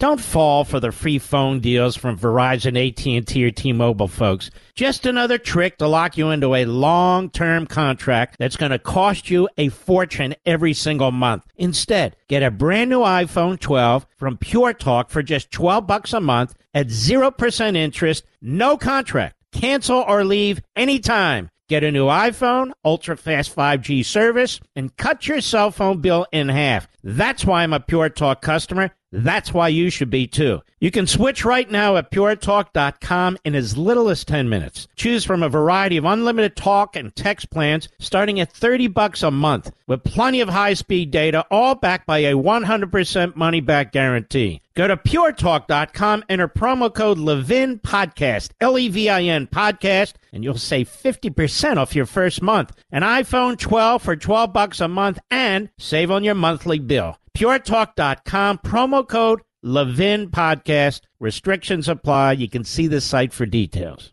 Don't 0.00 0.18
fall 0.18 0.64
for 0.64 0.80
the 0.80 0.92
free 0.92 1.18
phone 1.18 1.60
deals 1.60 1.94
from 1.94 2.18
Verizon, 2.18 2.74
AT&T, 2.74 3.44
or 3.44 3.50
T-Mobile, 3.50 4.08
folks. 4.08 4.50
Just 4.74 5.04
another 5.04 5.36
trick 5.36 5.76
to 5.76 5.86
lock 5.86 6.16
you 6.16 6.30
into 6.30 6.54
a 6.54 6.64
long-term 6.64 7.66
contract 7.66 8.36
that's 8.38 8.56
going 8.56 8.72
to 8.72 8.78
cost 8.78 9.28
you 9.28 9.46
a 9.58 9.68
fortune 9.68 10.34
every 10.46 10.72
single 10.72 11.10
month. 11.10 11.44
Instead, 11.58 12.16
get 12.28 12.42
a 12.42 12.50
brand 12.50 12.88
new 12.88 13.00
iPhone 13.00 13.60
12 13.60 14.06
from 14.16 14.38
Pure 14.38 14.72
Talk 14.72 15.10
for 15.10 15.22
just 15.22 15.50
12 15.50 15.86
bucks 15.86 16.14
a 16.14 16.20
month 16.20 16.54
at 16.72 16.86
0% 16.86 17.76
interest, 17.76 18.24
no 18.40 18.78
contract. 18.78 19.36
Cancel 19.52 20.02
or 20.08 20.24
leave 20.24 20.62
anytime. 20.74 21.50
Get 21.68 21.84
a 21.84 21.92
new 21.92 22.06
iPhone, 22.06 22.72
ultra 22.84 23.16
fast 23.16 23.54
5G 23.54 24.04
service, 24.04 24.58
and 24.74 24.96
cut 24.96 25.28
your 25.28 25.40
cell 25.40 25.70
phone 25.70 26.00
bill 26.00 26.26
in 26.32 26.48
half. 26.48 26.88
That's 27.02 27.44
why 27.44 27.62
I'm 27.62 27.72
a 27.72 27.80
Pure 27.80 28.10
Talk 28.10 28.42
customer. 28.42 28.90
That's 29.12 29.52
why 29.52 29.68
you 29.68 29.90
should 29.90 30.10
be 30.10 30.28
too. 30.28 30.60
You 30.78 30.92
can 30.92 31.06
switch 31.06 31.44
right 31.44 31.68
now 31.68 31.96
at 31.96 32.12
puretalk.com 32.12 33.38
in 33.44 33.54
as 33.56 33.76
little 33.76 34.08
as 34.08 34.24
10 34.24 34.48
minutes. 34.48 34.86
Choose 34.94 35.24
from 35.24 35.42
a 35.42 35.48
variety 35.48 35.96
of 35.96 36.04
unlimited 36.04 36.54
talk 36.54 36.94
and 36.94 37.14
text 37.14 37.50
plans 37.50 37.88
starting 37.98 38.38
at 38.38 38.52
30 38.52 38.86
bucks 38.86 39.22
a 39.24 39.30
month 39.32 39.72
with 39.88 40.04
plenty 40.04 40.40
of 40.40 40.48
high-speed 40.48 41.10
data 41.10 41.44
all 41.50 41.74
backed 41.74 42.06
by 42.06 42.18
a 42.18 42.34
100% 42.34 43.34
money 43.34 43.60
back 43.60 43.90
guarantee. 43.90 44.62
Go 44.74 44.86
to 44.86 44.96
puretalk.com, 44.96 46.24
enter 46.28 46.48
promo 46.48 46.94
code 46.94 47.18
Levin 47.18 47.80
Podcast, 47.80 48.50
L 48.60 48.78
E 48.78 48.88
V 48.88 49.10
I 49.10 49.24
N 49.24 49.48
Podcast, 49.48 50.14
and 50.32 50.44
you'll 50.44 50.56
save 50.56 50.88
50% 50.88 51.76
off 51.76 51.96
your 51.96 52.06
first 52.06 52.40
month. 52.40 52.72
An 52.92 53.02
iPhone 53.02 53.58
12 53.58 54.00
for 54.00 54.14
12 54.16 54.52
bucks 54.52 54.80
a 54.80 54.88
month 54.88 55.18
and 55.30 55.68
save 55.78 56.10
on 56.12 56.22
your 56.22 56.36
monthly 56.36 56.78
bill. 56.90 57.16
PureTalk.com, 57.38 58.58
promo 58.58 59.08
code 59.08 59.40
Levin 59.62 60.28
Podcast. 60.28 61.02
Restrictions 61.20 61.88
apply. 61.88 62.32
You 62.32 62.48
can 62.48 62.64
see 62.64 62.88
the 62.88 63.00
site 63.00 63.32
for 63.32 63.46
details. 63.46 64.12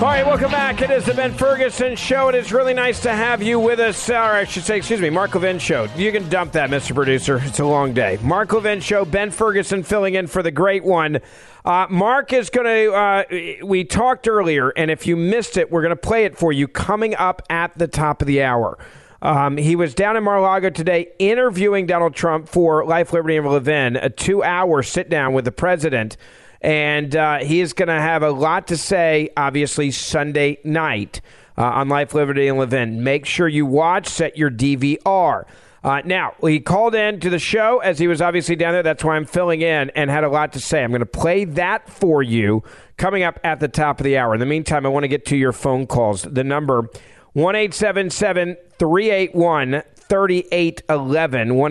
All 0.00 0.06
right, 0.06 0.24
welcome 0.24 0.50
back. 0.50 0.80
It 0.80 0.90
is 0.90 1.04
the 1.04 1.12
Ben 1.12 1.34
Ferguson 1.34 1.94
Show. 1.94 2.28
And 2.28 2.36
It 2.36 2.40
is 2.40 2.54
really 2.54 2.72
nice 2.72 3.00
to 3.00 3.12
have 3.12 3.42
you 3.42 3.60
with 3.60 3.78
us. 3.80 4.08
Or 4.08 4.14
I 4.14 4.44
should 4.44 4.62
say, 4.62 4.78
excuse 4.78 4.98
me, 4.98 5.10
Mark 5.10 5.34
Levin 5.34 5.58
Show. 5.58 5.88
You 5.94 6.10
can 6.10 6.26
dump 6.30 6.52
that, 6.52 6.70
Mr. 6.70 6.94
Producer. 6.94 7.38
It's 7.44 7.58
a 7.58 7.66
long 7.66 7.92
day. 7.92 8.18
Mark 8.22 8.50
Levin 8.50 8.80
Show, 8.80 9.04
Ben 9.04 9.30
Ferguson 9.30 9.82
filling 9.82 10.14
in 10.14 10.26
for 10.26 10.42
the 10.42 10.50
great 10.50 10.84
one. 10.84 11.20
Uh, 11.66 11.86
Mark 11.90 12.32
is 12.32 12.48
going 12.48 12.66
to, 12.66 12.94
uh, 12.94 13.24
we 13.62 13.84
talked 13.84 14.26
earlier, 14.26 14.70
and 14.70 14.90
if 14.90 15.06
you 15.06 15.18
missed 15.18 15.58
it, 15.58 15.70
we're 15.70 15.82
going 15.82 15.90
to 15.90 15.96
play 15.96 16.24
it 16.24 16.34
for 16.34 16.50
you 16.50 16.66
coming 16.66 17.14
up 17.16 17.42
at 17.50 17.76
the 17.76 17.86
top 17.86 18.22
of 18.22 18.26
the 18.26 18.42
hour. 18.42 18.78
Um, 19.20 19.58
he 19.58 19.76
was 19.76 19.94
down 19.94 20.16
in 20.16 20.24
Mar-a-Lago 20.24 20.70
today 20.70 21.08
interviewing 21.18 21.84
Donald 21.84 22.14
Trump 22.14 22.48
for 22.48 22.86
Life, 22.86 23.12
Liberty, 23.12 23.36
and 23.36 23.46
Levin, 23.46 23.96
a 23.96 24.08
two-hour 24.08 24.82
sit-down 24.82 25.34
with 25.34 25.44
the 25.44 25.52
president. 25.52 26.16
And 26.60 27.16
uh, 27.16 27.38
he 27.38 27.60
is 27.60 27.72
going 27.72 27.88
to 27.88 28.00
have 28.00 28.22
a 28.22 28.30
lot 28.30 28.68
to 28.68 28.76
say, 28.76 29.30
obviously, 29.36 29.90
Sunday 29.90 30.58
night 30.62 31.20
uh, 31.56 31.64
on 31.64 31.88
Life, 31.88 32.14
Liberty, 32.14 32.48
and 32.48 32.58
Levin. 32.58 33.02
Make 33.02 33.26
sure 33.26 33.48
you 33.48 33.66
watch, 33.66 34.08
set 34.08 34.36
your 34.36 34.50
DVR. 34.50 35.44
Uh, 35.82 36.02
now, 36.04 36.34
he 36.42 36.60
called 36.60 36.94
in 36.94 37.20
to 37.20 37.30
the 37.30 37.38
show 37.38 37.78
as 37.78 37.98
he 37.98 38.06
was 38.06 38.20
obviously 38.20 38.54
down 38.54 38.74
there. 38.74 38.82
That's 38.82 39.02
why 39.02 39.16
I'm 39.16 39.24
filling 39.24 39.62
in 39.62 39.88
and 39.90 40.10
had 40.10 40.24
a 40.24 40.28
lot 40.28 40.52
to 40.52 40.60
say. 40.60 40.84
I'm 40.84 40.90
going 40.90 41.00
to 41.00 41.06
play 41.06 41.46
that 41.46 41.88
for 41.88 42.22
you 42.22 42.62
coming 42.98 43.22
up 43.22 43.40
at 43.42 43.60
the 43.60 43.68
top 43.68 43.98
of 43.98 44.04
the 44.04 44.18
hour. 44.18 44.34
In 44.34 44.40
the 44.40 44.46
meantime, 44.46 44.84
I 44.84 44.90
want 44.90 45.04
to 45.04 45.08
get 45.08 45.24
to 45.26 45.36
your 45.36 45.52
phone 45.52 45.86
calls. 45.86 46.22
The 46.22 46.44
number 46.44 46.90
1 47.32 47.70
381 47.70 49.82
3811. 50.10 51.54
1 51.54 51.70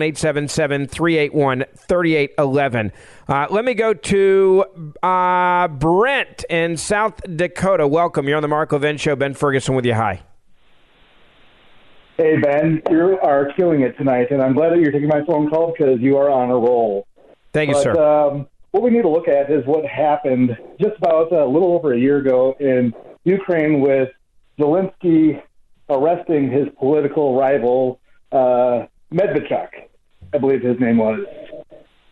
381 0.88 1.64
3811. 1.76 2.92
Uh, 3.28 3.46
let 3.50 3.64
me 3.66 3.74
go 3.74 3.92
to 3.92 4.64
uh, 5.02 5.68
Brent 5.68 6.44
in 6.48 6.78
South 6.78 7.20
Dakota. 7.36 7.86
Welcome. 7.86 8.26
You're 8.26 8.36
on 8.36 8.42
the 8.42 8.48
Mark 8.48 8.72
Levin 8.72 8.96
Show. 8.96 9.14
Ben 9.14 9.34
Ferguson 9.34 9.74
with 9.74 9.84
you. 9.84 9.92
Hi. 9.92 10.22
Hey, 12.16 12.38
Ben. 12.38 12.82
You 12.90 13.18
are 13.22 13.52
killing 13.52 13.82
it 13.82 13.96
tonight, 13.98 14.30
and 14.30 14.42
I'm 14.42 14.54
glad 14.54 14.70
that 14.70 14.80
you're 14.80 14.92
taking 14.92 15.08
my 15.08 15.22
phone 15.26 15.50
call 15.50 15.74
because 15.76 16.00
you 16.00 16.16
are 16.16 16.30
on 16.30 16.50
a 16.50 16.56
roll. 16.56 17.06
Thank 17.52 17.68
you, 17.68 17.74
but, 17.74 17.82
sir. 17.82 18.02
Um, 18.02 18.48
what 18.70 18.82
we 18.82 18.90
need 18.90 19.02
to 19.02 19.08
look 19.08 19.28
at 19.28 19.50
is 19.50 19.66
what 19.66 19.84
happened 19.84 20.56
just 20.80 20.96
about 20.96 21.30
a 21.30 21.44
little 21.44 21.74
over 21.74 21.92
a 21.92 21.98
year 21.98 22.18
ago 22.18 22.56
in 22.58 22.94
Ukraine 23.24 23.80
with 23.80 24.08
Zelensky 24.58 25.42
arresting 25.90 26.50
his 26.50 26.68
political 26.78 27.36
rival, 27.36 28.00
uh, 28.32 28.86
Medvedchuk, 29.12 29.68
I 30.32 30.38
believe 30.38 30.62
his 30.62 30.78
name 30.80 30.98
was. 30.98 31.20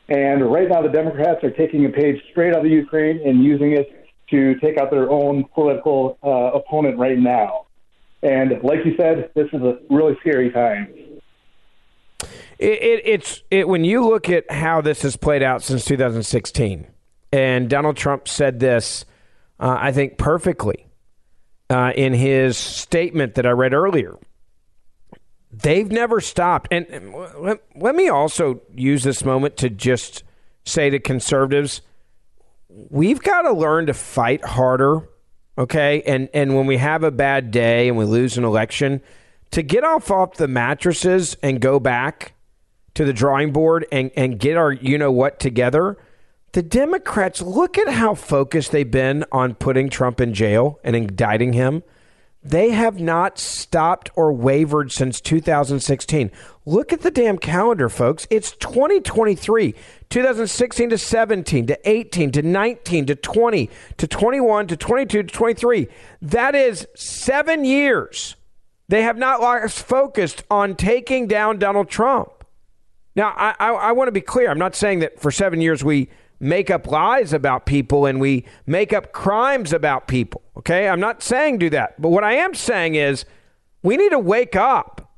And 0.09 0.51
right 0.51 0.69
now, 0.69 0.83
the 0.83 0.89
Democrats 0.89 1.45
are 1.45 1.51
taking 1.51 1.85
a 1.85 1.91
page 1.91 2.21
straight 2.31 2.55
out 2.55 2.65
of 2.65 2.71
Ukraine 2.71 3.21
and 3.27 3.45
using 3.45 3.73
it 3.73 4.09
to 4.31 4.55
take 4.61 4.79
out 4.79 4.91
their 4.91 5.11
own 5.11 5.45
political 5.55 6.19
uh, 6.23 6.59
opponent 6.59 6.99
right 6.99 7.19
now. 7.19 7.67
And 8.23 8.63
like 8.63 8.85
you 8.85 8.95
said, 8.97 9.31
this 9.35 9.47
is 9.53 9.63
a 9.63 9.79
really 9.91 10.17
scary 10.21 10.51
time. 10.51 10.93
It, 12.59 12.83
it, 12.83 13.03
it's 13.05 13.43
it, 13.51 13.69
when 13.69 13.85
you 13.85 14.07
look 14.07 14.29
at 14.29 14.51
how 14.51 14.81
this 14.81 15.03
has 15.03 15.17
played 15.17 15.43
out 15.43 15.63
since 15.63 15.85
2016, 15.85 16.89
and 17.33 17.71
Donald 17.71 17.97
Trump 17.97 18.27
said 18.27 18.59
this, 18.59 19.05
uh, 19.61 19.77
I 19.79 19.93
think 19.93 20.19
perfectly 20.19 20.87
uh, 21.71 21.93
in 21.95 22.13
his 22.13 22.57
statement 22.57 23.35
that 23.35 23.47
I 23.47 23.51
read 23.51 23.75
earlier. 23.75 24.17
They've 25.51 25.91
never 25.91 26.21
stopped. 26.21 26.69
And 26.71 27.15
let, 27.39 27.61
let 27.75 27.95
me 27.95 28.09
also 28.09 28.61
use 28.75 29.03
this 29.03 29.25
moment 29.25 29.57
to 29.59 29.71
just 29.71 30.23
say 30.65 30.91
to 30.91 30.99
conservatives, 30.99 31.81
we've 32.69 33.23
got 33.23 33.43
to 33.43 33.53
learn 33.53 33.87
to 33.87 33.95
fight 33.95 34.45
harder, 34.45 35.09
okay? 35.57 36.03
And 36.03 36.29
and 36.35 36.55
when 36.55 36.67
we 36.67 36.77
have 36.77 37.03
a 37.03 37.11
bad 37.11 37.51
day 37.51 37.89
and 37.89 37.97
we 37.97 38.05
lose 38.05 38.37
an 38.37 38.45
election, 38.45 39.01
to 39.53 39.63
get 39.63 39.85
off 39.85 40.11
off 40.11 40.35
the 40.35 40.49
mattresses 40.49 41.37
and 41.43 41.61
go 41.61 41.81
back 41.81 42.35
to 42.95 43.05
the 43.05 43.13
drawing 43.13 43.53
board 43.53 43.87
and, 43.91 44.11
and 44.17 44.39
get 44.39 44.57
our 44.57 44.73
you 44.73 44.99
know 44.99 45.13
what 45.13 45.41
together. 45.41 45.97
The 46.53 46.63
Democrats, 46.63 47.43
look 47.43 47.77
at 47.77 47.89
how 47.89 48.15
focused 48.15 48.73
they've 48.73 48.91
been 48.91 49.25
on 49.31 49.55
putting 49.55 49.91
Trump 49.91 50.21
in 50.21 50.33
jail 50.33 50.81
and 50.83 50.97
indicting 50.97 51.53
him. 51.53 51.83
They 52.43 52.71
have 52.71 53.01
not 53.01 53.39
stopped 53.39 54.11
or 54.15 54.33
wavered 54.33 54.93
since 54.93 55.21
2016. 55.21 56.31
Look 56.65 56.93
at 56.93 57.01
the 57.01 57.11
damn 57.11 57.39
calendar, 57.39 57.89
folks. 57.89 58.27
It's 58.31 58.53
2023, 58.53 59.75
2016 60.09 60.91
to 60.91 60.99
17 60.99 61.67
to 61.67 61.89
18 61.89 62.31
to 62.33 62.43
19 62.43 63.07
to 63.07 63.15
20 63.17 63.71
to 63.97 64.07
21 64.07 64.67
to 64.69 64.77
22 64.77 65.23
to 65.25 65.29
23. 65.29 65.89
That 66.23 66.55
is 66.55 66.87
seven 66.95 67.65
years. 67.65 68.37
They 68.89 69.03
have 69.03 69.19
not 69.19 69.41
lost 69.41 69.83
focused 69.83 70.45
on 70.51 70.77
taking 70.77 71.27
down 71.27 71.59
Donald 71.59 71.89
Trump. 71.89 72.45
Now, 73.17 73.35
I, 73.37 73.55
I, 73.59 73.71
I 73.73 73.93
want 73.93 74.09
to 74.09 74.13
be 74.13 74.21
clear. 74.21 74.49
I'm 74.49 74.59
not 74.59 74.77
saying 74.77 75.01
that 75.01 75.21
for 75.21 75.31
seven 75.33 75.61
years 75.61 75.83
we 75.83 76.09
make 76.41 76.71
up 76.71 76.87
lies 76.87 77.33
about 77.33 77.67
people 77.67 78.07
and 78.07 78.21
we 78.21 78.45
make 78.67 78.93
up 78.93 79.13
crimes 79.13 79.73
about 79.73 80.07
people. 80.07 80.43
Okay? 80.57 80.89
I'm 80.89 81.01
not 81.01 81.23
saying 81.23 81.59
do 81.59 81.71
that. 81.71 82.01
But 82.01 82.11
what 82.11 82.25
I 82.25 82.35
am 82.35 82.55
saying 82.55 82.95
is 82.95 83.25
we 83.83 83.97
need 83.97 84.11
to 84.11 84.19
wake 84.19 84.57
up 84.57 85.17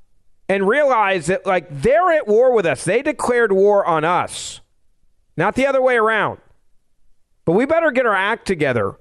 and 0.49 0.67
realize 0.69 1.27
that, 1.27 1.47
like, 1.47 1.69
they're 1.71 2.11
at 2.11 2.27
war 2.27 2.53
with 2.53 2.67
us. 2.67 2.85
They 2.85 3.03
declared 3.03 3.53
war 3.53 3.85
on 3.85 4.05
us, 4.05 4.61
not 5.37 5.55
the 5.55 5.67
other 5.67 5.81
way 5.81 5.97
around. 5.97 6.41
But 7.45 7.53
we 7.53 7.67
better 7.67 7.91
get 7.91 8.07
our 8.07 8.15
act 8.15 8.47
together 8.47 8.97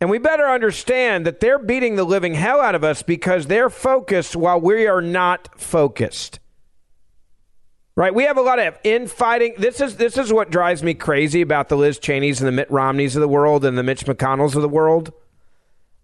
and 0.00 0.10
we 0.10 0.18
better 0.18 0.46
understand 0.46 1.24
that 1.26 1.40
they're 1.40 1.58
beating 1.58 1.96
the 1.96 2.04
living 2.04 2.34
hell 2.34 2.60
out 2.60 2.74
of 2.74 2.84
us 2.84 3.02
because 3.02 3.46
they're 3.46 3.70
focused 3.70 4.36
while 4.36 4.60
we 4.60 4.86
are 4.86 5.00
not 5.00 5.48
focused. 5.58 6.40
Right, 7.96 8.12
we 8.12 8.24
have 8.24 8.36
a 8.36 8.42
lot 8.42 8.58
of 8.58 8.76
infighting. 8.82 9.54
This 9.56 9.80
is 9.80 9.96
this 9.96 10.18
is 10.18 10.32
what 10.32 10.50
drives 10.50 10.82
me 10.82 10.94
crazy 10.94 11.42
about 11.42 11.68
the 11.68 11.76
Liz 11.76 12.00
Cheneys 12.00 12.40
and 12.40 12.48
the 12.48 12.52
Mitt 12.52 12.68
Romneys 12.68 13.14
of 13.14 13.20
the 13.20 13.28
world 13.28 13.64
and 13.64 13.78
the 13.78 13.84
Mitch 13.84 14.04
McConnells 14.04 14.56
of 14.56 14.62
the 14.62 14.68
world. 14.68 15.12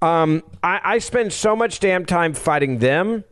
Um, 0.01 0.45
I, 0.63 0.81
I 0.85 0.99
spend 0.99 1.33
so 1.33 1.57
much 1.57 1.81
damn 1.81 2.07
time 2.07 2.33
fighting 2.33 2.79
them 2.79 3.25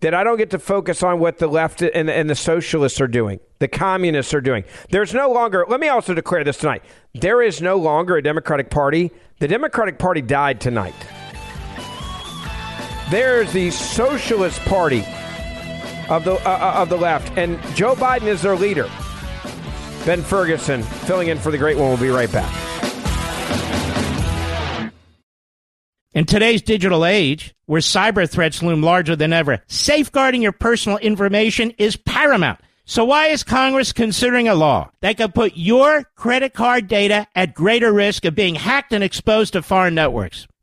that 0.00 0.14
I 0.14 0.24
don't 0.24 0.38
get 0.38 0.48
to 0.50 0.58
focus 0.58 1.02
on 1.02 1.20
what 1.20 1.36
the 1.36 1.46
left 1.46 1.82
and, 1.82 2.08
and 2.08 2.30
the 2.30 2.34
socialists 2.34 3.02
are 3.02 3.06
doing, 3.06 3.38
the 3.58 3.68
communists 3.68 4.32
are 4.32 4.40
doing. 4.40 4.64
There's 4.90 5.12
no 5.12 5.30
longer. 5.30 5.66
Let 5.68 5.78
me 5.78 5.88
also 5.88 6.14
declare 6.14 6.42
this 6.42 6.56
tonight: 6.56 6.84
there 7.12 7.42
is 7.42 7.60
no 7.60 7.76
longer 7.76 8.16
a 8.16 8.22
Democratic 8.22 8.70
Party. 8.70 9.10
The 9.40 9.48
Democratic 9.48 9.98
Party 9.98 10.22
died 10.22 10.58
tonight. 10.58 10.94
There's 13.10 13.52
the 13.52 13.70
Socialist 13.70 14.58
Party 14.60 15.04
of 16.08 16.24
the 16.24 16.34
uh, 16.34 16.50
uh, 16.50 16.80
of 16.82 16.88
the 16.88 16.96
left, 16.96 17.36
and 17.36 17.60
Joe 17.74 17.94
Biden 17.94 18.26
is 18.26 18.42
their 18.42 18.56
leader. 18.56 18.90
Ben 20.04 20.22
Ferguson 20.22 20.82
filling 20.82 21.28
in 21.28 21.38
for 21.38 21.50
the 21.50 21.58
great 21.58 21.76
one. 21.76 21.88
We'll 21.88 21.96
be 21.96 22.08
right 22.08 22.30
back. 22.30 22.52
In 26.12 26.24
today's 26.24 26.62
digital 26.62 27.04
age, 27.04 27.54
where 27.66 27.80
cyber 27.80 28.26
threats 28.26 28.62
loom 28.62 28.82
larger 28.82 29.16
than 29.16 29.34
ever, 29.34 29.62
safeguarding 29.66 30.40
your 30.40 30.52
personal 30.52 30.96
information 30.98 31.72
is 31.76 31.96
paramount. 31.96 32.58
So 32.86 33.04
why 33.04 33.26
is 33.26 33.42
Congress 33.42 33.92
considering 33.92 34.48
a 34.48 34.54
law 34.54 34.90
that 35.00 35.18
could 35.18 35.34
put 35.34 35.56
your 35.56 36.04
credit 36.14 36.54
card 36.54 36.86
data 36.86 37.26
at 37.34 37.52
greater 37.52 37.92
risk 37.92 38.24
of 38.24 38.34
being 38.34 38.54
hacked 38.54 38.92
and 38.92 39.04
exposed 39.04 39.52
to 39.52 39.62
foreign 39.62 39.94
networks? 39.94 40.46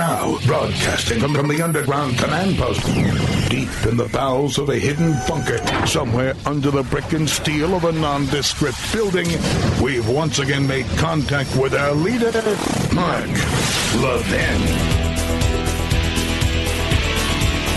Now, 0.00 0.38
broadcasting 0.46 1.20
from, 1.20 1.34
from 1.34 1.48
the 1.48 1.60
underground 1.60 2.16
command 2.16 2.56
post, 2.56 2.82
deep 3.50 3.68
in 3.86 3.98
the 3.98 4.08
bowels 4.10 4.56
of 4.56 4.70
a 4.70 4.78
hidden 4.78 5.12
bunker, 5.28 5.58
somewhere 5.86 6.34
under 6.46 6.70
the 6.70 6.84
brick 6.84 7.12
and 7.12 7.28
steel 7.28 7.74
of 7.74 7.84
a 7.84 7.92
nondescript 7.92 8.78
building, 8.94 9.26
we've 9.82 10.08
once 10.08 10.38
again 10.38 10.66
made 10.66 10.86
contact 10.96 11.54
with 11.54 11.74
our 11.74 11.92
leader, 11.92 12.32
Mark 12.94 13.28
Levin. 14.00 14.60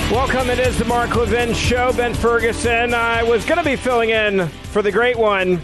Welcome. 0.09 0.49
It 0.49 0.59
is 0.59 0.79
the 0.79 0.85
Mark 0.85 1.13
Levin 1.17 1.53
Show. 1.53 1.91
Ben 1.91 2.13
Ferguson. 2.13 2.93
I 2.93 3.21
was 3.23 3.43
going 3.43 3.57
to 3.57 3.65
be 3.65 3.75
filling 3.75 4.11
in 4.11 4.47
for 4.47 4.81
the 4.81 4.93
great 4.93 5.17
one, 5.17 5.59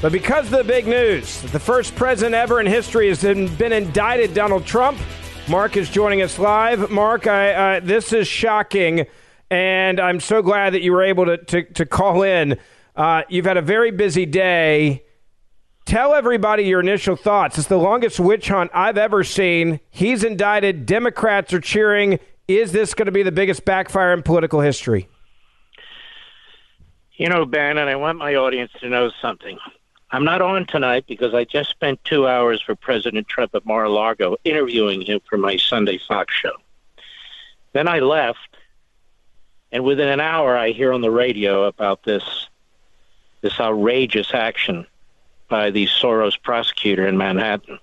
but 0.00 0.12
because 0.12 0.44
of 0.44 0.52
the 0.52 0.62
big 0.62 0.86
news, 0.86 1.42
the 1.42 1.58
first 1.58 1.96
president 1.96 2.36
ever 2.36 2.60
in 2.60 2.66
history 2.66 3.08
has 3.08 3.24
been 3.24 3.72
indicted, 3.72 4.34
Donald 4.34 4.64
Trump. 4.64 5.00
Mark 5.48 5.76
is 5.76 5.88
joining 5.88 6.22
us 6.22 6.40
live. 6.40 6.90
Mark, 6.90 7.28
I, 7.28 7.76
uh, 7.76 7.80
this 7.80 8.12
is 8.12 8.26
shocking, 8.26 9.06
and 9.48 10.00
I'm 10.00 10.18
so 10.18 10.42
glad 10.42 10.74
that 10.74 10.82
you 10.82 10.90
were 10.90 11.04
able 11.04 11.24
to, 11.26 11.36
to, 11.36 11.62
to 11.74 11.86
call 11.86 12.24
in. 12.24 12.58
Uh, 12.96 13.22
you've 13.28 13.44
had 13.44 13.56
a 13.56 13.62
very 13.62 13.92
busy 13.92 14.26
day. 14.26 15.04
Tell 15.84 16.14
everybody 16.14 16.64
your 16.64 16.80
initial 16.80 17.14
thoughts. 17.14 17.58
It's 17.58 17.68
the 17.68 17.78
longest 17.78 18.18
witch 18.18 18.48
hunt 18.48 18.72
I've 18.74 18.98
ever 18.98 19.22
seen. 19.22 19.78
He's 19.88 20.24
indicted. 20.24 20.84
Democrats 20.84 21.52
are 21.52 21.60
cheering. 21.60 22.18
Is 22.48 22.72
this 22.72 22.92
going 22.92 23.06
to 23.06 23.12
be 23.12 23.22
the 23.22 23.30
biggest 23.30 23.64
backfire 23.64 24.12
in 24.12 24.24
political 24.24 24.60
history? 24.60 25.08
You 27.18 27.28
know, 27.28 27.46
Ben, 27.46 27.78
and 27.78 27.88
I 27.88 27.94
want 27.94 28.18
my 28.18 28.34
audience 28.34 28.72
to 28.80 28.88
know 28.88 29.10
something. 29.22 29.58
I'm 30.12 30.24
not 30.24 30.40
on 30.40 30.66
tonight 30.66 31.04
because 31.08 31.34
I 31.34 31.44
just 31.44 31.70
spent 31.70 32.02
two 32.04 32.28
hours 32.28 32.62
for 32.62 32.76
President 32.76 33.26
Trump 33.26 33.54
at 33.54 33.66
Mar-a-Lago 33.66 34.36
interviewing 34.44 35.02
him 35.02 35.20
for 35.28 35.36
my 35.36 35.56
Sunday 35.56 35.98
Fox 35.98 36.32
show. 36.32 36.52
Then 37.72 37.88
I 37.88 37.98
left, 37.98 38.56
and 39.72 39.84
within 39.84 40.08
an 40.08 40.20
hour, 40.20 40.56
I 40.56 40.70
hear 40.70 40.92
on 40.92 41.00
the 41.00 41.10
radio 41.10 41.64
about 41.64 42.04
this 42.04 42.48
this 43.42 43.60
outrageous 43.60 44.32
action 44.32 44.86
by 45.48 45.70
the 45.70 45.86
Soros 45.86 46.40
prosecutor 46.40 47.06
in 47.06 47.16
Manhattan. 47.18 47.78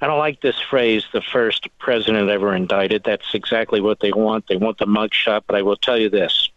I 0.00 0.06
don't 0.06 0.18
like 0.18 0.40
this 0.40 0.58
phrase, 0.60 1.04
the 1.12 1.20
first 1.20 1.68
president 1.78 2.28
ever 2.28 2.54
indicted. 2.54 3.04
That's 3.04 3.34
exactly 3.34 3.80
what 3.80 4.00
they 4.00 4.12
want. 4.12 4.46
They 4.46 4.56
want 4.56 4.78
the 4.78 4.86
mugshot, 4.86 5.42
but 5.46 5.56
I 5.56 5.62
will 5.62 5.76
tell 5.76 5.98
you 5.98 6.08
this. 6.08 6.48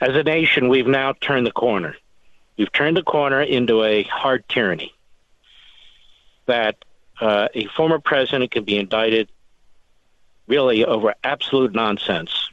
As 0.00 0.14
a 0.14 0.22
nation, 0.22 0.68
we've 0.68 0.86
now 0.86 1.14
turned 1.14 1.46
the 1.46 1.52
corner. 1.52 1.96
We've 2.58 2.72
turned 2.72 2.96
the 2.96 3.04
corner 3.04 3.40
into 3.40 3.84
a 3.84 4.02
hard 4.02 4.46
tyranny 4.48 4.92
that 6.46 6.84
uh, 7.20 7.48
a 7.54 7.66
former 7.66 8.00
president 8.00 8.50
can 8.50 8.64
be 8.64 8.76
indicted 8.76 9.30
really 10.48 10.84
over 10.84 11.14
absolute 11.22 11.72
nonsense. 11.72 12.50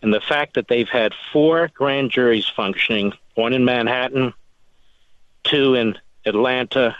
And 0.00 0.14
the 0.14 0.20
fact 0.20 0.54
that 0.54 0.68
they've 0.68 0.88
had 0.88 1.12
four 1.32 1.68
grand 1.74 2.10
juries 2.10 2.48
functioning, 2.48 3.12
one 3.34 3.52
in 3.52 3.66
Manhattan, 3.66 4.32
two 5.42 5.74
in 5.74 5.98
Atlanta, 6.24 6.96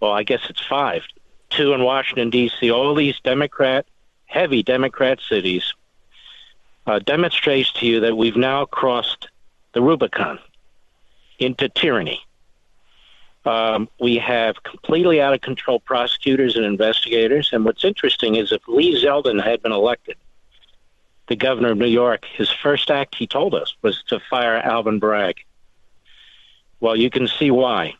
well, 0.00 0.12
I 0.12 0.22
guess 0.22 0.40
it's 0.50 0.64
five, 0.64 1.02
two 1.48 1.72
in 1.72 1.82
Washington, 1.82 2.28
D.C., 2.28 2.70
all 2.70 2.94
these 2.94 3.18
Democrat, 3.20 3.86
heavy 4.26 4.62
Democrat 4.62 5.18
cities, 5.26 5.72
uh, 6.86 6.98
demonstrates 6.98 7.72
to 7.74 7.86
you 7.86 8.00
that 8.00 8.16
we've 8.16 8.36
now 8.36 8.66
crossed 8.66 9.28
the 9.72 9.80
Rubicon 9.80 10.38
into 11.38 11.68
tyranny. 11.68 12.20
Um, 13.44 13.88
we 14.00 14.16
have 14.16 14.62
completely 14.62 15.20
out 15.20 15.34
of 15.34 15.40
control 15.42 15.80
prosecutors 15.80 16.56
and 16.56 16.64
investigators. 16.64 17.50
And 17.52 17.64
what's 17.64 17.84
interesting 17.84 18.36
is 18.36 18.52
if 18.52 18.66
Lee 18.66 19.02
Zeldin 19.02 19.42
had 19.42 19.62
been 19.62 19.72
elected, 19.72 20.16
the 21.26 21.36
governor 21.36 21.72
of 21.72 21.78
New 21.78 21.86
York, 21.86 22.24
his 22.24 22.50
first 22.50 22.90
act, 22.90 23.14
he 23.14 23.26
told 23.26 23.54
us, 23.54 23.74
was 23.82 24.02
to 24.04 24.20
fire 24.30 24.56
Alvin 24.56 24.98
Bragg. 24.98 25.36
Well, 26.80 26.96
you 26.96 27.10
can 27.10 27.28
see 27.28 27.50
why. 27.50 27.94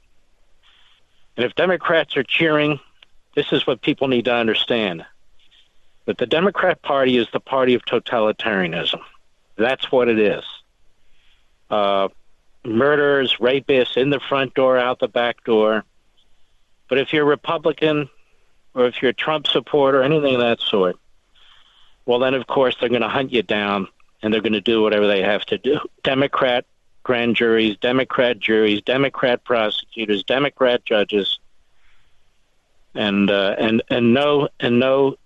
And 1.36 1.44
if 1.44 1.54
Democrats 1.54 2.16
are 2.16 2.22
cheering, 2.22 2.80
this 3.34 3.52
is 3.52 3.66
what 3.66 3.82
people 3.82 4.08
need 4.08 4.26
to 4.26 4.34
understand 4.34 5.04
that 6.06 6.18
the 6.18 6.26
Democrat 6.26 6.82
Party 6.82 7.16
is 7.16 7.26
the 7.32 7.40
party 7.40 7.74
of 7.74 7.84
totalitarianism. 7.84 9.00
That's 9.56 9.90
what 9.90 10.08
it 10.08 10.18
is. 10.18 10.44
Uh, 11.70 12.08
murderers, 12.64 13.36
rapists 13.40 13.96
in 13.96 14.10
the 14.10 14.20
front 14.20 14.54
door, 14.54 14.78
out 14.78 14.98
the 14.98 15.08
back 15.08 15.44
door. 15.44 15.84
But 16.88 16.98
if 16.98 17.12
you're 17.12 17.24
Republican 17.24 18.08
or 18.74 18.86
if 18.86 19.00
you're 19.00 19.10
a 19.10 19.14
Trump 19.14 19.46
supporter, 19.46 20.02
anything 20.02 20.34
of 20.34 20.40
that 20.40 20.60
sort, 20.60 20.96
well, 22.06 22.18
then 22.18 22.34
of 22.34 22.46
course 22.46 22.76
they're 22.78 22.88
going 22.88 23.02
to 23.02 23.08
hunt 23.08 23.32
you 23.32 23.42
down 23.42 23.88
and 24.22 24.32
they're 24.32 24.40
going 24.40 24.52
to 24.52 24.60
do 24.60 24.82
whatever 24.82 25.06
they 25.06 25.22
have 25.22 25.44
to 25.46 25.58
do. 25.58 25.78
Democrat 26.02 26.64
grand 27.02 27.36
juries, 27.36 27.76
Democrat 27.76 28.38
juries, 28.38 28.82
Democrat 28.82 29.44
prosecutors, 29.44 30.24
Democrat 30.24 30.84
judges, 30.84 31.38
and 32.94 33.30
uh, 33.30 33.54
and 33.58 33.82
and 33.90 34.14
no 34.14 34.48
and 34.58 34.78
no 34.80 35.16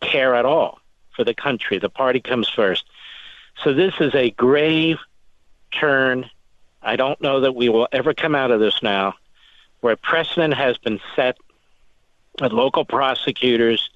care 0.00 0.34
at 0.34 0.44
all 0.44 0.78
for 1.14 1.24
the 1.24 1.34
country. 1.34 1.78
The 1.78 1.90
party 1.90 2.20
comes 2.20 2.48
first. 2.48 2.84
So 3.62 3.74
this 3.74 3.94
is 4.00 4.14
a 4.14 4.30
grave 4.30 4.98
turn 5.72 6.30
I 6.82 6.96
don't 6.96 7.20
know 7.20 7.40
that 7.40 7.54
we 7.54 7.68
will 7.68 7.88
ever 7.92 8.14
come 8.14 8.34
out 8.34 8.50
of 8.50 8.60
this 8.60 8.82
now, 8.82 9.14
where 9.80 9.96
precedent 9.96 10.54
has 10.54 10.78
been 10.78 11.00
set 11.14 11.36
that 12.38 12.52
local 12.52 12.84
prosecutors 12.84 13.90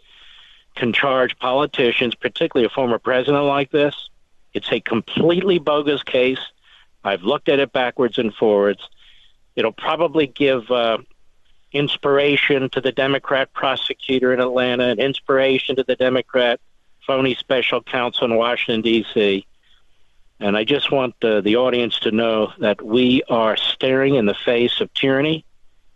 can 0.74 0.92
charge 0.92 1.38
politicians, 1.38 2.14
particularly 2.14 2.66
a 2.66 2.70
former 2.70 2.98
president 2.98 3.44
like 3.44 3.70
this. 3.70 4.08
It's 4.52 4.70
a 4.70 4.80
completely 4.80 5.58
bogus 5.58 6.02
case. 6.02 6.40
I've 7.02 7.22
looked 7.22 7.48
at 7.48 7.58
it 7.58 7.72
backwards 7.72 8.18
and 8.18 8.34
forwards. 8.34 8.88
It'll 9.56 9.72
probably 9.72 10.26
give 10.26 10.70
uh, 10.70 10.98
inspiration 11.72 12.70
to 12.70 12.80
the 12.80 12.92
Democrat 12.92 13.52
prosecutor 13.52 14.32
in 14.32 14.40
Atlanta 14.40 14.84
and 14.84 15.00
inspiration 15.00 15.76
to 15.76 15.84
the 15.84 15.96
Democrat 15.96 16.60
phony 17.06 17.34
special 17.34 17.82
counsel 17.82 18.24
in 18.24 18.36
Washington, 18.36 18.80
D.C. 18.82 19.46
And 20.40 20.56
I 20.56 20.64
just 20.64 20.90
want 20.90 21.14
uh, 21.22 21.40
the 21.40 21.56
audience 21.56 21.98
to 22.00 22.10
know 22.10 22.52
that 22.58 22.82
we 22.82 23.22
are 23.28 23.56
staring 23.56 24.16
in 24.16 24.26
the 24.26 24.34
face 24.34 24.80
of 24.80 24.92
tyranny, 24.92 25.44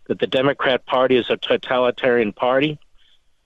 that 0.07 0.19
the 0.19 0.27
Democrat 0.27 0.85
Party 0.85 1.17
is 1.17 1.29
a 1.29 1.37
totalitarian 1.37 2.33
party. 2.33 2.79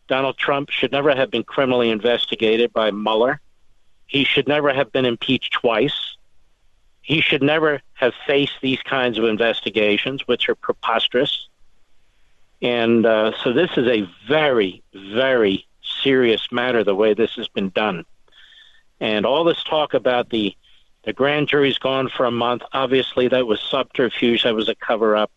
Donald 0.08 0.38
Trump 0.38 0.70
should 0.70 0.92
never 0.92 1.16
have 1.16 1.32
been 1.32 1.44
criminally 1.44 1.90
investigated 1.90 2.72
by 2.74 2.92
Mueller. 2.92 3.42
He 4.06 4.24
should 4.24 4.48
never 4.48 4.74
have 4.74 4.92
been 4.92 5.06
impeached 5.06 5.54
twice. 5.54 6.18
He 7.02 7.20
should 7.20 7.42
never 7.42 7.82
have 7.96 8.14
faced 8.28 8.60
these 8.62 8.82
kinds 8.82 9.18
of 9.18 9.26
investigations, 9.26 10.28
which 10.28 10.48
are 10.48 10.56
preposterous. 10.56 11.48
And 12.62 13.06
uh, 13.06 13.34
so 13.44 13.52
this 13.52 13.72
is 13.76 13.88
a 13.88 14.08
very, 14.28 14.84
very 14.94 15.68
serious 15.82 16.48
matter, 16.52 16.84
the 16.84 16.96
way 16.96 17.14
this 17.14 17.34
has 17.36 17.50
been 17.50 17.70
done. 17.70 18.06
And 19.02 19.26
all 19.26 19.44
this 19.44 19.62
talk 19.64 19.94
about 19.94 20.30
the 20.30 20.56
the 21.04 21.14
grand 21.14 21.48
jury's 21.48 21.78
gone 21.78 22.10
for 22.10 22.26
a 22.26 22.32
month. 22.32 22.64
Obviously, 22.72 23.28
that 23.28 23.46
was 23.46 23.60
subterfuge. 23.62 24.44
That 24.44 24.56
was 24.56 24.70
a 24.70 24.76
cover 24.76 25.16
up 25.16 25.32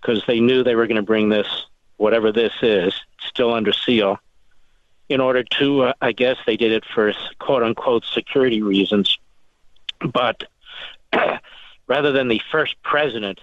because 0.00 0.22
they 0.26 0.40
knew 0.40 0.62
they 0.62 0.74
were 0.74 0.86
going 0.86 0.96
to 0.96 1.02
bring 1.02 1.28
this, 1.28 1.66
whatever 1.96 2.32
this 2.32 2.52
is, 2.62 2.94
still 3.20 3.52
under 3.52 3.72
seal, 3.72 4.18
in 5.08 5.20
order 5.20 5.42
to, 5.42 5.82
uh, 5.82 5.92
I 6.00 6.12
guess 6.12 6.36
they 6.46 6.56
did 6.56 6.72
it 6.72 6.84
for 6.84 7.12
quote 7.38 7.62
unquote 7.62 8.04
security 8.04 8.62
reasons. 8.62 9.18
But 10.00 10.44
rather 11.86 12.12
than 12.12 12.28
the 12.28 12.40
first 12.50 12.80
president 12.82 13.40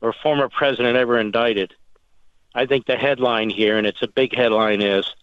or 0.00 0.12
former 0.12 0.48
president 0.48 0.96
ever 0.96 1.18
indicted, 1.18 1.74
I 2.54 2.66
think 2.66 2.86
the 2.86 2.96
headline 2.96 3.48
here, 3.48 3.78
and 3.78 3.86
it's 3.86 4.02
a 4.02 4.08
big 4.08 4.34
headline, 4.34 4.82
is 4.82 5.14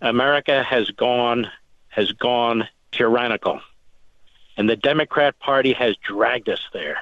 America 0.00 0.62
has 0.62 0.90
gone 0.90 1.50
has 1.88 2.10
gone 2.12 2.66
tyrannical. 2.90 3.60
And 4.56 4.68
the 4.68 4.76
Democrat 4.76 5.38
Party 5.38 5.72
has 5.72 5.96
dragged 5.96 6.48
us 6.48 6.60
there 6.72 6.98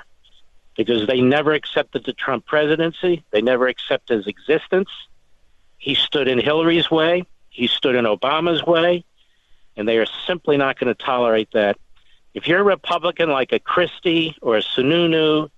because 0.77 1.07
they 1.07 1.21
never 1.21 1.53
accepted 1.53 2.05
the 2.05 2.13
Trump 2.13 2.47
presidency. 2.47 3.25
They 3.31 3.43
never 3.43 3.69
accepted 3.69 4.19
his 4.19 4.27
existence. 4.27 4.89
He 5.79 5.95
stood 5.95 6.29
in 6.29 6.39
Hillary's 6.39 6.91
way. 6.91 7.27
He 7.51 7.67
stood 7.67 7.95
in 7.95 8.05
Obama's 8.05 8.65
way. 8.65 9.05
And 9.77 9.87
they 9.87 9.99
are 9.99 10.07
simply 10.27 10.57
not 10.57 10.79
going 10.79 10.95
to 10.95 11.05
tolerate 11.05 11.51
that. 11.53 11.79
If 12.35 12.47
you're 12.47 12.61
a 12.61 12.65
Republican 12.65 13.31
like 13.31 13.53
a 13.53 13.59
Christie 13.59 14.37
or 14.41 14.57
a 14.57 14.63
Sununu 14.63 15.51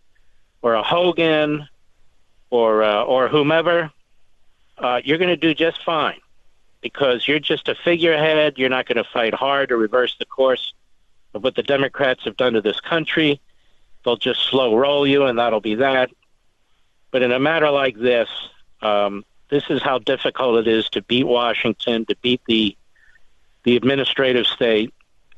or 0.62 0.74
a 0.74 0.82
Hogan 0.82 1.68
or 2.50 2.82
uh, 2.82 3.02
or 3.04 3.28
whomever, 3.28 3.92
uh, 4.78 5.00
you're 5.04 5.18
going 5.18 5.30
to 5.30 5.36
do 5.36 5.54
just 5.54 5.84
fine 5.84 6.20
because 6.80 7.28
you're 7.28 7.38
just 7.38 7.68
a 7.68 7.76
figurehead. 7.76 8.54
You're 8.56 8.70
not 8.70 8.86
going 8.86 8.96
to 8.96 9.08
fight 9.08 9.34
hard 9.34 9.68
to 9.68 9.76
reverse 9.76 10.16
the 10.18 10.24
course 10.24 10.72
of 11.34 11.42
what 11.42 11.56
the 11.56 11.62
Democrats 11.62 12.24
have 12.24 12.36
done 12.36 12.54
to 12.54 12.60
this 12.60 12.80
country. 12.80 13.40
They'll 14.04 14.16
just 14.16 14.40
slow 14.48 14.76
roll 14.76 15.06
you, 15.06 15.24
and 15.24 15.38
that'll 15.38 15.60
be 15.60 15.76
that. 15.76 16.10
But 17.10 17.22
in 17.22 17.32
a 17.32 17.38
matter 17.38 17.70
like 17.70 17.98
this, 17.98 18.28
um, 18.82 19.24
this 19.50 19.64
is 19.70 19.82
how 19.82 19.98
difficult 19.98 20.66
it 20.66 20.68
is 20.68 20.88
to 20.90 21.02
beat 21.02 21.24
Washington, 21.24 22.04
to 22.06 22.16
beat 22.16 22.40
the 22.46 22.76
the 23.64 23.76
administrative 23.76 24.46
state, 24.46 24.92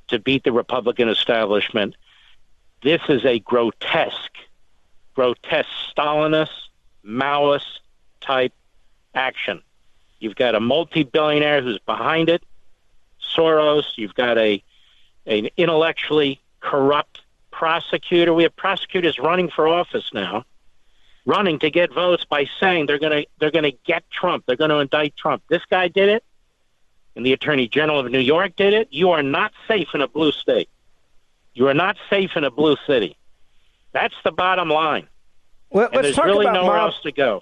to 0.09 0.19
beat 0.19 0.43
the 0.43 0.53
Republican 0.53 1.09
establishment. 1.09 1.95
This 2.83 3.01
is 3.09 3.25
a 3.25 3.39
grotesque, 3.39 4.37
grotesque 5.15 5.69
Stalinist, 5.97 6.51
Maoist 7.05 7.81
type 8.21 8.53
action. 9.15 9.63
You've 10.19 10.35
got 10.35 10.55
a 10.55 10.61
multi-billionaire 10.61 11.63
who's 11.63 11.79
behind 11.79 12.29
it, 12.29 12.43
Soros. 13.37 13.85
You've 13.97 14.15
got 14.15 14.39
a 14.39 14.63
an 15.27 15.49
intellectually 15.57 16.41
corrupt 16.61 17.21
prosecutor. 17.51 18.33
We 18.35 18.45
have 18.45 18.55
prosecutors 18.57 19.19
running 19.19 19.51
for 19.51 19.67
office 19.67 20.11
now, 20.13 20.45
running 21.25 21.59
to 21.61 21.71
get 21.71 21.93
votes 21.93 22.25
by 22.25 22.47
saying 22.61 22.87
they're 22.87 22.99
going 22.99 23.23
to 23.23 23.29
they're 23.39 23.51
going 23.51 23.71
to 23.71 23.77
get 23.85 24.05
Trump. 24.11 24.45
They're 24.47 24.57
going 24.57 24.71
to 24.71 24.79
indict 24.79 25.17
Trump. 25.17 25.43
This 25.49 25.63
guy 25.71 25.89
did 25.89 26.09
it, 26.09 26.25
and 27.15 27.25
the 27.25 27.33
Attorney 27.33 27.69
General 27.69 28.01
of 28.01 28.11
New 28.11 28.19
York 28.19 28.57
did 28.57 28.75
it. 28.75 28.89
You 28.91 29.11
are 29.11 29.23
not 29.23 29.53
safe 29.69 29.89
in 29.95 30.01
a 30.03 30.09
blue 30.09 30.33
state. 30.33 30.69
You 31.55 31.69
are 31.69 31.75
not 31.75 31.97
safe 32.11 32.33
in 32.37 32.45
a 32.45 32.51
blue 32.51 32.77
city. 32.87 33.17
That's 33.93 34.15
the 34.25 34.33
bottom 34.33 34.69
line. 34.69 35.09
Well, 35.71 35.87
and 35.87 35.95
let's 35.95 36.07
there's 36.09 36.17
talk 36.17 36.27
really 36.27 36.45
about 36.45 36.55
nowhere 36.55 36.77
mob- 36.77 36.93
else 36.93 37.01
to 37.03 37.13
go. 37.13 37.41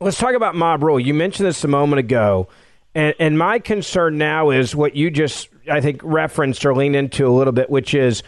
Let's 0.00 0.18
talk 0.18 0.34
about 0.34 0.54
mob 0.54 0.82
rule. 0.82 0.98
You 0.98 1.12
mentioned 1.12 1.46
this 1.46 1.62
a 1.62 1.68
moment 1.68 2.00
ago, 2.00 2.48
and, 2.94 3.14
and 3.18 3.38
my 3.38 3.58
concern 3.58 4.16
now 4.16 4.48
is 4.48 4.74
what 4.74 4.96
you 4.96 5.10
just, 5.10 5.50
I 5.70 5.80
think, 5.80 6.00
referenced 6.02 6.64
or 6.64 6.74
leaned 6.74 6.96
into 6.96 7.26
a 7.26 7.30
little 7.30 7.52
bit, 7.52 7.70
which 7.70 7.94
is 7.94 8.22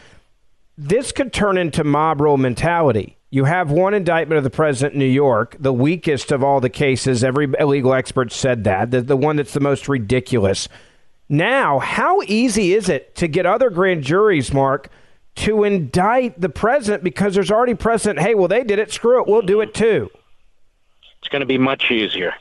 this 0.78 1.12
could 1.12 1.32
turn 1.32 1.58
into 1.58 1.84
mob 1.84 2.20
rule 2.20 2.36
mentality. 2.36 3.16
You 3.30 3.44
have 3.44 3.70
one 3.70 3.94
indictment 3.94 4.36
of 4.38 4.44
the 4.44 4.50
president 4.50 4.94
in 4.94 4.98
New 4.98 5.06
York, 5.06 5.56
the 5.58 5.72
weakest 5.72 6.32
of 6.32 6.44
all 6.44 6.60
the 6.60 6.68
cases. 6.68 7.24
Every 7.24 7.46
legal 7.46 7.94
expert 7.94 8.30
said 8.30 8.64
that, 8.64 8.90
the, 8.90 9.00
the 9.00 9.16
one 9.16 9.36
that's 9.36 9.54
the 9.54 9.60
most 9.60 9.88
ridiculous. 9.88 10.68
Now, 11.28 11.78
how 11.78 12.20
easy 12.22 12.74
is 12.74 12.90
it 12.90 13.14
to 13.16 13.28
get 13.28 13.46
other 13.46 13.70
grand 13.70 14.02
juries, 14.02 14.52
Mark, 14.52 14.90
to 15.36 15.64
indict 15.64 16.38
the 16.38 16.50
president 16.50 17.02
because 17.02 17.34
there's 17.34 17.50
already 17.50 17.74
precedent? 17.74 18.20
Hey, 18.20 18.34
well, 18.34 18.48
they 18.48 18.64
did 18.64 18.78
it. 18.78 18.92
Screw 18.92 19.18
it. 19.20 19.26
We'll 19.26 19.40
do 19.40 19.62
it 19.62 19.72
too. 19.72 20.10
It's 21.20 21.28
going 21.28 21.40
to 21.40 21.46
be 21.46 21.56
much 21.56 21.90
easier. 21.90 22.34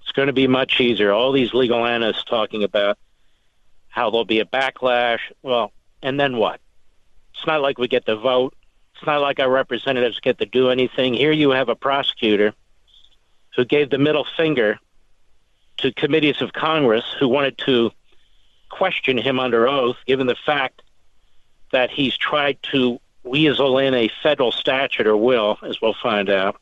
It's 0.00 0.12
going 0.12 0.28
to 0.28 0.32
be 0.32 0.46
much 0.46 0.80
easier. 0.80 1.12
All 1.12 1.32
these 1.32 1.52
legal 1.52 1.84
analysts 1.84 2.24
talking 2.24 2.62
about 2.62 2.96
how 3.90 4.10
there'll 4.10 4.24
be 4.24 4.40
a 4.40 4.46
backlash. 4.46 5.20
Well, 5.42 5.72
and 6.02 6.18
then 6.18 6.36
what? 6.36 6.60
It's 7.34 7.46
not 7.46 7.60
like 7.60 7.78
we 7.78 7.88
get 7.88 8.06
to 8.06 8.16
vote. 8.16 8.54
It's 8.94 9.06
not 9.06 9.20
like 9.20 9.40
our 9.40 9.50
representatives 9.50 10.20
get 10.20 10.38
to 10.38 10.46
do 10.46 10.70
anything. 10.70 11.14
Here 11.14 11.32
you 11.32 11.50
have 11.50 11.68
a 11.68 11.74
prosecutor 11.74 12.54
who 13.56 13.64
gave 13.64 13.90
the 13.90 13.98
middle 13.98 14.26
finger 14.36 14.78
to 15.78 15.92
committees 15.92 16.40
of 16.40 16.52
Congress 16.52 17.04
who 17.18 17.28
wanted 17.28 17.58
to 17.58 17.90
question 18.68 19.18
him 19.18 19.40
under 19.40 19.66
oath, 19.66 19.96
given 20.06 20.26
the 20.26 20.36
fact 20.46 20.82
that 21.72 21.90
he's 21.90 22.16
tried 22.16 22.58
to 22.62 23.00
weasel 23.22 23.78
in 23.78 23.94
a 23.94 24.10
federal 24.22 24.52
statute 24.52 25.06
or 25.06 25.16
will, 25.16 25.58
as 25.62 25.80
we'll 25.80 25.94
find 25.94 26.30
out, 26.30 26.60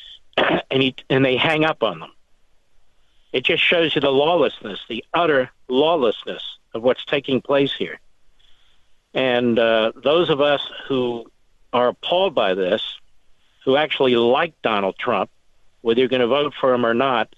and 0.36 0.82
he 0.82 0.94
and 1.08 1.24
they 1.24 1.36
hang 1.36 1.64
up 1.64 1.82
on 1.82 2.00
them. 2.00 2.12
It 3.32 3.44
just 3.44 3.62
shows 3.62 3.94
you 3.94 4.00
the 4.00 4.10
lawlessness, 4.10 4.80
the 4.88 5.04
utter 5.14 5.50
lawlessness 5.68 6.58
of 6.74 6.82
what's 6.82 7.04
taking 7.04 7.40
place 7.40 7.72
here. 7.72 8.00
And 9.14 9.58
uh, 9.58 9.92
those 9.96 10.30
of 10.30 10.40
us 10.40 10.62
who 10.88 11.30
are 11.72 11.88
appalled 11.88 12.34
by 12.34 12.54
this, 12.54 12.82
who 13.64 13.76
actually 13.76 14.16
like 14.16 14.54
Donald 14.62 14.96
Trump, 14.98 15.30
whether 15.82 16.00
you're 16.00 16.08
going 16.08 16.20
to 16.20 16.26
vote 16.26 16.54
for 16.60 16.72
him 16.72 16.86
or 16.86 16.94
not, 16.94 17.34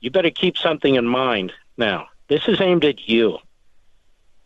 you 0.00 0.10
better 0.10 0.30
keep 0.30 0.56
something 0.56 0.94
in 0.94 1.06
mind 1.06 1.52
now. 1.76 2.08
This 2.28 2.48
is 2.48 2.60
aimed 2.60 2.84
at 2.84 3.08
you. 3.08 3.38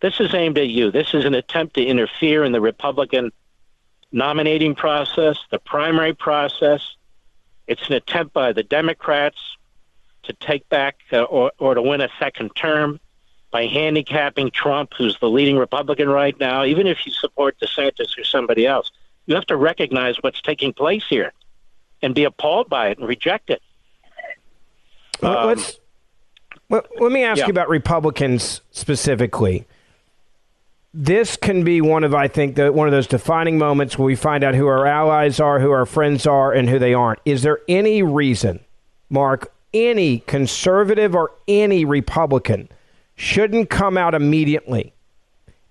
This 0.00 0.20
is 0.20 0.34
aimed 0.34 0.58
at 0.58 0.68
you. 0.68 0.90
This 0.90 1.14
is 1.14 1.24
an 1.24 1.34
attempt 1.34 1.74
to 1.74 1.84
interfere 1.84 2.44
in 2.44 2.52
the 2.52 2.60
Republican 2.60 3.32
nominating 4.12 4.74
process, 4.74 5.38
the 5.50 5.58
primary 5.58 6.14
process. 6.14 6.82
It's 7.66 7.86
an 7.88 7.94
attempt 7.94 8.32
by 8.32 8.52
the 8.52 8.62
Democrats 8.62 9.38
to 10.24 10.32
take 10.34 10.68
back 10.68 10.96
uh, 11.12 11.22
or, 11.22 11.52
or 11.58 11.74
to 11.74 11.82
win 11.82 12.00
a 12.00 12.08
second 12.18 12.50
term 12.54 13.00
by 13.56 13.64
handicapping 13.64 14.50
Trump, 14.50 14.92
who's 14.98 15.18
the 15.18 15.30
leading 15.30 15.56
Republican 15.56 16.10
right 16.10 16.38
now, 16.38 16.62
even 16.62 16.86
if 16.86 17.06
you 17.06 17.12
support 17.12 17.58
DeSantis 17.58 18.18
or 18.18 18.22
somebody 18.22 18.66
else. 18.66 18.90
You 19.24 19.34
have 19.34 19.46
to 19.46 19.56
recognize 19.56 20.16
what's 20.20 20.42
taking 20.42 20.74
place 20.74 21.04
here 21.08 21.32
and 22.02 22.14
be 22.14 22.24
appalled 22.24 22.68
by 22.68 22.88
it 22.88 22.98
and 22.98 23.08
reject 23.08 23.48
it. 23.48 23.62
Um, 25.22 25.46
let's, 25.46 25.80
let, 26.68 26.84
let 27.00 27.10
me 27.10 27.24
ask 27.24 27.38
yeah. 27.38 27.46
you 27.46 27.50
about 27.50 27.70
Republicans 27.70 28.60
specifically. 28.72 29.64
This 30.92 31.38
can 31.38 31.64
be 31.64 31.80
one 31.80 32.04
of, 32.04 32.12
I 32.12 32.28
think, 32.28 32.56
the, 32.56 32.70
one 32.70 32.86
of 32.86 32.92
those 32.92 33.06
defining 33.06 33.56
moments 33.56 33.96
where 33.96 34.04
we 34.04 34.16
find 34.16 34.44
out 34.44 34.54
who 34.54 34.66
our 34.66 34.86
allies 34.86 35.40
are, 35.40 35.60
who 35.60 35.70
our 35.70 35.86
friends 35.86 36.26
are, 36.26 36.52
and 36.52 36.68
who 36.68 36.78
they 36.78 36.92
aren't. 36.92 37.20
Is 37.24 37.40
there 37.40 37.60
any 37.68 38.02
reason, 38.02 38.60
Mark, 39.08 39.50
any 39.72 40.18
conservative 40.18 41.14
or 41.14 41.32
any 41.48 41.86
Republican 41.86 42.68
shouldn't 43.16 43.70
come 43.70 43.96
out 43.96 44.14
immediately 44.14 44.92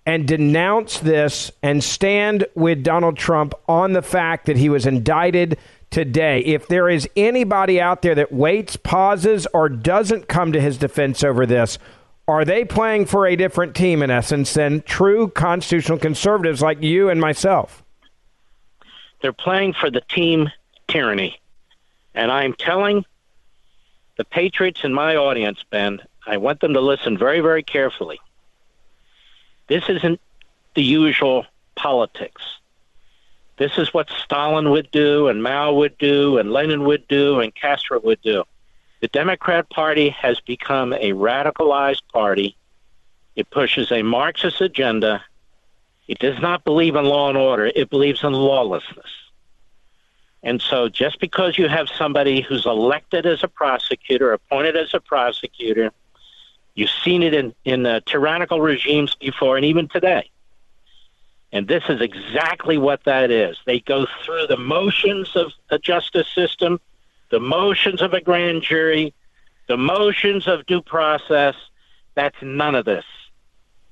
and 0.05 0.27
denounce 0.27 0.99
this 0.99 1.51
and 1.63 1.83
stand 1.83 2.45
with 2.53 2.83
Donald 2.83 3.17
Trump 3.17 3.53
on 3.67 3.93
the 3.93 4.01
fact 4.01 4.45
that 4.45 4.57
he 4.57 4.69
was 4.69 4.85
indicted 4.85 5.57
today. 5.89 6.39
If 6.41 6.67
there 6.67 6.89
is 6.89 7.07
anybody 7.15 7.81
out 7.81 8.01
there 8.01 8.15
that 8.15 8.31
waits, 8.31 8.75
pauses, 8.75 9.47
or 9.53 9.69
doesn't 9.69 10.27
come 10.27 10.51
to 10.51 10.61
his 10.61 10.77
defense 10.77 11.23
over 11.23 11.45
this, 11.45 11.79
are 12.27 12.45
they 12.45 12.65
playing 12.65 13.05
for 13.05 13.27
a 13.27 13.35
different 13.35 13.75
team 13.75 14.01
in 14.01 14.09
essence 14.09 14.53
than 14.53 14.81
true 14.81 15.29
constitutional 15.29 15.97
conservatives 15.97 16.61
like 16.61 16.81
you 16.81 17.09
and 17.09 17.21
myself? 17.21 17.83
They're 19.21 19.33
playing 19.33 19.73
for 19.73 19.89
the 19.89 20.01
team 20.01 20.51
tyranny. 20.87 21.39
And 22.13 22.31
I'm 22.31 22.53
telling 22.53 23.05
the 24.17 24.25
patriots 24.25 24.81
in 24.83 24.93
my 24.93 25.15
audience, 25.15 25.63
Ben, 25.69 25.99
I 26.25 26.37
want 26.37 26.59
them 26.59 26.73
to 26.73 26.81
listen 26.81 27.17
very, 27.17 27.39
very 27.39 27.63
carefully. 27.63 28.19
This 29.67 29.87
isn't 29.89 30.19
the 30.75 30.83
usual 30.83 31.45
politics. 31.75 32.41
This 33.57 33.77
is 33.77 33.93
what 33.93 34.09
Stalin 34.09 34.69
would 34.71 34.91
do, 34.91 35.27
and 35.27 35.41
Mao 35.41 35.73
would 35.73 35.97
do, 35.97 36.37
and 36.37 36.51
Lenin 36.51 36.83
would 36.83 37.07
do, 37.07 37.39
and 37.39 37.55
Castro 37.55 37.99
would 38.01 38.21
do. 38.21 38.43
The 39.01 39.07
Democrat 39.07 39.69
Party 39.69 40.09
has 40.09 40.39
become 40.41 40.93
a 40.93 41.11
radicalized 41.11 42.01
party. 42.11 42.57
It 43.35 43.49
pushes 43.49 43.91
a 43.91 44.01
Marxist 44.01 44.61
agenda. 44.61 45.23
It 46.07 46.19
does 46.19 46.39
not 46.41 46.63
believe 46.63 46.95
in 46.95 47.05
law 47.05 47.29
and 47.29 47.37
order, 47.37 47.67
it 47.67 47.89
believes 47.89 48.23
in 48.23 48.33
lawlessness. 48.33 49.09
And 50.43 50.61
so 50.61 50.89
just 50.89 51.19
because 51.19 51.57
you 51.57 51.67
have 51.67 51.89
somebody 51.89 52.41
who's 52.41 52.67
elected 52.67 53.25
as 53.25 53.43
a 53.43 53.47
prosecutor, 53.47 54.31
appointed 54.31 54.77
as 54.77 54.93
a 54.93 54.99
prosecutor, 54.99 55.91
you've 56.75 56.89
seen 56.89 57.23
it 57.23 57.33
in, 57.33 57.53
in 57.63 57.85
uh, 57.85 58.01
tyrannical 58.05 58.61
regimes 58.61 59.15
before 59.15 59.57
and 59.57 59.65
even 59.65 59.87
today. 59.87 60.29
And 61.51 61.67
this 61.67 61.83
is 61.87 62.01
exactly 62.01 62.77
what 62.77 63.03
that 63.05 63.31
is. 63.31 63.57
They 63.65 63.79
go 63.79 64.05
through 64.25 64.47
the 64.47 64.57
motions 64.57 65.35
of 65.35 65.53
a 65.69 65.79
justice 65.79 66.27
system, 66.27 66.81
the 67.31 67.39
motions 67.39 68.01
of 68.01 68.13
a 68.13 68.21
grand 68.21 68.61
jury, 68.61 69.13
the 69.67 69.77
motions 69.77 70.47
of 70.47 70.65
due 70.65 70.81
process. 70.81 71.55
That's 72.13 72.35
none 72.41 72.75
of 72.75 72.85
this. 72.85 73.05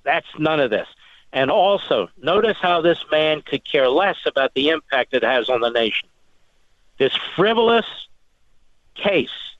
That's 0.04 0.28
none 0.38 0.60
of 0.60 0.70
this. 0.70 0.88
And 1.32 1.50
also, 1.50 2.10
notice 2.22 2.58
how 2.62 2.82
this 2.82 3.04
man 3.12 3.42
could 3.42 3.66
care 3.66 3.90
less 3.90 4.18
about 4.26 4.54
the 4.54 4.70
impact 4.70 5.14
it 5.14 5.24
has 5.24 5.50
on 5.50 5.62
the 5.62 5.70
nation. 5.70 6.08
This 7.00 7.18
frivolous 7.36 7.88
case, 8.94 9.53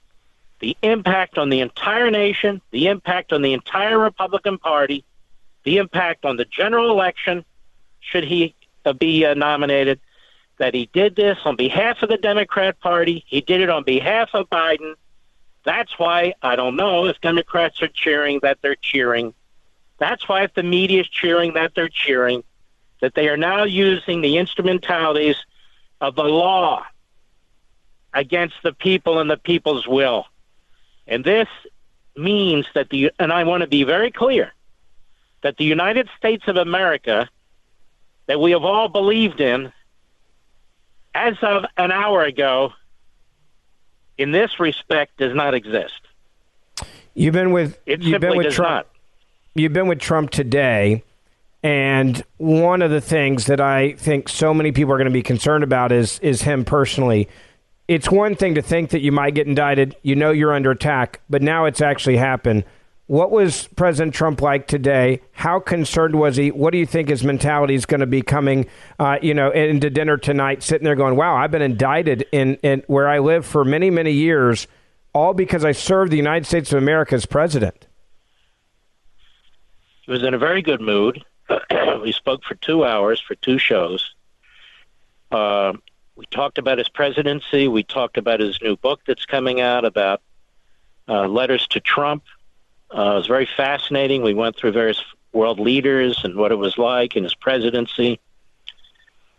the 0.60 0.76
impact 0.82 1.38
on 1.38 1.50
the 1.50 1.60
entire 1.60 2.10
nation, 2.10 2.60
the 2.70 2.86
impact 2.88 3.32
on 3.32 3.42
the 3.42 3.52
entire 3.52 3.98
Republican 3.98 4.58
Party, 4.58 5.04
the 5.64 5.78
impact 5.78 6.24
on 6.24 6.36
the 6.36 6.44
general 6.44 6.90
election, 6.90 7.44
should 8.00 8.24
he 8.24 8.54
uh, 8.84 8.92
be 8.92 9.24
uh, 9.24 9.34
nominated, 9.34 10.00
that 10.58 10.74
he 10.74 10.88
did 10.92 11.16
this 11.16 11.38
on 11.44 11.56
behalf 11.56 12.02
of 12.02 12.08
the 12.08 12.16
Democrat 12.16 12.78
Party. 12.80 13.24
He 13.26 13.40
did 13.40 13.60
it 13.60 13.70
on 13.70 13.82
behalf 13.82 14.30
of 14.34 14.48
Biden. 14.48 14.94
That's 15.64 15.98
why 15.98 16.34
I 16.42 16.56
don't 16.56 16.76
know 16.76 17.06
if 17.06 17.20
Democrats 17.20 17.82
are 17.82 17.88
cheering 17.88 18.40
that 18.42 18.58
they're 18.62 18.76
cheering. 18.76 19.34
That's 19.98 20.28
why 20.28 20.44
if 20.44 20.54
the 20.54 20.62
media 20.62 21.00
is 21.00 21.08
cheering 21.08 21.54
that 21.54 21.74
they're 21.74 21.88
cheering, 21.88 22.44
that 23.00 23.14
they 23.14 23.28
are 23.28 23.36
now 23.36 23.64
using 23.64 24.20
the 24.20 24.38
instrumentalities 24.38 25.36
of 26.00 26.14
the 26.14 26.24
law 26.24 26.84
against 28.12 28.56
the 28.62 28.72
people 28.72 29.18
and 29.18 29.30
the 29.30 29.36
people's 29.36 29.88
will. 29.88 30.26
And 31.06 31.24
this 31.24 31.48
means 32.16 32.66
that 32.74 32.90
the, 32.90 33.12
and 33.18 33.32
I 33.32 33.44
want 33.44 33.62
to 33.62 33.66
be 33.66 33.84
very 33.84 34.10
clear, 34.10 34.52
that 35.42 35.56
the 35.56 35.64
United 35.64 36.08
States 36.16 36.44
of 36.46 36.56
America, 36.56 37.28
that 38.26 38.40
we 38.40 38.52
have 38.52 38.64
all 38.64 38.88
believed 38.88 39.40
in, 39.40 39.72
as 41.14 41.36
of 41.42 41.64
an 41.76 41.92
hour 41.92 42.22
ago, 42.22 42.72
in 44.18 44.32
this 44.32 44.58
respect 44.58 45.16
does 45.18 45.34
not 45.34 45.54
exist. 45.54 46.00
You've 47.14 47.34
been 47.34 47.52
with 47.52 47.78
It 47.86 48.02
you've 48.02 48.20
been 48.20 48.36
with 48.36 48.52
Trump. 48.52 48.70
not. 48.70 48.86
You've 49.54 49.72
been 49.72 49.86
with 49.86 50.00
Trump 50.00 50.30
today, 50.30 51.04
and 51.62 52.22
one 52.38 52.82
of 52.82 52.90
the 52.90 53.00
things 53.00 53.46
that 53.46 53.60
I 53.60 53.92
think 53.92 54.28
so 54.28 54.52
many 54.52 54.72
people 54.72 54.92
are 54.92 54.96
going 54.98 55.06
to 55.06 55.12
be 55.12 55.22
concerned 55.22 55.62
about 55.62 55.92
is 55.92 56.18
is 56.20 56.42
him 56.42 56.64
personally. 56.64 57.28
It's 57.86 58.10
one 58.10 58.34
thing 58.34 58.54
to 58.54 58.62
think 58.62 58.90
that 58.90 59.02
you 59.02 59.12
might 59.12 59.34
get 59.34 59.46
indicted, 59.46 59.94
you 60.02 60.16
know 60.16 60.30
you're 60.30 60.54
under 60.54 60.70
attack, 60.70 61.20
but 61.28 61.42
now 61.42 61.66
it's 61.66 61.82
actually 61.82 62.16
happened. 62.16 62.64
What 63.06 63.30
was 63.30 63.68
President 63.76 64.14
Trump 64.14 64.40
like 64.40 64.66
today? 64.66 65.20
How 65.32 65.60
concerned 65.60 66.14
was 66.14 66.36
he? 66.36 66.50
What 66.50 66.72
do 66.72 66.78
you 66.78 66.86
think 66.86 67.10
his 67.10 67.22
mentality 67.22 67.74
is 67.74 67.84
going 67.84 68.00
to 68.00 68.06
be 68.06 68.22
coming, 68.22 68.66
uh, 68.98 69.18
you 69.20 69.34
know, 69.34 69.50
into 69.50 69.90
dinner 69.90 70.16
tonight? 70.16 70.62
Sitting 70.62 70.86
there 70.86 70.94
going, 70.94 71.16
"Wow, 71.16 71.36
I've 71.36 71.50
been 71.50 71.60
indicted 71.60 72.24
in, 72.32 72.54
in 72.56 72.82
where 72.86 73.06
I 73.06 73.18
live 73.18 73.44
for 73.44 73.62
many, 73.62 73.90
many 73.90 74.12
years, 74.12 74.66
all 75.12 75.34
because 75.34 75.66
I 75.66 75.72
served 75.72 76.12
the 76.12 76.16
United 76.16 76.46
States 76.46 76.72
of 76.72 76.78
America 76.78 77.14
as 77.14 77.26
president." 77.26 77.86
He 80.06 80.10
was 80.10 80.22
in 80.22 80.32
a 80.32 80.38
very 80.38 80.62
good 80.62 80.80
mood. 80.80 81.22
we 82.02 82.12
spoke 82.12 82.42
for 82.44 82.54
two 82.54 82.86
hours 82.86 83.20
for 83.20 83.34
two 83.34 83.58
shows. 83.58 84.14
Uh, 85.30 85.74
we 86.16 86.26
talked 86.26 86.58
about 86.58 86.78
his 86.78 86.88
presidency. 86.88 87.68
We 87.68 87.82
talked 87.82 88.18
about 88.18 88.40
his 88.40 88.60
new 88.62 88.76
book 88.76 89.00
that's 89.06 89.24
coming 89.24 89.60
out 89.60 89.84
about 89.84 90.22
uh, 91.08 91.26
letters 91.26 91.66
to 91.68 91.80
Trump. 91.80 92.24
Uh, 92.94 93.12
it 93.12 93.14
was 93.16 93.26
very 93.26 93.48
fascinating. 93.56 94.22
We 94.22 94.34
went 94.34 94.56
through 94.56 94.72
various 94.72 95.02
world 95.32 95.58
leaders 95.58 96.22
and 96.22 96.36
what 96.36 96.52
it 96.52 96.56
was 96.56 96.78
like 96.78 97.16
in 97.16 97.24
his 97.24 97.34
presidency. 97.34 98.20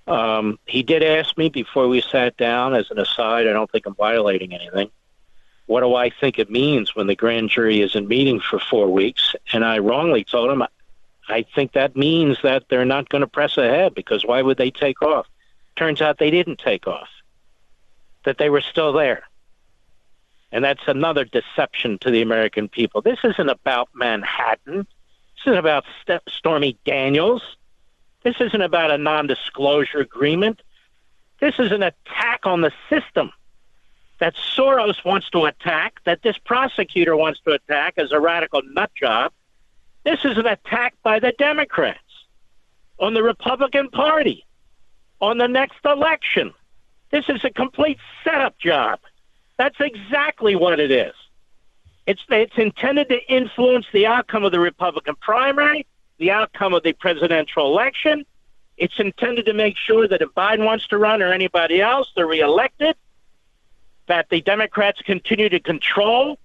Um, 0.08 0.60
he 0.66 0.84
did 0.84 1.02
ask 1.02 1.38
me 1.38 1.50
before 1.50 1.88
we 1.88 2.02
sat 2.02 2.38
down, 2.38 2.76
as 2.76 2.92
an 2.92 3.00
aside, 3.00 3.48
I 3.48 3.54
don't 3.54 3.72
think 3.72 3.86
I'm 3.86 3.96
violating 3.96 4.54
anything. 4.54 4.92
What 5.68 5.82
do 5.82 5.96
I 5.96 6.12
think 6.12 6.38
it 6.38 6.52
means 6.52 6.96
when 6.96 7.08
the 7.08 7.16
grand 7.16 7.50
jury 7.50 7.82
isn't 7.82 8.08
meeting 8.08 8.40
for 8.40 8.60
four 8.60 8.88
weeks? 8.92 9.34
And 9.52 9.66
I 9.66 9.80
wrongly 9.80 10.24
told 10.24 10.52
him, 10.52 10.64
I 11.28 11.44
think 11.56 11.72
that 11.72 11.96
means 11.96 12.38
that 12.44 12.66
they're 12.70 12.86
not 12.86 13.10
going 13.10 13.22
to 13.22 13.28
press 13.28 13.58
ahead 13.58 13.96
because 13.96 14.24
why 14.24 14.44
would 14.44 14.58
they 14.58 14.70
take 14.70 15.02
off? 15.02 15.26
Turns 15.76 16.02
out 16.02 16.18
they 16.18 16.32
didn't 16.32 16.60
take 16.60 16.88
off, 16.88 17.10
that 18.24 18.38
they 18.38 18.50
were 18.50 18.62
still 18.62 18.94
there. 18.94 19.24
And 20.52 20.64
that's 20.64 20.88
another 20.88 21.26
deception 21.26 21.98
to 22.00 22.12
the 22.12 22.22
American 22.22 22.70
people. 22.70 23.02
This 23.02 23.20
isn't 23.24 23.50
about 23.50 23.90
Manhattan. 23.94 24.78
This 24.78 25.48
isn't 25.48 25.58
about 25.58 25.84
St- 26.02 26.22
Stormy 26.30 26.78
Daniels. 26.86 27.58
This 28.24 28.36
isn't 28.40 28.62
about 28.62 28.92
a 28.92 28.98
non 28.98 29.28
disclosure 29.28 30.00
agreement. 30.00 30.62
This 31.42 31.60
is 31.60 31.72
an 31.72 31.84
attack 31.84 32.46
on 32.46 32.62
the 32.62 32.72
system 32.90 33.32
that 34.20 34.36
Soros 34.36 35.04
wants 35.04 35.30
to 35.32 35.46
attack, 35.46 36.00
that 36.06 36.22
this 36.22 36.38
prosecutor 36.38 37.18
wants 37.18 37.42
to 37.42 37.52
attack 37.52 37.96
as 37.98 38.14
a 38.14 38.20
radical 38.20 38.62
nut 38.64 38.92
job. 38.96 39.34
This 40.06 40.24
is 40.24 40.38
an 40.38 40.46
attack 40.46 40.96
by 41.04 41.20
the 41.20 41.34
Democrats 41.38 42.00
on 42.98 43.14
the 43.14 43.24
Republican 43.24 43.90
Party 43.90 44.45
on 45.22 45.38
the 45.38 45.48
next 45.48 45.84
election. 45.86 46.54
This 47.12 47.26
is 47.30 47.44
a 47.44 47.50
complete 47.50 47.98
setup 48.24 48.58
job. 48.58 49.00
That's 49.58 49.80
exactly 49.80 50.56
what 50.56 50.80
it 50.80 50.92
is. 50.92 51.14
It's, 52.06 52.22
it's 52.30 52.58
intended 52.58 53.10
to 53.10 53.34
influence 53.34 53.86
the 53.92 54.06
outcome 54.06 54.44
of 54.44 54.52
the 54.52 54.60
Republican 54.60 55.16
primary, 55.16 55.88
the 56.18 56.32
outcome 56.32 56.74
of 56.74 56.84
the 56.84 56.94
presidential 56.94 57.68
election. 57.68 58.26
It's 58.78 59.00
intended 59.00 59.46
to 59.46 59.54
make 59.54 59.78
sure 59.78 60.08
that 60.08 60.22
if 60.22 60.30
Biden 60.30 60.66
wants 60.66 60.88
to 60.90 60.98
run 60.98 61.22
or 61.22 61.32
anybody 61.32 61.82
else, 61.82 62.12
they're 62.16 62.28
reelected, 62.28 62.96
that 64.08 64.30
the 64.30 64.42
Democrats 64.42 65.02
continue 65.02 65.50
to 65.50 65.60
control 65.60 66.38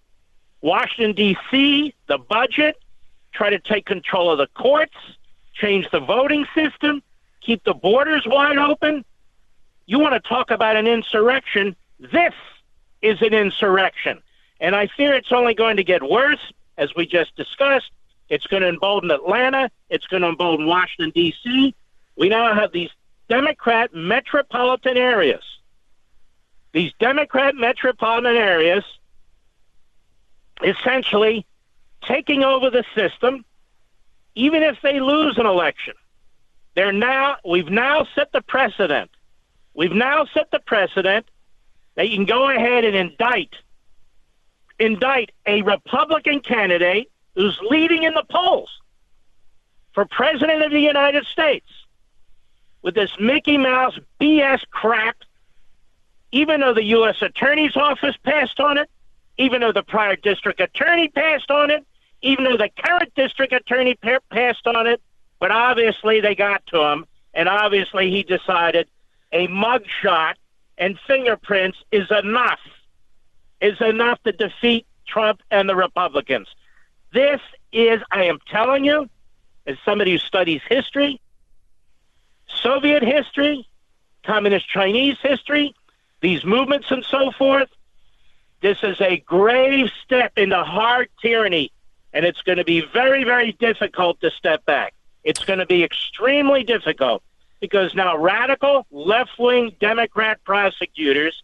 Washington, 0.63 1.15
D.C., 1.15 1.95
the 2.07 2.19
budget, 2.19 2.77
try 3.33 3.51
to 3.51 3.59
take 3.59 3.87
control 3.87 4.31
of 4.31 4.39
the 4.39 4.47
courts, 4.49 4.95
change 5.55 5.91
the 5.91 6.01
voting 6.01 6.47
system, 6.55 7.03
keep 7.41 7.65
the 7.65 7.75
borders 7.75 8.25
wide 8.27 8.59
open. 8.59 9.05
You 9.87 9.99
want 9.99 10.15
to 10.15 10.29
talk 10.29 10.51
about 10.51 10.77
an 10.77 10.87
insurrection? 10.87 11.75
This 11.99 12.35
is 13.03 13.21
an 13.23 13.35
insurrection. 13.35 14.21
And 14.61 14.77
I 14.77 14.89
fear 14.89 15.15
it's 15.15 15.33
only 15.33 15.55
going 15.55 15.77
to 15.77 15.85
get 15.85 16.03
worse, 16.03 16.53
as 16.77 16.95
we 16.95 17.07
just 17.07 17.35
discussed. 17.37 17.91
It's 18.29 18.47
going 18.47 18.63
to 18.63 18.69
embolden 18.69 19.11
Atlanta. 19.11 19.71
It's 19.89 20.07
going 20.07 20.23
to 20.23 20.29
embolden 20.29 20.67
Washington, 20.67 21.11
D.C. 21.11 21.75
We 22.17 22.29
now 22.29 22.55
have 22.55 22.73
these 22.73 22.91
Democrat 23.29 23.95
metropolitan 23.95 24.97
areas. 24.97 25.43
These 26.73 26.93
Democrat 27.01 27.55
metropolitan 27.57 28.37
areas 28.37 28.85
essentially 30.63 31.47
taking 32.03 32.45
over 32.45 32.71
the 32.71 32.85
system, 32.95 33.45
even 34.35 34.63
if 34.63 34.79
they 34.83 35.01
lose 35.01 35.39
an 35.39 35.47
election. 35.47 35.95
They're 36.81 36.93
now 36.93 37.37
we've 37.45 37.69
now 37.69 38.07
set 38.15 38.33
the 38.33 38.41
precedent. 38.41 39.11
We've 39.75 39.93
now 39.93 40.25
set 40.33 40.51
the 40.51 40.61
precedent 40.61 41.27
that 41.95 42.09
you 42.09 42.17
can 42.17 42.25
go 42.25 42.49
ahead 42.49 42.87
and 42.87 42.97
indict 42.97 43.55
indict 44.79 45.31
a 45.45 45.61
Republican 45.61 46.41
candidate 46.41 47.11
who's 47.35 47.61
leading 47.69 48.05
in 48.05 48.15
the 48.15 48.25
polls 48.31 48.71
for 49.93 50.07
president 50.07 50.63
of 50.63 50.71
the 50.71 50.81
United 50.81 51.27
States 51.27 51.67
with 52.81 52.95
this 52.95 53.11
Mickey 53.21 53.59
Mouse 53.59 53.99
BS 54.19 54.63
crap, 54.71 55.19
even 56.33 56.61
though 56.61 56.73
the 56.73 56.85
U.S. 56.97 57.21
Attorney's 57.21 57.77
Office 57.77 58.17
passed 58.25 58.59
on 58.59 58.79
it, 58.79 58.89
even 59.37 59.61
though 59.61 59.73
the 59.73 59.83
prior 59.83 60.17
district 60.17 60.61
attorney 60.61 61.09
passed 61.09 61.51
on 61.51 61.71
it, 61.71 61.85
even 62.23 62.45
though 62.45 62.57
the 62.57 62.71
current 62.83 63.15
district 63.15 63.53
attorney 63.53 63.97
passed 63.97 64.67
on 64.67 64.87
it, 64.87 65.03
but 65.41 65.51
obviously 65.51 66.21
they 66.21 66.37
got 66.37 66.65
to 66.67 66.81
him, 66.81 67.07
and 67.35 67.49
obviously 67.49 68.11
he 68.11 68.23
decided 68.23 68.87
a 69.33 69.49
mugshot 69.49 70.35
and 70.79 70.99
fingerprints 71.07 71.79
is 71.91 72.11
enough, 72.11 72.61
is 73.61 73.81
enough 73.81 74.23
to 74.23 74.33
defeat 74.33 74.87
Trump 75.07 75.43
and 75.51 75.69
the 75.69 75.75
Republicans. 75.75 76.49
This 77.13 77.41
is, 77.73 78.01
I 78.11 78.25
am 78.25 78.39
telling 78.47 78.85
you, 78.85 79.09
as 79.67 79.77
somebody 79.85 80.13
who 80.13 80.19
studies 80.19 80.61
history, 80.69 81.21
Soviet 82.47 83.03
history, 83.03 83.67
Communist 84.25 84.69
Chinese 84.69 85.17
history, 85.23 85.75
these 86.21 86.45
movements 86.45 86.91
and 86.91 87.05
so 87.05 87.31
forth, 87.33 87.69
this 88.61 88.79
is 88.83 89.01
a 89.01 89.19
grave 89.19 89.91
step 90.05 90.33
into 90.37 90.63
hard 90.63 91.09
tyranny, 91.23 91.73
and 92.13 92.27
it's 92.27 92.43
going 92.43 92.59
to 92.59 92.65
be 92.65 92.81
very, 92.93 93.25
very 93.25 93.53
difficult 93.53 94.21
to 94.21 94.31
step 94.31 94.65
back. 94.67 94.95
It's 95.25 95.45
going 95.45 95.59
to 95.59 95.67
be 95.67 95.85
extremely 95.85 96.65
difficult 96.65 97.23
because 97.61 97.95
now 97.95 98.17
radical 98.17 98.87
left 98.91 99.39
wing 99.39 99.77
Democrat 99.81 100.43
prosecutors, 100.45 101.43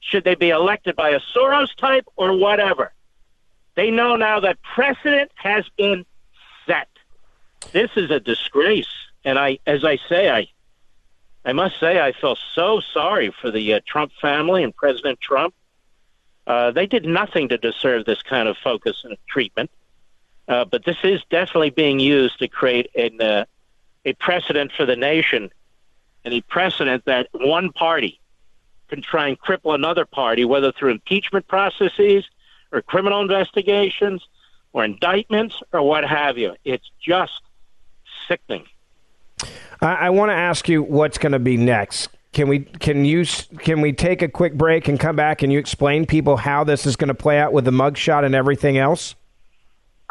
should 0.00 0.24
they 0.24 0.34
be 0.34 0.50
elected 0.50 0.96
by 0.96 1.10
a 1.10 1.20
Soros 1.34 1.74
type 1.76 2.04
or 2.16 2.36
whatever, 2.36 2.92
they 3.74 3.90
know 3.90 4.16
now 4.16 4.40
that 4.40 4.60
precedent 4.62 5.30
has 5.36 5.64
been 5.78 6.04
set. 6.66 6.88
This 7.72 7.90
is 7.96 8.10
a 8.10 8.20
disgrace. 8.20 8.88
And 9.24 9.38
I, 9.38 9.58
as 9.66 9.84
I 9.84 9.98
say, 10.08 10.30
I, 10.30 10.48
I 11.44 11.52
must 11.52 11.78
say, 11.78 12.00
I 12.00 12.12
feel 12.12 12.36
so 12.54 12.80
sorry 12.80 13.32
for 13.40 13.50
the 13.50 13.74
uh, 13.74 13.80
Trump 13.86 14.12
family 14.20 14.64
and 14.64 14.74
President 14.74 15.20
Trump. 15.20 15.54
Uh, 16.46 16.72
they 16.72 16.86
did 16.86 17.04
nothing 17.04 17.48
to 17.50 17.56
deserve 17.56 18.04
this 18.04 18.20
kind 18.22 18.48
of 18.48 18.56
focus 18.58 19.02
and 19.04 19.16
treatment. 19.28 19.70
Uh, 20.52 20.66
but 20.66 20.84
this 20.84 20.98
is 21.02 21.22
definitely 21.30 21.70
being 21.70 21.98
used 21.98 22.38
to 22.38 22.46
create 22.46 22.90
an, 22.94 23.18
uh, 23.22 23.46
a 24.04 24.12
precedent 24.12 24.70
for 24.76 24.84
the 24.84 24.96
nation, 24.96 25.50
and 26.26 26.34
a 26.34 26.42
precedent 26.42 27.02
that 27.06 27.26
one 27.32 27.72
party 27.72 28.20
can 28.88 29.00
try 29.00 29.28
and 29.28 29.40
cripple 29.40 29.74
another 29.74 30.04
party, 30.04 30.44
whether 30.44 30.70
through 30.70 30.90
impeachment 30.90 31.48
processes 31.48 32.26
or 32.70 32.82
criminal 32.82 33.22
investigations 33.22 34.28
or 34.74 34.84
indictments 34.84 35.58
or 35.72 35.80
what 35.80 36.04
have 36.04 36.36
you. 36.36 36.54
It's 36.66 36.90
just 37.00 37.40
sickening. 38.28 38.66
I, 39.80 39.94
I 39.94 40.10
want 40.10 40.32
to 40.32 40.36
ask 40.36 40.68
you 40.68 40.82
what's 40.82 41.16
going 41.16 41.32
to 41.32 41.38
be 41.38 41.56
next. 41.56 42.10
Can 42.34 42.46
we 42.48 42.60
can 42.60 43.06
you 43.06 43.24
can 43.58 43.80
we 43.80 43.94
take 43.94 44.20
a 44.20 44.28
quick 44.28 44.52
break 44.52 44.86
and 44.88 45.00
come 45.00 45.16
back 45.16 45.42
and 45.42 45.50
you 45.50 45.58
explain 45.58 46.04
people 46.04 46.36
how 46.36 46.62
this 46.62 46.84
is 46.84 46.96
going 46.96 47.08
to 47.08 47.14
play 47.14 47.38
out 47.38 47.54
with 47.54 47.64
the 47.64 47.70
mugshot 47.70 48.22
and 48.22 48.34
everything 48.34 48.76
else? 48.76 49.14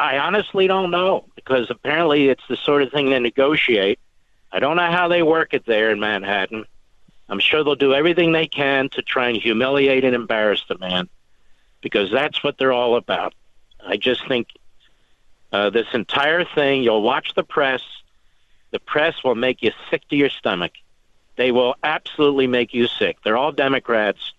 I 0.01 0.17
honestly 0.17 0.65
don't 0.65 0.89
know 0.89 1.25
because 1.35 1.69
apparently 1.69 2.27
it's 2.29 2.41
the 2.49 2.57
sort 2.57 2.81
of 2.81 2.91
thing 2.91 3.11
they 3.11 3.19
negotiate. 3.19 3.99
I 4.51 4.57
don't 4.57 4.75
know 4.75 4.89
how 4.89 5.07
they 5.07 5.21
work 5.21 5.53
it 5.53 5.67
there 5.67 5.91
in 5.91 5.99
Manhattan. 5.99 6.65
I'm 7.29 7.37
sure 7.37 7.63
they'll 7.63 7.75
do 7.75 7.93
everything 7.93 8.31
they 8.31 8.47
can 8.47 8.89
to 8.89 9.03
try 9.03 9.29
and 9.29 9.37
humiliate 9.37 10.03
and 10.03 10.15
embarrass 10.15 10.63
the 10.67 10.75
man 10.79 11.07
because 11.81 12.09
that's 12.09 12.43
what 12.43 12.57
they're 12.57 12.73
all 12.73 12.95
about. 12.95 13.35
I 13.79 13.97
just 13.97 14.27
think 14.27 14.47
uh, 15.51 15.69
this 15.69 15.87
entire 15.93 16.45
thing, 16.45 16.81
you'll 16.81 17.03
watch 17.03 17.35
the 17.35 17.43
press, 17.43 17.83
the 18.71 18.79
press 18.79 19.23
will 19.23 19.35
make 19.35 19.61
you 19.61 19.71
sick 19.91 20.07
to 20.09 20.15
your 20.15 20.31
stomach. 20.31 20.71
They 21.35 21.51
will 21.51 21.75
absolutely 21.83 22.47
make 22.47 22.73
you 22.73 22.87
sick. 22.87 23.17
They're 23.23 23.37
all 23.37 23.51
Democrats. 23.51 24.33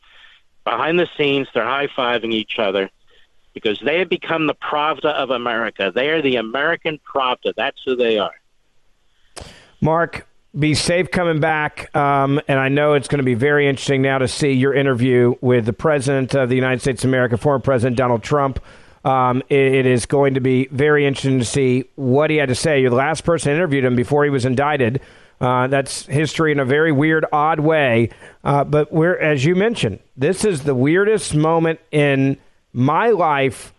behind 0.65 0.99
the 0.99 1.09
scenes, 1.17 1.47
they're 1.55 1.65
high 1.65 1.87
fiving 1.87 2.33
each 2.33 2.59
other 2.59 2.91
because 3.55 3.81
they 3.85 3.99
have 3.99 4.09
become 4.09 4.47
the 4.47 4.55
Pravda 4.55 5.12
of 5.12 5.31
America. 5.31 5.93
They 5.95 6.09
are 6.11 6.23
the 6.23 6.37
American 6.37 6.99
Pravda. 6.99 7.55
That's 7.57 7.79
who 7.85 7.97
they 7.97 8.19
are. 8.19 8.35
Mark, 9.81 10.27
be 10.59 10.74
safe 10.74 11.11
coming 11.11 11.41
back. 11.41 11.95
Um, 11.97 12.41
and 12.47 12.59
I 12.59 12.69
know 12.69 12.95
it's 12.95 13.09
going 13.09 13.19
to 13.19 13.24
be 13.24 13.35
very 13.35 13.69
interesting 13.69 14.03
now 14.03 14.19
to 14.19 14.29
see 14.29 14.53
your 14.53 14.74
interview 14.74 15.35
with 15.41 15.65
the 15.65 15.73
President 15.73 16.35
of 16.35 16.49
the 16.49 16.55
United 16.55 16.81
States 16.81 17.05
of 17.05 17.11
America, 17.11 17.37
former 17.37 17.59
President 17.59 17.97
Donald 17.97 18.23
Trump. 18.23 18.61
Um, 19.05 19.43
it, 19.49 19.74
it 19.74 19.87
is 19.87 20.07
going 20.07 20.35
to 20.35 20.41
be 20.41 20.69
very 20.70 21.07
interesting 21.07 21.39
to 21.39 21.45
see 21.45 21.85
what 21.97 22.31
he 22.31 22.37
had 22.37 22.49
to 22.49 22.55
say. 22.55 22.81
You're 22.81 22.91
the 22.91 22.97
last 22.97 23.24
person 23.24 23.53
interviewed 23.53 23.85
him 23.85 23.97
before 23.97 24.24
he 24.24 24.31
was 24.31 24.45
indicted. 24.45 25.01
Uh, 25.41 25.66
that's 25.66 26.07
history 26.07 26.53
in 26.53 26.61
a 26.61 26.65
very 26.65 26.93
weird, 26.93 27.27
odd 27.33 27.59
way. 27.59 28.11
Uh, 28.45 28.62
but 28.62 28.93
we're, 28.93 29.19
as 29.19 29.45
you 29.45 29.57
mentioned, 29.57 29.99
this 30.16 30.45
is 30.45 30.62
the 30.62 30.74
weirdest 30.74 31.35
moment 31.35 31.81
in 31.91 32.37
my 32.73 33.11
life 33.11 33.74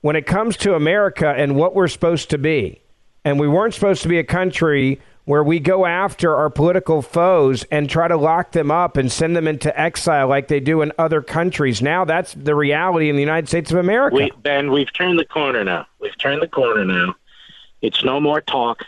when 0.00 0.16
it 0.16 0.26
comes 0.26 0.56
to 0.58 0.74
America 0.74 1.28
and 1.28 1.56
what 1.56 1.74
we're 1.74 1.88
supposed 1.88 2.30
to 2.30 2.38
be. 2.38 2.82
And 3.24 3.38
we 3.38 3.48
weren't 3.48 3.74
supposed 3.74 4.02
to 4.02 4.08
be 4.08 4.18
a 4.18 4.24
country 4.24 5.00
where 5.24 5.44
we 5.44 5.60
go 5.60 5.86
after 5.86 6.34
our 6.34 6.50
political 6.50 7.00
foes 7.00 7.62
and 7.70 7.88
try 7.88 8.08
to 8.08 8.16
lock 8.16 8.50
them 8.50 8.72
up 8.72 8.96
and 8.96 9.10
send 9.10 9.36
them 9.36 9.46
into 9.46 9.78
exile 9.80 10.26
like 10.26 10.48
they 10.48 10.58
do 10.58 10.82
in 10.82 10.92
other 10.98 11.22
countries. 11.22 11.80
Now 11.80 12.04
that's 12.04 12.34
the 12.34 12.56
reality 12.56 13.08
in 13.08 13.14
the 13.14 13.22
United 13.22 13.48
States 13.48 13.70
of 13.70 13.78
America. 13.78 14.16
We, 14.16 14.32
ben, 14.42 14.72
we've 14.72 14.92
turned 14.92 15.18
the 15.18 15.24
corner 15.24 15.62
now. 15.62 15.86
We've 16.00 16.18
turned 16.18 16.42
the 16.42 16.48
corner 16.48 16.84
now. 16.84 17.14
It's 17.80 18.02
no 18.02 18.18
more 18.18 18.40
talk. 18.40 18.84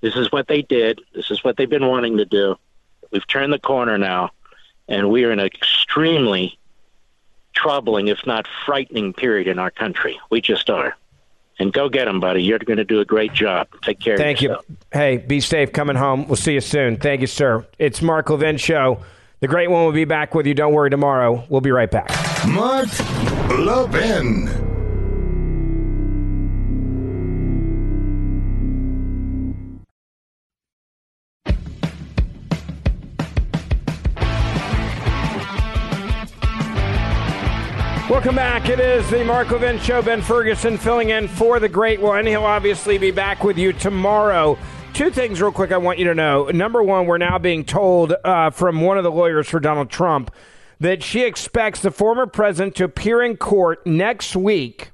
This 0.00 0.16
is 0.16 0.30
what 0.32 0.48
they 0.48 0.62
did. 0.62 1.00
This 1.14 1.30
is 1.30 1.44
what 1.44 1.56
they've 1.56 1.70
been 1.70 1.86
wanting 1.86 2.16
to 2.18 2.24
do. 2.24 2.56
We've 3.12 3.26
turned 3.26 3.52
the 3.52 3.58
corner 3.58 3.96
now, 3.96 4.30
and 4.88 5.10
we 5.10 5.24
are 5.24 5.30
in 5.30 5.38
an 5.38 5.46
extremely 5.46 6.58
troubling, 7.56 8.08
if 8.08 8.18
not 8.26 8.46
frightening, 8.64 9.12
period 9.12 9.48
in 9.48 9.58
our 9.58 9.70
country. 9.70 10.20
We 10.30 10.40
just 10.40 10.70
are 10.70 10.96
and 11.58 11.72
go 11.72 11.88
get 11.88 12.04
them, 12.04 12.20
buddy. 12.20 12.42
You're 12.42 12.58
going 12.58 12.76
to 12.76 12.84
do 12.84 13.00
a 13.00 13.04
great 13.04 13.32
job. 13.32 13.68
Take 13.82 14.00
care. 14.00 14.16
Thank 14.16 14.42
you. 14.42 14.56
Hey, 14.92 15.16
be 15.16 15.40
safe 15.40 15.72
coming 15.72 15.96
home. 15.96 16.26
We'll 16.28 16.36
see 16.36 16.54
you 16.54 16.60
soon. 16.60 16.98
Thank 16.98 17.20
you, 17.20 17.26
sir. 17.26 17.66
It's 17.78 18.02
Mark 18.02 18.30
Levin 18.30 18.58
show. 18.58 19.02
The 19.40 19.48
great 19.48 19.70
one 19.70 19.84
will 19.84 19.92
be 19.92 20.04
back 20.04 20.34
with 20.34 20.46
you. 20.46 20.54
Don't 20.54 20.72
worry. 20.72 20.90
Tomorrow 20.90 21.44
we'll 21.48 21.60
be 21.60 21.70
right 21.70 21.90
back. 21.90 22.10
Mark 22.46 22.88
Levin. 23.50 24.75
Welcome 38.26 38.38
back. 38.38 38.68
It 38.68 38.80
is 38.80 39.08
the 39.08 39.22
Mark 39.22 39.52
Levin 39.52 39.78
Show. 39.78 40.02
Ben 40.02 40.20
Ferguson 40.20 40.78
filling 40.78 41.10
in 41.10 41.28
for 41.28 41.60
the 41.60 41.68
great 41.68 42.00
one. 42.00 42.26
He'll 42.26 42.42
obviously 42.42 42.98
be 42.98 43.12
back 43.12 43.44
with 43.44 43.56
you 43.56 43.72
tomorrow. 43.72 44.58
Two 44.94 45.10
things, 45.10 45.40
real 45.40 45.52
quick, 45.52 45.70
I 45.70 45.76
want 45.76 46.00
you 46.00 46.06
to 46.06 46.14
know. 46.16 46.46
Number 46.46 46.82
one, 46.82 47.06
we're 47.06 47.18
now 47.18 47.38
being 47.38 47.64
told 47.64 48.16
uh, 48.24 48.50
from 48.50 48.80
one 48.80 48.98
of 48.98 49.04
the 49.04 49.12
lawyers 49.12 49.48
for 49.48 49.60
Donald 49.60 49.90
Trump 49.90 50.32
that 50.80 51.04
she 51.04 51.22
expects 51.22 51.78
the 51.78 51.92
former 51.92 52.26
president 52.26 52.74
to 52.74 52.84
appear 52.84 53.22
in 53.22 53.36
court 53.36 53.86
next 53.86 54.34
week 54.34 54.90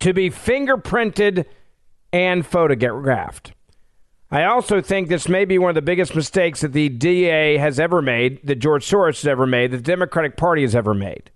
to 0.00 0.12
be 0.12 0.28
fingerprinted 0.28 1.46
and 2.12 2.44
photographed. 2.44 3.54
I 4.30 4.44
also 4.44 4.82
think 4.82 5.08
this 5.08 5.26
may 5.26 5.46
be 5.46 5.56
one 5.56 5.70
of 5.70 5.74
the 5.74 5.80
biggest 5.80 6.14
mistakes 6.14 6.60
that 6.60 6.74
the 6.74 6.90
DA 6.90 7.56
has 7.56 7.80
ever 7.80 8.02
made, 8.02 8.46
that 8.46 8.56
George 8.56 8.86
Soros 8.86 9.22
has 9.22 9.26
ever 9.26 9.46
made, 9.46 9.70
that 9.70 9.78
the 9.78 9.82
Democratic 9.82 10.36
Party 10.36 10.60
has 10.60 10.74
ever 10.74 10.92
made. 10.92 11.30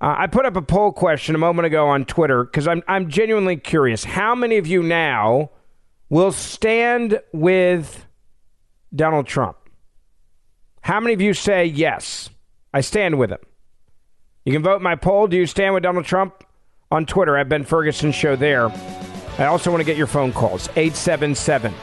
Uh, 0.00 0.14
I 0.18 0.26
put 0.26 0.44
up 0.44 0.56
a 0.56 0.62
poll 0.62 0.92
question 0.92 1.34
a 1.34 1.38
moment 1.38 1.66
ago 1.66 1.88
on 1.88 2.04
Twitter 2.04 2.44
because 2.44 2.68
I'm, 2.68 2.82
I'm 2.86 3.08
genuinely 3.08 3.56
curious. 3.56 4.04
How 4.04 4.34
many 4.34 4.58
of 4.58 4.66
you 4.66 4.82
now 4.82 5.50
will 6.10 6.32
stand 6.32 7.20
with 7.32 8.06
Donald 8.94 9.26
Trump? 9.26 9.56
How 10.82 11.00
many 11.00 11.14
of 11.14 11.20
you 11.20 11.32
say, 11.32 11.64
yes, 11.64 12.28
I 12.74 12.82
stand 12.82 13.18
with 13.18 13.30
him? 13.30 13.38
You 14.44 14.52
can 14.52 14.62
vote 14.62 14.82
my 14.82 14.96
poll. 14.96 15.26
Do 15.26 15.36
you 15.36 15.46
stand 15.46 15.74
with 15.74 15.82
Donald 15.82 16.04
Trump? 16.04 16.44
On 16.92 17.04
Twitter 17.04 17.36
at 17.36 17.48
Ben 17.48 17.64
Ferguson 17.64 18.12
Show 18.12 18.36
there. 18.36 18.70
I 19.38 19.46
also 19.46 19.72
want 19.72 19.80
to 19.80 19.84
get 19.84 19.96
your 19.96 20.06
phone 20.06 20.32
calls 20.32 20.68
877 20.76 21.74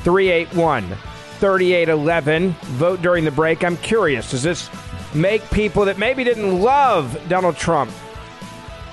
381 0.00 0.88
3811. 1.38 2.50
Vote 2.50 3.02
during 3.02 3.24
the 3.24 3.30
break. 3.30 3.62
I'm 3.62 3.76
curious. 3.76 4.34
Is 4.34 4.42
this 4.42 4.68
make 5.14 5.48
people 5.50 5.84
that 5.84 5.98
maybe 5.98 6.24
didn't 6.24 6.60
love 6.60 7.20
Donald 7.28 7.56
Trump 7.56 7.92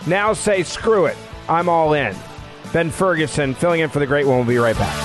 now 0.08 0.34
say, 0.34 0.64
screw 0.64 1.06
it, 1.06 1.16
I'm 1.48 1.70
all 1.70 1.94
in. 1.94 2.16
Ben 2.74 2.90
Ferguson 2.90 3.54
filling 3.54 3.82
in 3.82 3.90
for 3.90 4.00
the 4.00 4.08
great 4.08 4.26
one. 4.26 4.38
We'll 4.38 4.48
be 4.48 4.58
right 4.58 4.78
back. 4.78 4.96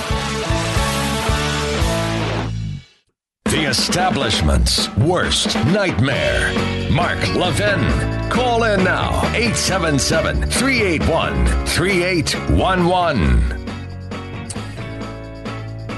The 3.45 3.65
establishment's 3.65 4.89
worst 4.97 5.55
nightmare. 5.67 6.51
Mark 6.91 7.19
Levin. 7.35 8.29
Call 8.29 8.63
in 8.63 8.83
now 8.83 9.21
877 9.33 10.49
381 10.49 11.65
3811. 11.65 13.63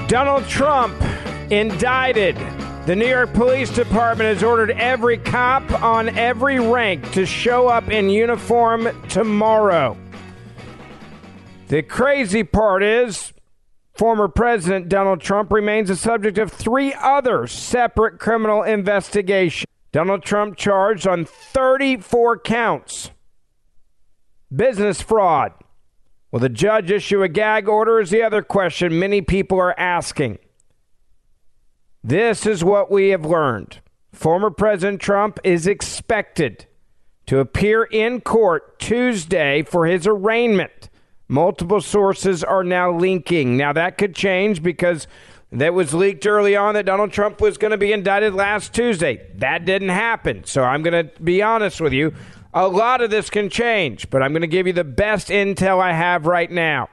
Donald 0.06 0.46
Trump 0.46 0.94
indicted 1.50 2.36
the 2.88 2.96
New 2.96 3.06
York 3.06 3.34
Police 3.34 3.68
Department 3.68 4.32
has 4.32 4.42
ordered 4.42 4.70
every 4.70 5.18
cop 5.18 5.82
on 5.82 6.08
every 6.16 6.58
rank 6.58 7.12
to 7.12 7.26
show 7.26 7.68
up 7.68 7.90
in 7.90 8.08
uniform 8.08 8.88
tomorrow. 9.10 9.94
The 11.66 11.82
crazy 11.82 12.44
part 12.44 12.82
is 12.82 13.34
former 13.92 14.26
President 14.26 14.88
Donald 14.88 15.20
Trump 15.20 15.52
remains 15.52 15.88
the 15.88 15.96
subject 15.96 16.38
of 16.38 16.50
three 16.50 16.94
other 16.94 17.46
separate 17.46 18.18
criminal 18.18 18.62
investigations. 18.62 19.66
Donald 19.92 20.22
Trump 20.22 20.56
charged 20.56 21.06
on 21.06 21.26
34 21.26 22.38
counts. 22.38 23.10
Business 24.50 25.02
fraud. 25.02 25.52
Will 26.32 26.40
the 26.40 26.48
judge 26.48 26.90
issue 26.90 27.22
a 27.22 27.28
gag 27.28 27.68
order? 27.68 28.00
Is 28.00 28.08
the 28.08 28.22
other 28.22 28.40
question 28.40 28.98
many 28.98 29.20
people 29.20 29.60
are 29.60 29.78
asking. 29.78 30.38
This 32.08 32.46
is 32.46 32.64
what 32.64 32.90
we 32.90 33.10
have 33.10 33.26
learned. 33.26 33.80
Former 34.14 34.48
President 34.48 34.98
Trump 34.98 35.38
is 35.44 35.66
expected 35.66 36.64
to 37.26 37.38
appear 37.38 37.84
in 37.84 38.22
court 38.22 38.78
Tuesday 38.78 39.62
for 39.62 39.84
his 39.84 40.06
arraignment. 40.06 40.88
Multiple 41.28 41.82
sources 41.82 42.42
are 42.42 42.64
now 42.64 42.90
linking. 42.90 43.58
Now, 43.58 43.74
that 43.74 43.98
could 43.98 44.14
change 44.14 44.62
because 44.62 45.06
that 45.52 45.74
was 45.74 45.92
leaked 45.92 46.26
early 46.26 46.56
on 46.56 46.72
that 46.76 46.86
Donald 46.86 47.12
Trump 47.12 47.42
was 47.42 47.58
going 47.58 47.72
to 47.72 47.76
be 47.76 47.92
indicted 47.92 48.32
last 48.32 48.72
Tuesday. 48.72 49.30
That 49.34 49.66
didn't 49.66 49.90
happen. 49.90 50.44
So 50.44 50.64
I'm 50.64 50.82
going 50.82 51.08
to 51.08 51.22
be 51.22 51.42
honest 51.42 51.78
with 51.78 51.92
you. 51.92 52.14
A 52.54 52.68
lot 52.68 53.02
of 53.02 53.10
this 53.10 53.28
can 53.28 53.50
change, 53.50 54.08
but 54.08 54.22
I'm 54.22 54.32
going 54.32 54.40
to 54.40 54.46
give 54.46 54.66
you 54.66 54.72
the 54.72 54.82
best 54.82 55.28
intel 55.28 55.78
I 55.78 55.92
have 55.92 56.24
right 56.24 56.50
now. 56.50 56.88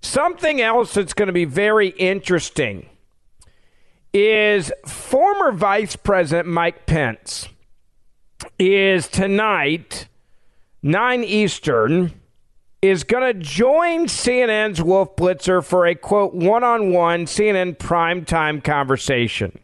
Something 0.00 0.60
else 0.60 0.94
that's 0.94 1.14
going 1.14 1.28
to 1.28 1.32
be 1.32 1.44
very 1.44 1.90
interesting 1.90 2.88
is 4.12 4.72
former 4.86 5.52
Vice 5.52 5.96
President 5.96 6.48
Mike 6.48 6.86
Pence 6.86 7.48
is 8.58 9.08
tonight, 9.08 10.08
9 10.82 11.24
Eastern, 11.24 12.12
is 12.82 13.04
going 13.04 13.22
to 13.22 13.40
join 13.40 14.06
CNN's 14.06 14.82
Wolf 14.82 15.14
Blitzer 15.16 15.64
for 15.64 15.86
a 15.86 15.94
quote 15.94 16.34
one 16.34 16.64
on 16.64 16.92
one 16.92 17.26
CNN 17.26 17.78
primetime 17.78 18.62
conversation. 18.62 19.58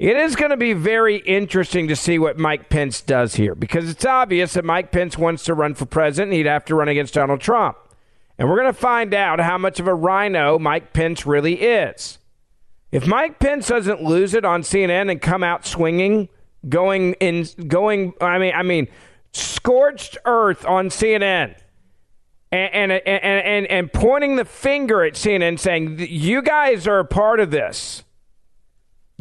It 0.00 0.16
is 0.16 0.34
going 0.34 0.50
to 0.50 0.56
be 0.56 0.72
very 0.72 1.18
interesting 1.18 1.86
to 1.86 1.94
see 1.94 2.18
what 2.18 2.36
Mike 2.36 2.68
Pence 2.68 3.00
does 3.00 3.36
here 3.36 3.54
because 3.54 3.88
it's 3.88 4.04
obvious 4.04 4.54
that 4.54 4.64
Mike 4.64 4.90
Pence 4.90 5.16
wants 5.16 5.44
to 5.44 5.54
run 5.54 5.74
for 5.74 5.86
president. 5.86 6.32
He'd 6.32 6.46
have 6.46 6.64
to 6.64 6.74
run 6.74 6.88
against 6.88 7.14
Donald 7.14 7.40
Trump. 7.40 7.76
And 8.36 8.48
we're 8.48 8.60
going 8.60 8.74
to 8.74 8.80
find 8.80 9.14
out 9.14 9.38
how 9.38 9.58
much 9.58 9.78
of 9.78 9.86
a 9.86 9.94
RINO 9.94 10.58
Mike 10.58 10.92
Pence 10.92 11.24
really 11.24 11.54
is. 11.62 12.18
If 12.92 13.06
Mike 13.06 13.38
Pence 13.38 13.68
doesn't 13.68 14.02
lose 14.02 14.34
it 14.34 14.44
on 14.44 14.62
CNN 14.62 15.10
and 15.10 15.20
come 15.20 15.42
out 15.42 15.64
swinging, 15.66 16.28
going 16.68 17.14
in, 17.14 17.46
going, 17.66 18.12
I 18.20 18.38
mean, 18.38 18.52
I 18.54 18.62
mean, 18.62 18.88
scorched 19.32 20.18
earth 20.26 20.64
on 20.66 20.90
CNN. 20.90 21.56
And, 22.52 22.92
and, 22.92 22.92
and, 22.92 23.06
and, 23.06 23.66
and 23.66 23.92
pointing 23.92 24.36
the 24.36 24.44
finger 24.44 25.02
at 25.02 25.14
CNN 25.14 25.58
saying, 25.58 25.96
You 25.98 26.42
guys 26.42 26.86
are 26.86 26.98
a 26.98 27.04
part 27.04 27.40
of 27.40 27.50
this. 27.50 28.04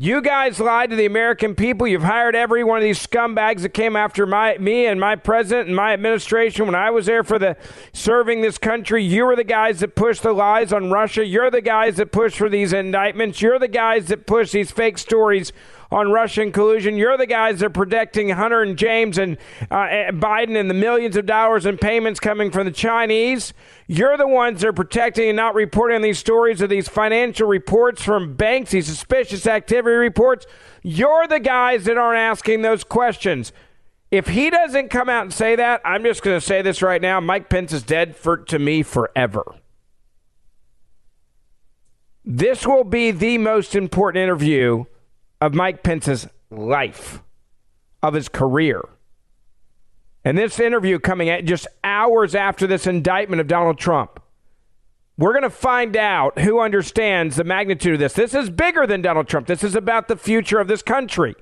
You 0.04 0.20
guys 0.24 0.60
lied 0.60 0.90
to 0.90 0.96
the 0.96 1.06
American 1.06 1.54
people. 1.54 1.86
You've 1.86 2.02
hired 2.02 2.36
every 2.36 2.64
one 2.64 2.80
of 2.80 2.84
these 2.84 3.06
scumbags 3.06 3.62
that 3.62 3.76
came 3.76 3.96
after 3.96 4.26
my 4.26 4.58
me 4.58 4.88
and 4.88 5.00
my 5.00 5.16
president 5.16 5.68
and 5.68 5.76
my 5.76 5.94
administration 5.94 6.66
when 6.66 6.74
I 6.74 6.90
was 6.90 7.06
there 7.06 7.24
for 7.24 7.38
the 7.38 7.56
serving 7.94 8.42
this 8.42 8.58
country. 8.58 9.04
You 9.04 9.28
were 9.28 9.36
the 9.36 9.44
guys 9.44 9.80
that 9.82 9.94
pushed 9.94 10.24
the 10.24 10.34
lies 10.34 10.74
on 10.74 10.90
Russia. 10.90 11.24
You're 11.24 11.52
the 11.52 11.62
guys 11.62 11.98
that 11.98 12.12
pushed 12.12 12.40
for 12.40 12.50
these 12.50 12.74
indictments. 12.74 13.44
You're 13.44 13.60
the 13.60 13.68
guys 13.68 14.08
that 14.08 14.26
push 14.26 14.50
these 14.50 14.72
fake 14.72 14.98
stories 14.98 15.54
on 15.92 16.12
Russian 16.12 16.52
collusion. 16.52 16.96
You're 16.96 17.18
the 17.18 17.28
guys 17.28 17.60
that 17.60 17.66
are 17.66 17.70
protecting 17.70 18.30
Hunter 18.30 18.62
and 18.62 18.78
James 18.78 19.18
and 19.18 19.38
uh, 19.70 20.12
Biden 20.12 20.58
and 20.58 20.70
the 20.70 20.74
millions 20.74 21.18
of 21.18 21.26
dollars 21.26 21.66
in 21.66 21.78
payments 21.78 22.20
coming 22.20 22.50
from 22.50 22.66
the 22.66 22.72
Chinese. 22.72 23.54
You're 23.88 24.18
the 24.18 24.28
ones 24.28 24.62
that 24.62 24.70
are 24.70 24.74
protecting 24.74 25.30
and 25.30 25.36
not 25.36 25.54
reporting 25.54 26.02
these 26.02 26.18
stories 26.20 26.62
of 26.62 26.70
these 26.70 26.88
financial 26.88 27.48
reports 27.48 28.02
from 28.02 28.36
banks, 28.36 28.72
these 28.72 28.88
suspicious 28.88 29.46
activity 29.46 29.96
reports. 29.96 30.46
You're 30.82 31.28
the 31.28 31.40
guys 31.40 31.84
that 31.86 31.98
aren't 31.98 32.20
asking 32.20 32.62
those 32.62 32.84
questions. 32.84 33.52
If 34.12 34.28
he 34.28 34.50
doesn't 34.50 34.90
come 34.90 35.10
out 35.10 35.24
and 35.24 35.34
say 35.34 35.56
that, 35.56 35.82
I'm 35.86 36.04
just 36.04 36.22
going 36.22 36.38
to 36.38 36.46
say 36.46 36.62
this 36.62 36.82
right 36.82 37.02
now. 37.02 37.20
Mike 37.20 37.50
Pence 37.50 37.72
is 37.72 37.84
dead 37.84 38.16
for 38.16 38.38
to 38.38 38.60
me 38.60 38.84
forever. 38.84 39.44
This 42.24 42.68
will 42.68 42.84
be 42.84 43.12
the 43.12 43.38
most 43.38 43.74
important 43.74 44.22
interview 44.22 44.86
of 45.42 45.56
Mike 45.56 45.84
Pence's 45.84 46.28
life, 46.52 47.22
of 48.04 48.14
his 48.14 48.30
career. 48.30 48.88
And 50.24 50.38
this 50.38 50.60
interview 50.60 51.00
coming 51.00 51.30
at 51.30 51.46
just 51.46 51.68
hours 51.84 52.36
after 52.36 52.68
this 52.68 52.86
indictment 52.86 53.42
of 53.42 53.48
Donald 53.48 53.80
Trump. 53.80 54.22
We're 55.18 55.34
going 55.34 55.44
to 55.44 55.50
find 55.50 55.98
out 55.98 56.40
who 56.40 56.60
understands 56.60 57.36
the 57.36 57.44
magnitude 57.44 57.96
of 57.96 58.00
this. 58.00 58.14
This 58.14 58.34
is 58.34 58.50
bigger 58.50 58.88
than 58.88 59.02
Donald 59.02 59.28
Trump. 59.28 59.48
This 59.48 59.64
is 59.64 59.76
about 59.76 60.08
the 60.08 60.16
future 60.16 60.60
of 60.60 60.68
this 60.68 60.82
country. 60.82 61.36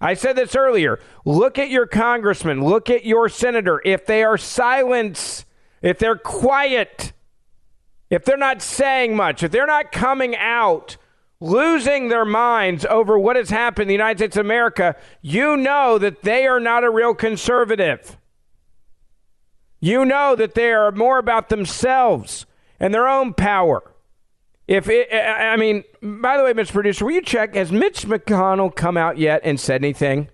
I 0.00 0.14
said 0.14 0.36
this 0.36 0.54
earlier. 0.56 1.00
Look 1.24 1.58
at 1.58 1.70
your 1.70 1.86
congressman, 1.86 2.64
look 2.64 2.90
at 2.90 3.04
your 3.04 3.28
senator. 3.28 3.80
If 3.84 4.06
they 4.06 4.22
are 4.22 4.36
silent, 4.36 5.44
if 5.82 5.98
they're 5.98 6.16
quiet, 6.16 7.12
if 8.10 8.24
they're 8.24 8.36
not 8.36 8.62
saying 8.62 9.16
much, 9.16 9.42
if 9.42 9.50
they're 9.50 9.66
not 9.66 9.92
coming 9.92 10.36
out, 10.36 10.96
losing 11.40 12.08
their 12.08 12.24
minds 12.24 12.84
over 12.86 13.18
what 13.18 13.36
has 13.36 13.50
happened 13.50 13.82
in 13.82 13.88
the 13.88 13.94
United 13.94 14.18
States 14.18 14.36
of 14.36 14.46
America, 14.46 14.96
you 15.20 15.56
know 15.56 15.98
that 15.98 16.22
they 16.22 16.46
are 16.46 16.60
not 16.60 16.84
a 16.84 16.90
real 16.90 17.14
conservative. 17.14 18.16
You 19.80 20.04
know 20.04 20.34
that 20.36 20.54
they 20.54 20.72
are 20.72 20.90
more 20.92 21.18
about 21.18 21.50
themselves 21.50 22.46
and 22.80 22.94
their 22.94 23.06
own 23.08 23.34
power. 23.34 23.94
If 24.66 24.88
it, 24.88 25.12
I 25.12 25.56
mean, 25.56 25.84
by 26.00 26.38
the 26.38 26.44
way, 26.44 26.54
Mr. 26.54 26.72
Producer, 26.72 27.04
will 27.04 27.12
you 27.12 27.22
check? 27.22 27.54
Has 27.54 27.70
Mitch 27.70 28.06
McConnell 28.06 28.74
come 28.74 28.96
out 28.96 29.18
yet 29.18 29.42
and 29.44 29.60
said 29.60 29.82
anything? 29.82 30.28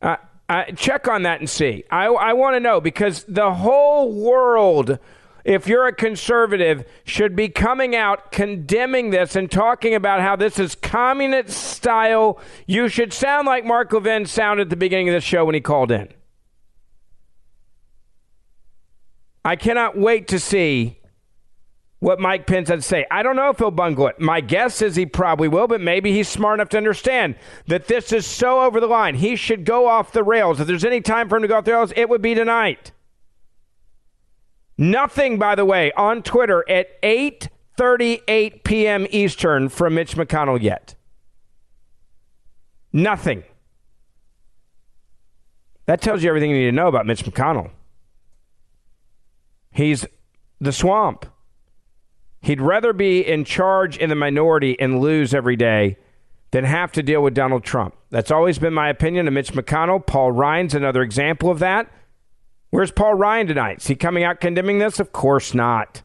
Uh, 0.00 0.16
uh, 0.48 0.64
check 0.76 1.08
on 1.08 1.22
that 1.22 1.40
and 1.40 1.50
see. 1.50 1.82
I, 1.90 2.06
I 2.06 2.32
want 2.34 2.54
to 2.54 2.60
know 2.60 2.80
because 2.80 3.24
the 3.24 3.52
whole 3.52 4.12
world, 4.12 4.98
if 5.44 5.68
you're 5.68 5.86
a 5.86 5.94
conservative, 5.94 6.84
should 7.04 7.36
be 7.36 7.48
coming 7.48 7.94
out 7.94 8.32
condemning 8.32 9.10
this 9.10 9.36
and 9.36 9.50
talking 9.50 9.94
about 9.94 10.20
how 10.20 10.36
this 10.36 10.58
is 10.58 10.74
communist 10.74 11.56
style. 11.56 12.40
You 12.66 12.88
should 12.88 13.12
sound 13.12 13.46
like 13.46 13.64
Mark 13.64 13.92
Levin 13.92 14.26
sounded 14.26 14.64
at 14.64 14.70
the 14.70 14.76
beginning 14.76 15.08
of 15.08 15.14
the 15.14 15.20
show 15.20 15.44
when 15.44 15.54
he 15.54 15.60
called 15.60 15.92
in. 15.92 16.08
I 19.44 19.56
cannot 19.56 19.98
wait 19.98 20.28
to 20.28 20.38
see 20.38 20.98
what 22.04 22.20
Mike 22.20 22.46
Pence 22.46 22.68
had 22.68 22.76
to 22.76 22.82
say. 22.82 23.06
I 23.10 23.22
don't 23.22 23.36
know 23.36 23.50
if 23.50 23.58
he'll 23.58 23.70
bungle 23.70 24.06
it. 24.08 24.20
My 24.20 24.40
guess 24.40 24.82
is 24.82 24.96
he 24.96 25.06
probably 25.06 25.48
will, 25.48 25.66
but 25.66 25.80
maybe 25.80 26.12
he's 26.12 26.28
smart 26.28 26.58
enough 26.58 26.68
to 26.70 26.76
understand 26.76 27.36
that 27.66 27.88
this 27.88 28.12
is 28.12 28.26
so 28.26 28.60
over 28.60 28.80
the 28.80 28.86
line. 28.86 29.14
He 29.14 29.36
should 29.36 29.64
go 29.64 29.86
off 29.86 30.12
the 30.12 30.22
rails. 30.22 30.60
If 30.60 30.66
there's 30.66 30.84
any 30.84 31.00
time 31.00 31.28
for 31.28 31.36
him 31.36 31.42
to 31.42 31.48
go 31.48 31.56
off 31.56 31.64
the 31.64 31.72
rails, 31.72 31.92
it 31.96 32.08
would 32.08 32.22
be 32.22 32.34
tonight. 32.34 32.92
Nothing, 34.76 35.38
by 35.38 35.54
the 35.54 35.64
way, 35.64 35.92
on 35.92 36.22
Twitter 36.22 36.64
at 36.68 37.00
8:38 37.02 38.64
p.m. 38.64 39.06
Eastern 39.10 39.68
from 39.68 39.94
Mitch 39.94 40.16
McConnell 40.16 40.60
yet. 40.60 40.94
Nothing. 42.92 43.44
That 45.86 46.00
tells 46.00 46.22
you 46.22 46.28
everything 46.28 46.50
you 46.50 46.56
need 46.56 46.66
to 46.66 46.72
know 46.72 46.88
about 46.88 47.06
Mitch 47.06 47.24
McConnell. 47.24 47.70
He's 49.70 50.06
the 50.60 50.72
swamp. 50.72 51.26
He'd 52.40 52.60
rather 52.60 52.92
be 52.92 53.20
in 53.20 53.44
charge 53.44 53.96
in 53.96 54.10
the 54.10 54.14
minority 54.14 54.78
and 54.78 55.00
lose 55.00 55.34
every 55.34 55.56
day 55.56 55.96
than 56.52 56.64
have 56.64 56.92
to 56.92 57.02
deal 57.02 57.22
with 57.22 57.34
Donald 57.34 57.64
Trump. 57.64 57.96
That's 58.10 58.30
always 58.30 58.58
been 58.58 58.72
my 58.72 58.88
opinion 58.88 59.26
of 59.26 59.34
Mitch 59.34 59.52
McConnell. 59.52 60.06
Paul 60.06 60.30
Ryan's 60.30 60.74
another 60.74 61.02
example 61.02 61.50
of 61.50 61.58
that. 61.58 61.90
Where's 62.74 62.90
Paul 62.90 63.14
Ryan 63.14 63.46
tonight? 63.46 63.78
Is 63.78 63.86
he 63.86 63.94
coming 63.94 64.24
out 64.24 64.40
condemning 64.40 64.80
this? 64.80 64.98
Of 64.98 65.12
course 65.12 65.54
not. 65.54 66.02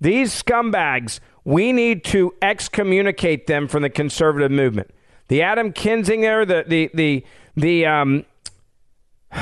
These 0.00 0.30
scumbags, 0.30 1.18
we 1.44 1.72
need 1.72 2.04
to 2.04 2.32
excommunicate 2.40 3.48
them 3.48 3.66
from 3.66 3.82
the 3.82 3.90
conservative 3.90 4.52
movement. 4.52 4.92
The 5.26 5.42
Adam 5.42 5.72
Kinzinger, 5.72 6.46
the 6.46 6.64
the 6.68 6.90
the 6.94 7.26
the 7.56 7.84
um, 7.84 8.24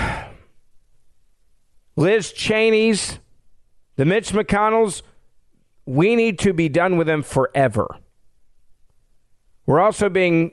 Liz 1.97 2.33
Cheney's, 2.33 3.19
the 3.97 4.07
Mitch 4.07 4.31
McConnells, 4.31 5.03
we 5.85 6.17
need 6.17 6.39
to 6.39 6.55
be 6.55 6.71
done 6.71 6.97
with 6.97 7.07
them 7.07 7.23
forever. 7.23 7.87
We're 9.67 9.81
also 9.81 10.09
being 10.09 10.53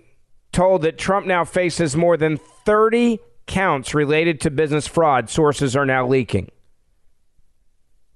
told 0.51 0.81
that 0.81 0.97
Trump 0.97 1.25
now 1.25 1.45
faces 1.45 1.95
more 1.95 2.17
than 2.17 2.39
30 2.65 3.19
counts 3.47 3.93
related 3.93 4.41
to 4.41 4.51
business 4.51 4.87
fraud, 4.87 5.29
sources 5.29 5.75
are 5.75 5.85
now 5.85 6.07
leaking. 6.07 6.49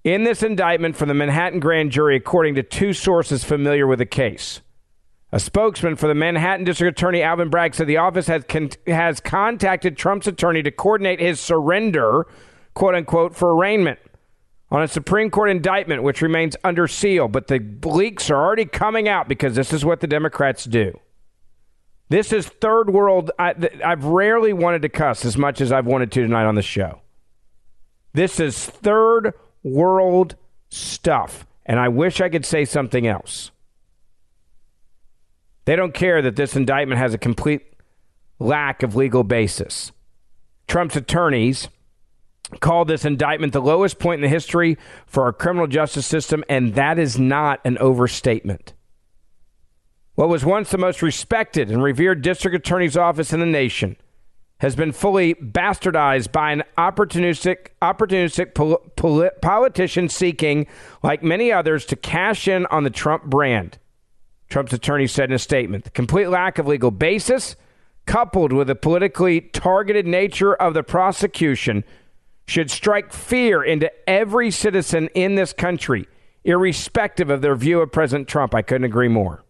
In 0.04 0.24
this 0.24 0.44
indictment 0.44 0.96
from 0.96 1.08
the 1.08 1.14
Manhattan 1.14 1.60
grand 1.60 1.92
jury, 1.92 2.16
according 2.16 2.56
to 2.56 2.64
two 2.64 2.94
sources 2.94 3.44
familiar 3.44 3.86
with 3.86 4.00
the 4.00 4.06
case, 4.06 4.62
a 5.32 5.40
spokesman 5.40 5.96
for 5.96 6.08
the 6.08 6.16
Manhattan 6.16 6.66
District 6.66 6.98
Attorney 6.98 7.22
Alvin 7.22 7.50
Bragg 7.50 7.76
said 7.76 7.86
the 7.86 7.98
office 7.98 8.28
has, 8.28 8.44
con- 8.48 8.72
has 8.88 9.20
contacted 9.20 9.96
Trump's 9.96 10.26
attorney 10.26 10.64
to 10.64 10.72
coordinate 10.72 11.20
his 11.20 11.40
surrender, 11.40 12.26
quote 12.74 12.96
unquote, 12.96 13.36
for 13.36 13.54
arraignment 13.54 14.00
on 14.72 14.82
a 14.82 14.88
Supreme 14.88 15.30
Court 15.30 15.50
indictment 15.50 16.04
which 16.04 16.22
remains 16.22 16.56
under 16.64 16.88
seal, 16.88 17.28
but 17.28 17.48
the 17.48 17.60
leaks 17.84 18.30
are 18.30 18.44
already 18.44 18.66
coming 18.66 19.08
out 19.08 19.28
because 19.28 19.56
this 19.56 19.74
is 19.74 19.84
what 19.84 20.00
the 20.00 20.08
Democrats 20.08 20.66
do. 20.66 21.00
This 22.10 22.34
is 22.34 22.48
third 22.48 22.90
world. 22.90 23.32
I, 23.38 23.54
have 23.82 24.04
rarely 24.04 24.52
wanted 24.52 24.82
to 24.82 24.90
cuss 24.90 25.24
as 25.26 25.38
much 25.38 25.62
as 25.62 25.72
I've 25.72 25.86
wanted 25.86 26.12
to 26.14 26.22
tonight 26.22 26.46
on 26.46 26.56
the 26.56 26.62
show. 26.64 27.02
This 28.14 28.40
is 28.40 28.66
third 28.66 29.34
world 29.64 30.36
stuff, 30.70 31.46
and 31.66 31.80
I 31.80 31.88
wish 31.88 32.20
I 32.20 32.30
could 32.30 32.46
say 32.46 32.66
something 32.66 33.06
else. 33.06 33.52
They 35.66 35.76
don't 35.76 35.94
care 35.94 36.22
that 36.24 36.36
this 36.36 36.56
indictment 36.56 37.00
has 37.00 37.14
a 37.14 37.20
complete 37.20 37.62
lack 38.40 38.82
of 38.82 38.96
legal 38.96 39.24
basis. 39.24 39.92
Trump's 40.68 40.96
attorneys 40.96 41.68
called 42.60 42.88
this 42.88 43.06
indictment 43.06 43.54
the 43.54 43.62
lowest 43.62 44.00
point 44.00 44.16
in 44.16 44.22
the 44.24 44.30
history 44.30 44.80
for 45.06 45.24
our 45.24 45.34
criminal 45.34 45.68
justice 45.68 46.08
system, 46.08 46.44
and 46.50 46.74
that 46.74 46.98
is 46.98 47.20
not 47.20 47.60
an 47.64 47.78
overstatement. 47.78 48.74
What 50.20 50.28
was 50.28 50.44
once 50.44 50.70
the 50.70 50.78
most 50.78 51.02
respected 51.02 51.72
and 51.72 51.82
revered 51.82 52.22
district 52.22 52.54
attorney's 52.54 52.98
office 52.98 53.32
in 53.32 53.40
the 53.40 53.46
nation 53.46 53.96
has 54.58 54.76
been 54.76 54.92
fully 54.92 55.34
bastardized 55.36 56.34
by 56.34 56.52
an 56.52 56.64
opportunistic, 56.78 57.68
opportunistic 57.82 58.54
pol- 58.54 58.80
pol- 58.98 59.30
politician 59.42 60.10
seeking, 60.10 60.68
like 61.02 61.24
many 61.24 61.54
others, 61.54 61.86
to 61.86 61.96
cash 61.96 62.50
in 62.50 62.66
on 62.66 62.84
the 62.84 62.90
Trump 62.90 63.24
brand. 63.28 63.78
Trump's 64.50 64.74
attorney 64.74 65.08
said 65.08 65.30
in 65.30 65.36
a 65.36 65.40
statement 65.40 65.86
the 65.86 65.90
complete 65.90 66.28
lack 66.28 66.58
of 66.58 66.68
legal 66.68 66.92
basis, 66.92 67.56
coupled 68.06 68.52
with 68.52 68.68
the 68.68 68.76
politically 68.76 69.40
targeted 69.40 70.06
nature 70.06 70.54
of 70.54 70.74
the 70.74 70.84
prosecution, 70.84 71.86
should 72.46 72.70
strike 72.70 73.14
fear 73.14 73.64
into 73.64 73.90
every 74.06 74.52
citizen 74.52 75.08
in 75.16 75.36
this 75.36 75.54
country, 75.54 76.06
irrespective 76.44 77.30
of 77.30 77.42
their 77.42 77.56
view 77.56 77.80
of 77.80 77.94
President 77.94 78.28
Trump. 78.28 78.54
I 78.54 78.64
couldn't 78.64 78.84
agree 78.84 79.08
more. 79.08 79.46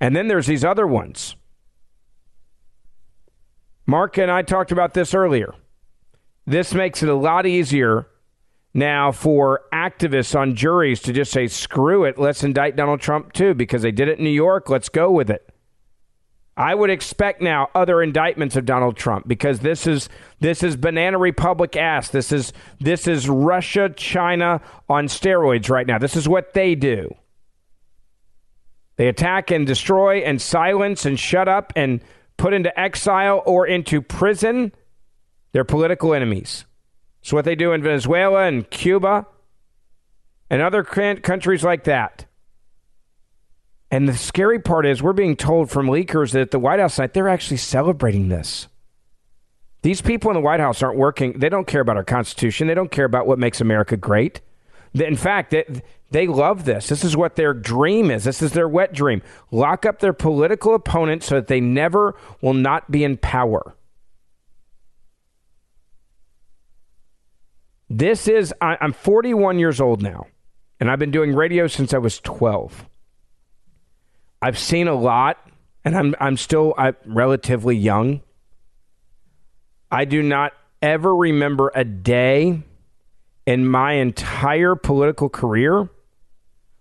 And 0.00 0.16
then 0.16 0.28
there's 0.28 0.46
these 0.46 0.64
other 0.64 0.86
ones. 0.86 1.36
Mark 3.86 4.18
and 4.18 4.30
I 4.30 4.42
talked 4.42 4.72
about 4.72 4.94
this 4.94 5.14
earlier. 5.14 5.54
This 6.46 6.72
makes 6.72 7.02
it 7.02 7.08
a 7.08 7.14
lot 7.14 7.46
easier 7.46 8.06
now 8.72 9.12
for 9.12 9.62
activists 9.72 10.38
on 10.38 10.54
juries 10.54 11.00
to 11.02 11.12
just 11.12 11.32
say, 11.32 11.48
screw 11.48 12.04
it, 12.04 12.18
let's 12.18 12.44
indict 12.44 12.76
Donald 12.76 13.00
Trump 13.00 13.32
too, 13.32 13.52
because 13.52 13.82
they 13.82 13.90
did 13.90 14.08
it 14.08 14.18
in 14.18 14.24
New 14.24 14.30
York, 14.30 14.70
let's 14.70 14.88
go 14.88 15.10
with 15.10 15.28
it. 15.28 15.50
I 16.56 16.74
would 16.74 16.90
expect 16.90 17.40
now 17.40 17.68
other 17.74 18.02
indictments 18.02 18.54
of 18.54 18.66
Donald 18.66 18.96
Trump 18.96 19.26
because 19.26 19.60
this 19.60 19.86
is 19.86 20.08
this 20.40 20.62
is 20.62 20.76
banana 20.76 21.16
republic 21.16 21.74
ass. 21.74 22.10
This 22.10 22.32
is 22.32 22.52
this 22.78 23.06
is 23.06 23.28
Russia 23.28 23.88
China 23.96 24.60
on 24.88 25.06
steroids 25.06 25.70
right 25.70 25.86
now. 25.86 25.98
This 25.98 26.16
is 26.16 26.28
what 26.28 26.52
they 26.52 26.74
do. 26.74 27.14
They 29.00 29.08
attack 29.08 29.50
and 29.50 29.66
destroy 29.66 30.18
and 30.18 30.42
silence 30.42 31.06
and 31.06 31.18
shut 31.18 31.48
up 31.48 31.72
and 31.74 32.04
put 32.36 32.52
into 32.52 32.78
exile 32.78 33.42
or 33.46 33.66
into 33.66 34.02
prison 34.02 34.74
their 35.52 35.64
political 35.64 36.12
enemies. 36.12 36.66
It's 37.22 37.32
what 37.32 37.46
they 37.46 37.54
do 37.54 37.72
in 37.72 37.82
Venezuela 37.82 38.42
and 38.42 38.68
Cuba 38.68 39.26
and 40.50 40.60
other 40.60 40.84
countries 40.84 41.64
like 41.64 41.84
that. 41.84 42.26
And 43.90 44.06
the 44.06 44.14
scary 44.18 44.58
part 44.58 44.84
is 44.84 45.02
we're 45.02 45.14
being 45.14 45.34
told 45.34 45.70
from 45.70 45.86
leakers 45.86 46.32
that 46.32 46.42
at 46.42 46.50
the 46.50 46.58
White 46.58 46.78
House 46.78 46.98
night, 46.98 47.14
they're 47.14 47.26
actually 47.26 47.56
celebrating 47.56 48.28
this. 48.28 48.68
These 49.80 50.02
people 50.02 50.30
in 50.30 50.34
the 50.34 50.42
White 50.42 50.60
House 50.60 50.82
aren't 50.82 50.98
working. 50.98 51.38
They 51.38 51.48
don't 51.48 51.66
care 51.66 51.80
about 51.80 51.96
our 51.96 52.04
Constitution. 52.04 52.68
They 52.68 52.74
don't 52.74 52.92
care 52.92 53.06
about 53.06 53.26
what 53.26 53.38
makes 53.38 53.62
America 53.62 53.96
great. 53.96 54.42
In 54.92 55.16
fact, 55.16 55.54
they, 56.10 56.26
love 56.26 56.64
this. 56.64 56.88
This 56.88 57.04
is 57.04 57.16
what 57.16 57.36
their 57.36 57.54
dream 57.54 58.10
is. 58.10 58.24
This 58.24 58.42
is 58.42 58.52
their 58.52 58.68
wet 58.68 58.92
dream. 58.92 59.22
Lock 59.50 59.86
up 59.86 60.00
their 60.00 60.12
political 60.12 60.74
opponents 60.74 61.26
so 61.26 61.36
that 61.36 61.46
they 61.46 61.60
never 61.60 62.16
will 62.40 62.54
not 62.54 62.90
be 62.90 63.04
in 63.04 63.16
power. 63.16 63.76
This 67.88 68.28
is, 68.28 68.54
I'm 68.60 68.92
41 68.92 69.58
years 69.58 69.80
old 69.80 70.02
now, 70.02 70.26
and 70.78 70.90
I've 70.90 71.00
been 71.00 71.10
doing 71.10 71.34
radio 71.34 71.66
since 71.66 71.92
I 71.92 71.98
was 71.98 72.20
12. 72.20 72.86
I've 74.42 74.58
seen 74.58 74.88
a 74.88 74.94
lot, 74.94 75.38
and 75.84 75.96
I'm, 75.96 76.14
I'm 76.20 76.36
still 76.36 76.74
I'm 76.78 76.96
relatively 77.04 77.76
young. 77.76 78.22
I 79.90 80.04
do 80.04 80.22
not 80.22 80.52
ever 80.80 81.14
remember 81.14 81.72
a 81.74 81.84
day 81.84 82.62
in 83.44 83.66
my 83.66 83.94
entire 83.94 84.76
political 84.76 85.28
career 85.28 85.88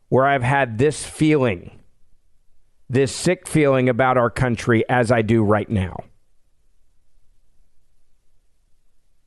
where 0.09 0.25
I've 0.25 0.43
had 0.43 0.77
this 0.77 1.05
feeling, 1.05 1.79
this 2.89 3.13
sick 3.13 3.47
feeling 3.47 3.89
about 3.89 4.17
our 4.17 4.29
country 4.29 4.83
as 4.89 5.11
I 5.11 5.21
do 5.21 5.43
right 5.43 5.69
now. 5.69 6.03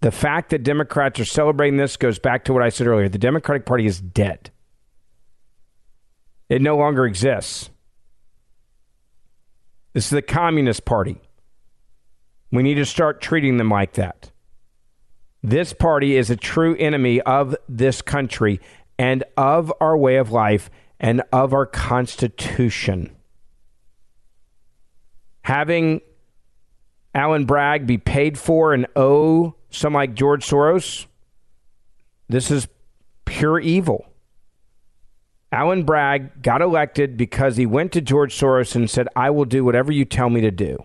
The 0.01 0.11
fact 0.11 0.51
that 0.51 0.65
Democrats 0.65 1.21
are 1.21 1.25
celebrating 1.25 1.77
this 1.77 1.97
goes 1.97 2.19
back 2.19 2.45
to 2.45 2.53
what 2.53 2.63
I 2.63 2.71
said 2.71 2.89
earlier. 2.89 3.09
The 3.09 3.19
Democratic 3.19 3.65
Party 3.65 3.87
is 3.87 4.01
dead. 4.01 4.51
It 6.49 6.61
no 6.61 6.77
longer 6.77 7.07
exists. 7.07 7.71
This 9.93 10.07
is 10.07 10.11
the 10.11 10.23
Communist 10.23 10.85
Party. 10.85 11.21
We 12.51 12.65
need 12.65 12.75
to 12.75 12.85
start 12.85 13.21
treating 13.21 13.59
them 13.59 13.71
like 13.71 13.93
that. 13.93 14.33
This 15.43 15.73
party 15.73 16.17
is 16.17 16.31
a 16.31 16.37
true 16.37 16.77
enemy 16.77 17.21
of 17.23 17.57
this 17.69 18.03
country 18.03 18.61
and 18.99 19.25
of 19.37 19.73
our 19.81 19.97
way 19.97 20.17
of 20.17 20.31
life 20.31 20.71
and 21.01 21.23
of 21.33 21.53
our 21.53 21.67
Constitution. 21.67 23.15
Having 25.43 26.01
Alvin 27.15 27.45
Bragg 27.45 27.87
be 27.87 27.99
paid 27.99 28.39
for 28.39 28.73
and 28.73 28.87
owe 28.95 29.55
some 29.71 29.95
like 29.95 30.15
George 30.15 30.47
Soros, 30.47 31.07
this 32.29 32.51
is 32.51 32.69
pure 33.25 33.59
evil. 33.59 34.07
Alvin 35.51 35.83
Bragg 35.83 36.43
got 36.43 36.63
elected 36.63 37.17
because 37.17 37.57
he 37.57 37.67
went 37.67 37.93
to 37.93 38.01
George 38.01 38.35
Soros 38.35 38.75
and 38.75 38.89
said, 38.89 39.09
I 39.15 39.31
will 39.31 39.45
do 39.45 39.65
whatever 39.65 39.93
you 39.93 40.05
tell 40.05 40.31
me 40.31 40.41
to 40.41 40.51
do. 40.51 40.85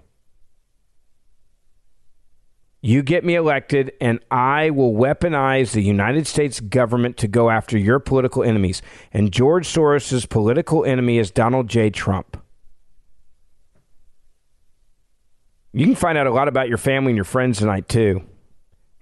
You 2.82 3.02
get 3.02 3.26
me 3.26 3.36
elected, 3.36 3.92
and 4.00 4.20
I 4.30 4.70
will 4.70 4.94
weaponize 4.94 5.72
the 5.72 5.82
United 5.82 6.28
States 6.28 6.60
government 6.60 7.18
to 7.18 7.28
go 7.28 7.50
after 7.50 7.78
your 7.78 8.00
political 8.00 8.44
enemies. 8.44 8.82
And 9.12 9.32
George 9.32 9.68
Soros' 9.68 10.30
political 10.30 10.86
enemy 10.86 11.18
is 11.18 11.32
Donald 11.32 11.68
J. 11.68 11.90
Trump. 11.90 12.42
You 15.74 15.86
can 15.86 15.96
find 15.96 16.18
out 16.18 16.28
a 16.28 16.32
lot 16.32 16.48
about 16.48 16.70
your 16.70 16.78
family 16.78 17.12
and 17.12 17.18
your 17.18 17.26
friends 17.26 17.58
tonight, 17.58 17.90
too. 17.90 18.24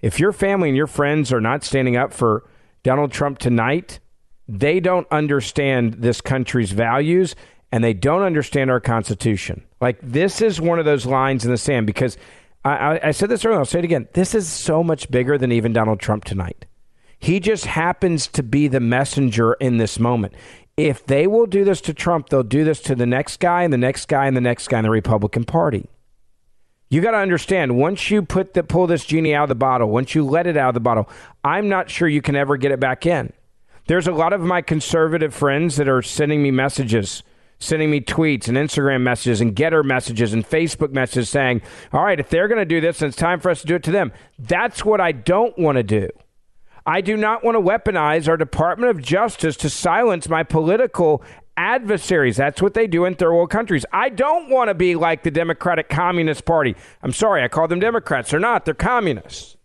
If 0.00 0.18
your 0.20 0.32
family 0.32 0.68
and 0.68 0.76
your 0.76 0.86
friends 0.86 1.32
are 1.32 1.40
not 1.40 1.62
standing 1.64 1.96
up 1.96 2.12
for 2.12 2.48
Donald 2.82 3.12
Trump 3.12 3.38
tonight, 3.38 4.00
they 4.48 4.80
don't 4.80 5.06
understand 5.10 5.94
this 5.94 6.20
country's 6.20 6.72
values 6.72 7.34
and 7.72 7.82
they 7.82 7.94
don't 7.94 8.22
understand 8.22 8.70
our 8.70 8.80
Constitution. 8.80 9.64
Like, 9.80 9.98
this 10.02 10.40
is 10.40 10.60
one 10.60 10.78
of 10.78 10.84
those 10.84 11.04
lines 11.04 11.44
in 11.44 11.50
the 11.50 11.56
sand 11.56 11.86
because 11.86 12.16
I, 12.66 13.08
I, 13.08 13.10
said 13.12 13.28
this 13.28 13.44
earlier, 13.44 13.60
I'll 13.60 13.64
say 13.64 13.78
it 13.78 13.84
again. 13.84 14.08
This 14.14 14.34
is 14.34 14.48
so 14.48 14.82
much 14.82 15.08
bigger 15.10 15.38
than 15.38 15.52
even 15.52 15.72
Donald 15.72 16.00
Trump 16.00 16.24
tonight. 16.24 16.66
He 17.18 17.38
just 17.38 17.66
happens 17.66 18.26
to 18.28 18.42
be 18.42 18.66
the 18.66 18.80
messenger 18.80 19.54
in 19.54 19.76
this 19.76 20.00
moment. 20.00 20.34
If 20.76 21.06
they 21.06 21.26
will 21.26 21.46
do 21.46 21.64
this 21.64 21.80
to 21.82 21.94
Trump, 21.94 22.28
they'll 22.28 22.42
do 22.42 22.64
this 22.64 22.80
to 22.82 22.94
the 22.94 23.06
next 23.06 23.38
guy 23.38 23.62
and 23.62 23.72
the 23.72 23.78
next 23.78 24.06
guy 24.06 24.26
and 24.26 24.36
the 24.36 24.40
next 24.40 24.68
guy 24.68 24.78
in 24.78 24.84
the 24.84 24.90
Republican 24.90 25.44
Party. 25.44 25.88
You 26.88 27.00
got 27.00 27.12
to 27.12 27.18
understand, 27.18 27.78
once 27.78 28.10
you 28.10 28.22
put 28.22 28.54
the 28.54 28.62
pull 28.62 28.86
this 28.86 29.04
genie 29.04 29.34
out 29.34 29.44
of 29.44 29.48
the 29.48 29.54
bottle, 29.54 29.88
once 29.88 30.14
you 30.14 30.24
let 30.24 30.46
it 30.46 30.56
out 30.56 30.68
of 30.68 30.74
the 30.74 30.80
bottle, 30.80 31.08
I'm 31.44 31.68
not 31.68 31.88
sure 31.88 32.08
you 32.08 32.22
can 32.22 32.36
ever 32.36 32.56
get 32.56 32.72
it 32.72 32.80
back 32.80 33.06
in. 33.06 33.32
There's 33.86 34.08
a 34.08 34.12
lot 34.12 34.32
of 34.32 34.40
my 34.40 34.60
conservative 34.60 35.32
friends 35.34 35.76
that 35.76 35.88
are 35.88 36.02
sending 36.02 36.42
me 36.42 36.50
messages 36.50 37.22
sending 37.58 37.90
me 37.90 38.00
tweets 38.00 38.48
and 38.48 38.56
Instagram 38.56 39.02
messages 39.02 39.40
and 39.40 39.54
GETTR 39.54 39.84
messages 39.84 40.32
and 40.32 40.48
Facebook 40.48 40.92
messages 40.92 41.28
saying, 41.28 41.62
all 41.92 42.04
right, 42.04 42.20
if 42.20 42.28
they're 42.28 42.48
going 42.48 42.58
to 42.58 42.64
do 42.64 42.80
this, 42.80 42.98
then 42.98 43.08
it's 43.08 43.16
time 43.16 43.40
for 43.40 43.50
us 43.50 43.60
to 43.62 43.66
do 43.66 43.76
it 43.76 43.82
to 43.84 43.90
them. 43.90 44.12
That's 44.38 44.84
what 44.84 45.00
I 45.00 45.12
don't 45.12 45.58
want 45.58 45.76
to 45.76 45.82
do. 45.82 46.08
I 46.84 47.00
do 47.00 47.16
not 47.16 47.42
want 47.42 47.56
to 47.56 47.60
weaponize 47.60 48.28
our 48.28 48.36
Department 48.36 48.90
of 48.90 49.02
Justice 49.02 49.56
to 49.56 49.70
silence 49.70 50.28
my 50.28 50.44
political 50.44 51.22
adversaries. 51.56 52.36
That's 52.36 52.62
what 52.62 52.74
they 52.74 52.86
do 52.86 53.04
in 53.06 53.14
third 53.14 53.32
world 53.32 53.50
countries. 53.50 53.84
I 53.92 54.08
don't 54.08 54.50
want 54.50 54.68
to 54.68 54.74
be 54.74 54.94
like 54.94 55.24
the 55.24 55.30
Democratic 55.30 55.88
Communist 55.88 56.44
Party. 56.44 56.76
I'm 57.02 57.12
sorry, 57.12 57.42
I 57.42 57.48
call 57.48 57.66
them 57.66 57.80
Democrats. 57.80 58.30
They're 58.30 58.38
not, 58.38 58.64
they're 58.64 58.74
communists. 58.74 59.55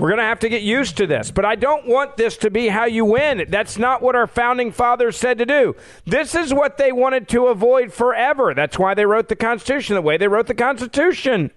We're 0.00 0.08
going 0.08 0.18
to 0.18 0.24
have 0.24 0.40
to 0.40 0.48
get 0.48 0.62
used 0.62 0.96
to 0.96 1.06
this. 1.06 1.30
But 1.30 1.44
I 1.44 1.56
don't 1.56 1.86
want 1.86 2.16
this 2.16 2.38
to 2.38 2.50
be 2.50 2.68
how 2.68 2.86
you 2.86 3.04
win. 3.04 3.44
That's 3.48 3.76
not 3.76 4.00
what 4.00 4.16
our 4.16 4.26
founding 4.26 4.72
fathers 4.72 5.18
said 5.18 5.36
to 5.38 5.44
do. 5.44 5.76
This 6.06 6.34
is 6.34 6.54
what 6.54 6.78
they 6.78 6.90
wanted 6.90 7.28
to 7.28 7.48
avoid 7.48 7.92
forever. 7.92 8.54
That's 8.54 8.78
why 8.78 8.94
they 8.94 9.04
wrote 9.04 9.28
the 9.28 9.36
Constitution 9.36 9.94
the 9.94 10.00
way 10.00 10.16
they 10.16 10.26
wrote 10.26 10.46
the 10.46 10.54
Constitution. 10.54 11.50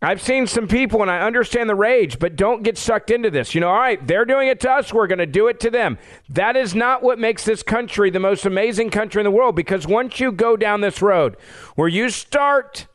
I've 0.00 0.22
seen 0.22 0.46
some 0.46 0.68
people 0.68 1.02
and 1.02 1.10
I 1.10 1.20
understand 1.20 1.68
the 1.68 1.74
rage, 1.74 2.18
but 2.18 2.34
don't 2.34 2.62
get 2.62 2.78
sucked 2.78 3.10
into 3.10 3.30
this. 3.30 3.54
You 3.54 3.60
know, 3.60 3.68
all 3.68 3.78
right, 3.78 4.06
they're 4.06 4.24
doing 4.24 4.48
it 4.48 4.60
to 4.60 4.70
us, 4.70 4.90
we're 4.90 5.06
going 5.06 5.18
to 5.18 5.26
do 5.26 5.48
it 5.48 5.60
to 5.60 5.70
them. 5.70 5.98
That 6.30 6.56
is 6.56 6.74
not 6.74 7.02
what 7.02 7.18
makes 7.18 7.44
this 7.44 7.62
country 7.62 8.08
the 8.08 8.20
most 8.20 8.46
amazing 8.46 8.88
country 8.88 9.20
in 9.20 9.24
the 9.24 9.30
world 9.30 9.54
because 9.54 9.86
once 9.86 10.18
you 10.18 10.32
go 10.32 10.56
down 10.56 10.80
this 10.80 11.02
road 11.02 11.36
where 11.74 11.88
you 11.88 12.08
start 12.08 12.86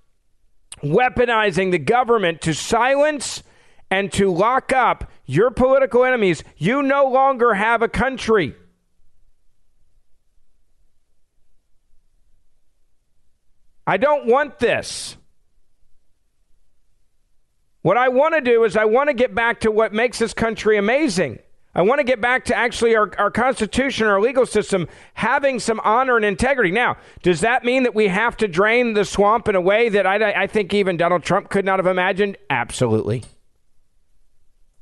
weaponizing 0.84 1.72
the 1.72 1.80
government 1.80 2.41
to 2.41 2.53
silence 2.53 3.44
and 3.90 4.12
to 4.14 4.32
lock 4.32 4.72
up 4.72 5.12
your 5.26 5.52
political 5.52 6.06
enemies, 6.06 6.44
you 6.58 6.82
no 6.82 7.06
longer 7.06 7.53
have 7.53 7.82
a 7.82 7.88
country. 7.88 8.56
I 13.86 13.98
don't 13.98 14.26
want 14.28 14.60
this. 14.60 15.18
What 17.82 17.98
I 17.98 18.10
want 18.10 18.36
to 18.36 18.41
do 18.41 18.64
is 18.64 18.78
I 18.78 18.86
want 18.86 19.10
to 19.10 19.14
get 19.14 19.34
back 19.34 19.62
to 19.62 19.72
what 19.72 19.91
makes 19.91 20.20
this 20.20 20.34
country 20.34 20.78
amazing. 20.78 21.40
I 21.73 21.84
want 21.84 21.99
to 21.99 22.03
get 22.03 22.19
back 22.19 22.45
to 22.45 22.56
actually 22.56 22.95
our, 22.95 23.11
our 23.18 23.31
Constitution, 23.31 24.07
our 24.07 24.19
legal 24.19 24.45
system 24.45 24.88
having 25.14 25.60
some 25.60 25.80
honor 25.84 26.18
and 26.18 26.26
integrity. 26.26 26.72
Now, 26.72 26.98
does 27.23 27.41
that 27.41 27.64
mean 27.64 27.84
that 27.84 27.95
we 27.95 28.10
have 28.10 28.35
to 28.38 28.48
drain 28.48 28.93
the 28.93 29.06
swamp 29.06 29.48
in 29.48 29.56
a 29.56 29.61
way 29.61 29.88
that 29.89 30.06
I, 30.06 30.43
I 30.43 30.48
think 30.48 30.73
even 30.73 30.98
Donald 30.98 31.23
Trump 31.23 31.49
could 31.49 31.64
not 31.64 31.80
have 31.80 31.88
imagined? 31.88 32.38
Absolutely. 32.49 33.23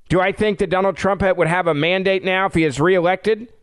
Do 0.10 0.20
I 0.20 0.32
think 0.32 0.58
that 0.60 0.72
Donald 0.72 0.98
Trump 0.98 1.22
would 1.22 1.48
have 1.48 1.68
a 1.68 1.76
mandate 1.76 2.24
now 2.24 2.48
if 2.48 2.56
he 2.56 2.64
is 2.64 2.80
reelected 2.80 3.54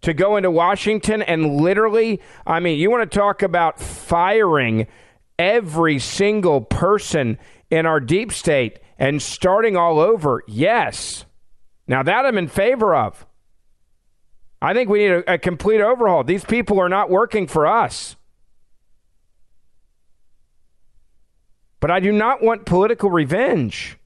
to 0.00 0.14
go 0.14 0.36
into 0.36 0.50
Washington 0.50 1.20
and 1.20 1.60
literally, 1.60 2.22
I 2.46 2.60
mean, 2.60 2.78
you 2.78 2.90
want 2.90 3.10
to 3.10 3.18
talk 3.18 3.42
about 3.42 3.78
firing 3.78 4.86
every 5.38 5.98
single 5.98 6.62
person 6.62 7.38
in 7.70 7.84
our 7.84 8.00
deep 8.00 8.32
state 8.32 8.80
and 8.98 9.20
starting 9.20 9.76
all 9.76 9.98
over? 9.98 10.42
Yes. 10.46 11.26
Now, 11.86 12.02
that 12.02 12.24
I'm 12.24 12.38
in 12.38 12.48
favor 12.48 12.94
of. 12.94 13.26
I 14.62 14.72
think 14.72 14.88
we 14.88 15.00
need 15.00 15.10
a, 15.10 15.34
a, 15.34 15.38
complete 15.38 15.80
overhaul. 15.80 16.24
These 16.24 16.44
people 16.44 16.80
are 16.80 16.88
not 16.88 17.10
working 17.10 17.46
for 17.46 17.66
us. 17.66 18.16
But 21.80 21.90
I 21.90 22.00
do 22.00 22.12
not 22.12 22.42
want 22.42 22.64
political 22.64 23.10
revenge. 23.10 23.98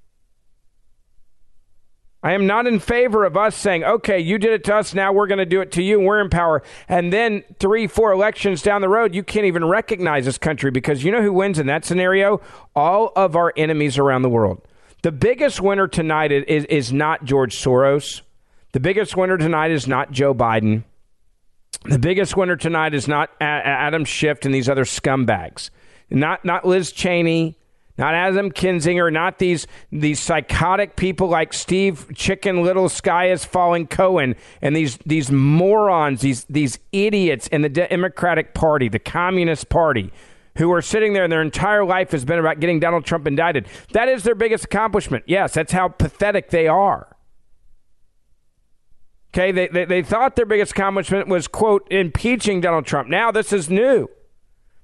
I 2.21 2.33
am 2.33 2.49
not 2.49 2.67
in 2.67 2.81
favor 2.81 3.25
of 3.25 3.37
us 3.37 3.55
saying, 3.55 3.85
okay, 3.85 4.19
you 4.19 4.39
did 4.39 4.53
it 4.53 4.65
to 4.65 4.75
us, 4.75 4.93
now 4.93 5.13
we're 5.13 5.29
going 5.29 5.39
to 5.39 5.47
do 5.47 5.61
it 5.61 5.71
to 5.73 5.83
you, 5.83 6.01
we're 6.01 6.21
in 6.21 6.29
power. 6.29 6.65
And 6.89 7.13
then 7.13 7.45
three, 7.61 7.87
four 7.87 8.11
elections 8.11 8.61
down 8.61 8.81
the 8.81 8.89
road, 8.89 9.15
you 9.15 9.23
can't 9.23 9.47
even 9.47 9.65
recognize 9.65 10.25
this 10.25 10.39
country 10.39 10.73
because 10.73 11.05
you 11.05 11.13
know 11.13 11.23
who 11.23 11.33
wins 11.33 11.61
in 11.61 11.69
that 11.69 11.85
scenario? 11.85 12.41
All 12.75 13.13
of 13.15 13.37
our 13.37 13.53
enemies 13.57 13.97
around 13.97 14.23
the 14.23 14.29
world. 14.29 14.61
The 15.03 15.13
biggest 15.13 15.61
winner 15.61 15.87
tonight 15.87 16.33
is, 16.33 16.65
is 16.65 16.93
not 16.93 17.25
George 17.25 17.57
Soros. 17.57 18.23
The 18.73 18.81
biggest 18.81 19.17
winner 19.17 19.39
tonight 19.39 19.71
is 19.71 19.87
not 19.87 20.11
Joe 20.11 20.35
Biden. 20.35 20.85
The 21.85 21.99
biggest 21.99 22.37
winner 22.37 22.57
tonight 22.57 22.95
is 22.95 23.07
not 23.07 23.31
Adam 23.41 24.05
Schiff 24.05 24.45
and 24.45 24.53
these 24.53 24.69
other 24.69 24.85
scumbags. 24.85 25.71
Not, 26.11 26.45
not 26.45 26.67
Liz 26.67 26.91
Cheney, 26.91 27.57
not 27.99 28.15
Adam 28.15 28.51
Kinzinger, 28.53 29.13
not 29.13 29.39
these 29.39 29.67
these 29.91 30.21
psychotic 30.21 30.95
people 30.95 31.27
like 31.27 31.53
Steve 31.53 32.07
Chicken 32.15 32.63
Little 32.63 32.89
Sky 32.89 33.31
is 33.31 33.45
Falling 33.45 33.89
Cohen 33.89 34.37
and 34.63 34.75
these 34.75 34.99
these 34.99 35.33
morons, 35.33 36.21
these 36.21 36.45
these 36.45 36.79
idiots 36.93 37.49
in 37.49 37.63
the 37.63 37.69
Democratic 37.69 38.55
Party, 38.55 38.89
the 38.89 39.01
Communist 39.01 39.69
Party, 39.69 40.13
who 40.59 40.73
are 40.73 40.83
sitting 40.83 41.13
there 41.13 41.23
and 41.23 41.33
their 41.33 41.41
entire 41.41 41.85
life 41.85 42.11
has 42.11 42.25
been 42.25 42.39
about 42.39 42.61
getting 42.61 42.81
Donald 42.81 43.05
Trump 43.05 43.27
indicted. 43.27 43.67
That 43.93 44.09
is 44.09 44.25
their 44.25 44.35
biggest 44.35 44.65
accomplishment. 44.65 45.25
Yes, 45.27 45.55
that's 45.55 45.73
how 45.73 45.89
pathetic 45.89 46.51
they 46.51 46.67
are. 46.67 47.17
Okay, 49.33 49.53
they, 49.53 49.69
they, 49.69 49.85
they 49.85 50.03
thought 50.03 50.37
their 50.37 50.47
biggest 50.47 50.73
accomplishment 50.73 51.29
was, 51.29 51.47
quote, 51.47 51.87
impeaching 51.91 52.61
Donald 52.61 52.87
Trump. 52.87 53.09
Now 53.09 53.31
this 53.31 53.53
is 53.53 53.71
new. 53.71 54.09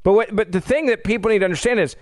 But, 0.05 0.13
what, 0.13 0.37
but 0.37 0.53
the 0.53 0.61
thing 0.61 0.87
that 0.87 1.03
people 1.03 1.31
need 1.31 1.41
to 1.41 1.47
understand 1.47 1.81
is 1.81 1.97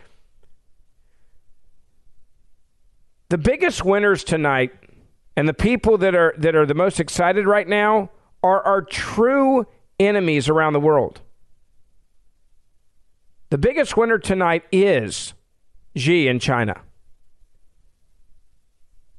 the 3.31 3.39
biggest 3.39 3.85
winners 3.85 4.23
tonight 4.23 4.73
and 5.37 5.49
the 5.49 5.55
people 5.55 5.97
that 5.99 6.15
are, 6.15 6.35
that 6.37 6.55
are 6.55 6.67
the 6.67 6.75
most 6.75 7.01
excited 7.01 7.47
right 7.47 7.67
now 7.67 8.11
are 8.43 8.61
our 8.63 8.83
true 8.83 9.67
enemies 9.99 10.49
around 10.49 10.75
the 10.75 10.81
world. 10.81 11.23
The 13.53 13.59
biggest 13.59 13.99
winner 13.99 14.19
tonight 14.19 14.63
is 14.73 15.35
Xi 15.95 16.27
in 16.27 16.39
China. 16.39 16.81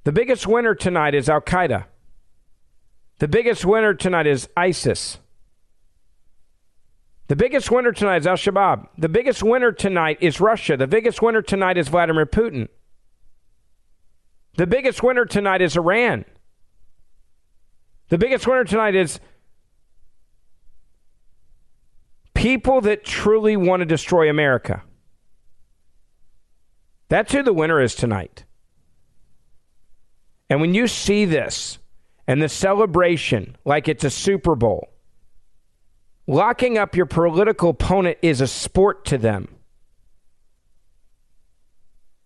The 0.06 0.12
biggest 0.12 0.48
winner 0.48 0.74
tonight 0.74 1.14
is 1.14 1.30
Al 1.30 1.40
Qaeda. 1.40 1.86
The 3.20 3.28
biggest 3.28 3.64
winner 3.64 3.94
tonight 3.94 4.26
is 4.26 4.50
ISIS. 4.58 5.20
The 7.28 7.36
biggest 7.36 7.70
winner 7.70 7.92
tonight 7.92 8.22
is 8.22 8.26
Al 8.26 8.36
Shabaab. 8.36 8.88
The 8.98 9.08
biggest 9.08 9.44
winner 9.44 9.72
tonight 9.72 10.18
is 10.20 10.42
Russia. 10.42 10.78
The 10.78 10.88
biggest 10.88 11.22
winner 11.22 11.44
tonight 11.44 11.78
is 11.78 11.90
Vladimir 11.90 12.26
Putin. 12.26 12.70
The 14.58 14.66
biggest 14.66 15.04
winner 15.04 15.26
tonight 15.26 15.62
is 15.62 15.78
Iran. 15.78 16.26
The 18.10 18.18
biggest 18.18 18.48
winner 18.48 18.64
tonight 18.64 18.96
is 18.96 19.20
people 22.44 22.82
that 22.82 23.06
truly 23.06 23.56
want 23.56 23.80
to 23.80 23.86
destroy 23.86 24.30
America. 24.30 24.84
That's 27.08 27.32
who 27.32 27.42
the 27.42 27.54
winner 27.54 27.80
is 27.80 27.96
tonight. 27.96 28.44
And 30.50 30.60
when 30.60 30.74
you 30.74 30.90
see 30.90 31.24
this, 31.24 31.78
and 32.28 32.42
the 32.42 32.50
celebration 32.50 33.56
like 33.64 33.88
it's 33.88 34.04
a 34.04 34.10
Super 34.10 34.56
Bowl. 34.56 34.90
Locking 36.28 36.78
up 36.78 36.98
your 36.98 37.06
political 37.06 37.70
opponent 37.70 38.18
is 38.22 38.42
a 38.42 38.48
sport 38.48 39.06
to 39.06 39.18
them. 39.18 39.48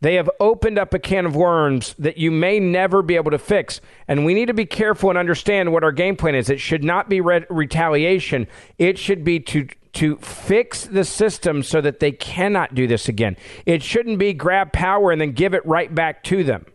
They 0.02 0.16
have 0.16 0.30
opened 0.40 0.80
up 0.80 0.96
a 0.96 1.00
can 1.00 1.28
of 1.28 1.36
worms 1.36 1.94
that 2.00 2.18
you 2.18 2.32
may 2.32 2.60
never 2.60 3.04
be 3.04 3.16
able 3.16 3.32
to 3.32 3.40
fix. 3.40 3.82
And 4.08 4.26
we 4.26 4.34
need 4.34 4.48
to 4.48 4.54
be 4.54 4.66
careful 4.66 5.10
and 5.10 5.18
understand 5.18 5.72
what 5.72 5.84
our 5.84 5.92
game 5.92 6.16
plan 6.16 6.36
is. 6.36 6.50
It 6.50 6.60
should 6.60 6.84
not 6.84 7.08
be 7.08 7.22
re- 7.22 7.46
retaliation, 7.50 8.48
it 8.80 8.98
should 8.98 9.24
be 9.24 9.40
to, 9.42 9.68
to 9.98 10.18
fix 10.18 10.86
the 10.86 11.04
system 11.04 11.64
so 11.64 11.82
that 11.82 12.00
they 12.00 12.12
cannot 12.12 12.76
do 12.76 12.86
this 12.86 13.10
again. 13.10 13.36
It 13.66 13.82
shouldn't 13.82 14.20
be 14.20 14.32
grab 14.32 14.72
power 14.72 15.12
and 15.12 15.20
then 15.20 15.32
give 15.32 15.54
it 15.54 15.66
right 15.66 15.94
back 15.94 16.24
to 16.26 16.44
them 16.44 16.66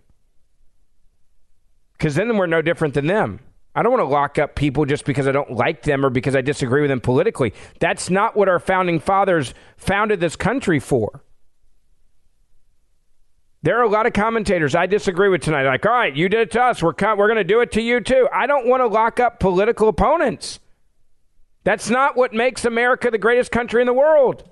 because 1.93 2.17
then 2.17 2.37
we're 2.37 2.47
no 2.47 2.63
different 2.63 2.95
than 2.95 3.07
them. 3.07 3.39
I 3.77 3.83
don't 3.83 3.93
want 3.93 4.01
to 4.01 4.13
lock 4.13 4.39
up 4.41 4.57
people 4.57 4.85
just 4.87 5.05
because 5.05 5.29
I 5.29 5.33
don't 5.33 5.53
like 5.53 5.83
them 5.83 6.05
or 6.05 6.11
because 6.11 6.35
I 6.35 6.41
disagree 6.41 6.81
with 6.81 6.91
them 6.91 7.01
politically. 7.01 7.55
That's 7.79 8.11
not 8.11 8.37
what 8.37 8.49
our 8.49 8.59
founding 8.59 8.99
fathers 8.99 9.55
founded 9.77 10.19
this 10.19 10.35
country 10.35 10.81
for. 10.81 11.23
There 13.63 13.79
are 13.79 13.85
a 13.85 13.89
lot 13.89 14.07
of 14.07 14.13
commentators 14.13 14.75
I 14.75 14.87
disagree 14.87 15.29
with 15.29 15.43
tonight. 15.43 15.65
Like, 15.65 15.87
all 15.87 15.93
right, 15.93 16.15
you 16.15 16.29
did 16.29 16.41
it 16.41 16.51
to 16.51 16.61
us. 16.61 16.83
We're, 16.83 16.93
we're 17.01 17.29
going 17.29 17.37
to 17.37 17.45
do 17.45 17.61
it 17.61 17.71
to 17.73 17.81
you 17.81 18.01
too. 18.01 18.29
I 18.33 18.49
don't 18.49 18.67
want 18.67 18.81
to 18.81 18.89
lock 18.89 19.21
up 19.21 19.39
political 19.39 19.89
opponents. 19.89 20.59
That's 21.65 21.91
not 21.91 22.17
what 22.17 22.33
makes 22.33 22.65
America 22.65 23.11
the 23.11 23.19
greatest 23.19 23.53
country 23.53 23.81
in 23.81 23.87
the 23.87 23.93
world. 23.93 24.49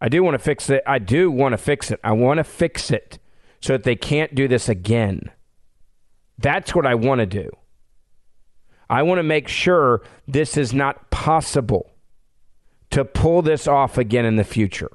I 0.00 0.08
do 0.08 0.22
want 0.22 0.34
to 0.34 0.38
fix 0.38 0.70
it. 0.70 0.82
I 0.86 0.98
do 0.98 1.30
want 1.30 1.52
to 1.52 1.58
fix 1.58 1.90
it. 1.90 2.00
I 2.02 2.12
want 2.12 2.38
to 2.38 2.44
fix 2.44 2.90
it 2.90 3.18
so 3.60 3.74
that 3.74 3.84
they 3.84 3.96
can't 3.96 4.34
do 4.34 4.48
this 4.48 4.68
again. 4.68 5.30
That's 6.38 6.74
what 6.74 6.86
I 6.86 6.94
want 6.94 7.18
to 7.18 7.26
do. 7.26 7.50
I 8.88 9.02
want 9.02 9.18
to 9.18 9.24
make 9.24 9.48
sure 9.48 10.02
this 10.26 10.56
is 10.56 10.72
not 10.72 11.10
possible 11.10 11.90
to 12.90 13.04
pull 13.04 13.42
this 13.42 13.66
off 13.66 13.98
again 13.98 14.24
in 14.24 14.36
the 14.36 14.44
future. 14.44 14.90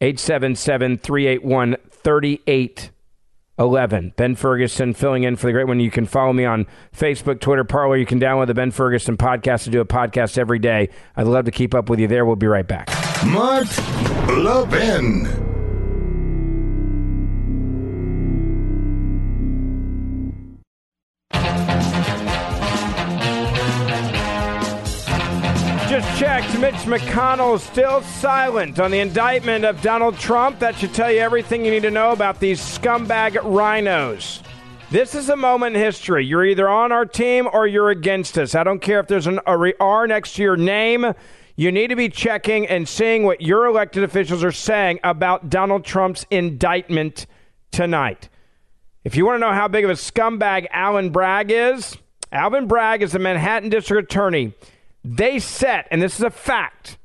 877 0.00 0.98
381 0.98 1.76
3811. 3.56 4.14
Ben 4.16 4.34
Ferguson 4.34 4.94
filling 4.94 5.22
in 5.22 5.36
for 5.36 5.46
the 5.46 5.52
great 5.52 5.66
one. 5.68 5.78
You 5.80 5.90
can 5.90 6.06
follow 6.06 6.32
me 6.32 6.44
on 6.44 6.66
Facebook, 6.96 7.40
Twitter, 7.40 7.64
Parler. 7.64 7.96
You 7.96 8.06
can 8.06 8.18
download 8.20 8.48
the 8.48 8.54
Ben 8.54 8.70
Ferguson 8.70 9.16
podcast 9.16 9.64
to 9.64 9.70
do 9.70 9.80
a 9.80 9.84
podcast 9.86 10.38
every 10.38 10.58
day. 10.58 10.88
I'd 11.16 11.26
love 11.26 11.44
to 11.44 11.52
keep 11.52 11.74
up 11.74 11.88
with 11.88 12.00
you 12.00 12.08
there. 12.08 12.24
We'll 12.24 12.36
be 12.36 12.46
right 12.46 12.66
back. 12.66 12.88
Mark 13.24 13.66
Levin. 14.28 15.53
Checked. 26.16 26.58
Mitch 26.60 26.74
McConnell 26.74 27.58
still 27.58 28.00
silent 28.00 28.78
on 28.78 28.92
the 28.92 29.00
indictment 29.00 29.64
of 29.64 29.82
Donald 29.82 30.16
Trump. 30.16 30.60
That 30.60 30.76
should 30.76 30.94
tell 30.94 31.10
you 31.10 31.18
everything 31.18 31.64
you 31.64 31.72
need 31.72 31.82
to 31.82 31.90
know 31.90 32.12
about 32.12 32.38
these 32.38 32.60
scumbag 32.60 33.32
RINOs. 33.32 34.40
This 34.92 35.16
is 35.16 35.28
a 35.28 35.34
moment 35.34 35.74
in 35.74 35.82
history. 35.82 36.24
You're 36.24 36.44
either 36.44 36.68
on 36.68 36.92
our 36.92 37.04
team 37.04 37.48
or 37.52 37.66
you're 37.66 37.90
against 37.90 38.38
us. 38.38 38.54
I 38.54 38.62
don't 38.62 38.78
care 38.78 39.00
if 39.00 39.08
there's 39.08 39.26
an 39.26 39.40
R 39.46 40.06
next 40.06 40.34
to 40.34 40.42
your 40.42 40.56
name. 40.56 41.14
You 41.56 41.72
need 41.72 41.88
to 41.88 41.96
be 41.96 42.08
checking 42.08 42.68
and 42.68 42.88
seeing 42.88 43.24
what 43.24 43.40
your 43.40 43.66
elected 43.66 44.04
officials 44.04 44.44
are 44.44 44.52
saying 44.52 45.00
about 45.02 45.50
Donald 45.50 45.84
Trump's 45.84 46.26
indictment 46.30 47.26
tonight. 47.72 48.28
If 49.02 49.16
you 49.16 49.26
want 49.26 49.36
to 49.36 49.40
know 49.40 49.52
how 49.52 49.66
big 49.66 49.84
of 49.84 49.90
a 49.90 49.94
scumbag 49.94 50.68
Alvin 50.70 51.10
Bragg 51.10 51.50
is, 51.50 51.96
Alvin 52.30 52.68
Bragg 52.68 53.02
is 53.02 53.12
the 53.12 53.18
Manhattan 53.18 53.68
District 53.68 54.10
Attorney. 54.12 54.54
They 55.04 55.38
set, 55.38 55.86
and 55.90 56.00
this 56.00 56.16
is 56.16 56.24
a 56.24 56.30
fact, 56.30 56.96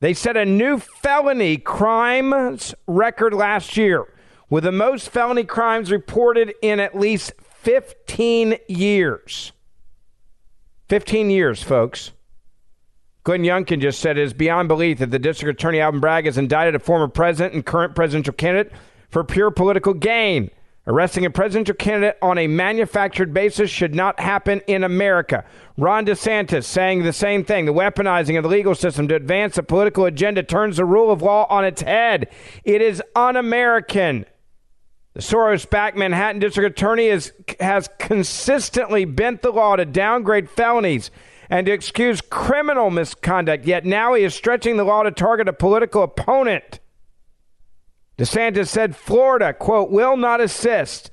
they 0.00 0.12
set 0.12 0.36
a 0.36 0.44
new 0.44 0.78
felony 0.78 1.56
crimes 1.56 2.74
record 2.86 3.32
last 3.32 3.76
year 3.76 4.12
with 4.50 4.64
the 4.64 4.72
most 4.72 5.08
felony 5.08 5.44
crimes 5.44 5.90
reported 5.92 6.52
in 6.60 6.80
at 6.80 6.98
least 6.98 7.32
15 7.40 8.58
years. 8.68 9.52
15 10.88 11.30
years, 11.30 11.62
folks. 11.62 12.10
Glenn 13.22 13.42
Youngkin 13.42 13.80
just 13.80 14.00
said 14.00 14.18
it 14.18 14.22
is 14.22 14.34
beyond 14.34 14.68
belief 14.68 14.98
that 14.98 15.10
the 15.10 15.18
district 15.18 15.58
attorney 15.58 15.80
Alvin 15.80 16.00
Bragg 16.00 16.26
has 16.26 16.36
indicted 16.36 16.74
a 16.74 16.78
former 16.78 17.08
president 17.08 17.54
and 17.54 17.64
current 17.64 17.94
presidential 17.94 18.34
candidate 18.34 18.72
for 19.08 19.24
pure 19.24 19.50
political 19.50 19.94
gain. 19.94 20.50
Arresting 20.86 21.24
a 21.24 21.30
presidential 21.30 21.74
candidate 21.74 22.18
on 22.20 22.36
a 22.36 22.46
manufactured 22.46 23.32
basis 23.32 23.70
should 23.70 23.94
not 23.94 24.20
happen 24.20 24.60
in 24.66 24.84
America. 24.84 25.42
Ron 25.78 26.04
DeSantis 26.04 26.64
saying 26.64 27.02
the 27.02 27.12
same 27.12 27.42
thing. 27.42 27.64
The 27.64 27.72
weaponizing 27.72 28.36
of 28.36 28.42
the 28.42 28.50
legal 28.50 28.74
system 28.74 29.08
to 29.08 29.14
advance 29.14 29.56
a 29.56 29.62
political 29.62 30.04
agenda 30.04 30.42
turns 30.42 30.76
the 30.76 30.84
rule 30.84 31.10
of 31.10 31.22
law 31.22 31.46
on 31.48 31.64
its 31.64 31.80
head. 31.80 32.28
It 32.64 32.82
is 32.82 33.02
un 33.16 33.36
American. 33.36 34.26
The 35.14 35.20
Soros 35.20 35.68
backed 35.68 35.96
Manhattan 35.96 36.40
District 36.40 36.78
Attorney 36.78 37.06
is, 37.06 37.32
has 37.60 37.88
consistently 37.98 39.06
bent 39.06 39.40
the 39.40 39.52
law 39.52 39.76
to 39.76 39.86
downgrade 39.86 40.50
felonies 40.50 41.10
and 41.48 41.66
to 41.66 41.72
excuse 41.72 42.20
criminal 42.20 42.90
misconduct, 42.90 43.64
yet 43.64 43.86
now 43.86 44.14
he 44.14 44.24
is 44.24 44.34
stretching 44.34 44.76
the 44.76 44.84
law 44.84 45.02
to 45.02 45.10
target 45.10 45.48
a 45.48 45.52
political 45.52 46.02
opponent. 46.02 46.80
DeSantis 48.18 48.68
said 48.68 48.94
Florida, 48.94 49.52
quote, 49.52 49.90
will 49.90 50.16
not 50.16 50.40
assist 50.40 51.10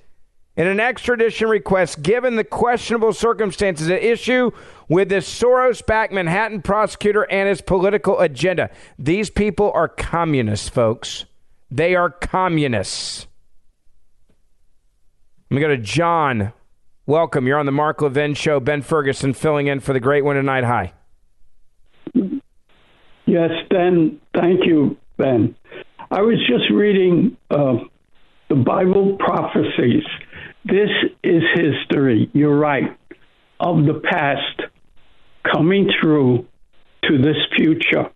in 0.56 0.68
an 0.68 0.80
extradition 0.80 1.48
request 1.48 2.02
given 2.02 2.36
the 2.36 2.44
questionable 2.44 3.14
circumstances 3.14 3.90
at 3.90 4.04
issue 4.04 4.52
with 4.88 5.10
this 5.10 5.28
Soros 5.28 5.84
backed 5.86 6.14
Manhattan 6.14 6.62
prosecutor 6.62 7.24
and 7.32 7.50
his 7.50 7.62
political 7.62 8.20
agenda. 8.20 8.70
These 9.00 9.30
people 9.30 9.72
are 9.72 9.88
communists, 9.88 10.70
folks. 10.70 11.26
They 11.72 11.96
are 11.96 12.10
communists. 12.10 13.28
Let 15.50 15.56
me 15.56 15.62
go 15.62 15.70
to 15.70 15.78
John. 15.78 16.54
Welcome. 17.06 17.48
You're 17.48 17.58
on 17.58 17.66
the 17.66 17.72
Mark 17.72 18.02
Levin 18.02 18.36
Show. 18.36 18.60
Ben 18.60 18.82
Ferguson 18.82 19.34
filling 19.34 19.68
in 19.68 19.80
for 19.80 19.94
the 19.94 20.00
great 20.00 20.24
one 20.24 20.36
tonight. 20.36 20.64
Hi. 20.64 20.94
Yes, 23.26 23.52
Ben. 23.70 24.20
Thank 24.36 24.66
you, 24.66 24.98
Ben. 25.18 25.56
I 26.12 26.20
was 26.24 26.36
just 26.46 26.70
reading 26.70 27.38
uh, 27.50 27.76
the 28.50 28.56
Bible 28.56 29.16
prophecies. 29.18 30.04
This 30.66 30.90
is 31.24 31.42
history, 31.56 32.30
you're 32.34 32.58
right, 32.58 32.98
of 33.62 33.86
the 33.86 34.02
past 34.04 34.62
coming 35.50 35.90
through 36.02 36.46
to 37.06 37.18
this 37.18 37.38
future. 37.56 38.12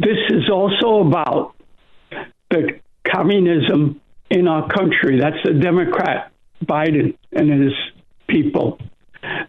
this 0.00 0.18
is 0.28 0.50
also 0.52 1.08
about 1.08 1.54
the 2.50 2.78
communism 3.10 4.02
in 4.28 4.46
our 4.46 4.68
country. 4.68 5.18
That's 5.18 5.42
the 5.46 5.54
Democrat, 5.54 6.30
Biden, 6.62 7.16
and 7.32 7.62
his 7.62 7.72
people. 8.28 8.78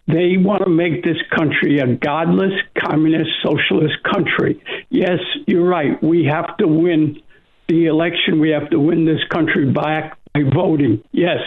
They 0.06 0.36
want 0.36 0.62
to 0.64 0.70
make 0.70 1.02
this 1.02 1.16
country 1.36 1.78
a 1.78 1.94
godless, 1.94 2.52
communist, 2.78 3.30
socialist 3.42 3.94
country. 4.04 4.62
Yes, 4.90 5.18
you're 5.46 5.66
right. 5.66 6.02
We 6.02 6.24
have 6.24 6.56
to 6.58 6.68
win 6.68 7.20
the 7.68 7.86
election. 7.86 8.40
We 8.40 8.50
have 8.50 8.70
to 8.70 8.78
win 8.78 9.04
this 9.04 9.22
country 9.30 9.70
back 9.70 10.18
by 10.32 10.42
voting. 10.54 11.02
Yes. 11.12 11.40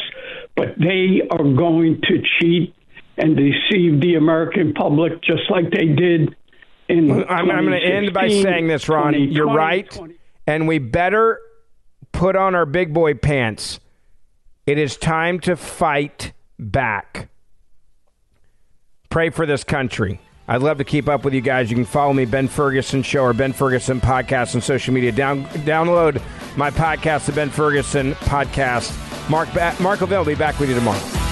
But 0.56 0.78
they 0.78 1.22
are 1.30 1.44
going 1.44 2.02
to 2.02 2.24
cheat 2.40 2.76
and 3.18 3.36
deceive 3.36 4.02
the 4.02 4.16
American 4.16 4.74
public 4.74 5.22
just 5.22 5.50
like 5.50 5.72
they 5.72 5.88
did 5.88 6.36
in. 6.88 7.12
I'm, 7.12 7.50
I'm 7.50 7.66
going 7.66 7.80
to 7.80 7.86
end 7.86 8.14
by 8.14 8.28
saying 8.30 8.68
this, 8.68 8.90
Ron. 8.90 9.14
You're 9.14 9.54
right. 9.54 9.98
And 10.48 10.68
we 10.68 10.80
better 10.80 11.40
put 12.12 12.36
on 12.36 12.56
our 12.56 12.66
big 12.66 12.94
boy 12.94 13.14
pants. 13.14 13.80
It 14.66 14.78
is 14.78 14.98
time 14.98 15.40
to 15.42 15.56
fight 15.56 16.34
back. 16.58 17.30
Pray 19.10 19.32
for 19.32 19.46
this 19.46 19.64
country. 19.64 20.22
I'd 20.48 20.62
love 20.62 20.78
to 20.80 20.84
keep 20.84 21.08
up 21.08 21.24
with 21.26 21.34
you 21.34 21.42
guys. 21.42 21.70
You 21.70 21.76
can 21.76 21.86
follow 21.86 22.14
me, 22.14 22.26
Ben 22.26 22.48
Ferguson 22.48 23.04
Show 23.04 23.24
or 23.24 23.34
Ben 23.34 23.54
Ferguson 23.54 24.02
Podcast 24.02 24.56
on 24.56 24.62
social 24.62 24.94
media. 24.94 25.12
Down, 25.12 25.46
download 25.46 26.22
my 26.58 26.72
podcast, 26.72 27.26
the 27.26 27.32
Ben 27.32 27.50
Ferguson 27.50 28.14
Podcast. 28.16 29.30
Mark, 29.30 29.52
ba- 29.54 29.76
Mark 29.80 30.00
will 30.02 30.26
be 30.26 30.36
back 30.36 30.60
with 30.60 30.70
you 30.70 30.76
tomorrow. 30.76 31.29